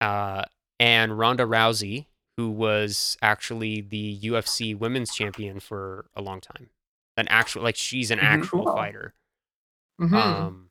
Uh, 0.00 0.42
and 0.80 1.16
Ronda 1.18 1.44
Rousey, 1.44 2.06
who 2.36 2.50
was 2.50 3.16
actually 3.22 3.80
the 3.80 4.18
UFC 4.24 4.74
women's 4.76 5.14
champion 5.14 5.60
for 5.60 6.06
a 6.14 6.20
long 6.20 6.40
time. 6.40 6.70
An 7.16 7.28
actual, 7.28 7.62
like, 7.62 7.76
she's 7.76 8.10
an 8.10 8.18
Mhm. 8.18 8.22
actual 8.24 8.64
Cool. 8.64 8.74
fighter. 8.74 9.14
Mhm. 10.00 10.12
Um, 10.14 10.70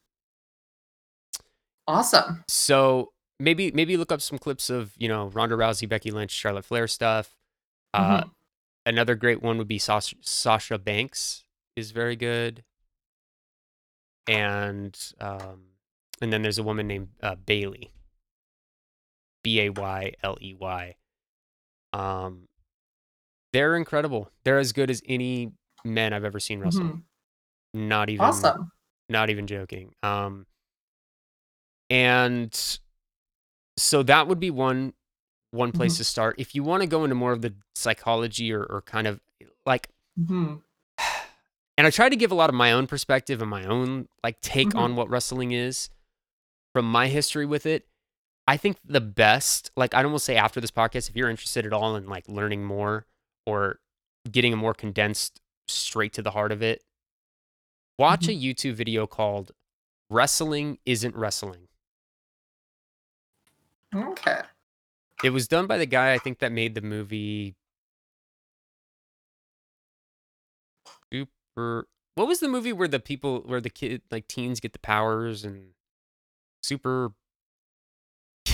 awesome. 1.88 2.44
so 2.48 3.14
maybe 3.40 3.72
maybe 3.72 3.98
look 3.98 4.12
up 4.12 4.22
some 4.22 4.38
clips 4.38 4.70
of 4.70 4.94
you 4.98 5.08
know 5.08 5.28
Ronda 5.28 5.56
Rousey, 5.56 5.88
Becky 5.88 6.12
Lynch, 6.12 6.32
Charlotte 6.32 6.66
Flair 6.66 6.88
stuff. 6.88 7.36
Uh, 7.94 8.22
Mhm. 8.24 8.32
Another 8.86 9.16
great 9.16 9.42
one 9.42 9.58
would 9.58 9.68
be 9.68 9.80
Sasha, 9.80 10.16
Sasha 10.22 10.78
Banks 10.78 11.46
is 11.78 11.92
very 11.92 12.18
good, 12.18 12.66
and 14.28 14.98
um, 15.20 15.62
and 16.22 16.32
then 16.34 16.42
there's 16.42 16.58
a 16.58 16.64
woman 16.64 16.88
named 16.88 17.10
uh, 17.22 17.36
Bayley, 17.36 17.94
B 19.44 19.62
A 19.62 19.70
Y 19.70 20.14
L 20.24 20.38
E 20.42 20.54
Y. 20.54 20.96
Um, 21.94 22.48
they're 23.54 23.76
incredible. 23.76 24.32
They're 24.44 24.60
as 24.60 24.74
good 24.74 24.90
as 24.90 25.02
any 25.06 25.52
men 25.86 26.12
I've 26.14 26.26
ever 26.26 26.40
seen 26.40 26.60
wrestle. 26.60 26.84
Mhm. 26.84 27.04
Not 27.76 28.10
even 28.10 28.26
Awesome. 28.26 28.72
Not 29.10 29.30
even 29.30 29.48
joking. 29.48 29.94
Um, 30.04 30.46
and 31.90 32.80
so 33.78 34.04
that 34.04 34.28
would 34.28 34.40
be 34.40 34.50
one 34.52 34.94
one 35.52 35.72
place 35.72 35.94
Mhm. 35.94 35.98
to 35.98 36.04
start. 36.04 36.36
If 36.40 36.56
you 36.56 36.64
want 36.64 36.82
to 36.82 36.88
go 36.88 37.04
into 37.04 37.16
more 37.16 37.32
of 37.32 37.44
the 37.44 37.54
psychology 37.76 38.52
or, 38.52 38.64
or 38.64 38.82
kind 38.82 39.06
of 39.06 39.20
like, 39.68 39.90
hmm 40.16 40.56
and 41.78 41.86
I 41.86 41.92
try 41.92 42.10
to 42.10 42.16
give 42.16 42.32
a 42.32 42.36
lot 42.36 42.50
of 42.50 42.56
my 42.56 42.72
own 42.72 42.88
perspective 42.88 43.40
and 43.40 43.50
my 43.52 43.64
own 43.66 44.08
like 44.24 44.42
take 44.42 44.70
Mhm. 44.70 44.80
on 44.80 44.96
what 44.96 45.10
wrestling 45.10 45.52
is 45.52 45.90
from 46.74 46.90
my 46.92 47.08
history 47.08 47.46
with 47.46 47.68
it. 47.68 47.88
I 48.48 48.58
think 48.58 48.78
the 48.84 49.00
best, 49.02 49.70
like 49.78 49.94
I'd 49.94 50.06
almost 50.06 50.26
say 50.26 50.36
after 50.36 50.60
this 50.60 50.72
podcast, 50.72 51.08
if 51.10 51.16
you're 51.16 51.30
interested 51.30 51.66
at 51.68 51.72
all 51.74 51.96
in 51.96 52.08
like 52.08 52.28
learning 52.28 52.66
more 52.66 53.06
or 53.46 53.80
getting 54.30 54.54
a 54.54 54.58
more 54.58 54.74
condensed, 54.74 55.40
straight 55.68 56.14
to 56.14 56.22
the 56.24 56.32
heart 56.32 56.52
of 56.52 56.62
it, 56.64 56.84
watch 57.98 58.28
a 58.28 58.32
mm-hmm. 58.32 58.46
YouTube 58.46 58.74
video 58.74 59.08
called 59.08 59.52
Wrestling 60.10 60.78
Isn't 60.86 61.16
Wrestling. 61.16 61.68
Okay. 63.96 64.42
It 65.24 65.30
was 65.30 65.48
done 65.48 65.68
by 65.68 65.78
the 65.78 65.86
guy 65.86 66.14
I 66.14 66.18
think 66.18 66.40
that 66.40 66.52
made 66.52 66.76
the 66.76 66.82
movie 66.82 67.56
Super 71.12 71.88
What 72.16 72.28
was 72.28 72.40
the 72.40 72.48
movie 72.48 72.74
where 72.74 72.88
the 72.88 73.00
people 73.00 73.42
where 73.46 73.62
the 73.62 73.70
kid 73.70 74.02
like 74.12 74.28
teens 74.28 74.60
get 74.60 74.74
the 74.74 74.80
powers 74.80 75.46
and 75.46 75.70
super 76.62 77.14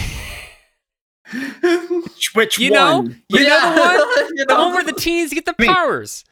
Which, 2.34 2.60
You 2.60 2.72
know? 2.72 2.98
one? 2.98 3.24
You 3.30 3.48
know 3.48 3.74
the 3.74 3.80
one? 3.80 4.30
You 4.36 4.46
The 4.46 4.56
one 4.56 4.74
where 4.74 4.84
the 4.84 4.94
teens 4.94 5.34
get 5.34 5.46
the 5.46 5.54
powers. 5.54 6.24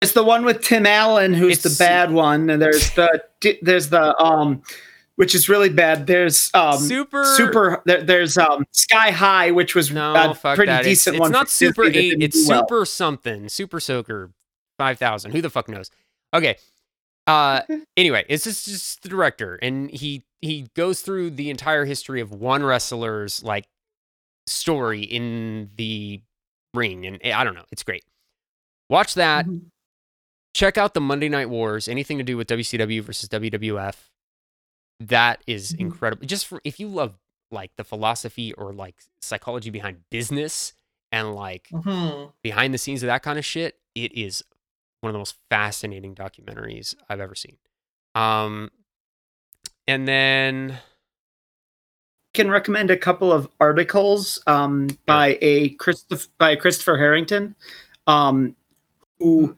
It's 0.00 0.12
the 0.12 0.22
one 0.22 0.44
with 0.44 0.62
Tim 0.62 0.86
Allen, 0.86 1.34
who's 1.34 1.58
It's- 1.58 1.76
the 1.76 1.82
bad 1.84 2.12
one, 2.12 2.50
and 2.50 2.62
there's 2.62 2.90
the 2.92 3.24
there's 3.62 3.88
the 3.88 4.16
um, 4.22 4.62
which 5.16 5.34
is 5.34 5.48
really 5.48 5.68
bad. 5.68 6.06
There's 6.06 6.50
um, 6.54 6.78
super 6.78 7.24
super. 7.36 7.82
There, 7.84 8.02
there's 8.02 8.38
um, 8.38 8.64
Sky 8.70 9.10
High, 9.10 9.50
which 9.50 9.74
was 9.74 9.90
No, 9.90 10.14
a 10.14 10.34
pretty 10.54 10.66
that. 10.70 10.84
Decent 10.84 11.16
it's, 11.16 11.20
one. 11.20 11.30
It's 11.30 11.32
not 11.38 11.48
super 11.48 11.84
Disney 11.90 12.10
8, 12.12 12.22
it's 12.22 12.48
well. 12.48 12.60
super 12.60 12.84
something. 12.84 13.48
Super 13.48 13.80
soaker 13.80 14.30
5000. 14.78 15.32
Who 15.32 15.42
the 15.42 15.50
fuck 15.50 15.68
knows? 15.68 15.90
Okay. 16.32 16.56
Uh 17.26 17.62
anyway, 17.96 18.24
it's 18.28 18.44
just, 18.44 18.66
just 18.66 19.02
the 19.02 19.08
director 19.08 19.56
and 19.56 19.90
he 19.90 20.22
he 20.40 20.68
goes 20.76 21.00
through 21.00 21.30
the 21.30 21.50
entire 21.50 21.84
history 21.84 22.20
of 22.20 22.30
one 22.32 22.62
wrestler's 22.62 23.42
like 23.42 23.66
story 24.46 25.02
in 25.02 25.70
the 25.76 26.20
ring 26.74 27.04
and 27.06 27.18
eh, 27.22 27.32
I 27.36 27.42
don't 27.42 27.54
know, 27.54 27.64
it's 27.72 27.82
great. 27.82 28.04
Watch 28.88 29.14
that. 29.14 29.46
Mhm. 29.46 29.62
Check 30.58 30.76
out 30.76 30.92
the 30.92 31.00
Monday 31.00 31.28
Night 31.28 31.48
Wars, 31.48 31.86
anything 31.86 32.18
to 32.18 32.24
do 32.24 32.36
with 32.36 32.48
WCW 32.48 33.00
versus 33.00 33.28
WWF. 33.28 34.10
That 34.98 35.40
is 35.46 35.72
Mhm. 35.72 35.78
incredible. 35.82 36.26
Just 36.26 36.48
for 36.48 36.60
if 36.64 36.80
you 36.80 36.88
love 36.88 37.16
like 37.52 37.70
the 37.76 37.84
philosophy 37.84 38.52
or 38.54 38.72
like 38.72 38.96
psychology 39.22 39.70
behind 39.70 40.10
business 40.10 40.72
and 41.12 41.32
like 41.32 41.68
Mhm. 41.68 42.32
behind 42.42 42.74
the 42.74 42.78
scenes 42.78 43.04
of 43.04 43.06
that 43.06 43.22
kind 43.22 43.38
of 43.38 43.44
shit, 43.44 43.78
it 43.94 44.12
is 44.14 44.42
one 45.00 45.10
of 45.10 45.12
the 45.12 45.18
most 45.20 45.36
fascinating 45.48 46.16
documentaries 46.16 46.96
I've 47.08 47.20
ever 47.20 47.36
seen. 47.36 47.58
Um, 48.16 48.72
and 49.86 50.08
then 50.08 50.80
can 52.34 52.50
recommend 52.50 52.90
a 52.90 52.96
couple 52.96 53.32
of 53.32 53.48
articles 53.60 54.42
um, 54.48 54.88
by 55.06 55.38
a 55.40 55.68
Christopher 55.76 56.28
by 56.36 56.56
Christopher 56.56 56.96
Harrington, 56.98 57.54
um, 58.08 58.56
who 59.20 59.56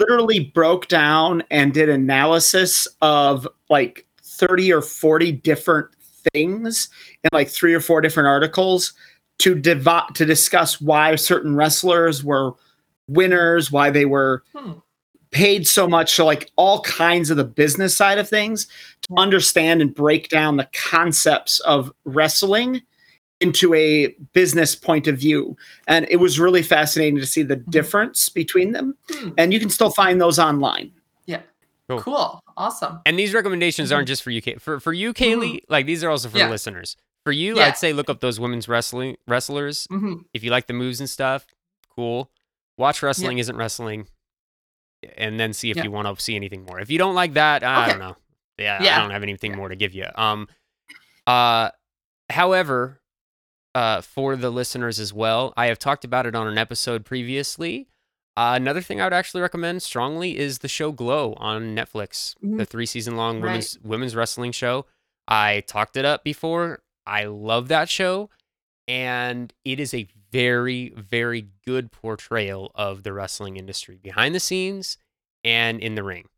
literally 0.00 0.40
broke 0.40 0.88
down 0.88 1.42
and 1.50 1.72
did 1.72 1.88
analysis 1.88 2.88
of 3.02 3.46
like 3.68 4.06
thirty 4.22 4.72
or 4.72 4.82
forty 4.82 5.30
different 5.30 5.88
things 6.32 6.88
in 7.22 7.30
like 7.32 7.48
three 7.48 7.74
or 7.74 7.80
four 7.80 8.00
different 8.00 8.26
articles 8.26 8.92
to 9.38 9.54
div- 9.54 9.86
to 10.14 10.26
discuss 10.26 10.80
why 10.80 11.14
certain 11.14 11.54
wrestlers 11.54 12.24
were 12.24 12.52
winners, 13.08 13.70
why 13.70 13.90
they 13.90 14.04
were 14.06 14.42
Hmm. 14.54 14.72
paid 15.30 15.66
so 15.66 15.86
much 15.88 16.14
so 16.14 16.26
like 16.26 16.50
all 16.56 16.80
kinds 16.82 17.30
of 17.30 17.36
the 17.36 17.44
business 17.44 17.96
side 17.96 18.18
of 18.18 18.28
things 18.28 18.66
to 19.02 19.14
understand 19.16 19.80
and 19.80 19.94
break 19.94 20.28
down 20.28 20.56
the 20.56 20.68
concepts 20.72 21.60
of 21.60 21.92
wrestling 22.04 22.82
into 23.40 23.72
a 23.74 24.08
business 24.32 24.74
point 24.74 25.06
of 25.06 25.16
view 25.18 25.56
and 25.88 26.06
it 26.10 26.16
was 26.16 26.38
really 26.38 26.62
fascinating 26.62 27.16
to 27.18 27.24
see 27.26 27.42
the 27.42 27.56
difference 27.56 28.28
between 28.28 28.72
them 28.72 28.94
Hmm. 29.10 29.30
and 29.38 29.52
you 29.52 29.58
can 29.60 29.70
still 29.70 29.90
find 29.90 30.20
those 30.20 30.38
online 30.38 30.92
Cool. 31.88 32.02
Cool. 32.02 32.44
Awesome. 32.56 33.00
and 33.04 33.18
these 33.18 33.34
recommendations 33.34 33.90
aren't 33.90 34.06
just 34.06 34.22
for 34.22 34.30
you, 34.30 34.40
Kay- 34.40 34.58
for 34.58 34.78
for 34.78 34.92
you, 34.92 35.12
Kaylee. 35.12 35.62
Like 35.68 35.86
these 35.86 36.04
are 36.04 36.10
also 36.10 36.28
for 36.28 36.38
Yeah. 36.38 36.44
the 36.44 36.52
listeners. 36.52 36.96
For 37.24 37.32
you, 37.32 37.56
Yeah. 37.56 37.64
I'd 37.66 37.76
say 37.78 37.92
look 37.92 38.08
up 38.08 38.20
those 38.20 38.38
women's 38.38 38.68
wrestling 38.68 39.16
wrestlers. 39.26 39.88
hmm 39.90 40.18
If 40.32 40.44
you 40.44 40.52
like 40.52 40.68
the 40.68 40.72
moves 40.72 41.00
and 41.00 41.10
stuff, 41.10 41.46
cool. 41.88 42.30
Watch 42.78 43.02
wrestling 43.02 43.38
isn't 43.38 43.56
wrestling, 43.56 44.06
and 45.16 45.40
then 45.40 45.52
see 45.52 45.72
if 45.72 45.78
Yeah. 45.78 45.82
you 45.82 45.90
want 45.90 46.06
to 46.16 46.22
see 46.22 46.36
anything 46.36 46.64
more. 46.64 46.78
If 46.78 46.92
you 46.92 46.98
don't 46.98 47.16
like 47.16 47.32
that, 47.34 47.64
I 47.64 47.82
Okay. 47.82 47.90
don't 47.90 47.98
know. 47.98 48.16
Yeah, 48.56 48.78
I 48.80 49.00
don't 49.00 49.10
have 49.10 49.24
anything 49.24 49.50
Yeah. 49.50 49.56
more 49.56 49.68
to 49.68 49.74
give 49.74 49.92
you. 49.92 50.06
Um, 50.14 50.46
uh, 51.26 51.70
however, 52.28 52.99
uh, 53.74 54.00
for 54.00 54.36
the 54.36 54.50
listeners 54.50 54.98
as 54.98 55.12
well, 55.12 55.52
I 55.56 55.66
have 55.66 55.78
talked 55.78 56.04
about 56.04 56.26
it 56.26 56.34
on 56.34 56.46
an 56.48 56.58
episode 56.58 57.04
previously. 57.04 57.88
Uh, 58.36 58.52
another 58.56 58.80
thing 58.80 59.00
I 59.00 59.04
would 59.04 59.12
actually 59.12 59.42
recommend 59.42 59.82
strongly 59.82 60.38
is 60.38 60.58
the 60.58 60.68
show 60.68 60.92
Glow 60.92 61.34
on 61.34 61.74
Netflix, 61.74 62.34
the 62.40 62.64
Mhm. 62.64 62.68
three 62.68 62.86
season 62.86 63.16
long 63.16 63.36
Right. 63.40 63.48
women's 63.50 63.78
women's 63.80 64.16
wrestling 64.16 64.52
show. 64.52 64.86
I 65.28 65.60
talked 65.66 65.96
it 65.96 66.04
up 66.04 66.24
before. 66.24 66.82
I 67.06 67.24
love 67.24 67.68
that 67.68 67.88
show, 67.90 68.30
and 68.88 69.52
it 69.64 69.78
is 69.80 69.92
a 69.94 70.08
very 70.32 70.90
very 70.90 71.48
good 71.66 71.90
portrayal 71.90 72.70
of 72.76 73.02
the 73.02 73.12
wrestling 73.12 73.56
industry 73.56 73.96
behind 73.96 74.34
the 74.34 74.40
scenes 74.40 74.96
and 75.44 75.80
in 75.80 75.94
the 75.96 76.04
ring. 76.04 76.28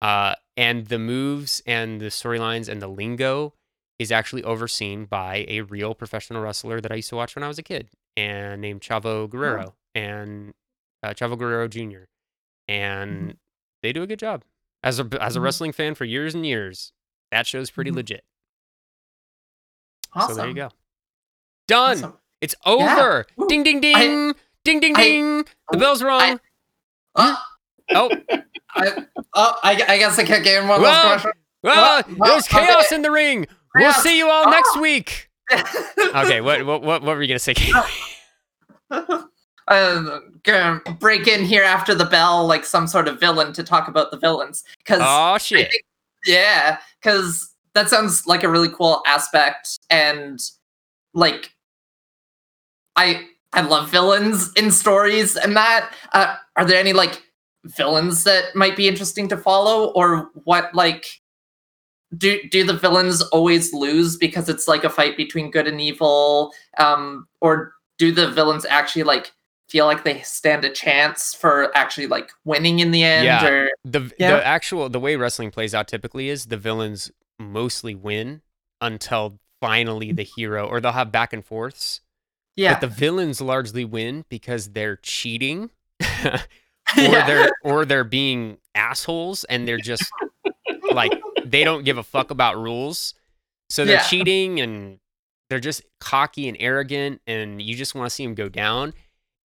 Uh, 0.00 0.34
and 0.56 0.86
the 0.86 0.98
moves 0.98 1.62
and 1.66 2.00
the 2.00 2.06
storylines 2.06 2.68
and 2.68 2.80
the 2.80 2.88
lingo 2.88 3.52
is 3.98 4.12
actually 4.12 4.44
overseen 4.44 5.04
by 5.06 5.44
a 5.48 5.62
real 5.62 5.94
professional 5.94 6.40
wrestler 6.42 6.80
that 6.80 6.92
I 6.92 6.96
used 6.96 7.08
to 7.10 7.16
watch 7.16 7.34
when 7.34 7.42
I 7.42 7.48
was 7.48 7.58
a 7.58 7.62
kid, 7.62 7.88
and 8.16 8.60
named 8.60 8.80
Chavo 8.80 9.28
Guerrero 9.28 9.74
and 9.94 10.52
uh, 11.02 11.08
Chavo 11.14 11.36
Guerrero 11.38 11.66
Jr. 11.68 12.04
And 12.68 13.36
they 13.82 13.92
do 13.92 14.02
a 14.02 14.06
good 14.06 14.18
job. 14.18 14.44
As 14.84 15.00
a 15.00 15.08
as 15.20 15.34
a 15.34 15.40
Mhm. 15.40 15.42
wrestling 15.42 15.72
fan 15.72 15.94
for 15.94 16.04
years 16.04 16.34
and 16.34 16.46
years, 16.46 16.92
that 17.32 17.46
show's 17.46 17.70
pretty 17.70 17.90
Mhm. 17.90 17.96
legit. 17.96 18.24
Awesome. 20.14 20.34
So 20.34 20.40
there 20.40 20.48
you 20.48 20.54
go. 20.54 20.70
Done. 21.66 21.98
Awesome. 21.98 22.18
It's 22.40 22.54
over. 22.64 23.26
Woo. 23.36 23.48
Ding 23.48 23.62
ding 23.64 23.80
ding. 23.80 24.34
ding 24.64 24.80
ding 24.80 24.96
I- 24.96 25.02
ding. 25.02 25.44
the 25.70 25.78
bell's 25.78 26.02
rung. 26.02 26.40
Oh, 27.16 27.42
oh, 27.94 28.10
I, 28.74 29.04
oh, 29.34 29.58
I, 29.62 29.70
I 29.88 29.98
guess 29.98 30.18
I 30.18 30.24
can't 30.24 30.44
get 30.44 30.62
one 30.62 30.70
of 30.72 30.80
those 30.82 31.32
well, 31.62 32.02
well, 32.16 32.30
there's 32.32 32.46
chaos 32.46 32.92
in 32.92 33.02
the 33.02 33.10
ring. 33.10 33.46
We'll 33.74 33.92
see 33.92 34.18
you 34.18 34.28
all 34.28 34.44
Oh. 34.46 34.50
next 34.50 34.78
week. 34.80 35.28
Okay, 36.14 36.40
what 36.42 36.64
what 36.66 36.82
what, 36.82 37.02
what 37.02 37.16
were 37.16 37.22
you 37.22 37.28
gonna 37.28 37.38
say? 37.38 37.54
I'm 38.90 40.32
gonna 40.44 40.80
break 40.98 41.26
in 41.26 41.44
here 41.44 41.62
after 41.64 41.94
the 41.94 42.04
bell 42.04 42.46
like 42.46 42.64
some 42.64 42.86
sort 42.86 43.08
of 43.08 43.20
villain 43.20 43.52
to 43.54 43.62
talk 43.62 43.88
about 43.88 44.10
the 44.10 44.16
villains 44.18 44.64
because 44.78 45.00
oh 45.02 45.36
shit. 45.38 45.70
yeah 46.26 46.78
because 47.02 47.54
that 47.74 47.88
sounds 47.88 48.26
like 48.26 48.42
a 48.42 48.48
really 48.48 48.68
cool 48.70 49.02
aspect 49.06 49.78
and 49.90 50.38
like 51.14 51.50
i 52.96 53.26
i 53.52 53.60
love 53.60 53.90
villains 53.90 54.52
in 54.54 54.70
stories 54.70 55.36
and 55.36 55.54
that 55.56 55.92
uh, 56.12 56.36
are 56.56 56.64
there 56.64 56.78
any 56.80 56.92
like 56.94 57.22
villains 57.66 58.24
that 58.24 58.54
might 58.54 58.76
be 58.76 58.88
interesting 58.88 59.28
to 59.28 59.36
follow 59.36 59.90
or 59.92 60.30
what 60.44 60.74
like 60.74 61.06
do 62.16 62.40
do 62.50 62.64
the 62.64 62.72
villains 62.72 63.20
always 63.22 63.72
lose 63.74 64.16
because 64.16 64.48
it's 64.48 64.66
like 64.66 64.82
a 64.84 64.88
fight 64.88 65.16
between 65.16 65.50
good 65.50 65.66
and 65.66 65.80
evil 65.80 66.52
um 66.78 67.26
or 67.42 67.72
do 67.98 68.10
the 68.12 68.30
villains 68.30 68.64
actually 68.64 69.02
like 69.02 69.32
feel 69.68 69.84
like 69.84 70.04
they 70.04 70.18
stand 70.22 70.64
a 70.64 70.70
chance 70.70 71.34
for 71.34 71.70
actually 71.76 72.06
like 72.06 72.30
winning 72.44 72.78
in 72.78 72.90
the 72.92 73.02
end 73.04 73.24
Yeah. 73.26 73.46
or 73.46 73.70
the 73.84 74.10
Yeah. 74.18 74.36
the 74.36 74.46
actual 74.46 74.88
the 74.88 74.98
way 75.00 75.16
wrestling 75.16 75.50
plays 75.50 75.74
out 75.74 75.86
typically 75.88 76.30
is 76.30 76.46
the 76.46 76.56
villains 76.56 77.10
mostly 77.38 77.94
win 77.94 78.40
until 78.80 79.38
finally 79.60 80.12
the 80.12 80.22
hero 80.22 80.66
or 80.66 80.80
they'll 80.80 80.92
have 80.92 81.12
back 81.12 81.32
and 81.34 81.44
forths. 81.44 82.00
yeah 82.56 82.72
But 82.74 82.80
the 82.80 82.86
villains 82.94 83.40
largely 83.42 83.84
win 83.84 84.24
because 84.30 84.70
they're 84.70 84.96
cheating 84.96 85.68
or 86.00 86.40
Yeah. 86.96 87.26
they're 87.26 87.50
or 87.62 87.84
they're 87.84 88.04
being 88.04 88.56
assholes 88.74 89.44
and 89.44 89.68
they're 89.68 89.76
just 89.76 90.10
like 90.92 91.12
they 91.50 91.64
don't 91.64 91.84
give 91.84 91.98
a 91.98 92.02
fuck 92.02 92.30
about 92.30 92.56
rules. 92.56 93.14
So 93.70 93.84
they're 93.84 93.96
Yeah. 93.96 94.08
cheating 94.08 94.60
and 94.60 94.98
they're 95.48 95.60
just 95.60 95.82
cocky 96.00 96.48
and 96.48 96.56
arrogant 96.60 97.20
and 97.26 97.60
you 97.60 97.74
just 97.74 97.94
want 97.94 98.06
to 98.06 98.14
see 98.14 98.24
them 98.24 98.34
go 98.34 98.48
down. 98.48 98.94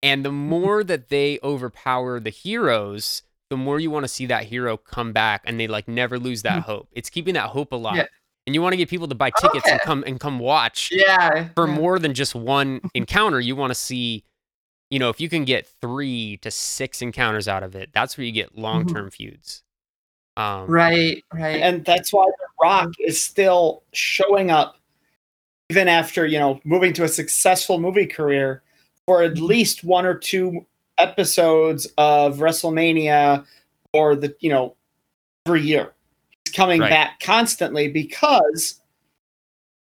And 0.03 0.25
the 0.25 0.31
mm-hmm. 0.31 0.49
more 0.49 0.85
that 0.85 1.09
they 1.09 1.39
overpower 1.43 2.21
the 2.21 2.31
heroes, 2.31 3.23
the 3.51 3.57
more 3.57 3.79
you 3.81 3.91
want 3.91 4.05
to 4.05 4.09
see 4.09 4.27
that 4.27 4.45
hero 4.45 4.77
come 4.77 5.13
back 5.13 5.43
and 5.45 5.59
they 5.61 5.67
like 5.67 5.89
never 5.89 6.19
lose 6.19 6.43
that 6.43 6.61
mm. 6.61 6.65
hope. 6.65 6.89
It's 6.93 7.11
keeping 7.11 7.35
that 7.35 7.51
hope 7.51 7.73
alive. 7.73 7.97
Yeah. 7.97 8.07
And 8.47 8.55
you 8.55 8.63
want 8.63 8.73
to 8.73 8.79
get 8.79 8.89
people 8.89 9.09
to 9.09 9.15
buy 9.15 9.31
tickets 9.31 9.69
and 9.69 9.81
come 9.81 10.03
and 10.07 10.19
come 10.19 10.39
watch 10.39 10.91
yeah 10.91 11.49
for 11.55 11.67
more 11.67 11.99
than 11.99 12.15
just 12.15 12.35
one 12.35 12.81
encounter, 12.95 13.39
you 13.39 13.55
want 13.55 13.71
to 13.71 13.75
see, 13.75 14.25
you 14.89 14.99
know, 14.99 15.11
if 15.11 15.21
you 15.21 15.29
can 15.29 15.45
get 15.45 15.69
three 15.81 16.39
to 16.39 16.51
six 16.51 17.03
encounters 17.03 17.47
out 17.47 17.63
of 17.63 17.77
it, 17.77 17.91
that's 17.93 18.17
where 18.17 18.25
you 18.25 18.33
get 18.33 18.53
mm-hmm. 18.53 18.63
long 18.63 18.87
term 18.87 19.11
feuds. 19.11 19.63
Um, 20.37 20.67
right 20.67 21.23
right 21.35 21.61
and 21.61 21.85
that's 21.85 22.13
why 22.13 22.25
The 22.25 22.47
Rock 22.63 22.93
is 23.01 23.23
still 23.23 23.83
showing 23.93 24.51
up, 24.51 24.77
even 25.71 25.89
after 25.89 26.27
you 26.27 26.39
know 26.39 26.61
moving 26.65 26.93
to 26.95 27.05
a 27.05 27.09
successful 27.09 27.79
movie 27.79 28.07
career, 28.07 28.63
for 29.07 29.23
at 29.23 29.39
least 29.39 29.85
one 29.85 30.07
or 30.07 30.15
two 30.15 30.65
episodes 30.99 31.87
of 31.99 32.39
WrestleMania, 32.39 33.45
or 33.93 34.15
the 34.17 34.35
you 34.41 34.51
know 34.51 34.77
every 35.47 35.63
year. 35.63 35.93
He's 36.45 36.55
coming 36.55 36.81
Right. 36.81 36.91
back 36.91 37.21
constantly 37.21 37.89
because 37.89 38.81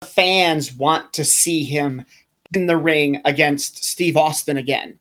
fans 0.04 0.72
want 0.74 1.12
to 1.12 1.24
see 1.24 1.62
him 1.64 2.04
in 2.54 2.66
the 2.66 2.76
ring 2.76 3.20
against 3.24 3.84
Steve 3.84 4.16
Austin 4.16 4.56
again. 4.56 4.98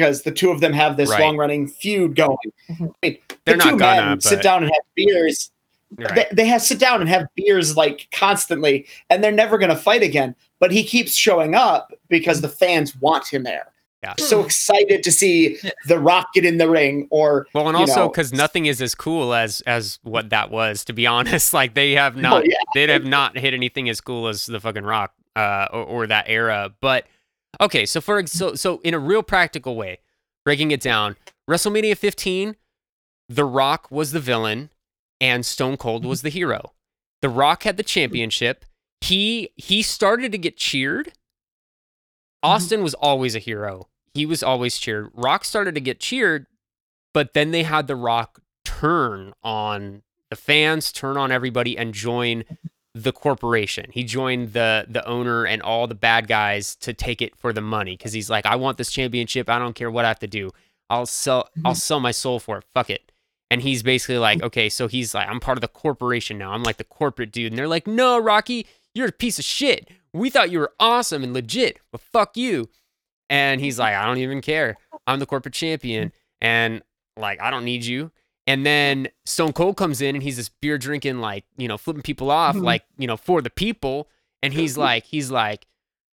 Because 0.00 0.22
the 0.22 0.30
two 0.32 0.50
of 0.50 0.60
them 0.62 0.72
have 0.72 0.96
this 0.96 1.10
Right. 1.10 1.20
long-running 1.20 1.68
feud 1.68 2.16
going. 2.16 2.38
Mhm. 2.70 2.90
I 3.02 3.06
mean, 3.06 3.18
They're 3.44 3.54
the 3.54 3.56
not 3.56 3.64
two 3.70 3.78
gonna, 3.78 4.06
men 4.06 4.20
sit 4.22 4.36
but- 4.36 4.42
down 4.42 4.62
and 4.62 4.72
have 4.72 4.82
beers 4.96 5.50
right. 5.98 6.14
they, 6.14 6.26
they 6.32 6.46
have 6.46 6.62
sit 6.62 6.78
down 6.78 7.02
and 7.02 7.10
have 7.10 7.26
beers 7.34 7.76
like 7.76 8.08
constantly 8.10 8.86
and 9.10 9.22
they're 9.22 9.30
never 9.30 9.58
going 9.58 9.68
to 9.70 9.76
fight 9.76 10.02
again 10.02 10.34
but 10.58 10.70
he 10.72 10.82
keeps 10.84 11.14
showing 11.14 11.54
up 11.54 11.92
because 12.08 12.40
the 12.40 12.48
fans 12.48 12.96
want 12.96 13.26
him 13.26 13.42
there 13.42 13.66
Yeah. 14.02 14.14
so 14.18 14.42
excited 14.42 15.02
to 15.02 15.12
see 15.12 15.58
the 15.86 15.98
rock 15.98 16.32
get 16.32 16.44
in 16.46 16.56
the 16.58 16.68
ring 16.70 17.06
or 17.10 17.46
Well, 17.52 17.68
and 17.68 17.76
also 17.76 18.08
because 18.08 18.32
nothing 18.32 18.64
is 18.66 18.80
as 18.80 18.94
cool 18.94 19.34
as 19.34 19.60
as 19.66 19.98
what 20.02 20.30
that 20.30 20.50
was. 20.50 20.82
To 20.86 20.92
be 20.94 21.06
honest, 21.16 21.52
like 21.52 21.74
they 21.74 21.92
have 21.92 22.16
not, 22.16 22.42
Oh, 22.42 22.44
yeah. 22.46 22.56
they 22.72 22.86
have 22.90 23.04
not 23.04 23.36
hit 23.36 23.52
anything 23.52 23.88
as 23.90 24.00
cool 24.00 24.28
as 24.28 24.46
the 24.46 24.60
fucking 24.60 24.84
Rock, 24.84 25.12
uh, 25.36 25.66
or, 25.72 25.84
or 25.84 26.06
that 26.06 26.24
era. 26.28 26.70
But 26.80 27.04
okay, 27.60 27.86
so 27.86 28.00
for 28.00 28.26
so 28.26 28.54
so 28.54 28.80
in 28.82 28.94
a 28.94 28.98
real 28.98 29.22
practical 29.22 29.76
way, 29.76 29.98
breaking 30.44 30.70
it 30.70 30.80
down, 30.80 31.16
WrestleMania 31.48 31.96
15, 31.96 32.56
The 33.28 33.44
Rock 33.44 33.90
was 33.90 34.12
the 34.12 34.20
villain, 34.20 34.70
and 35.20 35.44
Stone 35.44 35.76
Cold 35.76 36.04
was 36.04 36.22
the 36.22 36.30
hero. 36.30 36.72
The 37.22 37.28
Rock 37.28 37.64
had 37.64 37.76
the 37.76 37.82
championship. 37.82 38.64
He 39.00 39.50
he 39.56 39.82
started 39.82 40.32
to 40.32 40.38
get 40.38 40.56
cheered. 40.56 41.06
Mm-hmm. 41.06 42.50
Austin 42.50 42.82
was 42.82 42.94
always 42.94 43.34
a 43.34 43.40
hero. 43.40 43.88
He 44.14 44.26
was 44.26 44.42
always 44.42 44.78
cheered. 44.78 45.10
Rock 45.14 45.44
started 45.44 45.74
to 45.74 45.80
get 45.80 46.00
cheered, 46.00 46.46
but 47.12 47.34
then 47.34 47.50
they 47.50 47.62
had 47.62 47.86
The 47.86 47.96
Rock 47.96 48.40
turn 48.64 49.32
on 49.42 50.02
the 50.30 50.36
fans, 50.36 50.92
turn 50.92 51.16
on 51.16 51.30
everybody, 51.30 51.76
and 51.76 51.92
join 51.92 52.44
the 52.94 53.12
corporation. 53.12 53.86
He 53.92 54.04
joined 54.04 54.52
the 54.52 54.86
the 54.88 55.06
owner 55.06 55.44
and 55.44 55.62
all 55.62 55.86
the 55.86 55.94
bad 55.94 56.26
guys 56.26 56.74
to 56.76 56.92
take 56.92 57.22
it 57.22 57.36
for 57.36 57.52
the 57.52 57.60
money 57.60 57.96
because 57.96 58.12
he's 58.12 58.30
like, 58.30 58.46
I 58.46 58.56
want 58.56 58.78
this 58.78 58.90
championship. 58.90 59.48
I 59.48 59.58
don't 59.58 59.74
care 59.74 59.90
what 59.90 60.04
I 60.04 60.08
have 60.08 60.18
to 60.20 60.26
do. 60.26 60.50
I'll 60.88 61.06
sell. 61.06 61.44
Mm-hmm. 61.44 61.66
I'll 61.66 61.74
sell 61.74 62.00
my 62.00 62.10
soul 62.10 62.40
for 62.40 62.58
it. 62.58 62.64
Fuck 62.74 62.90
it. 62.90 63.12
And 63.50 63.62
he's 63.62 63.82
basically 63.82 64.18
like, 64.18 64.38
mm-hmm. 64.38 64.46
okay, 64.46 64.68
so 64.68 64.86
he's 64.86 65.14
like, 65.14 65.28
I'm 65.28 65.40
part 65.40 65.58
of 65.58 65.62
the 65.62 65.68
corporation 65.68 66.38
now. 66.38 66.52
I'm 66.52 66.62
like 66.62 66.76
the 66.76 66.84
corporate 66.84 67.32
dude. 67.32 67.52
And 67.52 67.58
they're 67.58 67.68
like, 67.68 67.86
no, 67.86 68.18
Rocky, 68.18 68.66
you're 68.94 69.08
a 69.08 69.12
piece 69.12 69.38
of 69.38 69.44
shit. 69.44 69.88
We 70.12 70.30
thought 70.30 70.50
you 70.50 70.58
were 70.58 70.72
awesome 70.78 71.22
and 71.22 71.32
legit, 71.32 71.78
but 71.92 72.00
fuck 72.00 72.36
you. 72.36 72.68
And 73.28 73.60
he's 73.60 73.78
like, 73.78 73.94
I 73.94 74.06
don't 74.06 74.18
even 74.18 74.40
care. 74.40 74.76
I'm 75.06 75.20
the 75.20 75.26
corporate 75.26 75.54
champion. 75.54 76.08
Mm-hmm. 76.08 76.46
And 76.46 76.82
like, 77.16 77.40
I 77.40 77.50
don't 77.50 77.64
need 77.64 77.84
you. 77.84 78.10
And 78.46 78.64
then 78.66 79.08
Stone 79.26 79.52
Cold 79.52 79.76
comes 79.76 80.00
in 80.00 80.16
and 80.16 80.22
he's 80.22 80.36
this 80.36 80.48
beer 80.48 80.78
drinking, 80.78 81.20
like, 81.20 81.44
you 81.56 81.68
know, 81.68 81.78
flipping 81.78 82.02
people 82.02 82.30
off, 82.30 82.56
Mhm. 82.56 82.62
like, 82.64 82.84
you 82.98 83.06
know, 83.06 83.16
for 83.16 83.40
the 83.42 83.50
people. 83.50 84.08
And 84.42 84.52
he's 84.52 84.76
like, 84.76 85.04
he's 85.04 85.30
like, 85.30 85.66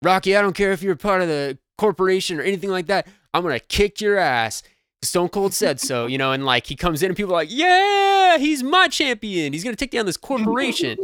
Rocky, 0.02 0.36
I 0.36 0.42
don't 0.42 0.54
care 0.54 0.72
if 0.72 0.82
you're 0.82 0.96
part 0.96 1.22
of 1.22 1.28
the 1.28 1.58
corporation 1.78 2.38
or 2.38 2.42
anything 2.42 2.70
like 2.70 2.86
that. 2.86 3.06
I'm 3.34 3.42
going 3.42 3.58
to 3.58 3.64
kick 3.66 4.00
your 4.00 4.18
ass. 4.18 4.62
Stone 5.02 5.30
Cold 5.30 5.54
said 5.54 5.80
so, 5.80 6.06
you 6.06 6.18
know, 6.18 6.32
and 6.32 6.44
like 6.44 6.66
he 6.66 6.76
comes 6.76 7.02
in 7.02 7.08
and 7.08 7.16
people 7.16 7.32
are 7.32 7.36
like, 7.36 7.48
yeah, 7.50 8.36
he's 8.38 8.62
my 8.62 8.86
champion. 8.88 9.52
He's 9.54 9.64
going 9.64 9.74
to 9.74 9.78
take 9.82 9.90
down 9.90 10.04
this 10.06 10.18
corporation. 10.18 10.98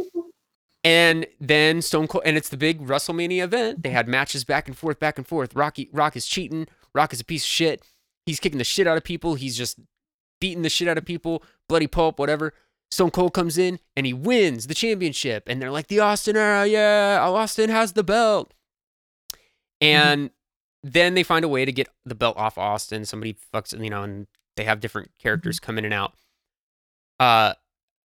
And 0.83 1.25
then 1.41 1.81
Stone 1.81 2.07
Cold, 2.07 2.23
and 2.25 2.37
it's 2.37 2.49
the 2.49 2.57
big 2.57 2.85
WrestleMania 2.85 3.43
event. 3.43 3.83
They 3.83 3.89
had 3.89 4.07
matches 4.07 4.43
back 4.43 4.67
and 4.67 4.77
forth, 4.77 4.99
back 4.99 5.17
and 5.17 5.27
forth. 5.27 5.55
Rocky, 5.55 5.89
Rock 5.91 6.15
is 6.15 6.25
cheating. 6.27 6.67
Rock 6.93 7.11
is 7.11 7.19
a 7.19 7.25
piece 7.25 7.43
of 7.43 7.49
shit. 7.49 7.83
He's 8.25 8.39
kicking 8.39 8.57
the 8.59 8.63
shit 8.63 8.87
out 8.87 8.97
of 8.97 9.03
people. 9.03 9.35
He's 9.35 9.57
just 9.57 9.79
beating 10.39 10.61
the 10.63 10.69
shit 10.69 10.87
out 10.87 10.97
of 10.97 11.05
people. 11.05 11.43
Bloody 11.67 11.87
pulp, 11.87 12.19
whatever. 12.19 12.53
Stone 12.89 13.11
Cold 13.11 13.33
comes 13.33 13.57
in 13.57 13.79
and 13.95 14.05
he 14.05 14.13
wins 14.13 14.67
the 14.67 14.73
championship. 14.73 15.43
And 15.47 15.61
they're 15.61 15.71
like, 15.71 15.87
the 15.87 15.99
Austin 15.99 16.37
era, 16.37 16.65
yeah, 16.65 17.19
Austin 17.21 17.69
has 17.69 17.93
the 17.93 18.03
belt. 18.03 18.53
And 19.81 20.31
then 20.83 21.13
they 21.13 21.23
find 21.23 21.43
a 21.43 21.49
way 21.49 21.65
to 21.65 21.71
get 21.71 21.89
the 22.05 22.15
belt 22.15 22.37
off 22.37 22.57
Austin. 22.57 23.05
Somebody 23.05 23.35
fucks, 23.53 23.77
you 23.81 23.89
know, 23.89 24.03
and 24.03 24.27
they 24.55 24.63
have 24.63 24.79
different 24.79 25.11
characters 25.19 25.59
come 25.59 25.77
in 25.77 25.85
and 25.85 25.93
out. 25.93 26.13
Uh, 27.19 27.53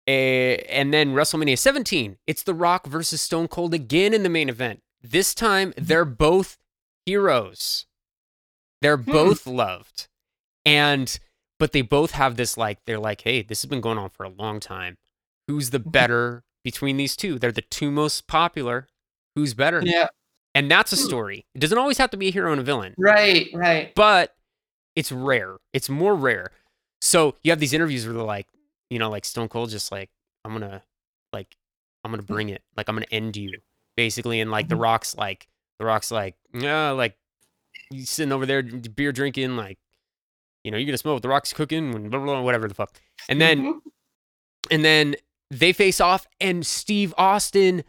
and 0.07 0.93
then 0.93 1.13
WrestleMania 1.13 1.57
17, 1.57 2.17
it's 2.25 2.41
The 2.41 2.53
Rock 2.55 2.87
versus 2.87 3.21
Stone 3.21 3.49
Cold 3.49 3.73
again 3.73 4.13
in 4.13 4.23
the 4.23 4.29
main 4.29 4.49
event. 4.49 4.81
This 5.03 5.35
time, 5.35 5.73
they're 5.77 6.05
both 6.05 6.57
heroes. 7.05 7.85
They're 8.81 8.97
Hmm. 8.97 9.11
both 9.11 9.45
loved. 9.45 10.07
And, 10.65 11.19
but 11.59 11.71
they 11.71 11.81
both 11.81 12.11
have 12.11 12.35
this 12.35 12.57
like, 12.57 12.79
they're 12.85 12.99
like, 12.99 13.21
hey, 13.21 13.41
this 13.41 13.61
has 13.61 13.69
been 13.69 13.81
going 13.81 13.97
on 13.97 14.09
for 14.09 14.23
a 14.23 14.29
long 14.29 14.59
time. 14.59 14.97
Who's 15.47 15.69
the 15.71 15.79
mm-hmm. 15.79 15.89
better 15.89 16.43
between 16.63 16.97
these 16.97 17.15
two? 17.15 17.37
They're 17.39 17.51
the 17.51 17.61
two 17.61 17.91
most 17.91 18.27
popular. 18.27 18.87
Who's 19.35 19.53
better? 19.53 19.81
yeah 19.83 20.07
And 20.55 20.69
that's 20.69 20.93
a 20.93 20.95
hmm. 20.95 21.03
story. 21.03 21.45
It 21.53 21.59
doesn't 21.59 21.77
always 21.77 21.97
have 21.97 22.09
to 22.11 22.17
be 22.17 22.29
a 22.29 22.31
hero 22.31 22.51
and 22.51 22.61
a 22.61 22.63
villain 22.63 22.95
right 22.97 23.49
right 23.53 23.93
but 23.95 24.35
it's 24.95 25.11
rare. 25.11 25.57
It's 25.73 25.89
more 25.89 26.13
rare. 26.13 26.51
So 27.01 27.35
you 27.43 27.51
have 27.51 27.59
these 27.59 27.73
interviews 27.73 28.05
where 28.05 28.13
they're 28.13 28.23
like, 28.23 28.47
you 28.89 28.99
know, 28.99 29.09
like 29.09 29.23
Stone 29.23 29.47
Cold, 29.47 29.69
just 29.69 29.91
like, 29.91 30.09
I'm 30.43 30.51
gonna, 30.51 30.83
like, 31.31 31.55
I'm 32.03 32.11
gonna 32.11 32.23
bring 32.23 32.49
it. 32.49 32.61
Like, 32.75 32.89
I'm 32.89 32.95
gonna 32.95 33.05
end 33.09 33.37
you, 33.37 33.59
basically. 33.95 34.41
And 34.41 34.51
like, 34.51 34.67
The 34.67 34.75
mm-hmm. 34.75 34.83
Rock's 34.83 35.15
like, 35.15 35.47
The 35.79 35.85
Rock's 35.85 36.11
like, 36.11 36.35
yeah, 36.53 36.91
like, 36.91 37.15
you 37.91 38.03
sitting 38.05 38.33
over 38.33 38.45
there, 38.45 38.61
beer 38.61 39.13
drinking, 39.13 39.55
like, 39.55 39.77
you 40.63 40.71
know, 40.71 40.77
you're 40.77 40.85
gonna 40.85 40.97
smell 40.97 41.13
what 41.13 41.21
The 41.23 41.29
Rock's 41.29 41.53
cooking, 41.53 41.93
and 41.95 42.11
blah, 42.11 42.19
blah, 42.19 42.35
blah, 42.35 42.41
whatever 42.41 42.67
the 42.67 42.73
fuck. 42.73 42.93
And 43.27 43.39
then 43.39 43.59
mm-hmm. 43.59 43.89
and 44.71 44.83
then 44.83 45.15
they 45.51 45.73
face 45.73 45.99
off, 45.99 46.27
and 46.39 46.65
Steve 46.65 47.13
Austin 47.17 47.83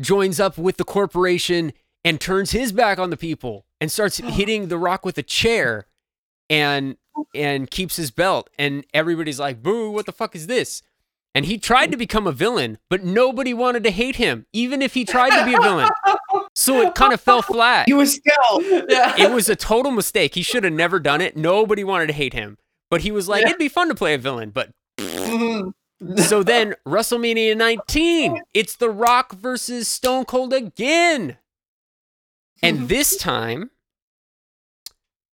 joins 0.00 0.40
up 0.40 0.58
with 0.58 0.76
the 0.76 0.84
corporation 0.84 1.72
and 2.04 2.20
turns 2.20 2.50
his 2.50 2.72
back 2.72 2.98
on 2.98 3.10
the 3.10 3.16
people 3.16 3.66
and 3.80 3.90
starts 3.90 4.16
hitting 4.24 4.68
the 4.68 4.78
rock 4.78 5.04
with 5.04 5.18
a 5.18 5.22
chair 5.22 5.86
and 6.50 6.96
and 7.34 7.70
keeps 7.70 7.96
his 7.96 8.10
belt. 8.10 8.50
And 8.58 8.84
everybody's 8.92 9.40
like 9.40 9.62
boo 9.62 9.90
what 9.90 10.06
the 10.06 10.12
fuck 10.12 10.34
is 10.34 10.46
this? 10.46 10.82
And 11.34 11.46
he 11.46 11.58
tried 11.58 11.90
to 11.90 11.96
become 12.04 12.26
a 12.26 12.32
villain 12.32 12.78
but 12.90 13.04
nobody 13.04 13.54
wanted 13.54 13.84
to 13.84 13.90
hate 13.90 14.16
him 14.16 14.46
even 14.52 14.82
if 14.82 14.94
he 14.94 15.04
tried 15.04 15.38
to 15.38 15.44
be 15.44 15.54
a 15.54 15.60
villain 15.60 15.88
so 16.54 16.80
it 16.80 16.94
kind 16.94 17.12
of 17.12 17.20
fell 17.20 17.42
flat 17.42 17.86
He 17.86 17.94
was 17.94 18.14
still. 18.14 18.62
yeah. 18.88 19.14
it 19.18 19.32
was 19.32 19.48
a 19.48 19.56
total 19.56 19.90
mistake 19.92 20.34
he 20.34 20.42
should 20.42 20.64
have 20.64 20.72
never 20.72 20.98
done 21.00 21.20
it 21.20 21.36
nobody 21.36 21.82
wanted 21.84 22.06
to 22.08 22.12
hate 22.12 22.32
him 22.32 22.58
but 22.90 23.00
he 23.02 23.10
was 23.10 23.28
like 23.28 23.42
Yeah. 23.42 23.48
it'd 23.48 23.58
be 23.58 23.68
fun 23.68 23.88
to 23.88 23.94
play 23.94 24.14
a 24.14 24.18
villain 24.18 24.50
but 24.50 24.70
Mhm. 24.98 25.72
so 26.18 26.42
then 26.42 26.74
WrestleMania 26.86 27.56
19, 27.56 28.40
it's 28.52 28.76
The 28.76 28.90
Rock 28.90 29.32
versus 29.32 29.88
Stone 29.88 30.26
Cold 30.26 30.52
again. 30.52 31.38
And 32.62 32.88
this 32.88 33.16
time, 33.16 33.70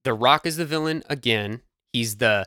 The 0.03 0.13
Rock 0.13 0.45
is 0.45 0.57
the 0.57 0.65
villain 0.65 1.03
again. 1.09 1.61
He's 1.93 2.17
the 2.17 2.45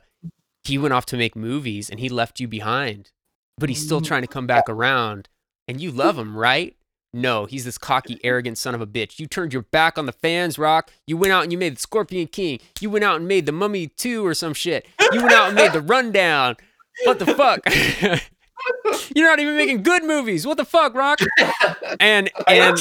he 0.63 0.77
went 0.77 0.93
off 0.93 1.05
to 1.07 1.17
make 1.17 1.35
movies 1.35 1.89
and 1.89 1.99
he 1.99 2.09
left 2.09 2.39
you 2.39 2.47
behind. 2.47 3.11
But 3.57 3.69
he's 3.69 3.83
still 3.83 4.01
trying 4.01 4.21
to 4.21 4.27
come 4.27 4.47
back 4.47 4.65
around. 4.69 5.27
And 5.67 5.81
you 5.81 5.91
love 5.91 6.17
him, 6.17 6.37
right? 6.37 6.75
No, 7.13 7.45
he's 7.45 7.65
this 7.65 7.77
cocky, 7.77 8.19
arrogant 8.23 8.57
son 8.57 8.73
of 8.73 8.79
a 8.79 8.87
bitch. 8.87 9.19
You 9.19 9.27
turned 9.27 9.51
your 9.51 9.63
back 9.63 9.97
on 9.97 10.05
the 10.05 10.13
fans, 10.13 10.57
Rock. 10.57 10.91
You 11.05 11.17
went 11.17 11.33
out 11.33 11.43
and 11.43 11.51
you 11.51 11.57
made 11.57 11.75
the 11.75 11.79
Scorpion 11.81 12.27
King. 12.27 12.59
You 12.79 12.89
went 12.89 13.03
out 13.03 13.17
and 13.17 13.27
made 13.27 13.45
the 13.45 13.51
Mummy 13.51 13.87
2 13.87 14.25
or 14.25 14.33
some 14.33 14.53
shit. 14.53 14.87
You 15.11 15.21
went 15.21 15.33
out 15.33 15.47
and 15.47 15.55
made 15.55 15.73
the 15.73 15.81
Rundown. 15.81 16.55
What 17.03 17.19
the 17.19 17.25
fuck? 17.25 17.59
You're 19.15 19.27
not 19.27 19.39
even 19.39 19.57
making 19.57 19.83
good 19.83 20.03
movies. 20.05 20.47
What 20.47 20.57
the 20.57 20.65
fuck, 20.65 20.93
Rock? 20.93 21.19
And 21.99 22.31
and 22.47 22.77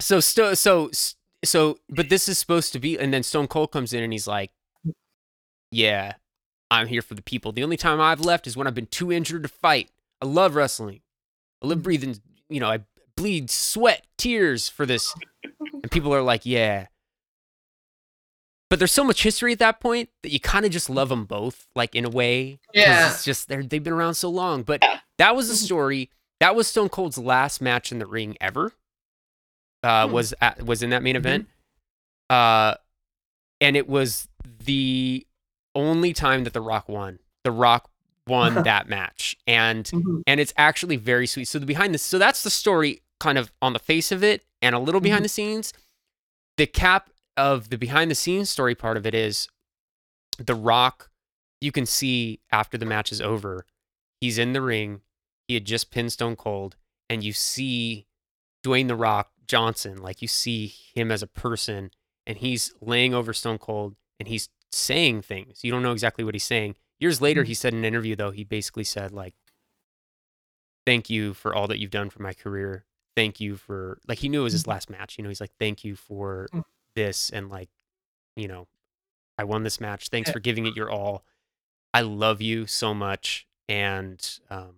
so 0.00 0.20
sto- 0.20 0.54
so 0.54 0.90
so 1.44 1.78
but 1.90 2.08
this 2.08 2.28
is 2.28 2.38
supposed 2.38 2.72
to 2.72 2.78
be 2.78 2.98
and 2.98 3.12
then 3.12 3.22
Stone 3.22 3.48
Cold 3.48 3.70
comes 3.72 3.92
in 3.92 4.02
and 4.02 4.12
he's 4.12 4.26
like, 4.26 4.50
"Yeah, 5.70 6.14
I'm 6.70 6.86
here 6.86 7.02
for 7.02 7.14
the 7.14 7.22
people. 7.22 7.52
The 7.52 7.62
only 7.62 7.76
time 7.76 8.00
I've 8.00 8.20
left 8.20 8.46
is 8.46 8.56
when 8.56 8.66
I've 8.66 8.74
been 8.74 8.86
too 8.86 9.12
injured 9.12 9.42
to 9.42 9.48
fight. 9.48 9.90
I 10.22 10.26
love 10.26 10.54
wrestling. 10.54 11.00
I 11.62 11.66
live 11.66 11.82
breathing, 11.82 12.16
you 12.48 12.58
know, 12.60 12.68
I 12.70 12.80
bleed 13.20 13.50
sweat, 13.50 14.06
tears 14.18 14.68
for 14.68 14.86
this." 14.86 15.14
And 15.60 15.90
people 15.90 16.14
are 16.14 16.22
like, 16.22 16.44
"Yeah." 16.46 16.86
But 18.68 18.78
there's 18.78 18.92
so 18.92 19.02
much 19.04 19.22
history 19.24 19.52
at 19.52 19.58
that 19.58 19.80
point 19.80 20.10
that 20.22 20.30
you 20.32 20.38
kind 20.38 20.64
of 20.64 20.70
just 20.70 20.88
love 20.88 21.08
them 21.08 21.24
both, 21.24 21.66
like 21.74 21.94
in 21.96 22.04
a 22.04 22.08
way. 22.10 22.60
Yeah. 22.72 23.10
It's 23.10 23.24
just 23.24 23.48
they're, 23.48 23.64
they've 23.64 23.82
been 23.82 23.92
around 23.92 24.14
so 24.14 24.30
long. 24.30 24.62
But 24.62 24.82
that 25.18 25.34
was 25.34 25.48
the 25.48 25.56
story. 25.56 26.10
That 26.38 26.54
was 26.54 26.68
Stone 26.68 26.90
Cold's 26.90 27.18
last 27.18 27.60
match 27.60 27.90
in 27.90 27.98
the 27.98 28.06
ring 28.06 28.36
ever. 28.40 28.72
Uh, 29.82 30.06
Hmm. 30.06 30.12
was 30.12 30.34
at, 30.40 30.62
was 30.64 30.82
in 30.84 30.90
that 30.90 31.02
main 31.02 31.16
event. 31.16 31.48
Uh, 32.28 32.74
and 33.60 33.76
it 33.76 33.88
was 33.88 34.28
the 34.64 35.26
only 35.74 36.12
time 36.12 36.44
that 36.44 36.52
The 36.52 36.60
Rock 36.60 36.88
won. 36.88 37.18
The 37.44 37.50
Rock 37.50 37.90
won 38.28 38.54
that 38.62 38.88
match, 38.88 39.36
and 39.48 39.84
Mhm. 39.86 40.22
and 40.28 40.38
it's 40.38 40.52
actually 40.56 40.94
very 40.96 41.26
sweet. 41.26 41.46
So 41.46 41.58
the 41.58 41.66
behind 41.66 41.92
this 41.92 42.02
so 42.04 42.18
that's 42.18 42.44
the 42.44 42.50
story, 42.50 43.02
kind 43.20 43.38
of 43.38 43.52
on 43.62 43.72
the 43.72 43.78
face 43.78 44.10
of 44.10 44.24
it, 44.24 44.44
and 44.60 44.74
a 44.74 44.78
little 44.78 45.00
behind 45.00 45.20
Mhm. 45.20 45.24
the 45.24 45.28
scenes. 45.28 45.72
The 46.56 46.66
cap 46.66 47.10
of 47.36 47.70
the 47.70 47.78
behind 47.78 48.10
the 48.10 48.14
scenes 48.16 48.50
story 48.50 48.74
part 48.74 48.96
of 48.96 49.06
it 49.06 49.14
is 49.14 49.48
The 50.38 50.54
Rock. 50.54 51.10
You 51.60 51.70
can 51.72 51.86
see 51.86 52.40
after 52.50 52.76
the 52.76 52.86
match 52.86 53.12
is 53.12 53.20
over, 53.20 53.66
he's 54.20 54.38
in 54.38 54.52
the 54.54 54.62
ring. 54.62 55.02
He 55.46 55.54
had 55.54 55.64
just 55.64 55.90
pinned 55.90 56.12
Stone 56.12 56.36
Cold, 56.36 56.76
and 57.08 57.22
you 57.22 57.32
see 57.32 58.06
Dwayne 58.64 58.88
The 58.88 58.96
Rock 58.96 59.32
Johnson, 59.46 59.98
like 59.98 60.22
you 60.22 60.28
see 60.28 60.66
him 60.66 61.10
as 61.10 61.22
a 61.22 61.26
person, 61.26 61.90
and 62.26 62.38
he's 62.38 62.72
laying 62.80 63.12
over 63.14 63.32
Stone 63.32 63.58
Cold, 63.58 63.96
and 64.18 64.28
he's 64.28 64.48
saying 64.72 65.22
things. 65.22 65.64
You 65.64 65.70
don't 65.72 65.82
know 65.82 65.92
exactly 65.92 66.24
what 66.24 66.34
he's 66.34 66.44
saying. 66.44 66.76
Years 66.98 67.20
later, 67.20 67.42
he 67.44 67.54
said 67.54 67.72
in 67.72 67.80
an 67.80 67.84
interview, 67.84 68.14
though, 68.16 68.30
he 68.30 68.44
basically 68.44 68.84
said 68.84 69.12
like, 69.12 69.34
"Thank 70.86 71.10
you 71.10 71.34
for 71.34 71.54
all 71.54 71.66
that 71.68 71.78
you've 71.78 71.90
done 71.90 72.10
for 72.10 72.22
my 72.22 72.32
career. 72.32 72.84
Thank 73.20 73.38
you 73.38 73.56
for 73.58 73.98
like 74.08 74.16
he 74.18 74.30
knew 74.30 74.40
it 74.40 74.44
was 74.44 74.54
his 74.54 74.66
last 74.66 74.88
match. 74.88 75.18
You 75.18 75.22
know, 75.24 75.28
he's 75.28 75.42
like, 75.42 75.52
thank 75.58 75.84
you 75.84 75.94
for 75.94 76.48
Mm. 76.54 76.64
this, 76.94 77.28
and 77.28 77.50
like, 77.50 77.68
you 78.34 78.48
know, 78.48 78.66
I 79.36 79.44
won 79.44 79.62
this 79.62 79.78
match. 79.78 80.08
Thanks 80.08 80.30
for 80.30 80.40
giving 80.40 80.64
it 80.66 80.74
your 80.74 80.90
all. 80.90 81.22
I 81.92 82.00
love 82.00 82.40
you 82.40 82.66
so 82.66 82.94
much, 82.94 83.46
and 83.68 84.26
um, 84.48 84.76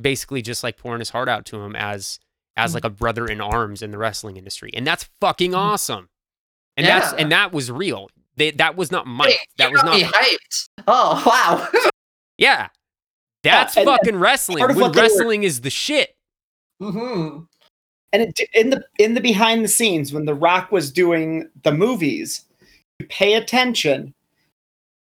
basically 0.00 0.40
just 0.40 0.62
like 0.64 0.78
pouring 0.78 1.00
his 1.00 1.10
heart 1.10 1.28
out 1.28 1.44
to 1.46 1.60
him 1.60 1.76
as 1.76 2.20
as 2.56 2.70
Mm. 2.70 2.74
like 2.74 2.84
a 2.84 2.90
brother 2.90 3.26
in 3.26 3.42
arms 3.42 3.82
in 3.82 3.90
the 3.90 3.98
wrestling 3.98 4.38
industry, 4.38 4.70
and 4.72 4.86
that's 4.86 5.04
fucking 5.20 5.54
awesome. 5.54 6.08
And 6.78 6.86
that's 6.86 7.12
and 7.12 7.30
that 7.32 7.52
was 7.52 7.70
real. 7.70 8.08
They, 8.36 8.50
that 8.52 8.76
was 8.76 8.90
not 8.90 9.06
Mike. 9.06 9.28
Wait, 9.28 9.38
that 9.58 9.70
was 9.70 9.82
not. 9.84 10.00
hyped. 10.00 10.68
Oh 10.88 11.22
wow. 11.26 11.68
Yeah, 12.38 12.68
that's 13.42 13.76
and- 13.76 13.86
and 13.86 13.96
fucking 13.98 14.16
wrestling. 14.16 14.64
When 14.74 14.92
wrestling 14.92 15.42
is 15.44 15.60
the 15.60 15.70
shit. 15.70 16.16
hmm 16.80 17.40
And 18.14 18.22
it, 18.22 18.40
in 18.54 18.70
the 18.70 18.84
in 19.00 19.14
the 19.14 19.20
behind 19.20 19.64
the 19.64 19.68
scenes, 19.68 20.12
when 20.12 20.24
The 20.24 20.34
Rock 20.36 20.70
was 20.70 20.92
doing 20.92 21.50
the 21.64 21.72
movies, 21.72 22.42
you 23.00 23.06
pay 23.08 23.34
attention. 23.34 24.14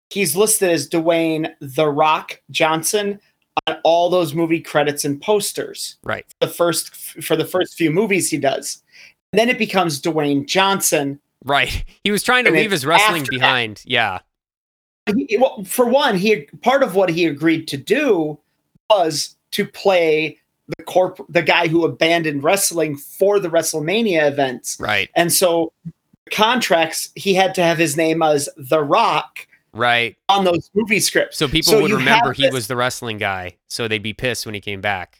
He's 0.09 0.35
listed 0.35 0.71
as 0.71 0.89
Dwayne 0.89 1.53
The 1.61 1.87
Rock 1.87 2.41
Johnson 2.49 3.19
on 3.67 3.77
all 3.83 4.09
those 4.09 4.33
movie 4.33 4.59
credits 4.59 5.05
and 5.05 5.21
posters. 5.21 5.97
Right. 6.03 6.25
The 6.39 6.47
first 6.47 6.95
for 7.23 7.35
the 7.35 7.45
first 7.45 7.75
few 7.75 7.91
movies 7.91 8.31
he 8.31 8.37
does. 8.39 8.81
And 9.31 9.39
then 9.39 9.49
it 9.49 9.59
becomes 9.59 10.01
Dwayne 10.01 10.47
Johnson. 10.47 11.19
Right. 11.45 11.85
He 12.03 12.09
was 12.09 12.23
trying 12.23 12.45
to 12.45 12.51
leave 12.51 12.71
his 12.71 12.85
wrestling 12.85 13.21
after 13.21 13.31
that. 13.33 13.37
behind. 13.39 13.83
Yeah. 13.85 14.19
He- 15.15 15.37
well, 15.37 15.63
for 15.65 15.85
one, 15.85 16.17
he 16.17 16.47
part 16.63 16.81
of 16.81 16.95
what 16.95 17.09
he 17.09 17.25
agreed 17.25 17.67
to 17.67 17.77
do 17.77 18.39
was 18.89 19.35
to 19.51 19.67
play 19.67 20.39
the 20.77 20.83
corp 20.83 21.19
the 21.29 21.41
guy 21.41 21.67
who 21.67 21.85
abandoned 21.85 22.43
wrestling 22.43 22.95
for 22.95 23.39
the 23.39 23.49
WrestleMania 23.49 24.27
events. 24.31 24.77
Right. 24.79 25.09
And 25.15 25.31
so 25.31 25.73
contracts, 26.31 27.09
he 27.15 27.33
had 27.33 27.53
to 27.55 27.63
have 27.63 27.77
his 27.77 27.97
name 27.97 28.21
as 28.21 28.49
The 28.57 28.81
Rock 28.81 29.47
Right. 29.73 30.15
on 30.29 30.45
those 30.45 30.69
movie 30.73 30.99
scripts. 30.99 31.37
So 31.37 31.47
people 31.47 31.73
So 31.73 31.81
would 31.81 31.91
remember 31.91 32.31
he 32.33 32.43
this- 32.43 32.53
was 32.53 32.67
the 32.67 32.75
wrestling 32.75 33.17
guy. 33.17 33.57
So 33.67 33.87
they'd 33.87 34.03
be 34.03 34.13
pissed 34.13 34.45
when 34.45 34.55
he 34.55 34.61
came 34.61 34.81
back. 34.81 35.19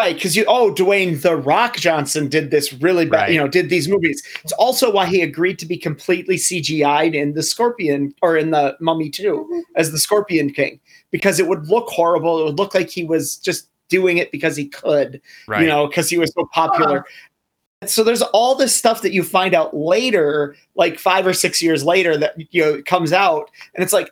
Right, 0.00 0.14
because 0.14 0.34
you 0.34 0.46
oh 0.48 0.72
Dwayne 0.72 1.20
The 1.20 1.36
Rock 1.36 1.76
Johnson 1.76 2.28
did 2.28 2.50
this 2.50 2.72
really 2.72 3.04
bad, 3.04 3.22
Right. 3.24 3.32
you 3.32 3.38
know, 3.38 3.46
did 3.46 3.68
these 3.68 3.88
movies. 3.88 4.22
It's 4.42 4.52
also 4.54 4.90
why 4.90 5.04
he 5.04 5.20
agreed 5.20 5.58
to 5.58 5.66
be 5.66 5.76
completely 5.76 6.38
CGI'd 6.38 7.14
in 7.14 7.34
the 7.34 7.42
Scorpion 7.42 8.14
or 8.22 8.38
in 8.38 8.52
the 8.52 8.74
Mummy 8.80 9.10
2 9.10 9.64
as 9.76 9.92
the 9.92 9.98
Scorpion 9.98 10.50
King. 10.50 10.80
Because 11.10 11.38
it 11.38 11.46
would 11.46 11.68
look 11.68 11.88
horrible. 11.90 12.40
It 12.40 12.44
would 12.44 12.58
look 12.58 12.74
like 12.74 12.88
he 12.88 13.04
was 13.04 13.36
just 13.36 13.68
doing 13.92 14.16
it 14.18 14.32
because 14.32 14.56
he 14.56 14.66
could, 14.66 15.20
Right. 15.46 15.60
you 15.62 15.68
know, 15.68 15.86
because 15.86 16.08
he 16.10 16.18
was 16.18 16.32
so 16.34 16.48
popular. 16.52 17.00
Uh-huh. 17.00 17.86
So 17.86 18.02
there's 18.02 18.22
all 18.22 18.54
this 18.54 18.74
stuff 18.74 19.02
that 19.02 19.12
you 19.12 19.22
find 19.22 19.54
out 19.54 19.76
later, 19.76 20.56
like 20.74 20.98
five 20.98 21.26
or 21.26 21.32
six 21.34 21.60
years 21.60 21.84
later, 21.84 22.16
that 22.16 22.34
you 22.52 22.62
know 22.62 22.82
comes 22.82 23.12
out, 23.12 23.50
and 23.74 23.82
it's 23.84 23.92
like, 23.92 24.10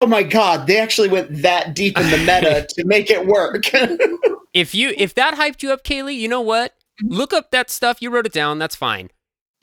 oh 0.00 0.06
my 0.06 0.22
god, 0.22 0.66
they 0.66 0.78
actually 0.78 1.08
went 1.08 1.42
that 1.42 1.74
deep 1.74 1.96
in 1.98 2.10
the 2.10 2.18
meta 2.28 2.66
to 2.70 2.84
make 2.84 3.10
it 3.10 3.26
work. 3.26 3.64
if 4.52 4.74
you 4.74 4.92
if 4.96 5.14
that 5.14 5.34
hyped 5.34 5.62
you 5.62 5.72
up, 5.72 5.84
Kaylee, 5.84 6.16
you 6.16 6.28
know 6.28 6.40
what? 6.40 6.74
Mm-hmm. 7.02 7.14
Look 7.14 7.32
up 7.32 7.50
that 7.52 7.70
stuff. 7.70 8.02
You 8.02 8.10
wrote 8.10 8.26
it 8.26 8.32
down. 8.32 8.58
That's 8.58 8.76
fine. 8.76 9.10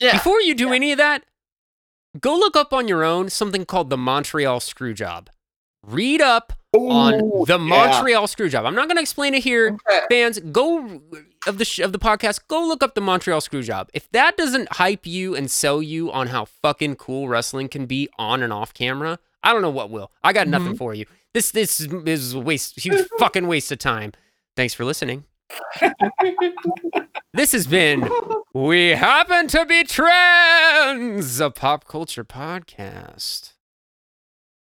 Yeah. 0.00 0.12
Before 0.12 0.40
you 0.40 0.54
do 0.54 0.72
any 0.72 0.90
of 0.92 0.98
that, 0.98 1.24
go 2.18 2.34
look 2.34 2.56
up 2.56 2.72
on 2.72 2.88
your 2.88 3.04
own 3.04 3.28
something 3.28 3.66
called 3.66 3.90
the 3.90 3.98
Montreal 3.98 4.60
Screwjob. 4.60 5.28
Read 5.86 6.22
up 6.22 6.54
on 6.72 7.14
Ooh, 7.14 7.44
the 7.46 7.58
yeah. 7.58 7.64
Montreal 7.64 8.26
Screwjob. 8.26 8.66
I'm 8.66 8.74
not 8.74 8.88
going 8.88 8.96
to 8.96 9.02
explain 9.02 9.34
it 9.34 9.42
here. 9.42 9.78
Okay. 9.88 10.06
fans, 10.10 10.38
go 10.38 11.02
of 11.46 11.58
the 11.58 11.64
sh- 11.64 11.78
of 11.80 11.92
the 11.92 11.98
podcast. 11.98 12.40
Go 12.48 12.66
look 12.66 12.82
up 12.82 12.94
the 12.94 13.00
Montreal 13.00 13.40
Screwjob. 13.40 13.88
If 13.94 14.10
that 14.12 14.36
doesn't 14.36 14.72
hype 14.72 15.06
you 15.06 15.34
and 15.34 15.50
sell 15.50 15.82
you 15.82 16.12
on 16.12 16.28
how 16.28 16.44
fucking 16.44 16.96
cool 16.96 17.28
wrestling 17.28 17.68
can 17.68 17.86
be 17.86 18.08
on 18.18 18.42
and 18.42 18.52
off 18.52 18.74
camera, 18.74 19.18
I 19.42 19.52
don't 19.52 19.62
know 19.62 19.70
what 19.70 19.90
will. 19.90 20.10
I 20.22 20.32
got 20.32 20.48
nothing 20.48 20.68
mm-hmm. 20.68 20.76
for 20.76 20.94
you. 20.94 21.06
This 21.34 21.50
this 21.50 21.80
is, 21.80 22.34
a 22.34 22.40
waste, 22.40 22.80
huge 22.80 23.06
fucking 23.18 23.46
waste 23.46 23.72
of 23.72 23.78
time. 23.78 24.12
Thanks 24.56 24.74
for 24.74 24.84
listening. 24.84 25.24
this 27.32 27.52
has 27.52 27.66
been 27.66 28.10
We 28.52 28.88
Happen 28.90 29.48
to 29.48 29.64
Be 29.64 29.84
Trends, 29.84 31.40
a 31.40 31.50
pop 31.50 31.86
culture 31.86 32.24
podcast. 32.24 33.52